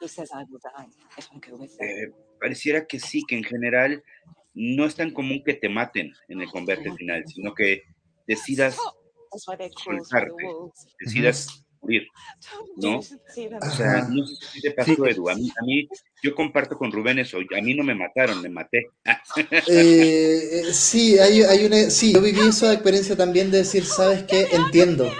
eh, 1.79 2.11
pareciera 2.45 2.85
que 2.85 2.99
sí, 2.99 3.23
que 3.27 3.35
en 3.35 3.43
general 3.43 4.03
no 4.53 4.85
es 4.85 4.93
tan 4.93 5.09
común 5.09 5.41
que 5.43 5.55
te 5.55 5.67
maten 5.67 6.13
en 6.27 6.41
el 6.41 6.47
combate 6.47 6.93
final, 6.93 7.23
sino 7.27 7.55
que 7.55 7.81
decidas 8.27 8.77
soltarte, 9.35 10.43
decidas 10.99 11.65
morir, 11.81 12.03
¿no? 12.77 12.99
O 12.99 13.01
sea, 13.01 14.07
no 14.07 14.27
sé 14.27 14.35
si 14.53 14.61
te 14.61 14.71
pasó, 14.73 15.07
Edu, 15.07 15.27
a 15.27 15.33
mí, 15.33 15.51
a 15.59 15.65
mí, 15.65 15.89
yo 16.21 16.35
comparto 16.35 16.77
con 16.77 16.91
Rubén 16.91 17.17
eso, 17.17 17.39
a 17.39 17.61
mí 17.63 17.73
no 17.73 17.83
me 17.83 17.95
mataron, 17.95 18.39
me 18.43 18.49
maté. 18.49 18.91
Eh, 19.67 20.49
eh, 20.51 20.63
sí, 20.71 21.17
hay, 21.17 21.41
hay 21.41 21.65
una, 21.65 21.89
sí, 21.89 22.13
yo 22.13 22.21
viví 22.21 22.41
esa 22.41 22.71
experiencia 22.73 23.17
también 23.17 23.49
de 23.49 23.59
decir, 23.59 23.83
¿sabes 23.85 24.21
qué? 24.25 24.49
Entiendo 24.51 25.11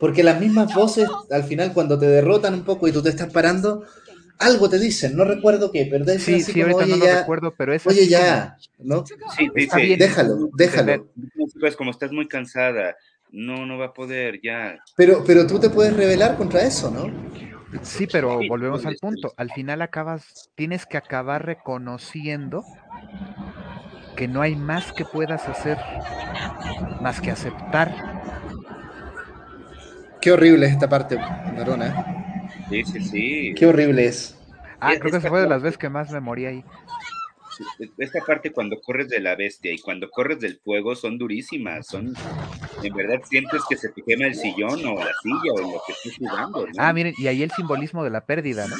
porque 0.00 0.22
las 0.22 0.40
mismas 0.40 0.74
voces, 0.74 1.06
al 1.30 1.44
final, 1.44 1.74
cuando 1.74 1.98
te 1.98 2.06
derrotan 2.06 2.54
un 2.54 2.64
poco 2.64 2.88
y 2.88 2.92
tú 2.92 3.02
te 3.02 3.10
estás 3.10 3.30
parando, 3.30 3.84
algo 4.40 4.68
te 4.68 4.78
dicen, 4.78 5.16
no 5.16 5.24
recuerdo 5.24 5.70
qué, 5.70 5.86
pero 5.90 6.04
sí, 6.06 6.34
así 6.34 6.52
sí, 6.52 6.60
ahorita 6.62 6.86
no 6.86 6.96
lo 6.96 7.06
recuerdo, 7.06 7.54
pero 7.56 7.74
es 7.74 7.86
Oye, 7.86 8.08
ya, 8.08 8.56
¿no? 8.78 9.04
Sí, 9.36 9.48
dice, 9.54 9.96
déjalo, 9.98 10.50
déjalo. 10.54 11.08
Pues 11.60 11.76
como 11.76 11.90
estás 11.90 12.10
muy 12.10 12.26
cansada, 12.26 12.96
no, 13.30 13.66
no 13.66 13.78
va 13.78 13.86
a 13.86 13.92
poder, 13.92 14.40
ya. 14.42 14.78
Pero, 14.96 15.22
pero 15.26 15.46
tú 15.46 15.60
te 15.60 15.68
puedes 15.68 15.94
rebelar 15.94 16.36
contra 16.36 16.62
eso, 16.62 16.90
¿no? 16.90 17.12
Sí, 17.82 18.08
pero 18.10 18.40
volvemos 18.48 18.84
al 18.86 18.96
punto. 18.96 19.32
Al 19.36 19.50
final 19.50 19.82
acabas, 19.82 20.50
tienes 20.54 20.86
que 20.86 20.96
acabar 20.96 21.44
reconociendo 21.44 22.64
que 24.16 24.26
no 24.26 24.42
hay 24.42 24.56
más 24.56 24.92
que 24.92 25.04
puedas 25.04 25.46
hacer 25.48 25.78
más 27.00 27.20
que 27.20 27.30
aceptar. 27.30 27.94
Qué 30.20 30.32
horrible 30.32 30.66
es 30.66 30.72
esta 30.72 30.88
parte, 30.88 31.16
Narona. 31.16 32.29
Sí, 32.68 32.84
sí, 32.84 33.00
sí. 33.00 33.54
Qué 33.56 33.66
horrible 33.66 34.06
es. 34.06 34.36
Ah, 34.80 34.94
creo 34.98 35.20
que 35.20 35.28
fue 35.28 35.42
de 35.42 35.48
las 35.48 35.62
veces 35.62 35.78
que 35.78 35.88
más 35.88 36.10
me 36.10 36.20
morí 36.20 36.46
ahí. 36.46 36.64
Esta 37.98 38.20
parte 38.24 38.52
cuando 38.52 38.80
corres 38.80 39.08
de 39.08 39.20
la 39.20 39.36
bestia 39.36 39.72
y 39.72 39.78
cuando 39.78 40.08
corres 40.08 40.40
del 40.40 40.58
fuego 40.58 40.94
son 40.96 41.18
durísimas, 41.18 41.86
son, 41.86 42.14
en 42.82 42.94
verdad 42.94 43.20
sientes 43.28 43.62
que 43.68 43.76
se 43.76 43.90
te 43.90 44.02
quema 44.02 44.26
el 44.26 44.34
sillón 44.34 44.84
o 44.86 44.94
la 44.94 45.12
silla 45.22 45.52
o 45.54 45.60
lo 45.60 45.82
que 45.86 45.92
estés 45.92 46.16
jugando. 46.16 46.66
Ah, 46.78 46.92
miren, 46.94 47.14
y 47.18 47.26
ahí 47.26 47.42
el 47.42 47.50
simbolismo 47.50 48.02
de 48.02 48.10
la 48.10 48.24
pérdida, 48.24 48.66
¿no? 48.66 48.76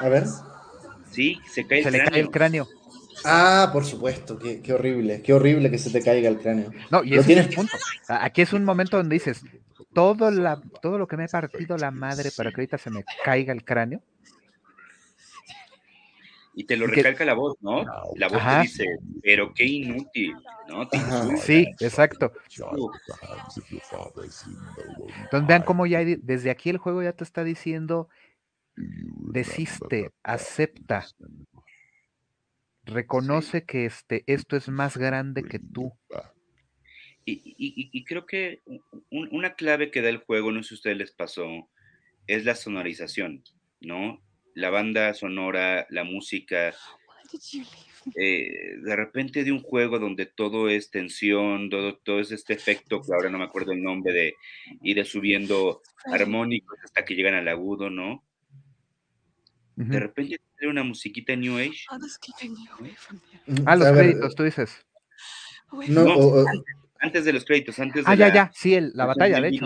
A 0.00 0.08
ver. 0.08 0.24
Sí, 1.10 1.38
se 1.50 1.66
cae 1.66 1.82
se 1.82 1.90
le 1.90 2.04
cae 2.04 2.20
el 2.20 2.30
cráneo. 2.30 2.66
Ah, 3.24 3.70
por 3.72 3.84
supuesto, 3.84 4.38
qué, 4.38 4.60
qué, 4.60 4.72
horrible, 4.72 5.22
qué 5.22 5.32
horrible 5.32 5.70
que 5.70 5.78
se 5.78 5.90
te 5.90 6.02
caiga 6.02 6.28
el 6.28 6.38
cráneo. 6.38 6.70
No, 6.90 7.04
y 7.04 7.14
ese 7.14 7.24
tienes... 7.24 7.44
es 7.46 7.50
el 7.50 7.56
punto. 7.56 7.72
Aquí 8.08 8.42
es 8.42 8.52
un 8.52 8.64
momento 8.64 8.96
donde 8.96 9.14
dices, 9.14 9.42
todo, 9.94 10.30
la, 10.30 10.60
todo 10.82 10.98
lo 10.98 11.06
que 11.06 11.16
me 11.16 11.24
ha 11.24 11.28
partido 11.28 11.76
la 11.76 11.90
madre 11.90 12.30
para 12.36 12.50
que 12.50 12.60
ahorita 12.60 12.78
se 12.78 12.90
me 12.90 13.04
caiga 13.24 13.52
el 13.52 13.64
cráneo, 13.64 14.02
y 16.56 16.64
te 16.64 16.76
lo 16.76 16.86
recalca 16.86 17.24
la 17.24 17.34
voz, 17.34 17.56
¿no? 17.60 17.84
La 18.14 18.28
voz 18.28 18.42
te 18.44 18.60
dice, 18.62 18.98
pero 19.22 19.52
qué 19.52 19.64
inútil, 19.64 20.34
¿no? 20.68 20.88
sí, 21.36 21.66
exacto. 21.80 22.32
Entonces 25.22 25.46
vean 25.48 25.62
cómo 25.62 25.86
ya 25.86 26.04
desde 26.04 26.50
aquí 26.50 26.70
el 26.70 26.78
juego 26.78 27.02
ya 27.02 27.12
te 27.12 27.24
está 27.24 27.42
diciendo, 27.42 28.08
desiste, 28.76 30.12
acepta, 30.22 31.04
reconoce 32.84 33.64
que 33.64 33.86
este, 33.86 34.22
esto 34.26 34.56
es 34.56 34.68
más 34.68 34.96
grande 34.96 35.42
que 35.42 35.58
tú. 35.58 35.92
Y, 37.26 38.04
creo 38.04 38.26
que 38.26 38.62
una 39.10 39.54
clave 39.54 39.90
que 39.90 40.02
da 40.02 40.10
el 40.10 40.18
juego, 40.18 40.52
no 40.52 40.62
sé 40.62 40.68
si 40.68 40.74
a 40.74 40.76
ustedes 40.76 40.96
les 40.98 41.12
pasó, 41.12 41.46
es 42.26 42.44
la 42.44 42.54
sonorización, 42.54 43.42
¿no? 43.80 44.22
la 44.54 44.70
banda 44.70 45.12
sonora, 45.14 45.86
la 45.90 46.04
música, 46.04 46.74
eh, 48.16 48.76
de 48.82 48.96
repente 48.96 49.44
de 49.44 49.52
un 49.52 49.60
juego 49.60 49.98
donde 49.98 50.26
todo 50.26 50.68
es 50.68 50.90
tensión, 50.90 51.70
todo, 51.70 51.96
todo 51.96 52.20
es 52.20 52.30
este 52.30 52.54
efecto, 52.54 53.02
que 53.02 53.12
ahora 53.12 53.30
no 53.30 53.38
me 53.38 53.44
acuerdo 53.44 53.72
el 53.72 53.82
nombre, 53.82 54.12
de 54.12 54.34
ir 54.82 55.04
subiendo 55.04 55.82
armónicos 56.06 56.78
hasta 56.84 57.04
que 57.04 57.14
llegan 57.14 57.34
al 57.34 57.48
agudo, 57.48 57.90
¿no? 57.90 58.24
De 59.76 59.98
repente 59.98 60.40
tiene 60.56 60.70
una 60.70 60.84
musiquita 60.84 61.34
New 61.34 61.58
Age. 61.58 61.84
Ah, 63.66 63.74
los 63.74 63.90
créditos, 63.90 64.36
tú 64.36 64.44
dices. 64.44 64.86
No, 65.88 66.46
antes, 66.46 66.76
de 67.12 67.32
los 67.32 67.44
créditos, 67.44 67.78
antes 67.78 68.04
de 68.04 68.10
Ah, 68.10 68.14
ya, 68.14 68.32
ya, 68.32 68.50
sí, 68.54 68.78
la 68.94 69.06
batalla, 69.06 69.40
de 69.40 69.48
hecho. 69.48 69.64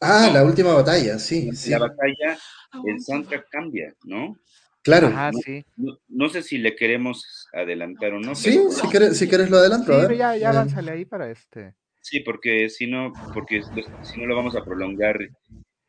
Ah, 0.00 0.30
la 0.32 0.44
última 0.44 0.72
batalla, 0.74 1.18
sí. 1.18 1.46
La, 1.46 1.54
sí. 1.54 1.70
la 1.70 1.78
batalla, 1.78 2.38
el 2.84 3.00
soundtrack 3.00 3.48
cambia, 3.50 3.94
¿no? 4.04 4.36
Claro. 4.82 5.08
Ajá, 5.08 5.30
sí. 5.44 5.64
No, 6.08 6.28
sé 6.28 6.42
si 6.42 6.58
le 6.58 6.74
queremos 6.74 7.46
adelantar 7.52 8.14
o 8.14 8.20
no. 8.20 8.34
Sí, 8.34 8.58
si, 8.70 8.88
quieres, 8.88 9.16
si 9.16 9.28
quieres 9.28 9.48
lo 9.48 9.58
adelanto. 9.58 10.08
Sí, 10.08 10.16
ya, 10.16 10.36
ya 10.36 10.50
avanzale 10.50 10.90
ahí 10.90 11.04
para 11.04 11.30
este. 11.30 11.74
Sí, 12.00 12.20
porque 12.20 12.68
si 12.68 12.88
no, 12.88 13.12
porque 13.32 13.62
si 14.02 14.20
no 14.20 14.26
lo 14.26 14.34
vamos 14.34 14.56
a 14.56 14.64
prolongar. 14.64 15.18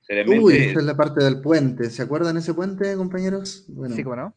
Seriamente. 0.02 0.44
Uy, 0.44 0.58
esta 0.58 0.80
es 0.80 0.86
la 0.86 0.96
parte 0.96 1.24
del 1.24 1.42
puente. 1.42 1.90
¿Se 1.90 2.04
acuerdan 2.04 2.38
ese 2.38 2.54
puente, 2.54 2.96
compañeros? 2.96 3.66
Bueno. 3.70 3.96
Sí, 3.96 4.04
bueno. 4.04 4.36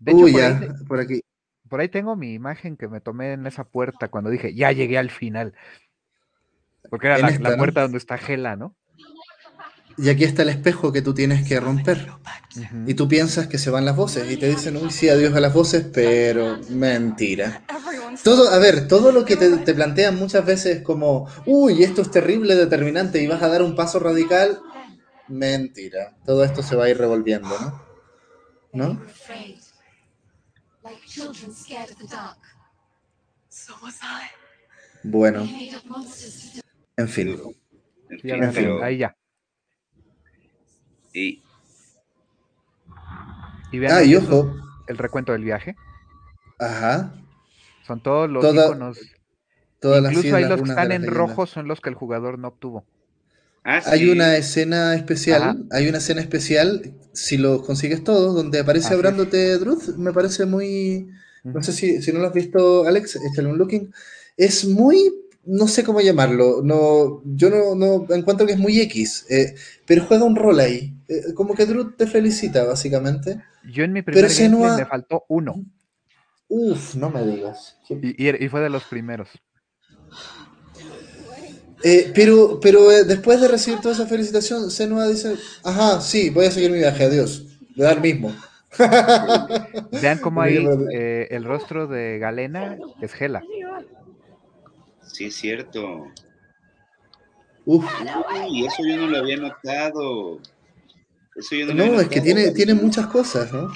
De 0.00 0.12
hecho, 0.12 0.24
Uy, 0.24 0.32
por, 0.32 0.40
ya, 0.40 0.58
ahí, 0.58 0.68
por 0.86 1.00
aquí. 1.00 1.20
Por 1.68 1.80
ahí 1.80 1.88
tengo 1.88 2.16
mi 2.16 2.34
imagen 2.34 2.76
que 2.76 2.88
me 2.88 3.00
tomé 3.00 3.32
en 3.32 3.46
esa 3.46 3.64
puerta 3.64 4.08
cuando 4.08 4.30
dije, 4.30 4.54
ya 4.54 4.72
llegué 4.72 4.98
al 4.98 5.10
final. 5.10 5.54
Porque 6.90 7.06
era 7.06 7.18
la, 7.18 7.28
esta, 7.28 7.50
la, 7.50 7.56
puerta 7.56 7.80
¿no? 7.80 7.84
donde 7.86 7.98
está 7.98 8.18
Gela, 8.18 8.56
¿no? 8.56 8.76
Y 9.96 10.08
aquí 10.08 10.24
está 10.24 10.42
el 10.42 10.48
espejo 10.48 10.92
que 10.92 11.02
tú 11.02 11.14
tienes 11.14 11.46
que 11.46 11.60
romper. 11.60 12.08
Uh 12.56 12.60
-huh. 12.60 12.90
Y 12.90 12.94
tú 12.94 13.06
piensas 13.08 13.46
que 13.46 13.58
se 13.58 13.70
van 13.70 13.84
las 13.84 13.96
voces 13.96 14.30
y 14.30 14.36
te 14.36 14.48
dicen, 14.48 14.76
uy, 14.76 14.90
sí, 14.90 15.08
adiós 15.08 15.34
a 15.34 15.40
las 15.40 15.54
voces, 15.54 15.86
pero 15.92 16.58
mentira. 16.70 17.62
Todo, 18.22 18.50
a 18.50 18.58
ver, 18.58 18.88
todo 18.88 19.12
lo 19.12 19.24
que 19.24 19.36
te, 19.36 19.56
te 19.58 19.74
plantean 19.74 20.18
muchas 20.18 20.44
veces 20.44 20.82
como, 20.82 21.28
uy, 21.46 21.82
esto 21.84 22.02
es 22.02 22.10
terrible, 22.10 22.56
determinante, 22.56 23.22
y 23.22 23.26
vas 23.26 23.42
a 23.42 23.48
dar 23.48 23.62
un 23.62 23.76
paso 23.76 23.98
radical, 24.00 24.60
mentira. 25.28 26.16
Todo 26.24 26.44
esto 26.44 26.62
se 26.62 26.76
va 26.76 26.84
a 26.84 26.90
ir 26.90 26.98
revolviendo, 26.98 27.48
¿no? 27.60 27.84
¿No? 28.72 29.00
Bueno. 35.02 35.40
En 36.96 37.08
fin. 37.08 37.38
En 38.10 38.20
fin, 38.20 38.42
en 38.42 38.52
fin. 38.52 38.82
Ahí 38.82 38.98
ya. 38.98 39.16
Y, 41.12 41.42
y 43.70 43.78
vean 43.78 43.92
ah, 43.92 44.02
y 44.02 44.16
ojo. 44.16 44.52
el 44.88 44.98
recuento 44.98 45.32
del 45.32 45.44
viaje. 45.44 45.76
Ajá. 46.58 47.14
Son 47.86 48.02
todos 48.02 48.28
los 48.28 48.42
Toda, 48.42 48.66
iconos. 48.66 48.98
Todas 49.80 50.04
Incluso 50.04 50.28
las 50.28 50.34
ahí 50.36 50.48
los 50.48 50.62
que 50.62 50.68
están 50.68 50.92
en 50.92 51.06
rojo 51.06 51.46
son 51.46 51.68
los 51.68 51.80
que 51.80 51.90
el 51.90 51.94
jugador 51.94 52.38
no 52.38 52.48
obtuvo. 52.48 52.84
Ah, 53.64 53.80
sí. 53.80 53.90
Hay 53.90 54.10
una 54.10 54.36
escena 54.36 54.94
especial, 54.94 55.42
Ajá. 55.42 55.56
hay 55.72 55.88
una 55.88 55.98
escena 55.98 56.20
especial, 56.20 56.94
si 57.12 57.36
lo 57.36 57.62
consigues 57.62 58.04
todo, 58.04 58.32
donde 58.32 58.60
aparece 58.60 58.88
Así 58.88 58.94
hablándote. 58.94 59.58
Druth, 59.58 59.96
me 59.96 60.12
parece 60.12 60.46
muy... 60.46 61.08
No 61.42 61.62
sé 61.62 61.72
si, 61.72 62.00
si 62.00 62.12
no 62.12 62.20
lo 62.20 62.28
has 62.28 62.32
visto, 62.32 62.86
Alex, 62.86 63.16
échale 63.16 63.48
un 63.48 63.58
looking. 63.58 63.92
Es 64.36 64.64
muy 64.64 65.12
no 65.46 65.68
sé 65.68 65.84
cómo 65.84 66.00
llamarlo, 66.00 66.62
no, 66.62 67.22
yo 67.24 67.50
no, 67.50 67.74
no 67.74 68.14
encuentro 68.14 68.46
que 68.46 68.54
es 68.54 68.58
muy 68.58 68.80
X, 68.80 69.26
eh, 69.28 69.54
pero 69.86 70.04
juega 70.06 70.24
un 70.24 70.36
rol 70.36 70.60
ahí, 70.60 70.94
eh, 71.08 71.34
como 71.34 71.54
que 71.54 71.66
Drew 71.66 71.92
te 71.92 72.06
felicita, 72.06 72.64
básicamente. 72.64 73.42
Yo 73.64 73.84
en 73.84 73.92
mi 73.92 74.02
primer 74.02 74.28
gameplay 74.28 74.48
no 74.48 74.66
ha... 74.66 74.76
me 74.76 74.86
faltó 74.86 75.24
uno. 75.28 75.54
Uf, 76.48 76.94
no 76.94 77.10
me 77.10 77.26
digas. 77.26 77.78
Y, 77.88 78.26
y, 78.26 78.44
y 78.44 78.48
fue 78.48 78.60
de 78.60 78.70
los 78.70 78.84
primeros. 78.84 79.28
Eh, 81.86 82.10
pero 82.14 82.58
pero 82.60 82.90
eh, 82.90 83.04
después 83.04 83.42
de 83.42 83.46
recibir 83.46 83.78
toda 83.78 83.94
esa 83.94 84.06
felicitación, 84.06 84.70
Senua 84.70 85.06
dice, 85.06 85.36
ajá, 85.62 86.00
sí, 86.00 86.30
voy 86.30 86.46
a 86.46 86.50
seguir 86.50 86.70
mi 86.70 86.78
viaje, 86.78 87.04
adiós, 87.04 87.44
de 87.76 87.84
dar 87.84 88.00
mismo. 88.00 88.34
Vean 90.00 90.18
cómo 90.18 90.40
ahí 90.40 90.66
eh, 90.94 91.28
el 91.30 91.44
rostro 91.44 91.86
de 91.86 92.18
Galena 92.18 92.78
es 93.02 93.12
Gela. 93.12 93.42
Sí, 95.02 95.26
es 95.26 95.34
cierto. 95.34 96.06
Uf. 97.66 97.84
Uy, 98.48 98.66
eso 98.66 98.82
yo 98.88 98.96
no 98.96 99.06
lo 99.06 99.18
había 99.18 99.36
notado. 99.36 100.40
Eso 101.36 101.54
yo 101.54 101.66
no, 101.66 101.74
no 101.74 102.00
es 102.00 102.08
que 102.08 102.22
tiene, 102.22 102.50
tiene 102.52 102.72
muchas 102.72 103.08
cosas, 103.08 103.52
¿no? 103.52 103.70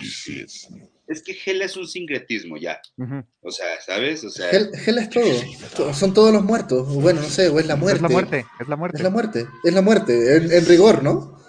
Es 1.09 1.23
que 1.23 1.33
Gela 1.33 1.65
es 1.65 1.77
un 1.77 1.89
sincretismo 1.89 2.59
ya. 2.59 2.81
Uh 2.99 3.05
-huh. 3.05 3.27
O 3.41 3.51
sea, 3.51 3.81
¿sabes? 3.81 4.23
O 4.25 4.31
sea, 4.31 4.51
Gela 4.51 5.01
es 5.01 5.11
todo. 5.11 5.95
Son 5.95 6.13
todos 6.13 6.33
los 6.33 6.45
muertos. 6.45 6.87
Bueno, 6.95 7.23
no 7.23 7.29
sé, 7.29 7.49
o 7.49 7.59
es 7.59 7.67
la 7.67 7.77
muerte. 7.77 7.97
Es 7.97 8.03
la 8.03 8.09
muerte, 8.11 8.47
es 8.59 8.69
la 8.69 8.77
muerte. 8.77 8.99
Es 8.99 9.03
la 9.03 9.11
muerte, 9.11 9.49
es 9.65 9.75
la 9.75 9.83
muerte. 9.83 10.37
En, 10.37 10.53
en 10.53 10.67
rigor, 10.67 11.03
¿no? 11.03 11.41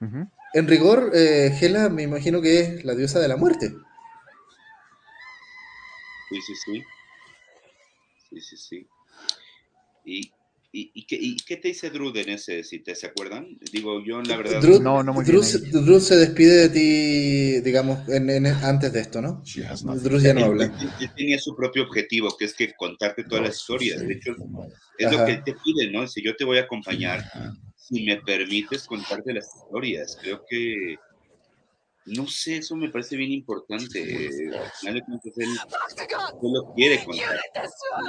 Uh 0.00 0.04
-huh. 0.04 0.30
En 0.54 0.68
rigor, 0.68 1.10
eh, 1.14 1.50
Gela 1.58 1.88
me 1.88 2.02
imagino 2.02 2.40
que 2.40 2.60
es 2.60 2.84
la 2.84 2.94
diosa 2.94 3.20
de 3.20 3.28
la 3.28 3.36
muerte. 3.36 3.74
Sí, 6.28 6.40
sí, 6.40 6.54
sí. 6.64 6.84
Sí, 8.30 8.40
sí, 8.40 8.56
sí. 8.56 8.88
¿Y, 10.04 10.32
y, 10.76 10.90
y, 10.92 11.06
qué, 11.06 11.16
¿Y, 11.20 11.36
qué, 11.36 11.56
te 11.56 11.68
dice 11.68 11.88
Drud 11.88 12.16
en 12.16 12.30
ese, 12.30 12.64
si 12.64 12.80
te 12.80 12.96
se 12.96 13.06
acuerdan? 13.06 13.56
Digo, 13.72 14.04
yo 14.04 14.20
la 14.22 14.36
verdad... 14.36 14.60
Drud, 14.60 14.80
no, 14.80 15.04
no 15.04 15.12
muy 15.12 15.24
Drud, 15.24 15.44
bien 15.44 15.84
Drud 15.84 16.00
se 16.00 16.16
despide 16.16 16.68
de 16.68 16.68
ti, 16.68 17.60
digamos, 17.60 18.08
en, 18.08 18.28
en, 18.28 18.46
antes 18.46 18.92
de 18.92 19.00
esto, 19.00 19.22
¿no? 19.22 19.40
Drud 20.02 20.20
ya 20.20 20.34
no 20.34 20.46
habla. 20.46 20.64
Él, 20.64 20.88
él, 21.00 21.10
tenía 21.16 21.38
su 21.38 21.54
propio 21.54 21.84
objetivo, 21.84 22.36
que 22.36 22.46
es 22.46 22.54
que 22.54 22.74
contarte 22.74 23.22
todas 23.22 23.44
las 23.44 23.56
historias. 23.56 24.00
De 24.00 24.14
hecho, 24.14 24.34
es 24.98 25.06
Ajá. 25.06 25.16
lo 25.16 25.24
que 25.24 25.32
él 25.32 25.44
te 25.44 25.54
pide, 25.64 25.92
¿no? 25.92 26.08
Si 26.08 26.24
yo 26.24 26.34
te 26.34 26.44
voy 26.44 26.58
a 26.58 26.62
acompañar, 26.62 27.22
si 27.76 28.04
me 28.04 28.16
permites 28.16 28.84
contarte 28.84 29.32
las 29.32 29.46
historias. 29.54 30.18
Creo 30.20 30.44
que 30.48 30.96
no 32.06 32.26
sé, 32.26 32.58
eso 32.58 32.76
me 32.76 32.90
parece 32.90 33.16
bien 33.16 33.32
importante. 33.32 34.00
Al 34.00 34.70
final 34.72 34.94
de 34.94 35.02
cuentas, 35.02 35.32
él, 35.36 35.48
él 36.42 36.52
lo 36.52 36.74
quiere 36.74 37.04
contar. 37.04 37.38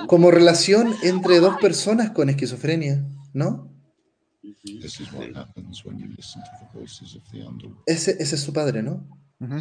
Como 0.08 0.32
relación 0.32 0.94
entre 1.04 1.40
dos 1.40 1.58
personas 1.58 2.12
con 2.12 2.30
esquizofrenia, 2.30 3.06
¿no? 3.34 3.72
Ese, 7.86 8.12
ese 8.20 8.36
es 8.36 8.42
su 8.42 8.54
padre, 8.54 8.84
¿no? 8.84 9.08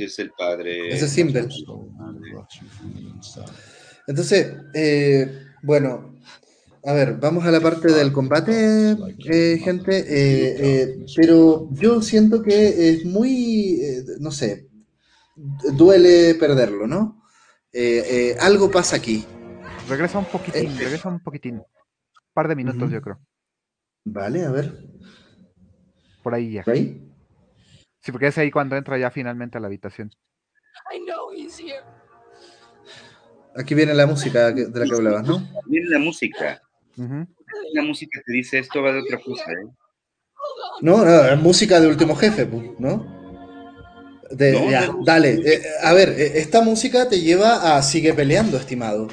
Es 0.01 0.19
el 0.19 0.31
padre. 0.31 0.89
Ese 0.89 1.07
es 1.07 1.11
Simbel. 1.13 1.49
Entonces, 4.07 4.57
eh, 4.75 5.47
bueno, 5.63 6.15
a 6.87 6.93
ver, 6.93 7.17
vamos 7.19 7.45
a 7.45 7.51
la 7.51 7.61
parte 7.61 7.93
del 7.93 8.13
combate, 8.13 8.97
eh, 9.31 9.59
gente. 9.59 10.05
Eh, 10.07 11.05
pero 11.17 11.69
yo 11.73 12.03
siento 12.03 12.43
que 12.43 12.91
es 12.91 13.05
muy, 13.05 13.81
no 14.21 14.31
sé, 14.31 14.69
duele 15.77 16.35
perderlo, 16.35 16.87
¿no? 16.87 17.23
algo 18.41 18.71
pasa 18.71 18.97
aquí. 18.97 19.25
Regresa 19.89 20.19
un 20.19 20.27
poquitín, 20.27 20.79
regresa 20.79 21.09
un 21.09 21.21
poquitín. 21.21 21.57
Un 21.57 21.65
par 22.33 22.49
de 22.49 22.57
minutos, 22.57 22.91
yo 22.91 23.01
creo. 23.01 23.19
Vale, 24.05 24.45
a 24.45 24.51
ver. 24.51 24.73
Por 26.23 26.35
ahí 26.35 26.53
ya. 26.53 26.63
¿Por 26.63 26.75
ahí? 26.75 27.11
Sí, 28.01 28.13
porque 28.13 28.27
es 28.27 28.39
ahí 28.39 28.51
cuando 28.51 28.77
entra 28.77 28.99
ya 28.99 29.11
finalmente 29.11 29.57
a 29.57 29.61
la 29.61 29.67
habitación. 29.67 30.11
Aquí 33.57 33.75
viene 33.75 33.95
la 33.95 34.07
música 34.07 34.53
de 34.53 34.69
la 34.69 34.85
que 34.85 34.95
hablabas, 34.95 35.27
¿no? 35.27 35.49
Viene 35.67 35.89
la 35.89 35.99
música. 35.99 36.61
La 36.97 37.83
música 37.83 38.21
te 38.25 38.33
dice 38.33 38.59
esto 38.59 38.83
va 38.83 38.93
de 38.93 39.01
otra 39.01 39.19
cosa, 39.19 39.51
¿eh? 39.53 39.67
No, 40.81 41.05
no, 41.05 41.25
es 41.25 41.39
música 41.41 41.81
de 41.81 41.89
último 41.89 42.15
jefe, 42.15 42.47
¿no? 42.79 43.15
ya, 44.39 44.91
dale. 45.05 45.41
Eh, 45.45 45.63
a 45.83 45.93
ver, 45.93 46.11
eh, 46.11 46.33
esta 46.37 46.61
música 46.63 47.09
te 47.09 47.21
lleva 47.21 47.77
a 47.77 47.83
sigue 47.83 48.15
peleando, 48.15 48.57
estimado. 48.57 49.09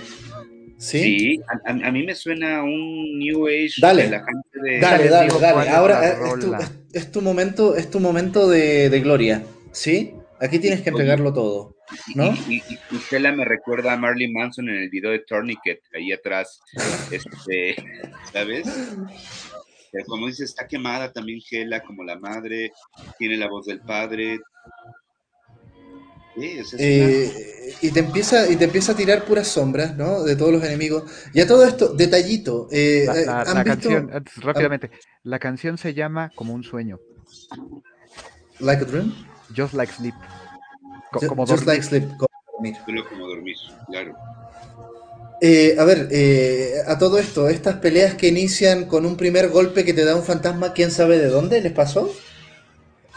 Sí, 0.78 1.40
a, 1.64 1.92
mí 1.92 2.04
me 2.04 2.16
suena 2.16 2.64
un 2.64 3.20
New 3.20 3.46
Age 3.46 3.76
dale, 3.80 4.10
la 4.10 4.24
gente 4.26 4.60
de... 4.64 4.80
Dale, 4.80 5.10
dale, 5.10 5.32
dale. 5.40 5.70
Ahora 5.70 6.08
eh, 6.08 6.18
es 6.26 6.40
tu, 6.40 6.56
es, 6.94 7.12
tu, 7.12 7.22
momento, 7.22 7.76
es 7.76 7.92
tu 7.92 8.00
momento 8.00 8.50
de, 8.50 8.90
de 8.90 9.00
gloria, 9.00 9.44
¿sí? 9.72 10.16
Aquí 10.40 10.58
tienes 10.58 10.82
que 10.82 10.90
entregarlo 10.90 11.34
todo, 11.34 11.76
¿no? 12.16 12.34
Y, 12.48 12.64
y, 12.70 13.20
me 13.20 13.46
recuerda 13.46 13.94
a 13.94 13.98
Marley 13.98 14.32
Manson 14.32 14.70
en 14.70 14.76
el 14.76 14.90
video 14.90 15.12
de 15.12 15.20
Tourniquet, 15.20 15.82
ahí 15.94 16.12
atrás, 16.12 16.62
este, 17.12 17.76
¿sabes? 18.32 18.68
Pero 19.92 20.06
como 20.06 20.28
dice, 20.28 20.46
está 20.46 20.68
quemada 20.68 21.12
también 21.12 21.42
Gela 21.42 21.82
como 21.82 22.04
la 22.04 22.18
madre, 22.18 22.72
tiene 23.18 23.38
la 23.38 23.50
voz 23.50 23.66
del 23.66 23.82
padre, 23.82 24.40
eh, 26.38 27.74
y 27.82 27.92
te 27.92 28.00
empieza 28.00 28.50
y 28.50 28.56
te 28.56 28.66
empieza 28.66 28.94
a 28.94 28.96
tirar 28.96 29.26
puras 29.26 29.48
sombras, 29.48 29.98
¿no? 29.98 30.24
De 30.24 30.36
todos 30.36 30.52
los 30.52 30.64
enemigos. 30.64 31.04
Y 31.34 31.42
a 31.42 31.48
todo 31.48 31.66
esto, 31.66 31.94
detallito. 31.94 32.68
Eh, 32.72 33.06
la, 33.06 33.42
eh, 33.44 33.64
canción, 33.66 34.10
rápidamente, 34.38 34.92
la 35.24 35.40
canción 35.40 35.78
se 35.78 35.94
llama 35.94 36.32
Como 36.36 36.54
un 36.54 36.64
sueño. 36.64 37.00
Like 38.60 38.84
a 38.84 38.86
dream. 38.86 39.14
Just 39.56 39.74
like 39.74 39.92
sleep. 39.92 40.16
Como 41.28 41.46
just, 41.46 41.66
like 41.66 41.84
sleep. 41.84 42.04
Como 42.18 42.30
dormir. 42.54 42.76
Como 43.10 43.28
dormir, 43.28 43.56
claro. 43.88 44.16
a 45.80 45.84
ver, 45.86 46.10
a 46.88 46.98
todo 46.98 47.18
esto, 47.18 47.50
estas 47.50 47.78
peleas 47.78 48.16
que 48.16 48.28
inician 48.28 48.86
con 48.86 49.06
un 49.06 49.18
primer 49.18 49.50
golpe 49.50 49.84
que 49.86 49.94
te 49.94 50.06
da 50.06 50.16
un 50.16 50.24
fantasma, 50.24 50.74
¿quién 50.74 50.92
sabe 50.92 51.20
de 51.20 51.28
dónde 51.28 51.62
les 51.62 51.74
pasó? 51.74 52.12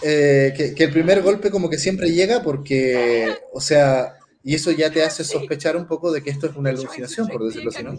Eh, 0.02 0.52
que, 0.54 0.84
el 0.84 0.90
primer 0.90 1.22
golpe 1.22 1.50
como 1.50 1.70
que 1.70 1.78
siempre 1.78 2.10
llega 2.10 2.42
porque, 2.42 3.38
o 3.52 3.60
sea, 3.60 4.18
y 4.42 4.54
eso 4.54 4.70
ya 4.70 4.90
te 4.90 5.02
hace 5.02 5.24
sospechar 5.24 5.76
un 5.76 5.86
poco 5.86 6.12
de 6.12 6.22
que 6.22 6.28
esto 6.28 6.46
es 6.46 6.56
una 6.56 6.70
alucinación, 6.70 7.28
por 7.28 7.44
decirlo 7.44 7.70
así, 7.70 7.82
¿no? 7.82 7.94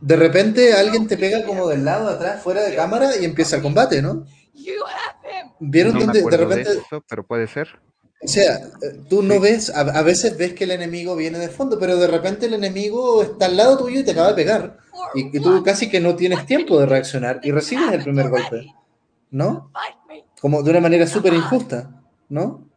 De 0.00 0.16
repente 0.16 0.74
alguien 0.74 1.06
te 1.06 1.16
pega 1.16 1.44
como 1.44 1.68
del 1.68 1.84
lado 1.84 2.08
de 2.08 2.14
atrás, 2.14 2.42
fuera 2.42 2.62
de 2.62 2.74
cámara, 2.74 3.16
y 3.16 3.24
empieza 3.24 3.56
el 3.56 3.62
combate, 3.62 4.02
¿no? 4.02 4.26
¿Vieron 5.60 5.98
donde 5.98 6.22
de 6.22 6.36
repente... 6.36 6.70
pero 7.08 7.24
puede 7.24 7.46
ser. 7.46 7.68
O 8.24 8.28
sea, 8.28 8.70
tú 9.08 9.22
no 9.22 9.38
ves, 9.38 9.70
a, 9.70 10.02
veces 10.02 10.38
ves 10.38 10.54
que 10.54 10.64
el 10.64 10.70
enemigo 10.70 11.14
viene 11.14 11.38
de 11.38 11.48
fondo, 11.48 11.78
pero 11.78 11.98
de 11.98 12.06
repente 12.06 12.46
el 12.46 12.54
enemigo 12.54 13.22
está 13.22 13.46
al 13.46 13.56
lado 13.56 13.76
tuyo 13.76 14.00
y 14.00 14.04
te 14.04 14.12
acaba 14.12 14.28
de 14.28 14.34
pegar. 14.34 14.78
Y, 15.14 15.36
y 15.36 15.40
tú 15.40 15.62
casi 15.62 15.90
que 15.90 16.00
no 16.00 16.16
tienes 16.16 16.46
tiempo 16.46 16.80
de 16.80 16.86
reaccionar 16.86 17.40
y 17.42 17.50
recibes 17.50 17.92
el 17.92 18.02
primer 18.02 18.30
golpe. 18.30 18.66
¿No? 19.30 19.70
como 20.44 20.62
de 20.62 20.72
una 20.72 20.80
manera 20.80 21.06
súper 21.06 21.32
injusta, 21.32 22.04
¿no? 22.28 22.70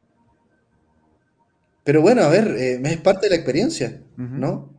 Pero 1.84 2.02
bueno, 2.02 2.22
a 2.22 2.30
ver, 2.30 2.48
eh, 2.58 2.80
es 2.82 2.98
parte 3.02 3.26
de 3.26 3.32
la 3.32 3.36
experiencia, 3.36 4.04
¿no? 4.16 4.74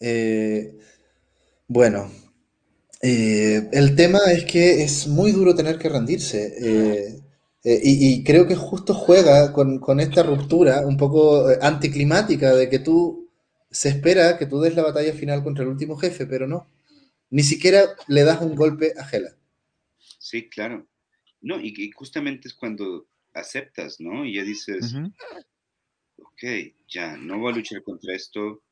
Eh, 0.00 0.78
bueno, 1.68 2.10
eh, 3.02 3.68
el 3.72 3.94
tema 3.94 4.20
es 4.32 4.46
que 4.46 4.84
es 4.84 5.06
muy 5.06 5.32
duro 5.32 5.54
tener 5.54 5.78
que 5.78 5.90
rendirse. 5.90 7.22
Y, 7.68 8.22
creo 8.22 8.46
que 8.46 8.54
justo 8.54 8.94
juega 8.94 9.52
con, 9.52 9.80
con, 9.80 9.98
esta 9.98 10.22
ruptura 10.22 10.86
un 10.86 10.96
poco 10.96 11.48
anticlimática 11.60 12.54
de 12.54 12.70
que 12.70 12.78
tú 12.78 13.28
se 13.72 13.88
espera 13.88 14.38
que 14.38 14.46
tú 14.46 14.60
des 14.60 14.76
la 14.76 14.84
batalla 14.84 15.12
final 15.12 15.42
contra 15.42 15.64
el 15.64 15.70
último 15.70 15.96
jefe, 15.96 16.26
pero 16.26 16.46
no. 16.46 16.70
Ni 17.30 17.42
siquiera 17.42 17.82
le 18.06 18.22
das 18.22 18.40
un 18.40 18.54
golpe 18.54 18.94
a 18.96 19.08
Hela. 19.10 19.36
Sí, 19.98 20.48
claro. 20.48 20.86
No, 21.40 21.60
y, 21.60 21.90
justamente 21.90 22.46
es 22.46 22.54
cuando 22.54 23.08
aceptas, 23.34 24.00
¿no? 24.00 24.24
Y 24.24 24.34
ya 24.34 24.44
dices, 24.44 24.94
ok, 26.18 26.72
ya, 26.88 27.16
no 27.16 27.40
voy 27.40 27.52
a 27.52 27.56
luchar 27.56 27.82
contra 27.82 28.14
esto. 28.14 28.62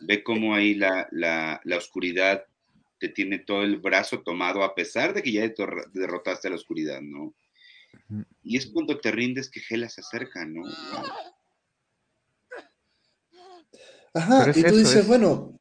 Ve 0.00 0.22
cómo 0.22 0.54
ahí 0.54 0.74
la, 0.74 1.08
la, 1.12 1.60
la, 1.64 1.76
oscuridad 1.76 2.46
te 2.98 3.10
tiene 3.10 3.38
todo 3.38 3.62
el 3.62 3.76
brazo 3.76 4.22
tomado 4.22 4.64
a 4.64 4.74
pesar 4.74 5.12
de 5.12 5.22
que 5.22 5.32
ya 5.32 5.52
derrotaste 5.92 6.48
a 6.48 6.50
la 6.50 6.56
oscuridad, 6.56 7.00
¿no? 7.02 7.34
Y 8.42 8.56
es 8.56 8.66
cuando 8.66 8.98
te 9.00 9.10
rindes 9.10 9.50
que 9.50 9.60
Gela 9.60 9.88
se 9.88 10.00
acerca, 10.00 10.44
¿no? 10.44 10.62
Ajá, 14.14 14.50
y 14.54 14.62
tú 14.62 14.76
dices, 14.76 15.06
bueno. 15.06 15.58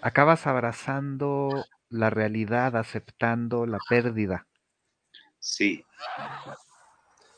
Acabas 0.00 0.46
abrazando 0.46 1.64
la 1.88 2.10
realidad 2.10 2.76
aceptando 2.76 3.66
la 3.66 3.78
pérdida. 3.88 4.46
Sí. 5.38 5.84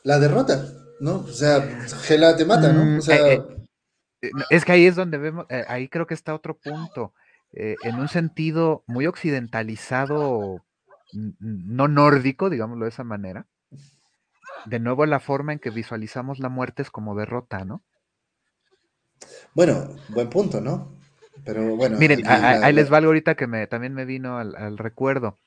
La 0.03 0.19
derrota, 0.19 0.65
¿no? 1.01 1.16
O 1.16 1.28
sea, 1.28 1.61
Gela 2.03 2.36
te 2.36 2.45
mata, 2.45 2.73
¿no? 2.73 2.85
Mm, 2.85 2.99
eh, 3.11 3.32
eh, 3.32 3.43
eh, 4.23 4.31
es 4.51 4.65
que 4.65 4.73
ahí 4.73 4.86
es 4.86 4.97
donde 4.97 5.19
vemos, 5.19 5.47
ahí 5.69 5.89
creo 5.89 6.07
que 6.07 6.15
está 6.15 6.35
otro 6.35 6.57
punto. 6.57 7.12
en 7.51 7.99
un 7.99 8.09
sentido 8.09 8.85
muy 8.86 9.07
occidentalizado, 9.07 10.65
no 11.13 11.89
nórdico, 11.89 12.51
digámoslo 12.51 12.85
de 12.85 12.91
esa 12.91 13.05
manera. 13.05 13.47
De 14.67 14.79
nuevo, 14.79 15.07
la 15.07 15.21
forma 15.21 15.53
en 15.53 15.59
que 15.59 15.71
visualizamos 15.71 16.39
la 16.39 16.49
muerte 16.49 16.83
es 16.83 16.91
como 16.91 17.15
derrota, 17.15 17.65
¿no? 17.65 17.83
Bueno, 19.55 19.97
buen 20.09 20.29
punto, 20.29 20.61
¿no? 20.61 20.99
Pero 21.45 21.77
bueno. 21.77 21.99
Miren, 21.99 22.27
ahí 22.27 22.73
les 22.73 22.91
valgo 22.91 23.09
ahorita 23.09 23.35
que 23.35 23.47
me, 23.47 23.67
también 23.67 23.95
me 23.95 24.05
vino 24.05 24.39
al, 24.39 24.79
recuerdo. 24.79 25.39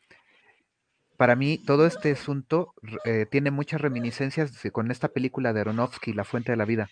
Para 1.17 1.35
mí, 1.35 1.59
todo 1.59 1.85
este 1.85 2.11
asunto 2.11 2.73
eh, 3.05 3.27
tiene 3.29 3.51
muchas 3.51 3.79
reminiscencias 3.81 4.51
con 4.71 4.89
esta 4.89 5.09
película 5.09 5.53
de 5.53 5.61
Aronofsky, 5.61 6.13
La 6.13 6.23
Fuente 6.23 6.51
de 6.51 6.57
la 6.57 6.65
Vida. 6.65 6.89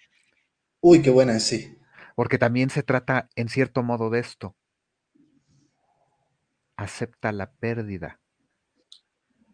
Uy, 0.82 1.02
qué 1.02 1.10
buena, 1.10 1.40
sí. 1.40 1.78
Porque 2.16 2.38
también 2.38 2.70
se 2.70 2.84
trata, 2.84 3.30
en 3.36 3.50
cierto 3.50 3.82
modo, 3.82 4.10
de 4.10 4.20
esto. 4.20 4.56
Acepta 6.76 7.32
la 7.32 7.52
pérdida. 7.52 8.20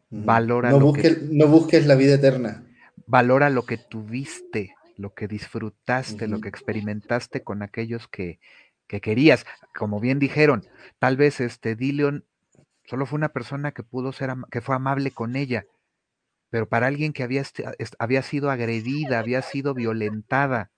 Valora 0.10 0.72
no 0.72 0.80
lo 0.80 0.86
busques, 0.88 1.18
que, 1.18 1.28
no 1.32 1.48
busques 1.48 1.86
la 1.88 1.96
vida 1.96 2.16
eterna. 2.16 2.64
Valora 3.08 3.50
lo 3.50 3.66
que 3.66 3.78
tuviste, 3.78 4.76
lo 4.98 5.14
que 5.14 5.28
disfrutaste, 5.28 6.28
lo 6.28 6.40
que 6.40 6.50
experimentaste 6.50 7.44
con 7.44 7.62
aquellos 7.62 8.08
que, 8.08 8.40
que 8.88 9.02
querías. 9.02 9.46
Como 9.78 10.00
bien 10.00 10.20
dijeron, 10.20 10.64
tal 11.00 11.18
vez 11.18 11.42
este 11.42 11.76
Dillion 11.76 12.26
solo 12.86 13.06
fue 13.06 13.18
una 13.18 13.30
persona 13.30 13.72
que 13.72 13.84
pudo 13.84 14.12
ser, 14.12 14.32
que 14.52 14.62
fue 14.62 14.76
amable 14.76 15.12
con 15.12 15.36
ella, 15.36 15.66
pero 16.50 16.70
para 16.70 16.88
alguien 16.88 17.14
que 17.14 17.24
había, 17.24 17.44
había 18.00 18.22
sido 18.22 18.50
agredida, 18.50 19.20
había 19.20 19.42
sido 19.42 19.74
violentada, 19.74 20.72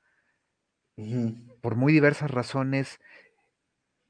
por 1.62 1.76
muy 1.76 1.94
diversas 1.94 2.32
razones, 2.32 2.99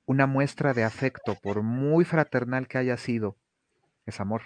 una 0.06 0.26
muestra 0.26 0.74
de 0.74 0.86
afecto, 0.86 1.36
por 1.36 1.64
muy 1.64 2.06
fraternal 2.06 2.68
que 2.68 2.78
haya 2.78 2.96
sido, 2.96 3.36
es 4.06 4.22
amor. 4.22 4.44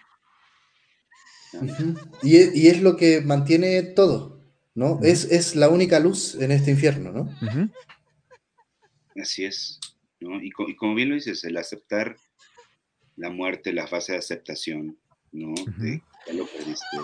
Y, 2.23 2.67
es, 2.67 2.81
lo 2.81 2.95
que 2.95 3.21
mantiene 3.21 3.81
todo, 3.83 4.39
¿no? 4.75 4.99
es, 5.03 5.25
es, 5.25 5.55
la 5.55 5.69
única 5.69 5.99
luz 5.99 6.35
en 6.35 6.51
este 6.51 6.71
infierno, 6.71 7.11
¿no? 7.11 7.29
Así 9.21 9.45
es, 9.45 9.79
¿no? 10.19 10.41
Y, 10.41 10.51
como 10.51 10.95
bien 10.95 11.09
lo 11.09 11.15
dices, 11.15 11.43
el 11.43 11.57
aceptar 11.57 12.15
la 13.17 13.29
muerte, 13.29 13.73
la 13.73 13.87
fase 13.87 14.13
de 14.13 14.19
aceptación, 14.19 14.97
¿no? 15.31 15.53
De 15.77 16.01
ya 16.27 16.33
lo 16.33 16.45
perdiste, 16.45 16.97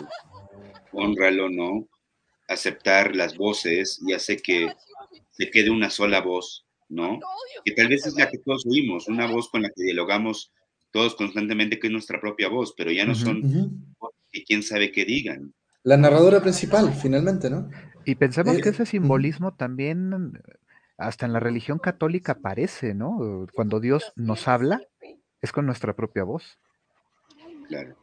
honralo, 0.91 1.49
¿no? 1.49 1.87
Aceptar 2.47 3.15
las 3.15 3.35
voces 3.35 3.99
y 4.05 4.13
hace 4.13 4.37
que 4.37 4.71
se 5.31 5.51
quede 5.51 5.69
una 5.69 5.89
sola 5.89 6.21
voz, 6.21 6.65
¿no? 6.87 7.19
Que 7.65 7.73
tal 7.73 7.89
vez 7.89 8.05
es 8.05 8.15
la 8.15 8.29
que 8.29 8.37
todos 8.37 8.65
oímos, 8.65 9.07
una 9.07 9.27
voz 9.27 9.49
con 9.49 9.61
la 9.61 9.69
que 9.69 9.83
dialogamos 9.83 10.51
todos 10.91 11.15
constantemente, 11.15 11.79
que 11.79 11.87
es 11.87 11.93
nuestra 11.93 12.19
propia 12.21 12.47
voz, 12.47 12.73
pero 12.75 12.91
ya 12.91 13.05
no 13.05 13.13
son 13.13 13.95
que 14.39 14.43
quién 14.43 14.63
sabe 14.63 14.91
qué 14.91 15.05
digan. 15.05 15.53
La 15.83 15.97
narradora 15.97 16.41
principal, 16.41 16.93
finalmente, 16.93 17.49
¿no? 17.49 17.69
Y 18.05 18.15
pensemos 18.15 18.57
que 18.57 18.69
eh, 18.69 18.71
ese 18.71 18.85
simbolismo 18.85 19.53
también 19.53 20.33
hasta 20.97 21.25
en 21.25 21.33
la 21.33 21.39
religión 21.39 21.79
católica 21.79 22.33
aparece, 22.33 22.93
¿no? 22.93 23.47
Cuando 23.53 23.79
Dios 23.79 24.13
nos 24.15 24.47
habla, 24.47 24.81
es 25.41 25.51
con 25.51 25.65
nuestra 25.65 25.95
propia 25.95 26.23
voz. 26.23 26.57
Claro. 27.67 27.95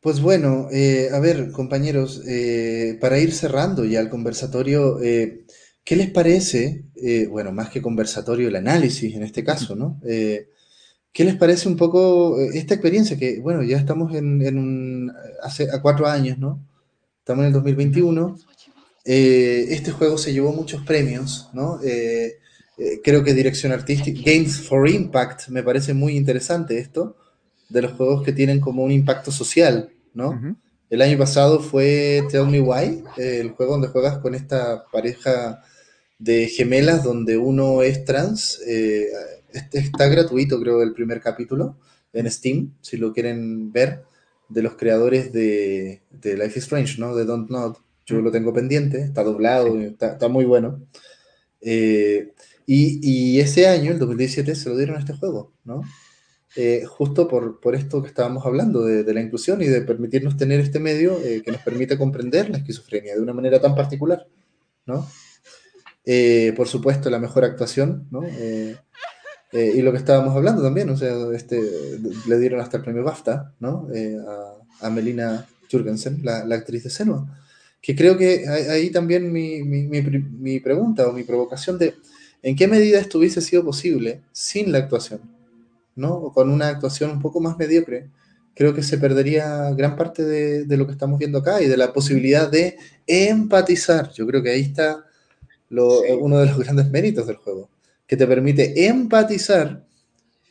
Pues 0.00 0.20
bueno, 0.20 0.68
eh, 0.72 1.10
a 1.12 1.20
ver, 1.20 1.52
compañeros, 1.52 2.22
eh, 2.26 2.98
para 3.00 3.20
ir 3.20 3.32
cerrando 3.32 3.84
ya 3.84 4.00
el 4.00 4.08
conversatorio, 4.08 5.00
eh, 5.00 5.46
¿qué 5.84 5.96
les 5.96 6.10
parece? 6.10 6.86
bueno, 7.30 7.50
más 7.50 7.68
que 7.68 7.82
conversatorio, 7.82 8.46
el 8.46 8.54
análisis 8.54 9.14
en 9.14 9.24
este 9.24 9.42
caso, 9.42 9.74
¿no? 9.74 10.00
¿Qué 11.12 11.24
les 11.24 11.36
parece 11.36 11.68
un 11.68 11.76
poco 11.76 12.40
esta 12.40 12.74
experiencia 12.74 13.18
que, 13.18 13.40
bueno, 13.40 13.62
ya 13.62 13.76
estamos 13.76 14.14
en, 14.14 14.40
en 14.40 14.58
un, 14.58 15.12
hace 15.42 15.68
a 15.70 15.82
cuatro 15.82 16.06
años, 16.06 16.38
¿no? 16.38 16.66
Estamos 17.18 17.42
en 17.42 17.48
el 17.48 17.52
2021. 17.52 18.38
este 19.04 19.90
juego 19.92 20.16
se 20.16 20.32
llevó 20.32 20.52
muchos 20.52 20.82
premios, 20.84 21.50
¿no? 21.52 21.78
creo 23.04 23.22
que 23.22 23.34
dirección 23.34 23.70
artística, 23.70 24.20
Games 24.24 24.60
for 24.60 24.88
Impact, 24.88 25.48
me 25.48 25.62
parece 25.62 25.94
muy 25.94 26.16
interesante 26.16 26.78
esto 26.78 27.16
de 27.68 27.82
los 27.82 27.92
juegos 27.92 28.22
que 28.22 28.32
tienen 28.32 28.60
como 28.60 28.82
un 28.82 28.90
impacto 28.90 29.30
social, 29.30 29.90
¿no? 30.14 30.40
El 30.90 31.00
año 31.00 31.16
pasado 31.16 31.60
fue 31.60 32.22
Tell 32.30 32.48
Me 32.48 32.60
Why, 32.60 33.04
el 33.16 33.50
juego 33.52 33.72
donde 33.72 33.88
juegas 33.88 34.18
con 34.18 34.34
esta 34.34 34.84
pareja 34.92 35.62
de 36.18 36.48
gemelas 36.48 37.02
donde 37.02 37.38
uno 37.38 37.82
es 37.82 38.04
trans. 38.04 38.60
Eh, 39.52 39.58
este 39.58 39.78
está 39.78 40.08
gratuito, 40.08 40.60
creo, 40.60 40.82
el 40.82 40.92
primer 40.92 41.20
capítulo 41.20 41.76
en 42.12 42.30
Steam, 42.30 42.74
si 42.80 42.96
lo 42.96 43.12
quieren 43.12 43.72
ver, 43.72 44.02
de 44.48 44.62
los 44.62 44.76
creadores 44.76 45.32
de, 45.32 46.02
Life 46.22 46.58
is 46.58 46.64
Strange, 46.64 47.00
¿no? 47.00 47.14
De 47.14 47.24
Don't 47.24 47.50
Not. 47.50 47.78
Yo 48.04 48.20
lo 48.20 48.30
tengo 48.30 48.52
pendiente, 48.52 49.00
está 49.00 49.22
doblado, 49.22 49.78
está, 49.78 50.28
muy 50.28 50.44
bueno. 50.44 50.82
Eh, 51.60 52.32
y, 52.66 53.00
y, 53.02 53.40
ese 53.40 53.68
año, 53.68 53.92
el 53.92 53.98
2017, 53.98 54.54
se 54.54 54.68
lo 54.68 54.76
dieron 54.76 54.96
a 54.96 54.98
este 54.98 55.14
juego, 55.14 55.52
¿no? 55.64 55.82
Eh, 56.54 56.84
justo 56.86 57.28
por, 57.28 57.60
por, 57.60 57.74
esto 57.74 58.02
que 58.02 58.08
estábamos 58.08 58.44
hablando, 58.44 58.84
de, 58.84 59.04
de, 59.04 59.14
la 59.14 59.22
inclusión 59.22 59.62
y 59.62 59.66
de 59.66 59.80
permitirnos 59.80 60.36
tener 60.36 60.60
este 60.60 60.80
medio 60.80 61.18
eh, 61.22 61.40
que 61.42 61.50
nos 61.50 61.62
permite 61.62 61.96
comprender 61.96 62.50
la 62.50 62.58
esquizofrenia 62.58 63.14
de 63.14 63.22
una 63.22 63.32
manera 63.32 63.58
tan 63.58 63.74
particular, 63.74 64.26
¿no? 64.84 65.08
Eh, 66.04 66.52
por 66.54 66.68
supuesto, 66.68 67.08
la 67.08 67.18
mejor 67.18 67.44
actuación, 67.44 68.06
¿no? 68.10 68.22
Y 69.52 69.82
lo 69.82 69.92
que 69.92 69.98
estábamos 69.98 70.34
hablando 70.34 70.62
también, 70.62 70.88
o 70.90 70.96
sea, 70.96 71.14
este, 71.34 71.60
le 72.26 72.38
dieron 72.38 72.60
hasta 72.60 72.78
el 72.78 72.82
premio 72.82 73.04
BAFTA, 73.04 73.52
¿no? 73.60 73.88
A, 74.80 74.86
a, 74.86 74.90
Melina 74.90 75.46
Jurgensen, 75.70 76.20
la, 76.22 76.44
la, 76.44 76.54
actriz 76.54 76.84
de 76.84 76.90
Senua. 76.90 77.26
Que 77.80 77.94
creo 77.94 78.16
que 78.16 78.48
ahí 78.48 78.90
también 78.90 79.30
mi, 79.32 79.62
mi, 79.62 79.82
mi, 79.82 80.00
mi 80.02 80.60
pregunta 80.60 81.08
o 81.08 81.12
mi 81.12 81.24
provocación 81.24 81.78
de 81.78 81.94
en 82.42 82.56
qué 82.56 82.66
medida 82.66 82.98
esto 82.98 83.18
hubiese 83.18 83.40
sido 83.40 83.64
posible 83.64 84.20
sin 84.32 84.72
la 84.72 84.78
actuación, 84.78 85.20
¿no? 85.94 86.14
O 86.14 86.32
con 86.32 86.50
una 86.50 86.68
actuación 86.68 87.10
un 87.10 87.20
poco 87.20 87.40
más 87.40 87.56
mediocre, 87.56 88.08
creo 88.54 88.74
que 88.74 88.82
se 88.82 88.98
perdería 88.98 89.70
gran 89.70 89.96
parte 89.96 90.24
de, 90.24 90.76
lo 90.76 90.86
que 90.86 90.92
estamos 90.92 91.18
viendo 91.18 91.38
acá 91.38 91.62
y 91.62 91.68
de 91.68 91.76
la 91.76 91.92
posibilidad 91.92 92.50
de 92.50 92.76
empatizar. 93.06 94.10
Yo 94.12 94.26
creo 94.26 94.42
que 94.42 94.50
ahí 94.50 94.62
está 94.62 95.04
uno 95.70 96.38
de 96.38 96.46
los 96.46 96.58
grandes 96.58 96.90
méritos 96.90 97.26
del 97.26 97.36
juego, 97.36 97.68
que 98.12 98.16
te 98.18 98.26
permite 98.26 98.86
empatizar 98.88 99.86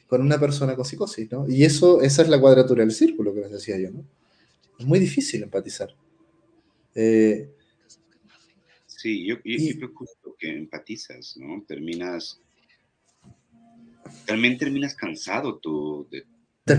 con 0.07 0.19
una 0.19 0.39
persona 0.39 0.75
con 0.75 0.83
psicosis, 0.83 1.31
¿no? 1.31 1.47
Y 1.47 1.63
eso, 1.63 2.01
esa 2.01 2.23
es 2.23 2.27
la 2.27 2.41
cuadratura 2.41 2.81
del 2.81 2.91
círculo 2.91 3.35
que 3.35 3.41
les 3.41 3.51
decía 3.51 3.77
yo, 3.77 3.91
¿no? 3.91 4.03
Es 4.79 4.85
muy 4.87 4.97
difícil 4.97 5.43
empatizar. 5.43 5.95
Eh, 6.95 7.51
sí, 8.87 9.27
yo, 9.27 9.39
creo 9.43 10.35
que 10.39 10.49
empatizas, 10.49 11.37
¿no? 11.37 11.63
Terminas 11.67 12.39
también 14.25 14.57
terminas 14.57 14.95
cansado 14.95 15.59
tú. 15.59 16.07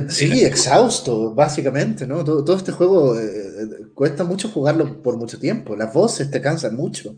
sí, 0.09 0.43
exhausto, 0.45 1.33
básicamente, 1.33 2.09
¿no? 2.09 2.25
Todo, 2.25 2.57
este 2.57 2.73
juego 2.73 3.17
eh, 3.21 3.23
eh, 3.23 3.67
cuesta 3.95 4.25
mucho 4.25 4.49
jugarlo 4.49 5.01
por 5.01 5.17
mucho 5.17 5.39
tiempo. 5.39 5.77
Las 5.77 5.95
voces 5.95 6.29
te 6.29 6.41
cansan 6.41 6.75
mucho. 6.75 7.13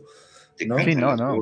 ¿no? 0.66 0.78
Sí, 0.85 0.95
no, 0.95 1.16
no. 1.16 1.41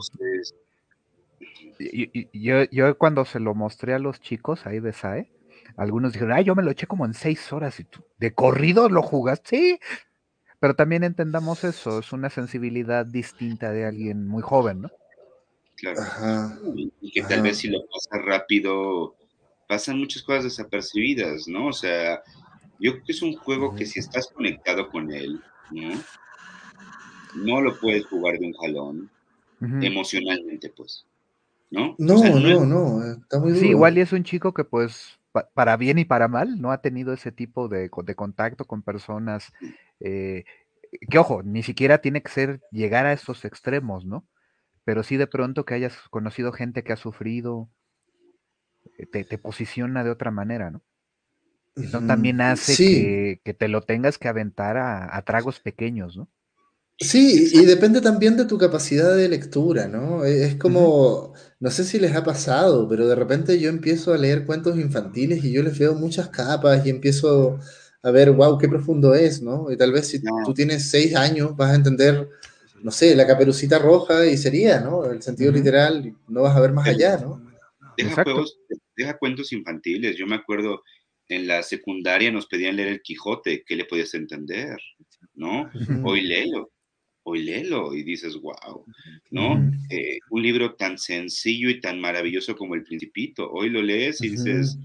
Yo, 2.33 2.65
yo, 2.71 2.99
cuando 2.99 3.25
se 3.25 3.41
lo 3.41 3.55
mostré 3.55 3.95
a 3.95 3.99
los 3.99 4.21
chicos 4.21 4.67
ahí 4.67 4.81
de 4.81 4.93
SAE, 4.93 5.31
algunos 5.77 6.13
dijeron, 6.13 6.35
ay, 6.35 6.45
yo 6.45 6.55
me 6.55 6.63
lo 6.63 6.71
eché 6.71 6.87
como 6.87 7.07
en 7.07 7.15
seis 7.15 7.53
horas 7.53 7.81
y 7.81 7.85
tú, 7.85 8.05
¿de 8.19 8.35
corrido 8.35 8.89
lo 8.89 9.03
jugaste? 9.03 9.57
Sí, 9.57 9.79
pero 10.61 10.75
también 10.75 11.03
entendamos 11.03 11.65
eso, 11.65 11.99
es 11.99 12.13
una 12.13 12.31
sensibilidad 12.31 13.05
distinta 13.05 13.73
de 13.73 13.85
alguien 13.85 14.29
muy 14.29 14.43
joven, 14.43 14.83
¿no? 14.83 14.91
Claro. 15.77 16.01
y, 16.77 17.11
que 17.11 17.23
tal 17.23 17.43
vez 17.43 17.59
si 17.59 17.69
lo 17.69 17.81
pasa 17.87 18.25
rápido, 18.25 19.17
pasan 19.69 19.99
muchas 19.99 20.23
cosas 20.23 20.45
desapercibidas, 20.45 21.49
¿no? 21.49 21.67
O 21.67 21.73
sea, 21.73 22.23
yo 22.79 22.93
creo 22.93 23.05
que 23.05 23.13
es 23.13 23.23
un 23.23 23.35
juego 23.35 23.75
que 23.75 23.87
si 23.87 23.99
estás 23.99 24.29
conectado 24.29 24.89
con 24.91 25.13
él, 25.13 25.43
¿no? 25.73 26.01
No 27.35 27.61
lo 27.61 27.79
puedes 27.81 28.07
jugar 28.07 28.39
de 28.39 28.47
un 28.47 28.53
jalón, 28.53 29.11
emocionalmente, 29.61 30.69
pues. 30.71 31.07
¿No? 31.73 31.97
No, 31.99 32.39
no, 32.39 32.67
no, 32.67 33.13
está 33.13 33.41
muy 33.41 33.57
Sí, 33.57 33.71
igual 33.71 33.99
y 33.99 34.03
es 34.03 34.13
un 34.13 34.25
chico 34.25 34.53
que 34.55 34.65
pues 34.65 35.19
para 35.55 35.77
bien 35.77 35.99
y 35.99 36.05
para 36.05 36.29
mal, 36.29 36.61
no 36.61 36.71
ha 36.73 36.83
tenido 36.83 37.13
ese 37.13 37.33
tipo 37.33 37.69
de, 37.69 37.91
de 38.05 38.15
contacto 38.15 38.67
con 38.67 38.83
personas 38.83 39.53
eh, 40.01 40.45
que, 41.09 41.19
ojo, 41.19 41.43
ni 41.43 41.63
siquiera 41.63 41.99
tiene 41.99 42.23
que 42.23 42.31
ser 42.31 42.61
llegar 42.71 43.07
a 43.07 43.15
esos 43.15 43.45
extremos, 43.47 44.05
¿no? 44.05 44.27
pero 44.85 45.03
sí 45.03 45.17
de 45.17 45.27
pronto 45.27 45.65
que 45.65 45.75
hayas 45.75 45.95
conocido 46.11 46.53
gente 46.53 46.83
que 46.83 46.93
ha 46.93 46.97
sufrido, 46.97 47.69
eh, 48.99 49.07
te, 49.07 49.39
posiciona 49.39 50.05
de 50.05 50.11
otra 50.11 50.31
manera, 50.31 50.71
¿no? 50.71 50.83
Eso 51.77 52.01
también 52.03 52.43
hace 52.43 53.41
que, 53.43 53.55
te 53.55 53.69
lo 53.69 53.81
tengas 53.83 54.19
que 54.19 54.29
aventar 54.29 54.77
a, 54.77 55.23
tragos 55.23 55.59
pequeños, 55.61 56.17
¿no? 56.17 56.29
Sí, 56.99 57.51
y 57.55 57.65
depende 57.65 58.03
también 58.03 58.37
de 58.37 58.45
tu 58.45 58.59
capacidad 58.59 59.17
de 59.17 59.29
lectura, 59.29 59.89
¿no? 59.89 60.25
E, 60.25 60.45
es 60.45 60.57
como, 60.57 61.33
no 61.63 61.71
sé 61.71 61.85
si 61.85 62.01
les 62.01 62.15
ha 62.17 62.25
pasado, 62.25 62.89
pero 62.89 63.07
de 63.07 63.15
repente 63.15 63.61
yo 63.61 63.69
empiezo 63.69 64.13
a 64.13 64.19
leer 64.19 64.45
cuentos 64.45 64.77
infantiles 64.77 65.45
y 65.45 65.53
yo 65.53 65.63
les 65.63 65.79
veo 65.79 65.95
muchas 65.95 66.29
capas 66.29 66.85
y 66.85 66.91
empiezo 66.91 67.61
a 68.03 68.11
ver, 68.11 68.33
wow, 68.33 68.59
qué 68.59 68.69
profundo 68.69 69.15
es, 69.15 69.41
¿no? 69.41 69.71
Y 69.71 69.77
tal 69.77 69.93
vez 69.93 70.09
si 70.09 70.21
tú 70.45 70.53
tienes 70.53 70.91
seis 70.91 71.15
años 71.15 71.57
vas 71.57 71.71
a 71.71 71.77
entender 71.77 72.29
no 72.83 72.91
sé, 72.91 73.15
la 73.15 73.27
caperucita 73.27 73.79
roja 73.79 74.27
y 74.27 74.37
sería, 74.37 74.81
¿no? 74.81 75.05
El 75.05 75.23
sentido 75.23 75.53
literal, 75.53 76.17
no 76.29 76.43
vas 76.43 76.57
a 76.57 76.61
ver 76.61 76.73
más 76.73 76.89
allá, 76.89 77.17
¿no? 77.17 77.41
Deja, 77.97 78.25
deja 78.97 79.19
cuentos 79.19 79.53
infantiles. 79.53 80.17
Yo 80.17 80.27
me 80.27 80.35
acuerdo 80.35 80.83
en 81.29 81.47
la 81.47 81.63
secundaria 81.63 82.33
nos 82.33 82.47
pedían 82.47 82.77
leer 82.77 82.89
el 82.89 83.03
Quijote, 83.03 83.63
¿qué 83.65 83.77
le 83.77 83.85
podías 83.85 84.13
entender? 84.15 84.77
¿No? 85.35 85.71
Hoy 86.05 86.23
léelo, 86.23 86.73
hoy 87.25 87.43
léelo 87.43 87.95
y 87.95 88.03
dices, 88.03 88.37
wow, 88.41 88.85
¿no? 89.31 89.71
Eh, 89.91 90.19
un 90.31 90.43
libro 90.43 90.75
tan 90.75 90.99
sencillo 90.99 91.71
y 91.71 91.81
tan 91.81 92.01
maravilloso 92.01 92.57
como 92.57 92.75
El 92.75 92.83
Principito, 92.83 93.51
hoy 93.51 93.71
lo 93.71 93.83
lees 93.83 94.23
y 94.23 94.31
dices, 94.31 94.79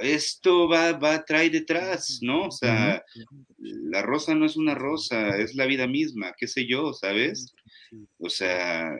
esto 0.00 0.68
va, 0.68 0.92
va, 0.92 1.24
trae 1.24 1.50
detrás, 1.50 2.20
¿no? 2.22 2.46
O 2.46 2.50
sea, 2.50 3.02
la 3.58 4.02
rosa 4.02 4.34
no 4.34 4.46
es 4.46 4.56
una 4.56 4.74
rosa, 4.74 5.36
es 5.38 5.54
la 5.54 5.66
vida 5.66 5.86
misma, 5.86 6.34
qué 6.38 6.46
sé 6.46 6.66
yo, 6.66 6.92
¿sabes? 6.92 7.52
O 8.18 8.30
sea, 8.30 8.96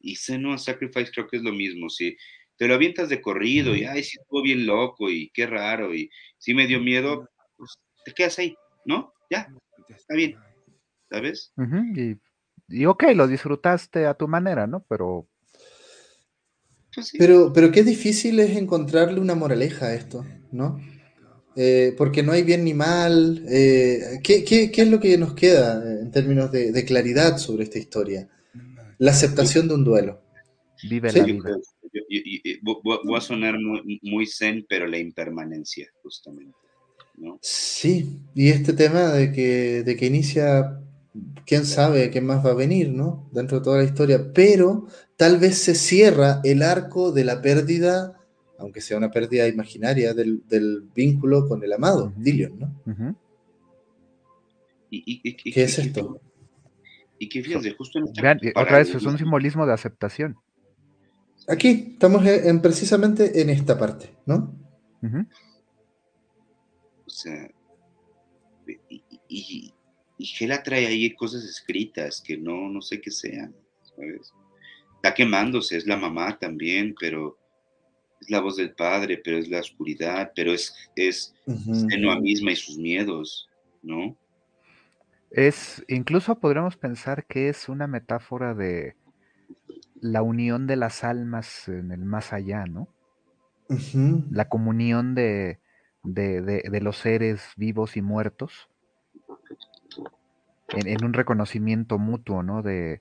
y 0.00 0.16
Senua 0.16 0.58
Sacrifice 0.58 1.12
creo 1.12 1.28
que 1.28 1.36
es 1.36 1.42
lo 1.42 1.52
mismo, 1.52 1.88
si 1.88 2.16
te 2.56 2.66
lo 2.66 2.74
avientas 2.74 3.08
de 3.08 3.20
corrido 3.20 3.76
y, 3.76 3.84
ay, 3.84 4.02
sí, 4.02 4.18
estuvo 4.20 4.42
bien 4.42 4.66
loco 4.66 5.10
y 5.10 5.30
qué 5.30 5.46
raro 5.46 5.94
y 5.94 6.10
sí 6.38 6.54
me 6.54 6.66
dio 6.66 6.80
miedo, 6.80 7.28
pues 7.56 7.78
te 8.04 8.12
quedas 8.12 8.38
ahí, 8.38 8.54
¿no? 8.84 9.12
Ya, 9.30 9.48
está 9.88 10.14
bien, 10.14 10.36
¿sabes? 11.10 11.52
y, 11.94 12.16
y 12.68 12.86
ok, 12.86 13.04
lo 13.14 13.26
disfrutaste 13.26 14.06
a 14.06 14.14
tu 14.14 14.28
manera, 14.28 14.66
¿no? 14.66 14.84
Pero 14.88 15.28
pues 16.96 17.12
pero, 17.18 17.52
pero 17.52 17.70
qué 17.70 17.84
difícil 17.84 18.40
es 18.40 18.56
encontrarle 18.56 19.20
una 19.20 19.34
moraleja 19.34 19.88
a 19.88 19.94
esto, 19.94 20.24
¿no? 20.50 20.80
Eh, 21.54 21.94
porque 21.96 22.22
no 22.22 22.32
hay 22.32 22.42
bien 22.42 22.64
ni 22.64 22.72
mal. 22.72 23.44
Eh, 23.48 24.20
¿qué, 24.24 24.44
qué, 24.44 24.70
qué, 24.70 24.82
es 24.82 24.88
lo 24.88 24.98
que 24.98 25.18
nos 25.18 25.34
queda 25.34 25.82
en 26.00 26.10
términos 26.10 26.50
de, 26.50 26.72
de, 26.72 26.84
claridad 26.86 27.36
sobre 27.36 27.64
esta 27.64 27.78
historia? 27.78 28.28
La 28.96 29.10
aceptación 29.10 29.68
de 29.68 29.74
un 29.74 29.84
duelo. 29.84 30.22
Vive 30.88 31.12
la 31.12 31.24
vida. 31.24 31.58
voy 32.62 33.16
a 33.16 33.20
sonar 33.20 33.58
muy, 33.58 34.00
muy, 34.02 34.26
zen, 34.26 34.64
pero 34.66 34.86
la 34.86 34.98
impermanencia, 34.98 35.86
justamente. 36.02 36.56
¿no? 37.16 37.38
Sí, 37.42 38.20
y 38.34 38.48
este 38.48 38.72
tema 38.72 39.12
de 39.12 39.32
que, 39.32 39.82
de 39.82 39.96
que 39.96 40.06
inicia 40.06 40.80
quién 41.44 41.64
sabe 41.64 42.10
qué 42.10 42.20
más 42.20 42.44
va 42.44 42.50
a 42.50 42.54
venir, 42.54 42.90
¿no? 42.90 43.28
Dentro 43.32 43.58
de 43.58 43.64
toda 43.64 43.78
la 43.78 43.84
historia, 43.84 44.32
pero 44.32 44.86
tal 45.16 45.38
vez 45.38 45.58
se 45.58 45.74
cierra 45.74 46.40
el 46.44 46.62
arco 46.62 47.12
de 47.12 47.24
la 47.24 47.40
pérdida, 47.42 48.20
aunque 48.58 48.80
sea 48.80 48.96
una 48.96 49.10
pérdida 49.10 49.46
imaginaria, 49.48 50.14
del, 50.14 50.42
vínculo 50.94 51.48
con 51.48 51.62
el 51.62 51.72
amado, 51.72 52.12
Dillion, 52.16 52.58
¿no? 52.58 53.16
¿Y, 54.90 55.34
qué 55.34 55.62
es 55.62 55.78
esto? 55.78 56.20
Y 57.18 57.28
que 57.28 57.42
fíjense, 57.42 57.72
justo 57.72 57.98
en 57.98 58.06
Vean, 58.20 58.38
otra 58.54 58.78
vez, 58.78 58.94
es 58.94 59.02
un 59.02 59.18
simbolismo 59.18 59.66
de 59.66 59.72
aceptación. 59.72 60.36
Aquí 61.48 61.92
estamos 61.92 62.26
en, 62.26 62.60
precisamente 62.60 63.40
en 63.40 63.50
esta 63.50 63.78
parte, 63.78 64.16
¿no? 64.26 64.54
O 67.06 67.10
sea, 67.10 67.48
y, 69.28 69.72
y, 70.18 70.46
la 70.46 70.62
trae 70.62 70.86
ahí 70.86 71.14
cosas 71.14 71.44
escritas 71.44 72.20
que 72.20 72.36
no, 72.36 72.68
no 72.68 72.80
sé 72.80 73.00
qué 73.00 73.10
sean, 73.10 73.54
¿sabes? 73.82 74.32
Está 74.96 75.14
quemándose, 75.14 75.76
es 75.76 75.86
la 75.86 75.96
mamá 75.96 76.38
también, 76.38 76.94
pero 76.98 77.38
es 78.20 78.30
la 78.30 78.40
voz 78.40 78.56
del 78.56 78.72
padre, 78.72 79.20
pero 79.22 79.38
es 79.38 79.48
la 79.48 79.60
oscuridad, 79.60 80.32
pero 80.34 80.52
es, 80.52 80.74
es 80.96 81.34
uh 81.46 82.20
misma 82.20 82.52
y 82.52 82.56
sus 82.56 82.78
miedos, 82.78 83.48
¿no? 83.82 84.16
Es, 85.30 85.84
incluso 85.88 86.38
podríamos 86.38 86.76
pensar 86.76 87.26
que 87.26 87.48
es 87.48 87.68
una 87.68 87.86
metáfora 87.86 88.54
de 88.54 88.96
la 90.00 90.22
unión 90.22 90.66
de 90.66 90.76
las 90.76 91.04
almas 91.04 91.68
en 91.68 91.90
el 91.90 92.04
más 92.04 92.32
allá, 92.32 92.64
¿no? 92.66 92.88
La 94.30 94.48
comunión 94.48 95.14
de, 95.16 95.58
de, 96.04 96.80
los 96.80 96.98
seres 96.98 97.42
vivos 97.56 97.96
y 97.96 98.02
muertos 98.02 98.68
en, 100.68 101.04
un 101.04 101.12
reconocimiento 101.12 101.98
mutuo, 101.98 102.42
¿no? 102.42 102.62
De 102.62 103.00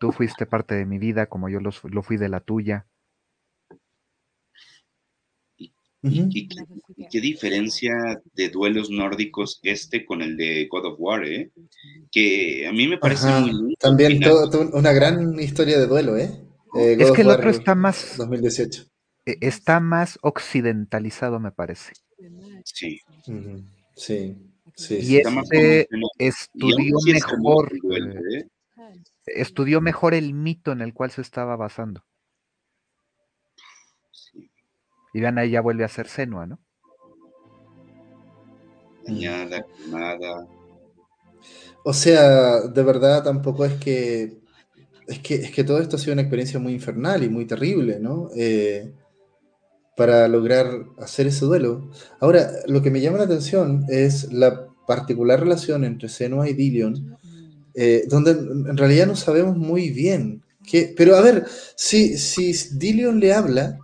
tú 0.00 0.12
fuiste 0.12 0.46
parte 0.46 0.74
de 0.74 0.86
mi 0.86 0.98
vida 0.98 1.26
como 1.26 1.48
yo 1.48 1.60
lo 1.60 2.02
fui 2.02 2.16
de 2.16 2.28
la 2.28 2.40
tuya. 2.40 2.86
¿Y, 6.04 6.48
qué, 6.48 7.20
diferencia 7.20 7.92
de 8.34 8.48
duelos 8.48 8.90
nórdicos 8.90 9.60
este 9.62 10.04
con 10.04 10.20
el 10.20 10.36
de 10.36 10.66
God 10.68 10.86
of 10.86 10.96
War, 10.98 11.24
eh? 11.24 11.52
Que 12.10 12.66
a 12.66 12.72
mí 12.72 12.88
me 12.88 12.98
parece 12.98 13.28
muy 13.28 13.76
También 13.76 14.20
una 14.72 14.92
gran 14.92 15.38
historia 15.38 15.78
de 15.78 15.86
duelo, 15.86 16.16
¿eh? 16.16 16.28
eh 16.74 16.96
es 16.98 17.12
que 17.12 17.22
el 17.22 17.28
otro 17.28 17.50
está 17.50 17.76
más... 17.76 18.16
2018. 18.18 18.84
E, 19.26 19.38
está 19.42 19.78
más 19.78 20.18
occidentalizado, 20.22 21.38
me 21.38 21.52
parece. 21.52 21.92
Sí. 22.64 22.98
Sí. 23.94 24.36
Sí, 24.74 24.98
y 25.02 25.16
este 25.18 25.88
estudió 26.18 26.96
mejor, 27.04 27.72
eh, 27.74 28.38
¿eh? 28.38 28.48
estudió 29.26 29.80
mejor 29.80 30.14
el 30.14 30.32
mito 30.34 30.72
en 30.72 30.80
el 30.80 30.94
cual 30.94 31.10
se 31.10 31.20
estaba 31.20 31.56
basando. 31.56 32.04
Y 35.14 35.20
vean, 35.20 35.38
ahí 35.38 35.50
ya 35.50 35.60
vuelve 35.60 35.84
a 35.84 35.88
ser 35.88 36.08
Senua, 36.08 36.46
¿no? 36.46 36.58
Dañada, 39.04 39.66
nada. 39.90 40.46
O 41.84 41.92
sea, 41.92 42.60
de 42.60 42.82
verdad 42.82 43.22
tampoco 43.22 43.64
es 43.64 43.74
que, 43.74 44.38
es 45.06 45.18
que. 45.18 45.34
Es 45.34 45.50
que 45.50 45.64
todo 45.64 45.80
esto 45.80 45.96
ha 45.96 45.98
sido 45.98 46.12
una 46.14 46.22
experiencia 46.22 46.58
muy 46.58 46.72
infernal 46.72 47.22
y 47.22 47.28
muy 47.28 47.44
terrible, 47.44 47.98
¿no? 48.00 48.30
Eh, 48.36 48.94
para 49.96 50.28
lograr 50.28 50.86
hacer 50.98 51.26
ese 51.26 51.44
duelo. 51.44 51.90
Ahora, 52.20 52.50
lo 52.66 52.82
que 52.82 52.90
me 52.90 53.00
llama 53.00 53.18
la 53.18 53.24
atención 53.24 53.84
es 53.88 54.32
la 54.32 54.66
particular 54.86 55.40
relación 55.40 55.84
entre 55.84 56.08
Senua 56.08 56.48
y 56.48 56.54
Dillion, 56.54 57.16
eh, 57.74 58.04
donde 58.08 58.32
en 58.32 58.76
realidad 58.76 59.06
no 59.06 59.16
sabemos 59.16 59.56
muy 59.56 59.90
bien 59.90 60.42
qué. 60.68 60.92
Pero 60.96 61.16
a 61.16 61.20
ver, 61.20 61.46
si, 61.76 62.16
si 62.18 62.52
Dillion 62.76 63.20
le 63.20 63.32
habla, 63.32 63.78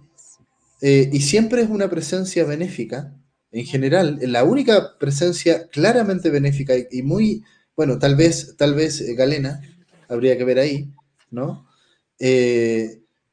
eh, 0.80 1.10
y 1.12 1.20
siempre 1.20 1.62
es 1.62 1.70
una 1.70 1.89
presencia 1.89 2.44
benéfica, 2.44 3.14
en 3.51 3.64
general, 3.64 4.18
la 4.22 4.44
única 4.44 4.98
presencia 4.98 5.68
claramente 5.68 6.30
benéfica 6.30 6.74
y, 6.90 7.02
muy, 7.02 7.43
bueno, 7.76 7.98
tal 7.98 8.14
vez, 8.14 8.55
tal 8.56 8.74
vez 8.74 9.01
eh, 9.01 9.14
Galena, 9.14 9.60
habría 10.09 10.36
que 10.36 10.44
ver 10.44 10.59
ahí, 10.59 10.90
¿no? 11.30 11.66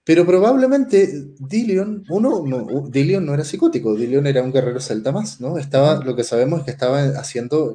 Pero 0.06 0.26
probablemente 0.26 1.26
Dillion, 1.40 2.06
uno, 2.10 2.44
no, 2.46 2.88
Dillion 2.88 3.26
no 3.26 3.34
era 3.34 3.44
psicótico, 3.44 3.96
Dillion 3.96 4.28
era 4.28 4.44
un 4.44 4.54
guerrero 4.54 4.80
celta 4.80 5.12
más, 5.12 5.42
¿no? 5.42 5.58
Estaba, 5.58 6.04
lo 6.04 6.16
que 6.16 6.24
sabemos 6.24 6.60
es 6.60 6.66
que 6.66 6.72
estaba 6.72 7.02
haciendo, 7.20 7.74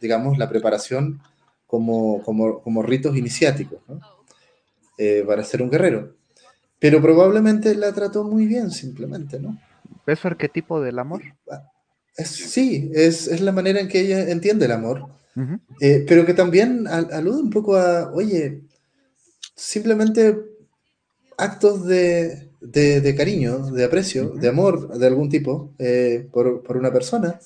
digamos, 0.00 0.38
la 0.38 0.48
preparación 0.48 1.20
como, 1.68 2.20
como, 2.22 2.82
ritos 2.82 3.16
iniciáticos, 3.16 3.78
¿no? 3.86 4.00
para 5.26 5.44
ser 5.44 5.62
un 5.62 5.70
guerrero. 5.70 6.16
Pero 6.80 7.00
probablemente 7.00 7.74
la 7.76 7.92
trató 7.92 8.24
muy 8.24 8.46
bien, 8.46 8.72
simplemente, 8.72 9.38
¿no? 9.38 9.56
¿Es 10.06 10.18
su 10.18 10.26
arquetipo 10.26 10.80
del 10.80 10.98
amor? 10.98 11.22
sí, 12.16 12.90
es, 12.92 13.40
la 13.40 13.52
manera 13.52 13.78
en 13.78 13.88
que 13.88 14.00
ella 14.00 14.28
entiende 14.30 14.66
el 14.66 14.72
amor. 14.72 15.06
Eh, 15.80 16.04
pero 16.08 16.26
que 16.26 16.34
también 16.34 16.88
alude 16.88 17.40
un 17.40 17.50
poco 17.50 17.76
a, 17.76 18.10
oye, 18.12 18.62
simplemente 19.54 20.36
actos 21.38 21.86
de, 21.86 23.14
cariño, 23.16 23.70
de 23.70 23.84
aprecio, 23.84 24.30
de 24.30 24.48
amor 24.48 24.98
de 24.98 25.06
algún 25.06 25.28
tipo 25.30 25.72
eh, 25.78 26.28
por, 26.32 26.76
una 26.76 26.92
persona. 26.92 27.38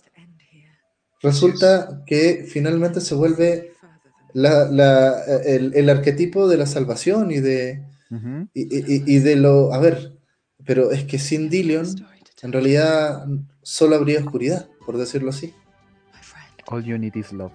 Resulta 1.20 2.02
que 2.04 2.46
finalmente 2.48 3.00
se 3.00 3.14
vuelve 3.14 3.74
el 4.34 5.90
arquetipo 5.90 6.48
de 6.48 6.56
la 6.56 6.66
salvación 6.66 7.30
y 7.30 7.38
de, 7.38 7.84
y, 8.54 9.18
de 9.18 9.36
lo, 9.36 9.72
a 9.72 9.78
ver, 9.78 10.18
pero 10.64 10.90
es 10.90 11.04
que 11.04 11.18
sin 11.18 11.48
Dillion, 11.48 11.86
en 12.42 12.52
realidad 12.52 13.26
solo 13.62 13.94
habría 13.94 14.18
oscuridad, 14.18 14.68
por 14.84 14.96
decirlo 14.96 15.30
así. 15.30 15.54
All 16.66 16.82
you 16.82 16.98
need 16.98 17.14
is 17.14 17.32
love. 17.32 17.52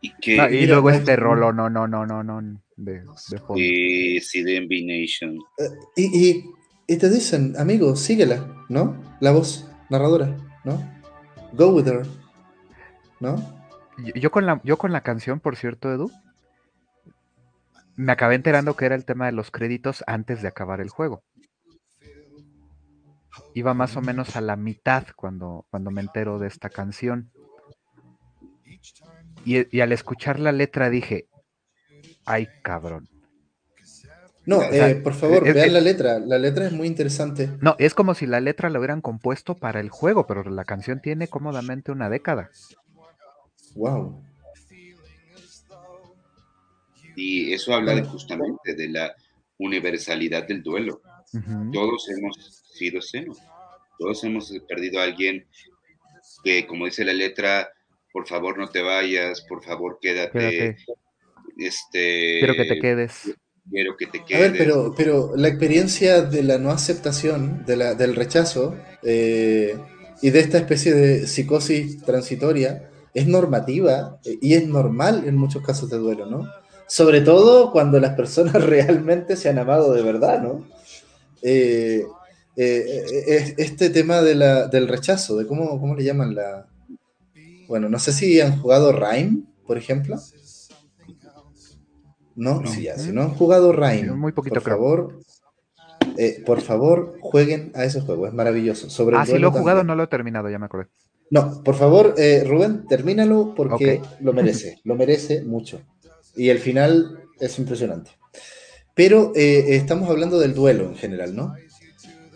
Y, 0.00 0.14
que, 0.20 0.66
luego 0.66 0.90
este 0.90 1.16
rolo, 1.16 1.52
no, 1.52 1.68
no, 1.68 1.86
no, 1.86 2.06
no, 2.06 2.22
no, 2.22 2.60
de, 2.78 3.02
de 3.02 4.20
sí, 4.22 4.42
de 4.42 4.60
Nation. 4.60 5.36
Eh, 5.58 5.68
y, 5.96 6.44
y, 6.86 6.96
te 6.96 7.10
dicen, 7.10 7.54
amigo, 7.58 7.94
síguela, 7.96 8.64
¿no? 8.68 8.96
La 9.20 9.32
voz 9.32 9.68
narradora, 9.90 10.36
¿no? 10.64 10.80
Go 11.52 11.70
with 11.70 11.88
her, 11.88 12.06
¿no? 13.20 13.36
Yo 14.14 14.30
con 14.30 14.46
la, 14.46 14.60
yo 14.64 14.78
con 14.78 14.92
la 14.92 15.02
canción, 15.02 15.40
por 15.40 15.56
cierto, 15.56 15.92
Edu, 15.92 16.10
me 17.96 18.12
acabé 18.12 18.36
enterando 18.36 18.76
que 18.76 18.86
era 18.86 18.94
el 18.94 19.04
tema 19.04 19.26
de 19.26 19.32
los 19.32 19.50
créditos 19.50 20.04
antes 20.06 20.40
de 20.40 20.48
acabar 20.48 20.80
el 20.80 20.88
juego. 20.88 21.24
Iba 23.54 23.74
más 23.74 23.96
o 23.96 24.00
menos 24.00 24.36
a 24.36 24.40
la 24.40 24.54
mitad 24.54 25.04
cuando, 25.16 25.66
cuando 25.70 25.90
me 25.90 26.00
entero 26.00 26.38
de 26.38 26.46
esta 26.46 26.70
canción. 26.70 27.32
Y, 29.44 29.80
al 29.80 29.92
escuchar 29.92 30.38
la 30.38 30.52
letra 30.52 30.90
dije, 30.90 31.26
ay 32.28 32.48
cabrón. 32.62 33.08
No, 34.46 34.62
eh, 34.62 34.94
por 35.04 35.12
favor, 35.12 35.44
vean 35.44 35.74
la 35.74 35.80
letra. 35.80 36.18
La 36.20 36.38
letra 36.38 36.66
es 36.66 36.72
muy 36.72 36.86
interesante. 36.86 37.50
No, 37.60 37.76
es 37.78 37.92
como 37.92 38.14
si 38.14 38.26
la 38.26 38.40
letra 38.40 38.70
la 38.70 38.78
hubieran 38.78 39.02
compuesto 39.02 39.54
para 39.54 39.78
el 39.78 39.90
juego, 39.90 40.26
pero 40.26 40.42
la 40.44 40.64
canción 40.64 41.02
tiene 41.02 41.28
cómodamente 41.28 41.92
una 41.92 42.08
década. 42.08 42.50
Wow. 43.74 44.24
Y 47.14 47.52
eso 47.52 47.74
habla 47.74 48.02
justamente 48.04 48.74
de 48.74 48.88
la 48.88 49.14
universalidad 49.58 50.46
del 50.46 50.62
duelo. 50.62 51.02
Todos 51.72 52.08
hemos 52.08 52.62
sido 52.72 53.02
seno, 53.02 53.34
todos 53.98 54.24
hemos 54.24 54.50
perdido 54.66 55.00
a 55.00 55.04
alguien 55.04 55.46
que, 56.42 56.66
como 56.66 56.86
dice 56.86 57.04
la 57.04 57.12
letra, 57.12 57.68
por 58.12 58.26
favor 58.26 58.56
no 58.56 58.68
te 58.68 58.80
vayas, 58.80 59.42
por 59.42 59.62
favor 59.62 59.98
quédate. 60.00 60.76
Este, 61.58 62.38
quiero 62.38 62.54
que 62.54 62.64
te 62.64 62.78
quedes. 62.78 63.12
Quiero 63.70 63.96
que 63.98 64.06
te 64.06 64.24
quedes. 64.24 64.36
A 64.36 64.50
ver, 64.50 64.58
pero, 64.58 64.94
pero 64.96 65.32
la 65.36 65.48
experiencia 65.48 66.22
de 66.22 66.42
la 66.42 66.58
no 66.58 66.70
aceptación, 66.70 67.64
de 67.66 67.76
la, 67.76 67.94
del 67.94 68.14
rechazo 68.14 68.76
eh, 69.02 69.76
y 70.22 70.30
de 70.30 70.40
esta 70.40 70.56
especie 70.56 70.94
de 70.94 71.26
psicosis 71.26 72.02
transitoria 72.02 72.88
es 73.12 73.26
normativa 73.26 74.18
eh, 74.24 74.38
y 74.40 74.54
es 74.54 74.66
normal 74.66 75.24
en 75.26 75.36
muchos 75.36 75.62
casos 75.62 75.90
de 75.90 75.98
duelo, 75.98 76.24
¿no? 76.26 76.48
sobre 76.88 77.20
todo 77.20 77.70
cuando 77.70 78.00
las 78.00 78.14
personas 78.14 78.54
realmente 78.64 79.36
se 79.36 79.48
han 79.48 79.58
amado 79.58 79.92
de 79.92 80.02
verdad, 80.02 80.42
¿no? 80.42 80.66
Eh, 81.42 82.04
este 82.56 83.90
tema 83.90 84.20
del 84.20 84.88
rechazo, 84.88 85.36
de 85.36 85.46
cómo, 85.46 85.78
cómo 85.78 85.94
le 85.94 86.02
llaman 86.02 86.34
la... 86.34 86.66
Bueno, 87.68 87.88
no 87.88 88.00
sé 88.00 88.12
si 88.12 88.40
han 88.40 88.60
jugado 88.60 88.90
Rhyme, 88.90 89.44
por 89.64 89.78
ejemplo. 89.78 90.18
No, 92.38 92.64
si, 92.66 92.84
ya, 92.84 92.96
si 92.96 93.10
no 93.10 93.22
han 93.22 93.30
jugado 93.30 93.72
Rhyme, 93.72 94.12
muy 94.12 94.32
poquito 94.32 94.54
por 94.54 94.62
favor, 94.62 95.20
por 96.46 96.60
favor, 96.60 97.18
jueguen 97.20 97.72
a 97.74 97.84
ese 97.84 98.00
juego, 98.00 98.26
es 98.26 98.32
maravilloso. 98.32 98.88
Sobre 98.90 99.16
ah, 99.16 99.26
sí 99.26 99.38
lo 99.38 99.48
he 99.48 99.50
jugado, 99.50 99.82
no 99.82 99.94
lo 99.96 100.04
he 100.04 100.06
terminado, 100.06 100.48
ya 100.48 100.58
me 100.58 100.66
acordé. 100.66 100.88
No, 101.30 101.62
por 101.62 101.74
favor, 101.74 102.14
eh, 102.16 102.44
Rubén, 102.46 102.86
termínalo 102.86 103.54
porque 103.54 104.00
lo 104.20 104.32
merece, 104.32 104.80
lo 104.84 104.94
merece 104.94 105.42
mucho. 105.42 105.80
Y 106.34 106.48
el 106.48 106.58
final 106.58 107.24
es 107.38 107.58
impresionante. 107.58 108.12
Pero 108.94 109.32
eh, 109.34 109.76
estamos 109.76 110.08
hablando 110.08 110.38
del 110.38 110.54
duelo 110.54 110.84
en 110.84 110.96
general, 110.96 111.36
¿no? 111.36 111.54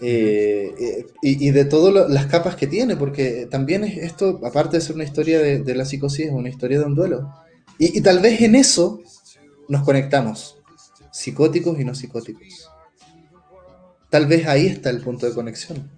Eh, 0.04 1.06
y, 1.22 1.50
de 1.50 1.64
todas 1.64 2.10
las 2.10 2.26
capas 2.26 2.56
que 2.56 2.66
tiene, 2.66 2.96
porque 2.96 3.46
también 3.48 3.84
es 3.84 3.98
esto, 3.98 4.40
aparte 4.44 4.76
de 4.76 4.80
ser 4.80 4.96
una 4.96 5.04
historia 5.04 5.38
de, 5.38 5.74
la 5.76 5.84
psicosis, 5.84 6.26
es 6.26 6.32
una 6.32 6.48
historia 6.48 6.80
de 6.80 6.84
un 6.84 6.96
duelo. 6.96 7.32
Y, 7.78 7.98
y, 7.98 8.00
tal 8.00 8.18
vez 8.18 8.40
en 8.42 8.56
eso 8.56 9.00
nos 9.68 9.82
conectamos, 9.82 10.58
psicóticos 11.10 11.78
y 11.78 11.84
no 11.84 11.94
psicóticos. 11.94 12.70
Tal 14.10 14.26
vez 14.26 14.46
ahí 14.46 14.66
está 14.66 14.90
el 14.90 15.00
punto 15.00 15.26
de 15.26 15.34
conexión. 15.34 15.90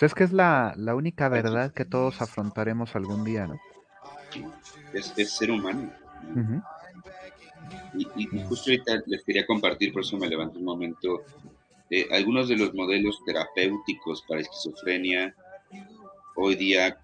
es 0.00 0.14
que 0.14 0.24
es 0.24 0.32
la, 0.32 0.74
única 0.94 1.28
verdad 1.28 1.72
que 1.72 1.84
todos 1.84 2.20
afrontaremos 2.20 2.94
algún 2.94 3.24
día, 3.24 3.46
¿no? 3.46 3.58
Es, 4.92 5.30
ser 5.30 5.50
humano. 5.50 5.90
y, 7.94 8.26
justo 8.44 8.70
ahorita 8.70 9.02
les 9.06 9.24
quería 9.24 9.46
compartir, 9.46 9.92
por 9.92 10.02
eso 10.02 10.16
me 10.18 10.28
levanté 10.28 10.58
un 10.58 10.64
momento, 10.64 11.22
eh, 11.90 12.06
algunos 12.12 12.48
de 12.48 12.56
los 12.56 12.74
modelos 12.74 13.22
terapéuticos 13.24 14.22
para 14.28 14.42
esquizofrenia 14.42 15.34
hoy 16.36 16.56
día 16.56 16.98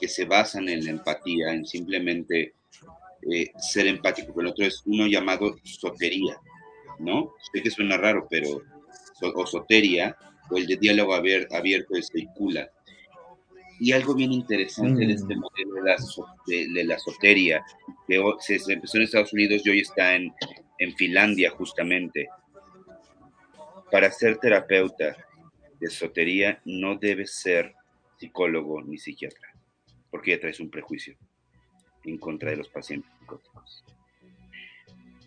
que 0.00 0.08
se 0.08 0.24
basan 0.24 0.68
en 0.68 0.84
la 0.84 0.90
empatía, 0.90 1.52
en 1.52 1.66
simplemente 1.66 2.54
eh, 3.22 3.50
ser 3.58 3.86
empático. 3.86 4.32
Con 4.32 4.46
el 4.46 4.52
otro 4.52 4.64
es 4.64 4.82
uno 4.86 5.06
llamado 5.06 5.56
sotería, 5.64 6.36
¿no? 6.98 7.34
Sé 7.52 7.62
que 7.62 7.70
suena 7.70 7.96
raro, 7.96 8.26
pero 8.30 8.62
o 9.34 9.46
soteria, 9.46 10.16
o 10.50 10.56
el 10.56 10.66
de 10.66 10.76
diálogo 10.76 11.14
abierto 11.14 11.94
de 11.94 12.02
Seikula. 12.02 12.70
Y 13.80 13.92
algo 13.92 14.14
bien 14.14 14.32
interesante 14.32 15.06
de 15.06 15.12
este 15.12 15.36
mm. 15.36 15.40
modelo 15.40 15.74
de 15.74 15.82
la, 15.82 15.96
de, 16.74 16.84
la 16.84 16.98
soteria, 16.98 17.64
que 18.06 18.20
se, 18.40 18.72
empezó 18.72 18.96
en 18.96 19.04
Estados 19.04 19.32
Unidos 19.32 19.62
y 19.64 19.70
hoy 19.70 19.80
está 19.80 20.14
en, 20.14 20.32
en 20.78 20.94
Finlandia 20.96 21.50
justamente. 21.50 22.28
Para 23.90 24.10
ser 24.10 24.38
terapeuta 24.38 25.16
de 25.80 25.90
sotería 25.90 26.60
no 26.64 26.96
debes 26.96 27.34
ser 27.34 27.74
psicólogo 28.18 28.82
ni 28.82 28.98
psiquiatra, 28.98 29.48
porque 30.10 30.32
ya 30.32 30.40
traes 30.40 30.60
un 30.60 30.70
prejuicio 30.70 31.16
en 32.04 32.18
contra 32.18 32.50
de 32.50 32.56
los 32.56 32.68
pacientes 32.68 33.10
psicóticos. 33.18 33.84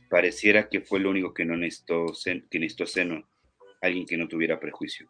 Pareciera 0.10 0.68
que 0.68 0.82
fue 0.82 1.00
lo 1.00 1.10
único 1.10 1.34
que 1.34 1.46
no 1.46 1.56
necesitó, 1.56 2.08
que 2.50 2.60
necesitó 2.60 2.86
seno, 2.86 3.28
alguien 3.82 4.06
que 4.06 4.18
no 4.18 4.28
tuviera 4.28 4.60
prejuicio. 4.60 5.08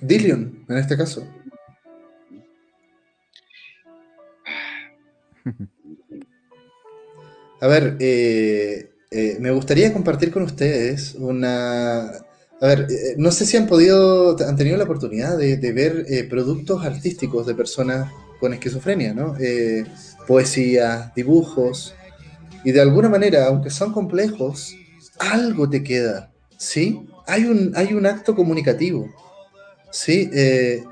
Dillion, 0.00 0.64
en 0.68 0.78
este 0.78 0.96
caso. 0.96 1.26
A 7.60 7.66
ver, 7.66 7.96
eh, 8.00 8.90
eh, 9.10 9.36
me 9.40 9.50
gustaría 9.50 9.92
compartir 9.92 10.32
con 10.32 10.42
ustedes 10.42 11.14
una... 11.14 12.08
A 12.60 12.66
ver, 12.66 12.86
eh, 12.90 13.14
no 13.16 13.32
sé 13.32 13.44
si 13.44 13.56
han 13.56 13.66
podido, 13.66 14.36
han 14.46 14.56
tenido 14.56 14.76
la 14.76 14.84
oportunidad 14.84 15.36
de, 15.36 15.72
ver 15.72 16.06
productos 16.28 16.84
artísticos 16.84 17.46
de 17.46 17.54
personas 17.54 18.12
con 18.42 18.52
esquizofrenia, 18.52 19.14
¿no? 19.14 19.36
poesía, 20.26 21.12
dibujos, 21.14 21.94
y 22.64 22.72
de 22.72 22.80
alguna 22.80 23.08
manera, 23.08 23.46
aunque 23.46 23.70
son 23.70 23.92
complejos, 23.92 24.74
algo 25.20 25.70
te 25.70 25.84
queda, 25.84 26.32
¿sí? 26.58 27.06
Hay 27.28 27.44
un, 27.44 27.72
hay 27.76 27.94
un 27.94 28.04
acto 28.04 28.34
comunicativo. 28.34 29.08
Sí, 29.92 30.28
eh, 30.32 30.82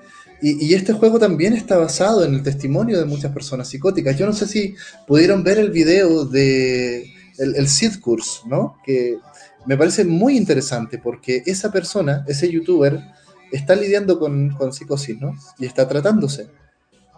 y, 0.41 0.73
este 0.75 0.93
juego 0.93 1.19
también 1.19 1.53
está 1.53 1.77
basado 1.77 2.25
en 2.25 2.35
el 2.35 2.43
testimonio 2.45 2.99
de 3.01 3.05
muchas 3.05 3.33
personas 3.33 3.69
psicóticas. 3.69 4.17
Yo 4.17 4.27
no 4.27 4.33
sé 4.33 4.47
si 4.47 4.75
pudieron 5.09 5.43
ver 5.43 5.59
el 5.59 5.71
video 5.71 6.25
de 6.25 7.03
el, 7.39 7.57
el 7.57 7.67
¿no? 8.47 8.77
Que 8.85 9.19
me 9.67 9.77
parece 9.77 10.05
muy 10.05 10.37
interesante 10.37 10.99
porque 10.99 11.43
esa 11.47 11.73
persona, 11.73 12.25
ese 12.29 12.49
youtuber, 12.49 13.01
está 13.53 13.75
lidiando 13.75 14.19
con, 14.19 14.73
psicosis, 14.73 15.21
¿no? 15.21 15.35
Y 15.59 15.67
está 15.67 15.89
tratándose. 15.89 16.49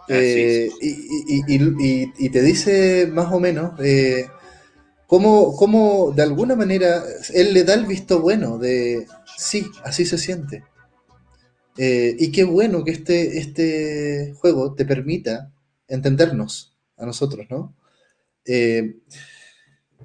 Eh, 0.07 0.69
y, 0.81 2.29
te 2.29 2.41
dice 2.41 3.07
más 3.11 3.31
o 3.31 3.39
menos 3.39 3.79
eh, 3.79 4.27
cómo, 5.07 5.55
cómo, 5.55 6.11
de 6.11 6.23
alguna 6.23 6.55
manera 6.55 7.03
él 7.33 7.53
le 7.53 7.63
da 7.63 7.75
el 7.75 7.85
visto 7.85 8.19
bueno 8.19 8.57
de 8.57 9.07
sí, 9.37 9.65
así 9.83 10.05
se 10.05 10.17
siente. 10.17 10.63
Eh, 11.77 12.15
y 12.19 12.31
qué 12.31 12.43
bueno 12.43 12.83
que 12.83 12.91
este, 12.91 13.39
este 13.39 14.33
juego 14.35 14.75
te 14.75 14.85
permita 14.85 15.51
entendernos 15.87 16.75
a 16.97 17.05
nosotros, 17.05 17.47
¿no? 17.49 17.75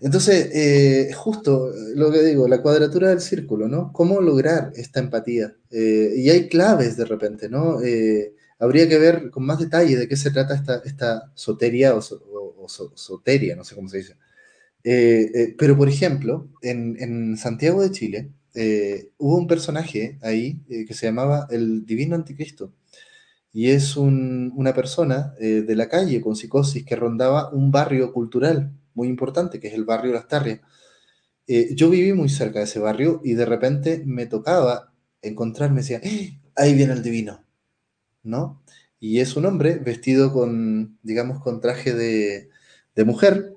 Entonces, 0.01 1.13
justo 1.17 1.73
lo 1.97 2.13
que 2.13 2.23
digo, 2.23 2.47
la 2.47 2.63
cuadratura 2.63 3.09
del 3.09 3.21
círculo, 3.21 3.67
¿no? 3.67 3.93
¿Cómo 3.93 4.21
lograr 4.21 4.73
esta 4.77 5.01
empatía? 5.01 5.57
y 5.71 6.31
hay 6.31 6.49
claves 6.49 6.97
de 6.97 7.05
repente, 7.05 7.49
¿no? 7.49 7.81
Habría 8.59 8.89
que 8.89 8.99
ver 8.99 9.31
con 9.31 9.45
más 9.45 9.59
detalle 9.59 9.97
de 9.97 10.09
qué 10.09 10.17
se 10.17 10.31
trata 10.31 10.55
esta, 10.55 10.83
esta 10.85 11.33
soteria 11.35 11.95
o, 11.95 12.01
soteria, 12.95 13.57
no 13.57 13.65
sé 13.65 13.75
cómo 13.75 13.89
se 13.89 13.99
dice. 13.99 14.17
pero, 15.57 15.77
por 15.77 15.89
ejemplo, 15.89 16.49
en, 16.63 16.97
en 17.01 17.37
Santiago 17.37 17.83
de 17.83 17.91
Chile, 17.91 18.31
eh, 18.61 19.13
hubo 19.19 19.37
un 19.37 19.47
personaje 19.47 20.19
ahí 20.21 20.61
eh, 20.69 20.85
que 20.85 20.93
se 20.93 21.07
llamaba 21.07 21.47
el 21.51 21.87
Divino 21.87 22.17
Anticristo. 22.17 22.73
Y 23.53 23.71
es 23.71 23.97
una 23.97 24.75
persona 24.75 25.35
eh, 25.41 25.63
de 25.63 25.77
la 25.77 25.89
calle 25.89 26.21
con 26.21 26.37
psicosis 26.37 26.85
que 26.85 26.97
rondaba 26.97 27.51
un 27.51 27.71
barrio 27.71 28.13
cultural 28.13 28.73
muy 28.95 29.09
importante, 29.09 29.61
que 29.61 29.69
es 29.69 29.75
el 29.75 29.85
barrio 29.85 30.13
Las 30.13 30.29
Tarrias. 30.29 30.61
yo 31.47 31.89
viví 31.89 32.13
muy 32.13 32.29
cerca 32.29 32.59
de 32.59 32.67
ese 32.67 32.79
barrio 32.79 33.21
y 33.25 33.35
de 33.35 33.47
repente 33.47 34.03
me 34.05 34.27
tocaba 34.27 34.93
encontrarme, 35.23 35.83
decía, 35.83 36.01
¡Ah! 36.05 36.63
ahí 36.63 36.75
viene 36.75 36.93
el 36.95 37.03
divino, 37.03 37.45
¿no? 38.23 38.63
Y 39.01 39.21
es 39.21 39.37
un 39.37 39.47
hombre 39.47 39.79
vestido 39.79 40.33
con, 40.33 40.99
digamos, 41.03 41.43
con 41.43 41.61
traje 41.61 41.95
de, 41.95 42.51
de 42.95 43.05
mujer, 43.05 43.55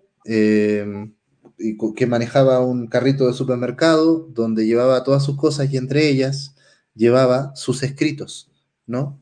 que 1.96 2.08
manejaba 2.08 2.60
un 2.66 2.88
carrito 2.88 3.28
de 3.28 3.34
supermercado 3.34 4.28
donde 4.30 4.66
llevaba 4.66 5.04
todas 5.04 5.24
sus 5.24 5.38
cosas 5.38 5.72
y 5.72 5.78
entre 5.78 6.08
ellas 6.08 6.56
llevaba 6.96 7.56
sus 7.56 7.84
escritos, 7.84 8.52
¿no? 8.86 9.20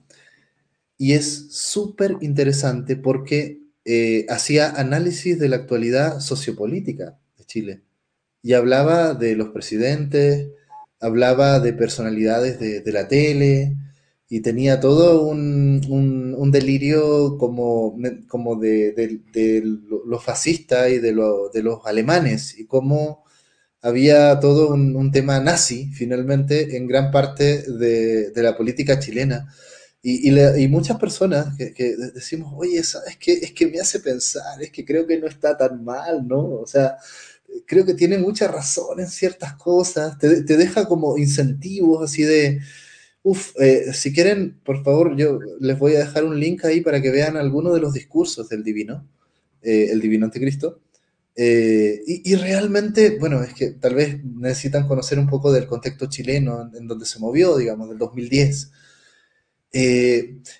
Y 0.97 1.13
es 1.13 1.47
súper 1.51 2.17
interesante 2.21 2.95
porque 2.95 3.61
eh, 3.85 4.25
hacía 4.29 4.69
análisis 4.71 5.39
de 5.39 5.49
la 5.49 5.57
actualidad 5.57 6.19
sociopolítica 6.19 7.17
de 7.37 7.45
Chile 7.45 7.83
y 8.41 8.53
hablaba 8.53 9.13
de 9.13 9.35
los 9.35 9.49
presidentes, 9.49 10.49
hablaba 10.99 11.59
de 11.59 11.73
personalidades 11.73 12.59
de 12.59 12.91
la 12.91 13.07
tele, 13.07 13.77
y 14.29 14.41
tenía 14.41 14.79
todo 14.79 15.23
un, 15.23 15.81
un, 16.37 16.51
delirio 16.51 17.35
como, 17.39 17.97
como 18.27 18.55
de, 18.57 18.91
de, 18.93 19.63
los 20.05 20.23
fascistas 20.23 20.91
y 20.91 20.99
de, 20.99 21.15
de, 21.53 21.63
los 21.63 21.85
alemanes 21.85 22.57
y 22.59 22.67
cómo 22.67 23.23
había 23.81 24.39
todo 24.39 24.69
un, 24.73 25.11
tema 25.11 25.39
nazi 25.39 25.91
finalmente 25.93 26.77
en 26.77 26.85
gran 26.87 27.09
parte 27.09 27.63
de, 27.71 28.31
la 28.35 28.55
política 28.55 28.99
chilena. 28.99 29.51
Y, 30.03 30.29
y, 30.29 30.67
muchas 30.67 30.99
personas 30.99 31.57
que, 31.57 31.95
decimos, 32.13 32.53
oye, 32.55 32.83
¿sabes 32.83 33.17
qué? 33.17 33.33
Es 33.33 33.51
que 33.51 33.65
me 33.65 33.79
hace 33.79 33.99
pensar, 33.99 34.61
es 34.61 34.71
que 34.71 34.85
creo 34.85 35.07
que 35.07 35.17
no 35.17 35.27
está 35.27 35.57
tan 35.57 35.83
mal, 35.83 36.27
¿no? 36.27 36.39
O 36.61 36.67
sea, 36.67 36.97
creo 37.65 37.83
que 37.83 37.95
tiene 37.95 38.19
mucha 38.19 38.47
razón 38.47 38.99
en 38.99 39.07
ciertas 39.07 39.53
cosas, 39.55 40.19
te, 40.19 40.43
te 40.43 40.55
deja 40.55 40.87
como 40.87 41.17
incentivos 41.17 42.03
así 42.03 42.23
de 42.23 42.59
Uf, 43.21 43.53
eh, 43.59 43.91
si 43.93 44.13
quieren, 44.13 44.59
por 44.63 44.83
favor, 44.83 45.15
yo 45.17 45.39
les 45.59 45.77
voy 45.77 45.95
a 45.95 45.99
dejar 45.99 46.23
un 46.23 46.39
link 46.39 46.63
ahí 46.63 46.81
para 46.81 47.01
que 47.01 47.11
vean 47.11 47.35
algunos 47.35 47.73
de 47.73 47.81
los 47.81 47.93
discursos 47.93 48.47
del 48.47 48.63
divino, 48.63 49.05
eh, 49.61 49.89
el 49.91 49.99
divino 49.99 50.25
anticristo. 50.25 50.81
Eh, 51.35 52.01
y, 52.05 52.35
realmente, 52.35 53.17
bueno, 53.19 53.41
es 53.43 53.53
que 53.53 53.71
tal 53.71 53.95
vez 53.95 54.23
necesitan 54.23 54.87
conocer 54.87 55.19
un 55.19 55.27
poco 55.27 55.51
del 55.51 55.67
contexto 55.67 56.07
chileno 56.07 56.69
en, 56.73 56.87
donde 56.87 57.05
se 57.05 57.19
movió, 57.19 57.57
digamos, 57.57 57.89
del 57.89 57.97
2010. 57.97 58.71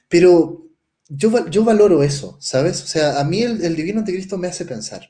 pero 0.08 0.66
yo, 1.10 1.48
yo 1.50 1.64
valoro 1.64 2.04
eso, 2.04 2.38
¿sabes? 2.40 2.84
O 2.84 2.88
sea, 2.88 3.20
a 3.20 3.24
mí 3.24 3.42
el, 3.42 3.76
divino 3.76 4.00
anticristo 4.00 4.38
me 4.38 4.48
hace 4.48 4.66
pensar, 4.66 5.10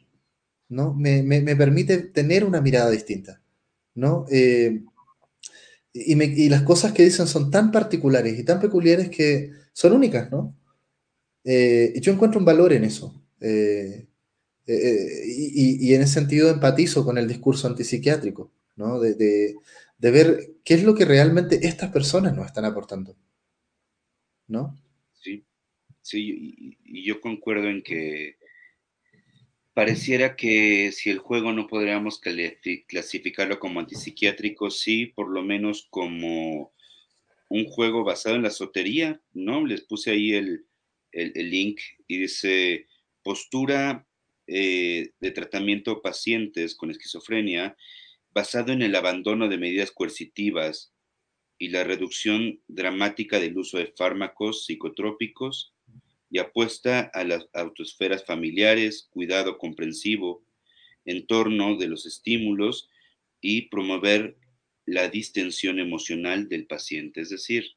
¿no? 0.69 0.93
Me, 0.93 1.23
me, 1.23 1.41
me, 1.41 1.55
permite 1.55 1.97
tener 1.97 2.45
una 2.45 2.61
mirada 2.61 2.89
distinta, 2.89 3.41
¿no? 3.95 4.25
Y, 6.05 6.49
las 6.49 6.63
cosas 6.63 6.93
que 6.93 7.03
dicen 7.03 7.27
son 7.27 7.51
tan 7.51 7.71
particulares 7.71 8.37
y 8.37 8.43
tan 8.43 8.59
peculiares 8.59 9.09
que 9.09 9.51
son 9.73 9.93
únicas, 9.93 10.31
¿no? 10.31 10.55
Eh, 11.43 11.93
y 11.95 12.01
yo 12.01 12.13
encuentro 12.13 12.39
un 12.39 12.45
valor 12.45 12.73
en 12.73 12.83
eso. 12.83 13.21
Eh, 13.41 14.07
eh, 14.67 15.23
y, 15.25 15.93
en 15.93 16.01
ese 16.01 16.13
sentido 16.13 16.49
empatizo 16.49 17.03
con 17.03 17.17
el 17.17 17.27
discurso 17.27 17.67
antipsiquiátrico, 17.67 18.51
¿no? 18.75 18.99
De, 18.99 19.55
ver 19.99 20.51
qué 20.63 20.75
es 20.75 20.83
lo 20.83 20.95
que 20.95 21.05
realmente 21.05 21.67
estas 21.67 21.91
personas 21.91 22.35
nos 22.35 22.45
están 22.45 22.65
aportando. 22.65 23.15
¿no? 24.47 24.75
Sí, 25.13 25.45
sí, 26.01 26.75
y, 26.83 27.03
yo 27.03 27.21
concuerdo 27.21 27.69
en 27.69 27.81
que 27.81 28.35
pareciera 29.79 30.35
que 30.35 30.91
si 30.91 31.09
el 31.09 31.19
juego 31.19 31.53
no 31.53 31.65
podríamos 31.65 32.19
clasificarlo 32.85 33.61
como 33.61 33.79
antipsiquiátrico, 33.79 34.69
sí, 34.71 35.05
por 35.05 35.29
lo 35.29 35.41
menos 35.41 35.87
como 35.89 36.73
un 37.47 37.63
juego 37.63 38.03
basado 38.03 38.35
en 38.35 38.43
la 38.43 38.49
sotería, 38.49 39.21
¿no? 39.31 39.65
Les 39.65 39.79
puse 39.79 40.11
ahí 40.11 40.33
el, 40.33 40.65
link 41.13 41.79
y 42.09 42.17
dice 42.17 42.87
postura 43.23 44.05
eh, 44.47 45.11
de 45.17 45.31
tratamiento 45.31 46.01
pacientes 46.01 46.75
con 46.75 46.91
esquizofrenia 46.91 47.77
basado 48.33 48.73
en 48.73 48.81
el 48.81 48.93
abandono 48.97 49.47
de 49.47 49.59
medidas 49.59 49.91
coercitivas 49.91 50.91
y 51.57 51.69
la 51.69 51.85
reducción 51.85 52.59
dramática 52.67 53.39
del 53.39 53.57
uso 53.57 53.77
de 53.77 53.93
fármacos 53.95 54.65
psicotrópicos 54.65 55.73
y 56.29 56.39
apuesta 56.39 57.09
a 57.13 57.23
las 57.23 57.47
autoesferas 57.53 58.25
familiares, 58.25 59.07
cuidado 59.11 59.57
comprensivo, 59.57 60.43
entorno 61.05 61.77
de 61.77 61.87
los 61.87 62.05
estímulos 62.05 62.89
y 63.41 63.63
promover 63.69 64.37
la 64.85 65.09
distensión 65.09 65.79
emocional 65.79 66.49
del 66.49 66.65
paciente, 66.65 67.21
es 67.21 67.29
decir, 67.29 67.75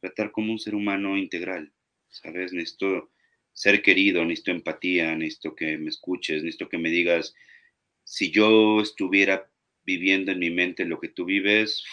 tratar 0.00 0.32
como 0.32 0.52
un 0.52 0.58
ser 0.58 0.74
humano 0.74 1.16
integral, 1.16 1.72
¿sabes? 2.10 2.52
Necesito 2.52 3.10
ser 3.52 3.82
querido, 3.82 4.24
necesito 4.24 4.50
empatía, 4.50 5.14
necesito 5.14 5.54
que 5.54 5.78
me 5.78 5.88
escuches, 5.88 6.42
necesito 6.42 6.68
que 6.68 6.78
me 6.78 6.90
digas, 6.90 7.34
si 8.04 8.30
yo 8.30 8.80
estuviera 8.80 9.50
viviendo 9.84 10.32
en 10.32 10.38
mi 10.38 10.50
mente 10.50 10.84
lo 10.84 10.98
que 10.98 11.08
tú 11.08 11.24
vives, 11.24 11.84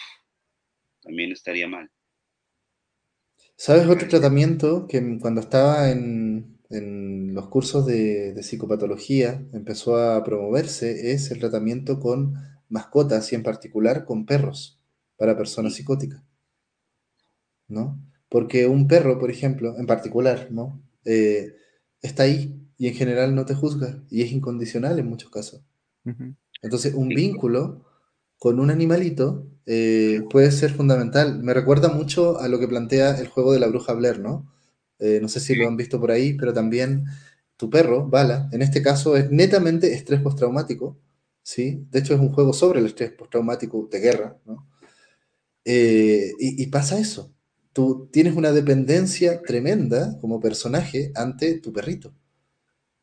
también 1.01 1.31
estaría 1.31 1.67
mal. 1.67 1.89
¿Sabes 3.63 3.87
otro 3.87 4.07
tratamiento 4.07 4.87
que 4.87 5.19
cuando 5.19 5.39
estaba 5.39 5.91
en, 5.91 6.57
los 7.31 7.47
cursos 7.49 7.85
de, 7.85 8.35
psicopatología 8.41 9.45
empezó 9.53 9.97
a 9.97 10.23
promoverse? 10.23 11.11
Es 11.11 11.29
el 11.29 11.37
tratamiento 11.37 11.99
con 11.99 12.33
mascotas 12.69 13.31
y 13.31 13.35
en 13.35 13.43
particular 13.43 14.03
con 14.03 14.25
perros 14.25 14.79
para 15.15 15.37
personas 15.37 15.75
psicóticas. 15.75 16.23
¿No? 17.67 18.03
Porque 18.29 18.65
un 18.65 18.87
perro, 18.87 19.19
por 19.19 19.29
ejemplo, 19.29 19.77
en 19.77 19.85
particular, 19.85 20.47
¿no? 20.49 20.81
Eh, 21.05 21.53
está 22.01 22.23
ahí 22.23 22.59
y 22.79 22.87
en 22.87 22.95
general 22.95 23.35
no 23.35 23.45
te 23.45 23.53
juzga 23.53 24.03
y 24.09 24.23
es 24.23 24.31
incondicional 24.31 24.97
en 24.97 25.05
muchos 25.05 25.29
casos. 25.29 25.61
Entonces, 26.63 26.95
un 26.95 27.09
vínculo 27.09 27.85
con 28.41 28.59
un 28.59 28.71
animalito 28.71 29.45
eh, 29.67 30.23
puede 30.31 30.49
ser 30.51 30.71
fundamental. 30.73 31.43
Me 31.43 31.53
recuerda 31.53 31.89
mucho 31.89 32.39
a 32.39 32.47
lo 32.47 32.59
que 32.59 32.67
plantea 32.67 33.19
el 33.19 33.27
juego 33.27 33.53
de 33.53 33.59
la 33.59 33.67
bruja 33.67 33.93
Blair, 33.93 34.19
¿no? 34.19 34.51
Eh, 34.97 35.19
no 35.21 35.27
sé 35.27 35.39
si 35.39 35.53
lo 35.53 35.67
han 35.67 35.77
visto 35.77 35.99
por 35.99 36.09
ahí, 36.09 36.33
pero 36.33 36.51
también 36.51 37.05
tu 37.55 37.69
perro, 37.69 38.07
Bala, 38.07 38.49
en 38.51 38.63
este 38.63 38.81
caso 38.81 39.15
es 39.15 39.29
netamente 39.29 39.93
estrés 39.93 40.21
postraumático, 40.21 40.97
¿sí? 41.43 41.85
De 41.91 41.99
hecho 41.99 42.15
es 42.15 42.19
un 42.19 42.33
juego 42.33 42.51
sobre 42.51 42.79
el 42.79 42.87
estrés 42.87 43.11
postraumático 43.11 43.87
de 43.91 43.99
guerra, 43.99 44.39
¿no? 44.45 44.67
Eh, 45.65 46.31
y, 46.39 46.63
y 46.63 46.67
pasa 46.67 46.99
eso. 46.99 47.33
Tú 47.73 48.09
tienes 48.11 48.35
una 48.35 48.51
dependencia 48.53 49.41
tremenda 49.43 50.17
como 50.19 50.39
personaje 50.39 51.11
ante 51.15 51.59
tu 51.59 51.71
perrito. 51.73 52.13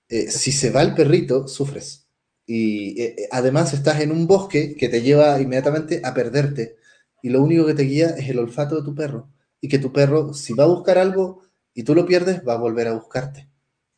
si 0.09 0.53
se 0.53 0.71
va 0.71 0.83
el 0.83 0.95
perrito, 0.95 1.47
sufres 1.49 2.08
y 2.49 2.99
eh, 3.03 3.15
eh, 3.19 3.29
además 3.31 3.75
estás 3.75 4.01
en 4.01 4.11
un 4.11 4.27
bosque 4.27 4.75
que 4.75 4.89
te 4.89 5.03
lleva 5.03 5.39
inmediatamente 5.39 6.01
a 6.03 6.15
perderte. 6.15 6.79
Y 7.23 7.29
lo 7.29 7.43
único 7.43 7.67
que 7.67 7.75
te 7.75 7.83
guía 7.83 8.09
es 8.17 8.31
el 8.31 8.39
olfato 8.39 8.77
de 8.77 8.83
tu 8.83 8.95
perro. 8.95 9.31
Y 9.61 9.69
que 9.69 9.79
tu 9.79 9.93
perro 9.93 10.33
si 10.33 10.55
va 10.55 10.65
a 10.65 10.69
buscar 10.69 10.97
algo 10.97 11.43
y 11.75 11.83
tú 11.83 11.95
lo 11.95 12.07
pierdes 12.07 12.41
va 12.49 12.55
a 12.55 12.59
volver 12.59 12.89
a 12.89 12.95
buscarte. 12.95 13.49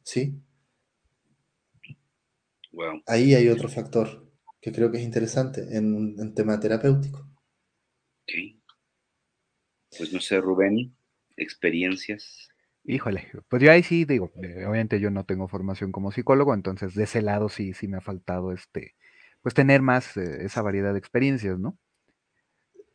¿sí? 0.02 0.34
ahí 3.06 3.34
hay 3.34 3.48
otro 3.48 3.68
factor 3.68 4.26
que 4.60 4.72
creo 4.72 4.90
que 4.90 4.98
es 4.98 5.04
interesante 5.04 5.76
en 5.76 5.94
un 5.94 6.34
tema 6.34 6.58
terapéutico. 6.58 7.28
Pues 9.96 10.12
no 10.12 10.20
sé 10.20 10.40
Rubén 10.40 10.94
experiencias 11.36 12.49
Híjole, 12.84 13.28
pues 13.48 13.62
yo 13.62 13.70
ahí 13.70 13.82
sí 13.82 14.04
digo, 14.04 14.32
eh, 14.42 14.64
obviamente 14.64 15.00
yo 15.00 15.10
no 15.10 15.24
tengo 15.24 15.48
formación 15.48 15.92
como 15.92 16.12
psicólogo, 16.12 16.54
entonces 16.54 16.94
de 16.94 17.04
ese 17.04 17.20
lado 17.20 17.48
sí, 17.48 17.74
sí 17.74 17.88
me 17.88 17.98
ha 17.98 18.00
faltado 18.00 18.52
este, 18.52 18.94
pues 19.42 19.54
tener 19.54 19.82
más 19.82 20.16
eh, 20.16 20.44
esa 20.44 20.62
variedad 20.62 20.92
de 20.92 20.98
experiencias, 20.98 21.58
¿no? 21.58 21.78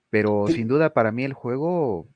Pero 0.10 0.48
sin 0.48 0.68
duda 0.68 0.94
para 0.94 1.12
mí 1.12 1.24
el 1.24 1.34
juego 1.34 2.10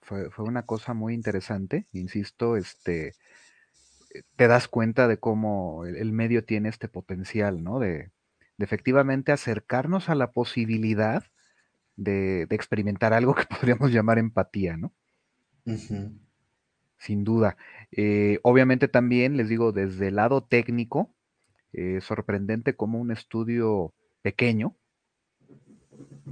fue, 0.00 0.28
una 0.38 0.64
cosa 0.64 0.94
muy 0.94 1.14
interesante, 1.14 1.86
insisto, 1.92 2.56
este, 2.56 3.08
eh, 3.08 4.22
te 4.36 4.48
das 4.48 4.68
cuenta 4.68 5.08
de 5.08 5.18
cómo 5.18 5.84
el, 5.84 6.12
medio 6.12 6.44
tiene 6.44 6.68
este 6.68 6.88
potencial, 6.88 7.62
¿no? 7.62 7.78
De, 7.80 8.10
efectivamente 8.58 9.32
acercarnos 9.32 10.10
a 10.10 10.14
la 10.14 10.32
posibilidad 10.32 11.24
de, 11.96 12.46
experimentar 12.50 13.12
algo 13.12 13.34
que 13.34 13.44
podríamos 13.60 13.92
llamar 13.92 14.18
empatía, 14.18 14.76
¿no? 14.76 14.92
Sin 17.00 17.24
duda. 17.24 17.56
Eh, 17.90 18.38
obviamente 18.42 18.86
también, 18.86 19.36
les 19.36 19.48
digo, 19.48 19.72
desde 19.72 20.08
el 20.08 20.16
lado 20.16 20.42
técnico, 20.44 21.12
eh, 21.72 22.00
sorprendente 22.00 22.76
como 22.76 23.00
un 23.00 23.10
estudio 23.10 23.94
pequeño, 24.22 24.76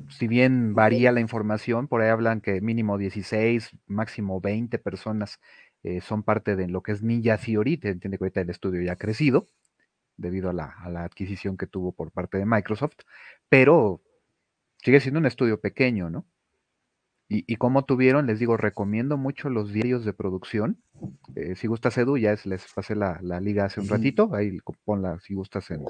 si 0.09 0.29
bien 0.29 0.75
varía 0.75 1.13
la 1.13 1.21
información, 1.21 1.89
por 1.89 2.01
ahí 2.01 2.11
hablan 2.11 2.41
que 2.41 2.61
mínimo 2.61 2.99
16, 2.99 3.71
máximo 3.87 4.41
20 4.41 4.79
personas 4.79 5.41
eh, 5.83 6.01
son 6.01 6.23
parte 6.23 6.57
de 6.57 6.69
lo 6.69 6.83
que 6.83 6.93
es 6.93 7.03
Ninja 7.03 7.39
Theory, 7.39 7.77
te 7.79 7.91
entiende 7.91 8.19
que 8.19 8.25
ahorita 8.25 8.41
el 8.41 8.51
estudio 8.51 8.83
ya 8.83 8.93
ha 8.93 8.97
crecido 8.97 9.47
debido 10.17 10.51
a 10.51 10.53
la, 10.53 10.67
a 10.67 10.91
la 10.91 11.05
adquisición 11.05 11.57
que 11.57 11.67
tuvo 11.67 11.93
por 11.93 12.11
parte 12.11 12.39
de 12.39 12.47
Microsoft, 12.47 12.99
pero 13.49 14.03
sigue 14.79 15.01
siendo 15.01 15.21
un 15.21 15.27
estudio 15.27 15.61
pequeño, 15.61 16.11
¿no? 16.11 16.27
Y, 17.29 17.45
y 17.47 17.57
como 17.57 17.85
tuvieron, 17.85 18.27
les 18.27 18.39
digo, 18.39 18.57
recomiendo 18.57 19.19
mucho 19.19 19.51
los 19.51 19.71
diarios 19.73 20.05
de 20.05 20.15
producción. 20.15 20.83
Eh, 21.35 21.57
si 21.57 21.67
gustas, 21.67 21.99
Edu, 21.99 22.17
ya 22.17 22.35
les 22.45 22.73
pasé 22.73 22.95
la, 22.95 23.21
liga 23.41 23.67
hace 23.67 23.81
un 23.81 23.89
ratito. 23.89 24.35
Ahí 24.35 24.59
ponla 24.85 25.21
si 25.21 25.35
gustas 25.35 25.71
en, 25.71 25.85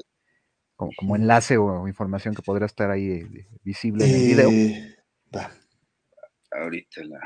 como, 0.74 1.14
enlace 1.14 1.56
o 1.56 1.86
información 1.86 2.34
que 2.34 2.42
podrá 2.42 2.66
estar 2.66 2.90
ahí 2.90 3.10
eh, 3.10 3.46
visible 3.62 4.04
en 4.04 4.14
el 4.14 4.26
video. 4.26 4.50
Eh, 4.50 4.96
Ahorita 6.50 7.02
la, 7.04 7.20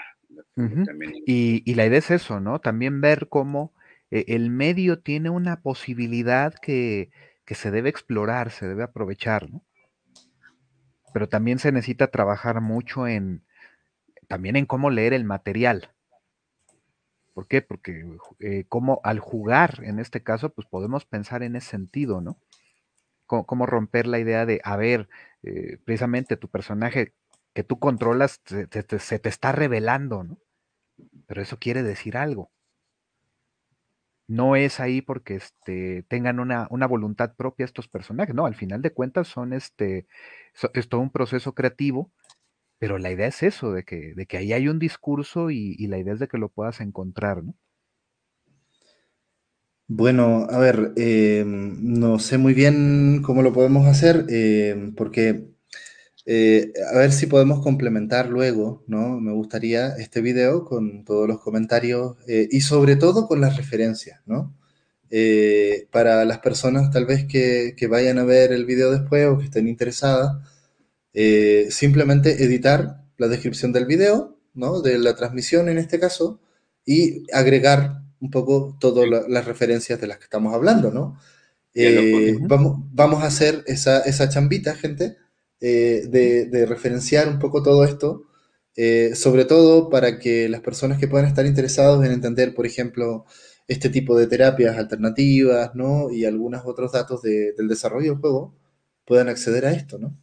y, 1.26 1.70
y, 1.70 1.74
la 1.74 1.86
idea 1.86 1.98
es 1.98 2.10
eso, 2.10 2.40
¿no? 2.40 2.58
También 2.58 3.00
ver 3.00 3.28
cómo 3.28 3.72
el 4.10 4.50
medio 4.50 5.00
tiene 5.00 5.30
una 5.30 5.62
posibilidad 5.62 6.52
que, 6.54 7.10
que 7.46 7.54
se 7.54 7.70
debe 7.70 7.88
explorar, 7.88 8.50
se 8.50 8.66
debe 8.66 8.82
aprovechar, 8.82 9.50
¿no? 9.50 9.64
Pero 11.14 11.28
también 11.28 11.58
se 11.58 11.72
necesita 11.72 12.08
trabajar 12.08 12.60
mucho 12.60 13.06
en, 13.06 13.44
también 14.28 14.56
en 14.56 14.66
cómo 14.66 14.90
leer 14.90 15.12
el 15.12 15.24
material. 15.24 15.90
¿Por 17.34 17.46
qué? 17.48 17.62
Porque 17.62 18.04
eh, 18.40 18.64
como 18.68 19.00
al 19.04 19.18
jugar, 19.18 19.80
en 19.84 19.98
este 19.98 20.22
caso, 20.22 20.50
pues 20.50 20.66
podemos 20.68 21.04
pensar 21.06 21.42
en 21.42 21.56
ese 21.56 21.70
sentido, 21.70 22.20
¿no? 22.20 22.38
Cómo, 23.26 23.64
romper 23.64 24.06
la 24.06 24.18
idea 24.18 24.44
de, 24.44 24.60
a 24.62 24.76
ver, 24.76 25.08
eh, 25.42 25.78
precisamente 25.84 26.36
tu 26.36 26.48
personaje 26.48 27.14
que 27.54 27.64
tú 27.64 27.78
controlas 27.78 28.42
se, 28.44 28.66
te 28.66 29.28
está 29.28 29.52
revelando, 29.52 30.22
¿no? 30.22 30.38
Pero 31.26 31.40
eso 31.40 31.58
quiere 31.58 31.82
decir 31.82 32.18
algo. 32.18 32.50
No 34.28 34.54
es 34.54 34.80
ahí 34.80 35.00
porque 35.00 35.36
este, 35.36 36.04
tengan 36.08 36.40
una, 36.40 36.68
voluntad 36.86 37.34
propia 37.34 37.64
estos 37.64 37.88
personajes, 37.88 38.34
no, 38.34 38.46
al 38.46 38.54
final 38.54 38.82
de 38.82 38.92
cuentas 38.92 39.28
son 39.28 39.52
este, 39.52 40.06
es 40.74 40.88
todo 40.88 41.00
un 41.00 41.10
proceso 41.10 41.54
creativo 41.54 42.10
pero 42.82 42.98
la 42.98 43.12
idea 43.12 43.28
es 43.28 43.44
eso, 43.44 43.70
de 43.70 43.84
que, 43.84 44.36
ahí 44.36 44.52
hay 44.52 44.66
un 44.66 44.80
discurso 44.80 45.52
y, 45.52 45.76
la 45.86 45.98
idea 45.98 46.14
es 46.14 46.18
de 46.18 46.26
que 46.26 46.36
lo 46.36 46.48
puedas 46.48 46.80
encontrar, 46.80 47.44
¿no? 47.44 47.54
Bueno, 49.86 50.48
a 50.50 50.58
ver, 50.58 50.92
em, 50.96 51.76
no 51.80 52.18
sé 52.18 52.38
muy 52.38 52.54
bien 52.54 53.22
cómo 53.22 53.42
lo 53.42 53.52
podemos 53.52 53.86
hacer, 53.86 54.26
em, 54.30 54.96
porque 54.96 55.46
eh, 56.26 56.72
a 56.92 56.98
ver 56.98 57.12
si 57.12 57.26
podemos 57.26 57.62
complementar 57.62 58.28
luego, 58.28 58.82
¿no? 58.88 59.20
Me 59.20 59.32
gustaría 59.32 59.94
este 59.96 60.20
video 60.20 60.64
con 60.64 61.04
todos 61.04 61.28
los 61.28 61.40
comentarios 61.40 62.16
eh, 62.26 62.48
y 62.50 62.62
sobre 62.62 62.96
todo 62.96 63.28
con 63.28 63.40
las 63.40 63.56
referencias, 63.56 64.20
¿no? 64.26 64.56
Eh, 65.10 65.86
para 65.92 66.24
las 66.24 66.40
personas 66.40 66.90
tal 66.90 67.06
vez 67.06 67.26
que, 67.26 67.74
que, 67.76 67.86
vayan 67.86 68.18
a 68.18 68.24
ver 68.24 68.50
el 68.52 68.64
video 68.66 68.90
después 68.90 69.26
o 69.28 69.38
que 69.38 69.44
estén 69.44 69.68
interesadas, 69.68 70.51
eh, 71.14 71.68
simplemente 71.70 72.44
editar 72.44 73.04
la 73.18 73.28
descripción 73.28 73.72
del 73.72 73.86
video, 73.86 74.38
¿no? 74.54 74.80
De 74.80 74.98
la 74.98 75.14
transmisión 75.14 75.68
en 75.68 75.78
este 75.78 75.98
caso, 76.00 76.40
y 76.84 77.24
agregar 77.32 78.02
un 78.20 78.30
poco 78.30 78.76
todas 78.80 79.08
las 79.28 79.44
referencias 79.44 80.00
de 80.00 80.06
las 80.06 80.18
que 80.18 80.24
estamos 80.24 80.54
hablando, 80.54 80.90
¿no? 80.90 81.18
Eh, 81.74 82.36
vamos, 82.42 82.78
vamos 82.92 83.22
a 83.22 83.26
hacer 83.26 83.64
esa, 83.66 84.00
esa 84.00 84.28
chambita, 84.28 84.74
gente, 84.74 85.16
eh, 85.60 86.04
de, 86.08 86.66
referenciar 86.66 87.28
un 87.28 87.38
poco 87.38 87.62
todo 87.62 87.84
esto 87.84 88.26
eh, 88.76 89.14
sobre 89.14 89.44
todo 89.44 89.90
para 89.90 90.18
que 90.18 90.48
las 90.48 90.62
personas 90.62 90.98
que 90.98 91.08
puedan 91.08 91.28
estar 91.28 91.44
interesados 91.46 92.04
en 92.04 92.12
entender, 92.12 92.54
por 92.54 92.66
ejemplo, 92.66 93.26
este 93.68 93.90
tipo 93.90 94.18
de 94.18 94.26
terapias 94.26 94.76
alternativas, 94.78 95.74
¿no? 95.74 96.10
Y 96.10 96.24
algunos 96.24 96.62
otros 96.64 96.92
datos 96.92 97.22
del 97.22 97.68
desarrollo 97.68 98.12
del 98.12 98.20
juego, 98.20 98.54
puedan 99.04 99.28
acceder 99.28 99.66
a 99.66 99.72
esto, 99.72 99.98
¿no? 99.98 100.16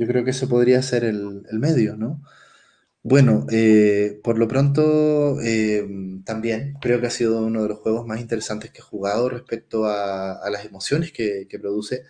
Yo 0.00 0.06
creo 0.06 0.24
que 0.24 0.30
eso 0.30 0.48
podría 0.48 0.80
ser 0.82 1.04
el, 1.04 1.42
medio, 1.52 1.94
¿no? 1.94 2.22
Bueno, 3.02 3.46
eh, 3.50 4.18
por 4.24 4.38
lo 4.38 4.48
pronto, 4.48 5.40
eh, 5.42 5.86
también 6.24 6.74
creo 6.80 7.00
que 7.00 7.08
ha 7.08 7.10
sido 7.10 7.42
uno 7.46 7.62
de 7.62 7.68
los 7.68 7.80
juegos 7.80 8.06
más 8.06 8.20
interesantes 8.20 8.70
que 8.70 8.78
he 8.80 8.82
jugado 8.82 9.28
respecto 9.28 9.84
a, 9.86 10.48
las 10.50 10.64
emociones 10.64 11.12
que, 11.12 11.46
produce. 11.60 12.04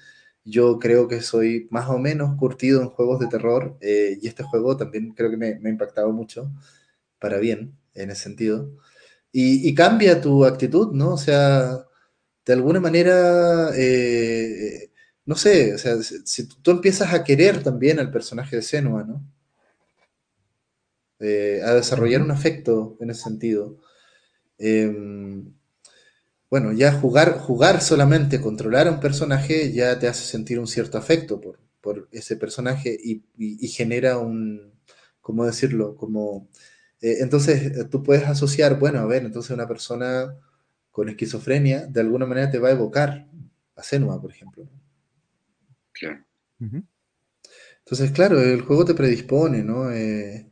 Yo 0.45 0.79
creo 0.79 1.09
que 1.09 1.21
soy 1.21 1.67
más 1.73 1.89
o 1.91 1.99
menos 1.99 2.37
curtido 2.39 2.81
en 2.83 2.91
juegos 2.91 3.19
de 3.21 3.27
terror 3.29 3.77
eh, 3.81 4.19
y 4.23 4.29
este 4.29 4.45
juego 4.45 4.77
también 4.77 5.13
creo 5.15 5.31
que 5.31 5.37
me, 5.37 5.59
me, 5.59 5.71
ha 5.71 5.73
impactado 5.73 6.13
mucho, 6.13 6.53
para 7.19 7.39
bien, 7.39 7.77
en 7.95 8.11
ese 8.13 8.23
sentido. 8.25 8.73
Y, 9.33 9.75
cambia 9.75 10.21
tu 10.21 10.45
actitud, 10.45 10.93
¿no? 10.93 11.15
O 11.15 11.19
sea, 11.19 11.87
de 12.47 12.53
alguna 12.53 12.81
manera, 12.81 13.71
eh, 13.77 14.90
no 15.31 15.37
sé, 15.37 15.73
o 15.75 15.79
sea, 15.79 15.97
si, 16.03 16.49
tú 16.49 16.73
empiezas 16.73 17.15
a 17.15 17.23
querer 17.23 17.63
también 17.63 18.01
al 18.01 18.11
personaje 18.11 18.57
de 18.57 18.63
Senua, 18.63 19.05
¿no? 19.05 19.25
A 21.21 21.75
desarrollar 21.75 22.21
un 22.23 22.33
afecto 22.33 22.97
en 22.99 23.11
ese 23.11 23.23
sentido. 23.23 23.79
Em, 24.59 25.55
bueno, 26.51 26.73
ya 26.73 26.93
jugar, 26.93 27.39
jugar 27.39 27.81
solamente, 27.81 28.41
controlar 28.41 28.89
a 28.89 28.91
un 28.91 28.99
personaje 28.99 29.73
ya 29.73 30.01
te 30.01 30.09
hace 30.09 30.25
sentir 30.25 30.59
un 30.59 30.67
cierto 30.67 30.99
afecto 30.99 31.41
por, 31.41 31.61
ese 32.11 32.37
personaje 32.37 32.99
y, 33.01 33.69
genera 33.69 34.19
un, 34.19 34.73
¿cómo 35.21 35.47
decirlo? 35.47 35.95
Como 35.95 36.49
eh, 37.01 37.19
entonces, 37.21 37.79
eh, 37.79 37.85
tú 37.85 38.03
puedes 38.03 38.25
asociar, 38.25 38.81
bueno, 38.81 38.99
a 38.99 39.07
ver, 39.07 39.25
entonces 39.25 39.53
una 39.53 39.69
persona 39.69 40.35
con 40.91 41.09
esquizofrenia 41.09 41.87
de 41.87 42.01
alguna 42.01 42.27
manera 42.27 42.51
te 42.51 42.59
va 42.59 42.69
a 42.71 42.73
evocar 42.73 43.29
a 43.77 43.83
Senua, 43.85 44.21
por 44.21 44.33
ejemplo. 44.33 44.69
Claro. 45.93 46.25
Entonces, 47.79 48.11
claro, 48.13 48.41
el 48.41 48.63
juego 48.63 48.85
te 48.85 48.95
predispone, 48.95 49.63
¿no? 49.63 49.91
Eh, 49.91 50.47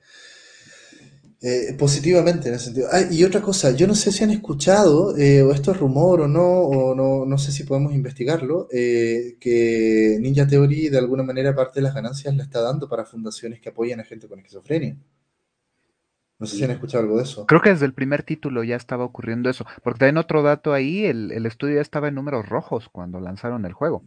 positivamente 1.79 2.49
en 2.49 2.55
ese 2.55 2.67
sentido. 2.67 2.89
Ah, 2.91 3.03
y 3.11 3.23
otra 3.23 3.41
cosa, 3.41 3.71
yo 3.71 3.87
no 3.87 3.95
sé 3.95 4.11
si 4.11 4.25
han 4.25 4.31
escuchado, 4.31 5.15
o 5.15 5.53
esto 5.53 5.71
es 5.73 5.77
rumor 5.77 6.23
o 6.23 6.29
no, 6.29 6.63
o 6.63 6.95
no, 6.95 7.25
no 7.27 7.39
sé 7.39 7.53
si 7.53 7.65
podemos 7.65 7.95
investigarlo, 7.95 8.67
que 8.69 10.19
Ninja 10.21 10.47
Theory 10.47 10.89
de 10.89 10.99
alguna 10.99 11.23
manera 11.23 11.55
parte 11.55 11.81
de 11.81 11.85
las 11.85 11.95
ganancias 11.95 12.35
la 12.35 12.43
está 12.43 12.61
dando 12.61 12.89
para 12.89 13.05
fundaciones 13.05 13.61
que 13.61 13.69
apoyan 13.69 14.01
a 14.01 14.05
gente 14.05 14.27
con 14.29 14.39
esquizofrenia. 14.41 14.97
No 16.39 16.47
sé 16.47 16.57
si 16.57 16.65
han 16.65 16.71
escuchado 16.71 17.03
algo 17.03 17.17
de 17.17 17.25
eso. 17.25 17.47
Creo 17.47 17.61
que 17.61 17.71
desde 17.71 17.87
el 17.87 17.95
primer 17.95 18.23
título 18.23 18.63
ya 18.63 18.77
estaba 18.77 19.05
ocurriendo 19.05 19.51
eso. 19.51 19.67
Porque 19.83 19.99
también 19.99 20.19
otro 20.19 20.43
dato 20.43 20.73
ahí, 20.73 21.05
el, 21.05 21.45
estudio 21.47 21.77
ya 21.77 21.81
estaba 21.81 22.09
en 22.09 22.15
números 22.15 22.49
rojos 22.49 22.89
cuando 22.91 23.19
lanzaron 23.19 23.65
el 23.67 23.73
juego. 23.73 24.05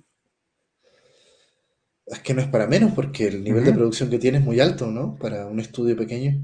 Es 2.12 2.20
que 2.20 2.34
no 2.34 2.42
es 2.42 2.48
para 2.48 2.68
menos, 2.68 2.92
porque 2.92 3.28
el 3.28 3.44
nivel 3.44 3.64
de 3.64 3.72
producción 3.72 4.10
que 4.10 4.20
tiene 4.20 4.40
es 4.40 4.44
muy 4.44 4.60
alto, 4.60 4.88
¿no? 4.88 5.16
Para 5.16 5.48
un 5.48 5.62
estudio 5.62 5.96
pequeño. 5.96 6.42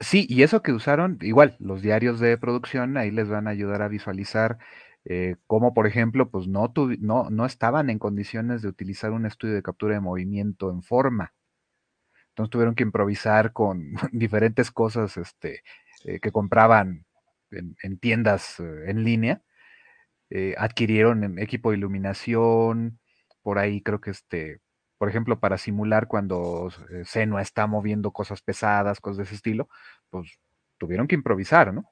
Sí, 0.00 0.26
y 0.28 0.42
eso 0.42 0.62
que 0.62 0.72
usaron, 0.72 1.18
igual, 1.22 1.56
los 1.58 1.80
diarios 1.80 2.20
de 2.20 2.36
producción 2.36 2.98
ahí 2.98 3.10
les 3.10 3.28
van 3.28 3.48
a 3.48 3.50
ayudar 3.50 3.80
a 3.80 3.88
visualizar 3.88 4.58
eh, 5.06 5.36
cómo, 5.46 5.72
por 5.72 5.86
ejemplo, 5.86 6.30
pues 6.30 6.46
no, 6.46 6.72
no, 7.00 7.30
no 7.30 7.46
estaban 7.46 7.88
en 7.88 7.98
condiciones 7.98 8.60
de 8.60 8.68
utilizar 8.68 9.12
un 9.12 9.24
estudio 9.24 9.54
de 9.54 9.62
captura 9.62 9.94
de 9.94 10.00
movimiento 10.00 10.70
en 10.70 10.82
forma. 10.82 11.32
Entonces 12.28 12.50
tuvieron 12.50 12.74
que 12.74 12.82
improvisar 12.82 13.52
con 13.54 13.94
diferentes 14.12 14.70
cosas 14.70 15.16
este, 15.16 15.62
eh, 16.04 16.20
que 16.20 16.32
compraban 16.32 17.06
en, 17.50 17.98
tiendas 17.98 18.60
eh, 18.60 18.90
en 18.90 19.04
línea. 19.04 19.42
Adquirieron 20.58 21.40
equipo 21.40 21.70
de 21.70 21.78
iluminación, 21.78 22.99
por 23.42 23.58
ahí 23.58 23.82
creo 23.82 24.00
que 24.00 24.10
este, 24.10 24.60
por 24.98 25.08
ejemplo, 25.08 25.40
para 25.40 25.58
simular 25.58 26.06
cuando 26.08 26.70
Senua 27.04 27.42
está 27.42 27.66
moviendo 27.66 28.10
cosas 28.12 28.42
pesadas, 28.42 29.00
cosas 29.00 29.18
de 29.18 29.22
ese 29.24 29.34
estilo, 29.36 29.68
pues 30.10 30.38
tuvieron 30.78 31.06
que 31.06 31.14
improvisar, 31.14 31.72
¿no? 31.74 31.90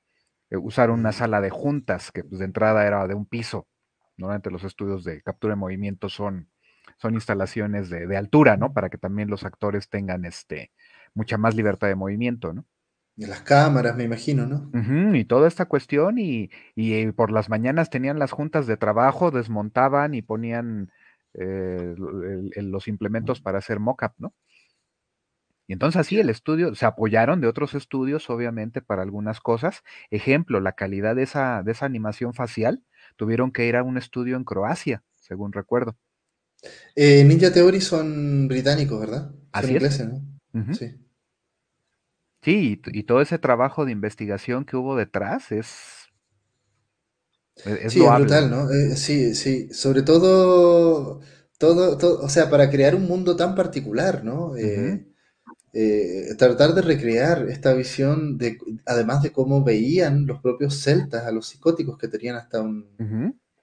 usaron 0.50 1.00
una 1.00 1.12
sala 1.12 1.42
de 1.42 1.50
juntas 1.50 2.10
que 2.10 2.24
pues, 2.24 2.38
de 2.38 2.46
entrada 2.46 2.86
era 2.86 3.06
de 3.06 3.14
un 3.14 3.26
piso. 3.26 3.66
Normalmente 4.16 4.50
los 4.50 4.64
estudios 4.64 5.04
de 5.04 5.20
captura 5.22 5.52
de 5.52 5.60
movimiento 5.60 6.08
son 6.08 6.48
son 6.96 7.14
instalaciones 7.14 7.90
de, 7.90 8.16
altura, 8.16 8.56
¿no? 8.56 8.72
Para 8.72 8.90
que 8.90 8.98
también 8.98 9.28
los 9.28 9.44
actores 9.44 9.88
tengan 9.88 10.24
este, 10.24 10.72
mucha 11.14 11.38
más 11.38 11.54
libertad 11.54 11.88
de 11.88 11.94
movimiento, 11.94 12.52
¿no? 12.52 12.64
Y 13.16 13.26
las 13.26 13.40
cámaras, 13.40 13.96
me 13.96 14.04
imagino, 14.04 14.46
¿no? 14.46 14.70
y 15.16 15.24
toda 15.24 15.48
esta 15.48 15.64
cuestión, 15.64 16.18
y, 16.18 16.50
y, 16.76 17.10
por 17.10 17.32
las 17.32 17.48
mañanas 17.48 17.90
tenían 17.90 18.20
las 18.20 18.30
juntas 18.30 18.68
de 18.68 18.76
trabajo, 18.76 19.32
desmontaban 19.32 20.14
y 20.14 20.22
ponían 20.22 20.92
eh, 21.40 21.94
los 21.96 22.88
implementos 22.88 23.40
para 23.40 23.58
hacer 23.58 23.80
mock-up, 23.80 24.12
¿no? 24.18 24.34
Y 25.66 25.74
entonces 25.74 26.00
así 26.00 26.18
el 26.18 26.30
estudio, 26.30 26.74
se 26.74 26.86
apoyaron 26.86 27.42
de 27.42 27.46
otros 27.46 27.74
estudios, 27.74 28.30
obviamente, 28.30 28.80
para 28.80 29.02
algunas 29.02 29.40
cosas. 29.40 29.82
Ejemplo, 30.10 30.60
la 30.60 30.72
calidad 30.72 31.14
de 31.14 31.24
esa, 31.24 31.62
de 31.62 31.72
esa 31.72 31.84
animación 31.84 32.32
facial, 32.32 32.82
tuvieron 33.16 33.52
que 33.52 33.66
ir 33.66 33.76
a 33.76 33.82
un 33.82 33.98
estudio 33.98 34.36
en 34.36 34.44
Croacia, 34.44 35.04
según 35.14 35.52
recuerdo. 35.52 35.96
Eh, 36.96 37.22
Ninja 37.24 37.52
Theory 37.52 37.82
son 37.82 38.48
británicos, 38.48 38.98
¿verdad? 38.98 39.30
Así 39.52 39.72
ingleses, 39.72 40.08
¿no? 40.08 40.74
Sí. 40.74 40.96
Sí, 42.42 42.80
y, 42.86 43.02
todo 43.02 43.20
ese 43.20 43.38
trabajo 43.38 43.84
de 43.84 43.92
investigación 43.92 44.64
que 44.64 44.76
hubo 44.76 44.96
detrás 44.96 45.52
es. 45.52 46.07
Es 47.64 47.92
sí, 47.92 48.04
es 48.04 48.14
brutal, 48.18 48.50
¿no? 48.50 48.70
Eh, 48.70 48.96
sí, 48.96 49.34
sí. 49.34 49.68
Sobre 49.72 50.02
todo, 50.02 51.20
todo, 51.58 52.20
o 52.20 52.28
sea, 52.28 52.50
para 52.50 52.70
crear 52.70 52.94
un 52.94 53.06
mundo 53.06 53.36
tan 53.36 53.54
particular, 53.54 54.24
¿no? 54.24 54.56
Eh, 54.56 56.34
tratar 56.38 56.74
de 56.74 56.82
recrear 56.82 57.46
esta 57.48 57.74
visión, 57.74 58.38
de, 58.38 58.58
además 58.86 59.22
de 59.22 59.32
cómo 59.32 59.62
veían 59.62 60.26
los 60.26 60.40
propios 60.40 60.80
celtas 60.82 61.24
a 61.24 61.30
los 61.30 61.46
psicóticos 61.46 61.98
que 61.98 62.08
tenían 62.08 62.36
hasta 62.36 62.60
un, 62.60 62.86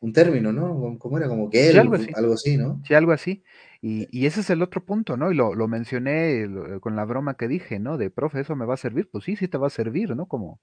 un 0.06 0.14
término, 0.14 0.54
¿no? 0.54 0.98
¿Cómo 1.00 1.18
era? 1.18 1.28
Como 1.28 1.50
que 1.50 1.70
algo, 1.78 1.96
así. 2.34 2.58
¿no? 2.58 2.82
Sí, 2.88 2.94
algo 2.94 3.12
así. 3.12 3.44
Y, 3.82 4.26
ese 4.26 4.42
es 4.42 4.50
el 4.50 4.62
otro 4.62 4.84
punto, 4.84 5.18
¿no? 5.18 5.32
Y 5.32 5.36
lo, 5.36 5.68
mencioné 5.68 6.48
con 6.80 6.96
la 6.96 7.06
broma 7.06 7.36
que 7.36 7.48
dije, 7.48 7.80
¿no? 7.80 7.98
De, 7.98 8.10
profe, 8.10 8.42
¿eso 8.42 8.56
me 8.56 8.66
va 8.66 8.76
a 8.76 8.78
servir? 8.78 9.10
Pues 9.12 9.24
sí, 9.24 9.36
sí 9.36 9.48
te 9.48 9.58
va 9.58 9.68
a 9.68 9.72
servir, 9.72 10.16
¿no? 10.16 10.28
Como, 10.28 10.60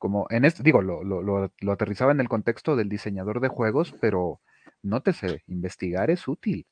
como 0.00 0.26
en 0.30 0.46
este, 0.46 0.62
digo, 0.62 0.80
lo, 0.80 1.04
lo, 1.04 1.72
aterrizaba 1.72 2.10
en 2.10 2.20
el 2.20 2.28
contexto 2.28 2.74
del 2.74 2.88
diseñador 2.88 3.40
de 3.40 3.48
juegos, 3.48 3.94
pero 4.00 4.40
nótese, 4.82 5.42
investigar 5.46 6.10
es 6.10 6.26
útil. 6.26 6.66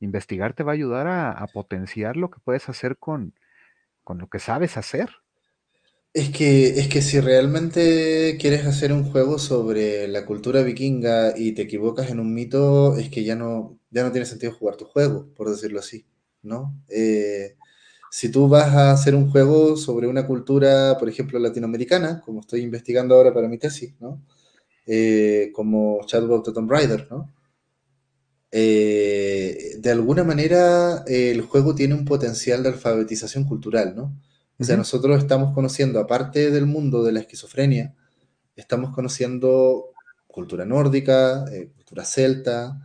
Investigar 0.00 0.54
te 0.54 0.62
va 0.62 0.72
a 0.72 0.74
ayudar 0.74 1.06
a, 1.06 1.46
potenciar 1.52 2.16
lo 2.16 2.30
que 2.30 2.40
puedes 2.42 2.66
hacer 2.70 2.96
con, 2.96 3.34
con 4.04 4.16
lo 4.16 4.28
que 4.30 4.38
sabes 4.38 4.78
hacer. 4.78 5.10
Es 6.14 6.30
que, 6.30 6.80
es 6.80 6.88
que 6.88 7.02
si 7.02 7.20
realmente 7.20 8.38
quieres 8.40 8.64
hacer 8.64 8.94
un 8.94 9.04
juego 9.04 9.38
sobre 9.38 10.08
la 10.08 10.24
cultura 10.24 10.62
vikinga 10.62 11.36
y 11.36 11.52
te 11.52 11.62
equivocas 11.62 12.08
en 12.08 12.20
un 12.20 12.32
mito, 12.32 12.96
es 12.96 13.10
que 13.10 13.22
ya 13.22 13.36
no, 13.36 13.78
ya 13.90 14.02
no 14.02 14.12
tiene 14.12 14.24
sentido 14.24 14.54
jugar 14.54 14.76
tu 14.76 14.86
juego, 14.86 15.28
por 15.36 15.50
decirlo 15.50 15.78
así, 15.78 16.06
¿no? 16.40 16.74
Eh, 16.88 17.58
si 18.10 18.30
tú 18.30 18.48
vas 18.48 18.74
a 18.74 18.92
hacer 18.92 19.14
un 19.14 19.30
juego 19.30 19.76
sobre 19.76 20.08
una 20.08 20.26
cultura, 20.26 20.96
por 20.98 21.08
ejemplo, 21.08 21.38
latinoamericana, 21.38 22.20
como 22.20 22.40
estoy 22.40 22.62
investigando 22.62 23.14
ahora 23.14 23.32
para 23.32 23.48
mi 23.48 23.58
tesis, 23.58 23.94
¿no? 24.00 24.22
Eh, 24.86 25.50
como 25.54 26.00
Shadow 26.06 26.42
the 26.42 26.52
Tomb 26.52 26.70
Raider, 26.70 27.06
¿no? 27.10 27.32
Eh, 28.52 29.76
de 29.78 29.90
alguna 29.90 30.24
manera 30.24 31.04
el 31.06 31.40
juego 31.42 31.74
tiene 31.74 31.94
un 31.94 32.04
potencial 32.04 32.64
de 32.64 32.70
alfabetización 32.70 33.44
cultural, 33.44 33.94
¿no? 33.94 34.12
O 34.58 34.64
sea, 34.64 34.76
nosotros 34.76 35.18
estamos 35.18 35.54
conociendo, 35.54 36.00
aparte 36.00 36.50
del 36.50 36.66
mundo 36.66 37.02
de 37.02 37.12
la 37.12 37.20
esquizofrenia, 37.20 37.94
estamos 38.56 38.94
conociendo 38.94 39.90
cultura 40.26 40.64
nórdica, 40.64 41.44
eh, 41.52 41.70
cultura 41.74 42.04
celta, 42.04 42.78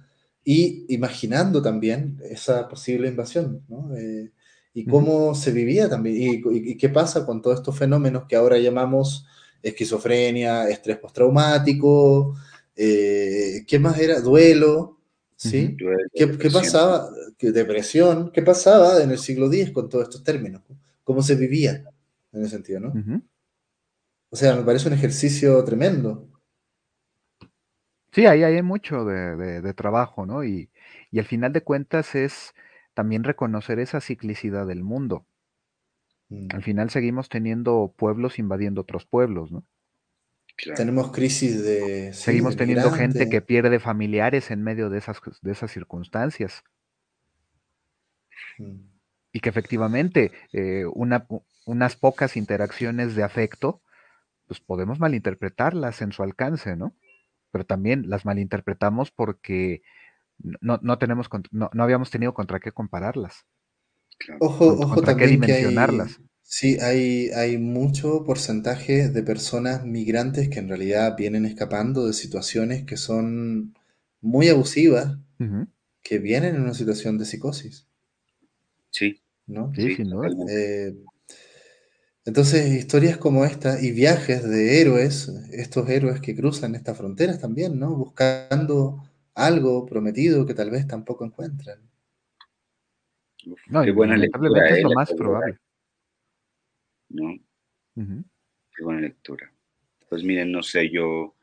y 0.43 0.85
imaginando 0.93 1.61
también 1.61 2.19
esa 2.23 2.69
posible 2.69 3.09
invasión, 3.09 3.63
¿no? 3.67 3.95
Eh, 3.97 4.31
y 4.75 4.85
cómo 4.85 5.33
se 5.33 5.51
vivía 5.51 5.89
también, 5.89 6.43
y, 6.51 6.77
qué 6.77 6.89
pasa 6.89 7.25
con 7.25 7.41
todos 7.41 7.57
estos 7.57 7.75
fenómenos 7.75 8.25
que 8.27 8.35
ahora 8.35 8.59
llamamos 8.59 9.25
esquizofrenia, 9.63 10.69
estrés 10.69 10.97
postraumático, 10.97 12.35
eh, 12.75 13.63
¿qué 13.67 13.79
más 13.79 13.97
era? 13.97 14.19
Duelo, 14.19 14.99
¿sí? 15.35 15.75
¿Qué, 16.13 16.37
¿Qué, 16.37 16.51
pasaba? 16.51 17.09
Depresión, 17.39 18.31
¿qué 18.31 18.43
pasaba 18.43 19.01
en 19.01 19.09
el 19.09 19.17
siglo 19.17 19.47
X 19.51 19.71
con 19.71 19.89
todos 19.89 20.03
estos 20.03 20.23
términos? 20.23 20.61
cómo 21.05 21.21
se 21.21 21.35
vivía 21.35 21.85
en 22.33 22.41
ese 22.41 22.49
sentido, 22.49 22.81
¿no? 22.81 23.21
O 24.29 24.35
sea, 24.35 24.53
me 24.57 24.63
parece 24.63 24.89
un 24.89 24.95
ejercicio 24.95 25.63
tremendo. 25.63 26.27
Sí, 28.11 28.25
ahí 28.25 28.43
hay 28.43 28.61
mucho 28.61 29.05
de, 29.05 29.73
trabajo, 29.73 30.25
¿no? 30.25 30.43
Y, 30.43 30.69
al 31.17 31.25
final 31.25 31.53
de 31.53 31.61
cuentas 31.61 32.13
es 32.15 32.53
también 32.95 33.23
reconocer 33.23 33.77
esa 33.77 34.01
ciclicidad 34.01 34.65
del 34.65 34.83
mundo. 34.83 35.27
Al 36.31 36.59
mm. 36.59 36.61
final 36.61 36.89
seguimos 36.89 37.29
teniendo 37.29 37.93
pueblos 37.95 38.39
invadiendo 38.39 38.81
otros 38.81 39.05
pueblos, 39.05 39.51
¿no? 39.51 39.63
Tenemos 40.75 41.11
crisis 41.11 41.63
de... 41.63 42.13
Seguimos 42.13 42.55
teniendo 42.55 42.89
gente 42.89 43.29
que 43.29 43.41
pierde 43.41 43.79
familiares 43.79 44.51
en 44.51 44.63
medio 44.63 44.89
de 44.89 44.97
esas, 44.97 45.19
de 45.41 45.51
esas 45.51 45.69
circunstancias. 45.69 46.63
Mm. 48.57 48.77
Y 49.33 49.41
que 49.41 49.49
efectivamente 49.49 50.31
eh, 50.53 50.85
unas 50.85 51.95
pocas 51.97 52.37
interacciones 52.37 53.15
de 53.15 53.23
afecto, 53.23 53.81
pues 54.47 54.61
podemos 54.61 54.97
malinterpretarlas 54.97 56.01
en 56.01 56.13
su 56.13 56.23
alcance, 56.23 56.77
¿no? 56.77 56.95
Pero 57.51 57.65
también 57.65 58.09
las 58.09 58.23
malinterpretamos 58.23 59.11
porque 59.11 59.81
no, 60.39 60.79
no 60.81 60.97
tenemos, 60.97 61.27
no, 61.51 61.69
no, 61.73 61.83
habíamos 61.83 62.11
tenido 62.11 62.33
contra 62.33 62.59
qué 62.59 62.71
compararlas. 62.71 63.45
Ojo, 64.39 64.67
ojo 64.67 65.01
también 65.01 65.41
qué 65.41 65.55
dimensionarlas. 65.55 66.19
Sí, 66.47 66.77
hay, 66.79 67.29
hay 67.29 67.57
mucho 67.57 68.23
porcentaje 68.23 69.09
de 69.09 69.23
personas 69.23 69.83
migrantes 69.83 70.47
que 70.47 70.59
en 70.59 70.69
realidad 70.69 71.15
vienen 71.17 71.45
escapando 71.45 72.05
de 72.05 72.13
situaciones 72.13 72.85
que 72.85 72.97
son 72.97 73.73
muy 74.21 74.49
abusivas, 74.49 75.17
que 76.03 76.19
vienen 76.19 76.55
en 76.55 76.61
una 76.61 76.73
situación 76.73 77.17
de 77.17 77.25
psicosis. 77.25 77.87
Sí. 78.91 79.21
¿No? 79.47 79.71
Sí, 79.75 79.97
eh, 80.49 80.95
entonces, 82.25 82.73
historias 82.73 83.17
como 83.17 83.45
esta 83.45 83.79
y 83.81 83.91
viajes 83.91 84.43
de 84.43 84.81
héroes, 84.81 85.29
estos 85.51 85.87
héroes 85.89 86.21
que 86.21 86.35
cruzan 86.35 86.73
estas 86.73 86.97
fronteras 86.97 87.39
también, 87.39 87.77
¿no? 87.77 87.95
Buscando 87.95 89.03
algo 89.35 89.85
prometido 89.85 90.45
que 90.45 90.53
tal 90.53 90.71
vez 90.71 90.87
tampoco 90.87 91.25
encuentran. 91.25 91.79
no, 93.67 93.83
qué 93.83 93.91
buena 93.91 94.17
lectura, 94.17 94.67
es 94.69 94.83
lo 94.83 94.91
más 94.91 95.13
probable. 95.13 95.59
¿no? 97.09 97.37
Qué 97.95 98.83
buena 98.83 99.01
lectura. 99.01 99.51
Pues 100.09 100.23
miren, 100.23 100.51
no 100.51 100.63
sé, 100.63 100.89
yo, 100.89 101.35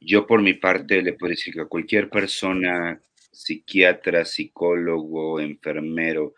yo 0.00 0.26
por 0.26 0.42
mi 0.42 0.54
parte 0.54 1.02
le 1.02 1.14
puedo 1.14 1.30
decir 1.30 1.54
que 1.54 1.60
a 1.60 1.66
cualquier 1.66 2.10
persona, 2.10 3.00
psiquiatra, 3.32 4.24
psicólogo, 4.24 5.40
enfermero, 5.40 6.34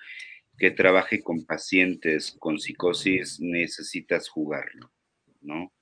que 0.57 0.71
trabaje 0.73 1.23
con 1.23 1.45
pacientes 1.45 2.33
con 2.39 2.59
psicosis, 2.59 3.39
necesitas 3.41 4.29
jugarlo, 4.29 4.91
¿no? 5.41 5.73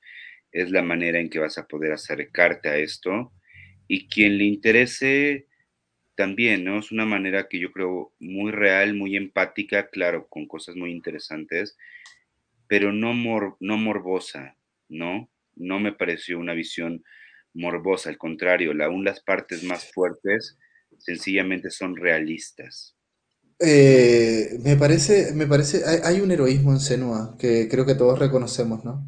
Es 0.53 0.71
la 0.71 0.83
manera 0.83 1.19
en 1.19 1.31
que 1.31 1.39
vas 1.39 1.59
a 1.59 1.67
poder 1.67 1.93
acercarte 1.93 2.69
a 2.69 2.77
esto 2.77 3.33
y 3.89 4.09
quien 4.09 4.39
le 4.39 4.45
interese 4.45 5.47
también, 6.17 6.65
¿no? 6.65 6.79
Es 6.79 6.91
una 6.91 7.05
manera 7.05 7.47
que 7.49 7.61
yo 7.61 7.71
creo 7.71 8.13
muy 8.19 8.51
real, 8.51 8.95
muy 8.95 9.17
empática, 9.17 9.89
claro, 9.89 10.27
con 10.29 10.47
cosas 10.47 10.75
muy 10.75 10.91
interesantes, 10.91 11.77
pero 12.67 12.93
no, 12.93 13.15
no 13.61 13.77
morbosa, 13.77 14.57
¿no? 14.89 15.31
No 15.55 15.79
me 15.79 15.93
pareció 15.93 16.39
una 16.39 16.55
visión 16.55 17.05
morbosa, 17.55 18.11
al 18.11 18.19
contrario, 18.19 18.73
aún 18.83 19.05
las 19.05 19.21
partes 19.21 19.63
más 19.63 19.91
fuertes 19.93 20.59
sencillamente 20.99 21.71
son 21.71 21.97
realistas. 21.97 22.97
Eh, 23.59 24.59
me 24.63 24.77
parece, 24.77 25.33
me 25.35 25.47
parece, 25.47 25.83
hay, 26.05 26.21
un 26.21 26.31
heroísmo 26.31 26.73
en 26.73 26.81
Senua 26.81 27.37
que 27.39 27.69
creo 27.69 27.87
que 27.87 27.95
todos 27.95 28.19
reconocemos, 28.19 28.85
¿no? 28.85 29.07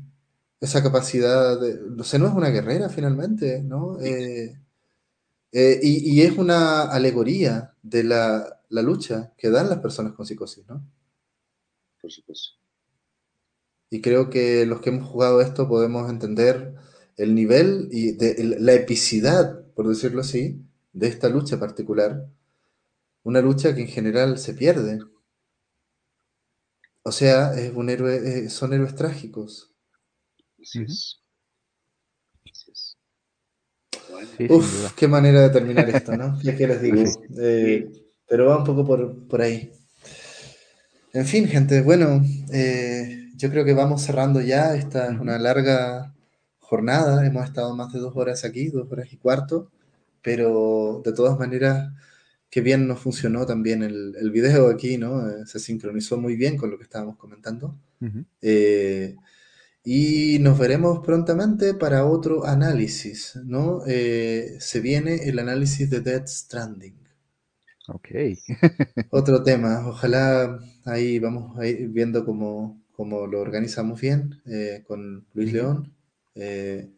Esa 0.61 0.83
capacidad 0.83 1.61
de... 1.61 2.03
Senua 2.03 2.31
es 2.31 2.35
una 2.35 2.49
guerrera 2.49 2.89
finalmente, 2.89 3.63
¿no? 3.63 4.01
Eh, 4.01 4.57
eh, 5.53 5.81
y, 5.83 6.21
es 6.23 6.37
una 6.37 6.83
alegoría 6.83 7.75
de 7.83 8.05
la, 8.05 8.61
la, 8.69 8.83
lucha 8.83 9.33
que 9.39 9.49
dan 9.49 9.71
las 9.71 9.79
personas 9.79 10.13
con 10.13 10.27
psicosis, 10.27 10.67
¿no? 10.69 10.87
Por 12.01 12.13
supuesto. 12.13 12.59
Y 13.91 14.03
creo 14.03 14.29
que 14.29 14.67
los 14.67 14.81
que 14.81 14.91
hemos 14.91 15.09
jugado 15.09 15.41
esto 15.41 15.67
podemos 15.67 16.11
entender 16.11 16.75
el 17.17 17.35
nivel 17.35 17.89
y 17.91 18.13
de, 18.13 18.57
la 18.59 18.75
epicidad, 18.75 19.65
por 19.75 19.89
decirlo 19.89 20.21
así, 20.21 20.63
de 20.93 21.09
esta 21.09 21.29
lucha 21.29 21.59
particular. 21.59 22.29
Una 23.23 23.41
lucha 23.41 23.75
que 23.75 23.83
en 23.83 23.89
general 23.89 24.39
se 24.39 24.55
pierde. 24.55 25.01
O 27.03 27.13
sea, 27.13 27.59
es 27.59 27.75
un 27.75 27.89
héroe, 27.89 28.17
eh, 28.17 28.51
son 28.51 28.75
héroes 28.75 28.95
trágicos. 28.95 29.73
Así 30.61 30.83
es. 30.83 31.23
Uf, 34.49 34.95
qué 34.95 35.09
manera 35.09 35.43
de 35.43 35.51
terminar 35.51 35.89
esto, 35.91 36.17
¿no? 36.17 36.39
Ya 36.43 36.57
que 36.57 36.67
les 36.67 36.83
digo. 36.83 37.03
Eh, 37.39 37.89
pero 38.29 38.47
va 38.47 38.59
un 38.59 38.65
poco 38.65 38.85
por, 38.85 39.27
por 39.27 39.41
ahí. 39.41 39.71
En 41.13 41.25
fin, 41.25 41.49
gente, 41.49 41.81
bueno, 41.81 42.23
eh, 42.53 43.31
yo 43.37 43.51
creo 43.51 43.65
que 43.65 43.73
vamos 43.73 44.03
cerrando 44.03 44.41
ya. 44.41 44.75
Esta 44.75 45.11
es 45.11 45.19
una 45.19 45.39
larga 45.39 46.15
jornada. 46.59 47.27
Hemos 47.27 47.45
estado 47.47 47.75
más 47.75 47.93
de 47.93 48.01
dos 48.01 48.15
horas 48.17 48.45
aquí, 48.45 48.69
dos 48.69 48.91
horas 48.91 49.13
y 49.13 49.17
cuarto. 49.17 49.71
Pero 50.23 51.01
de 51.05 51.13
todas 51.13 51.39
maneras, 51.39 51.91
qué 52.51 52.61
bien 52.61 52.87
nos 52.87 53.01
funcionó 53.01 53.47
también 53.47 53.83
el, 53.83 54.15
el 54.21 54.31
video 54.31 54.69
aquí, 54.69 54.99
¿no? 54.99 55.29
Eh, 55.29 55.47
se 55.47 55.59
sincronizó 55.59 56.19
muy 56.19 56.37
bien 56.37 56.57
con 56.57 56.71
lo 56.71 56.77
que 56.77 56.85
estábamos 56.85 57.17
comentando. 57.17 57.75
Eh, 58.43 59.17
y 59.91 60.39
nos 60.41 60.59
veremos 60.59 60.99
prontamente 60.99 61.73
para 61.73 62.05
otro 62.05 62.45
análisis, 62.45 63.37
¿no? 63.47 63.81
Eh, 63.87 64.59
se 64.61 64.81
viene 64.81 65.29
el 65.31 65.39
análisis 65.39 65.89
de 65.89 66.03
Dead 66.03 66.27
Stranding. 66.27 66.99
Ok. 67.89 68.09
Otro 69.11 69.43
tema. 69.43 69.89
Ojalá 69.89 70.59
ahí 70.85 71.19
vamos 71.19 71.59
a 71.59 71.67
ir 71.67 71.89
viendo 71.89 72.27
cómo, 72.27 72.83
como 72.93 73.27
lo 73.27 73.41
organizamos 73.41 73.99
bien 73.99 74.43
eh, 74.45 74.85
con 74.87 75.27
Luis 75.33 75.55
León. 75.55 75.95
Eh, 76.35 76.91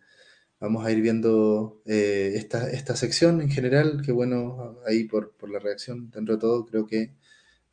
vamos 0.59 0.85
a 0.85 0.91
ir 0.91 1.01
viendo 1.01 1.81
eh, 1.87 2.33
esta, 2.35 2.69
esta, 2.73 2.97
sección 2.97 3.41
en 3.41 3.51
general, 3.51 4.03
que 4.05 4.11
bueno, 4.11 4.81
ahí 4.85 5.05
por, 5.05 5.31
por, 5.37 5.49
la 5.49 5.61
reacción, 5.61 6.11
dentro 6.11 6.35
de 6.35 6.41
todo, 6.41 6.67
creo 6.67 6.89
que 6.89 7.15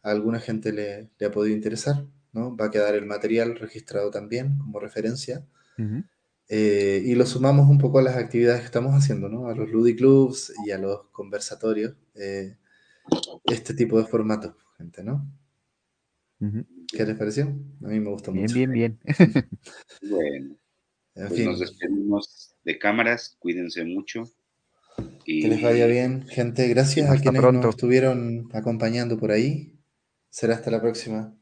a 0.04 0.12
alguna 0.12 0.40
gente 0.40 0.72
le, 0.72 1.10
le, 1.18 1.26
ha 1.26 1.32
podido 1.32 1.56
interesar, 1.56 2.06
¿no? 2.38 2.56
Va 2.56 2.66
a 2.66 2.72
quedar 2.72 2.96
el 2.96 3.06
material 3.06 3.58
registrado 3.58 4.12
también 4.12 4.58
como 4.60 4.80
referencia. 4.80 5.46
y 6.50 7.16
lo 7.16 7.26
sumamos 7.26 7.70
un 7.70 7.78
poco 7.78 8.00
a 8.00 8.04
las 8.04 8.16
actividades 8.16 8.62
que 8.62 8.68
estamos 8.68 8.94
haciendo, 8.94 9.30
¿no? 9.30 9.48
A 9.48 9.56
los 9.56 9.70
Ludiclubs 9.70 10.54
y 10.66 10.72
a 10.72 10.78
los 10.78 11.08
conversatorios. 11.12 11.96
este 13.46 13.74
tipo 13.74 13.98
de 13.98 14.06
formato, 14.06 14.56
gente, 14.78 15.04
¿no? 15.04 15.26
¿Qué 16.40 17.06
les 17.06 17.18
pareció? 17.18 17.46
A 17.84 17.88
mí 17.88 18.00
me 18.00 18.10
gustó 18.10 18.32
mucho. 18.32 18.54
Bien, 18.54 18.72
bien, 18.72 19.00
bien. 20.02 20.10
bueno, 20.10 20.56
pues 21.28 21.46
nos 21.46 21.60
despedimos 21.60 22.56
de 22.64 22.78
cámaras, 22.78 23.36
cuídense 23.40 23.84
mucho. 23.84 24.24
Que 25.26 25.48
les 25.48 25.62
vaya 25.62 25.88
bien, 25.88 26.26
gente. 26.28 26.68
Gracias 26.68 27.10
a 27.10 27.20
quienes 27.20 27.42
nos 27.42 27.66
estuvieron 27.66 28.50
acompañando 28.54 29.18
por 29.18 29.32
ahí. 29.32 29.78
Será 30.30 30.56
hasta 30.56 30.72
la 30.72 30.82
próxima. 30.82 31.37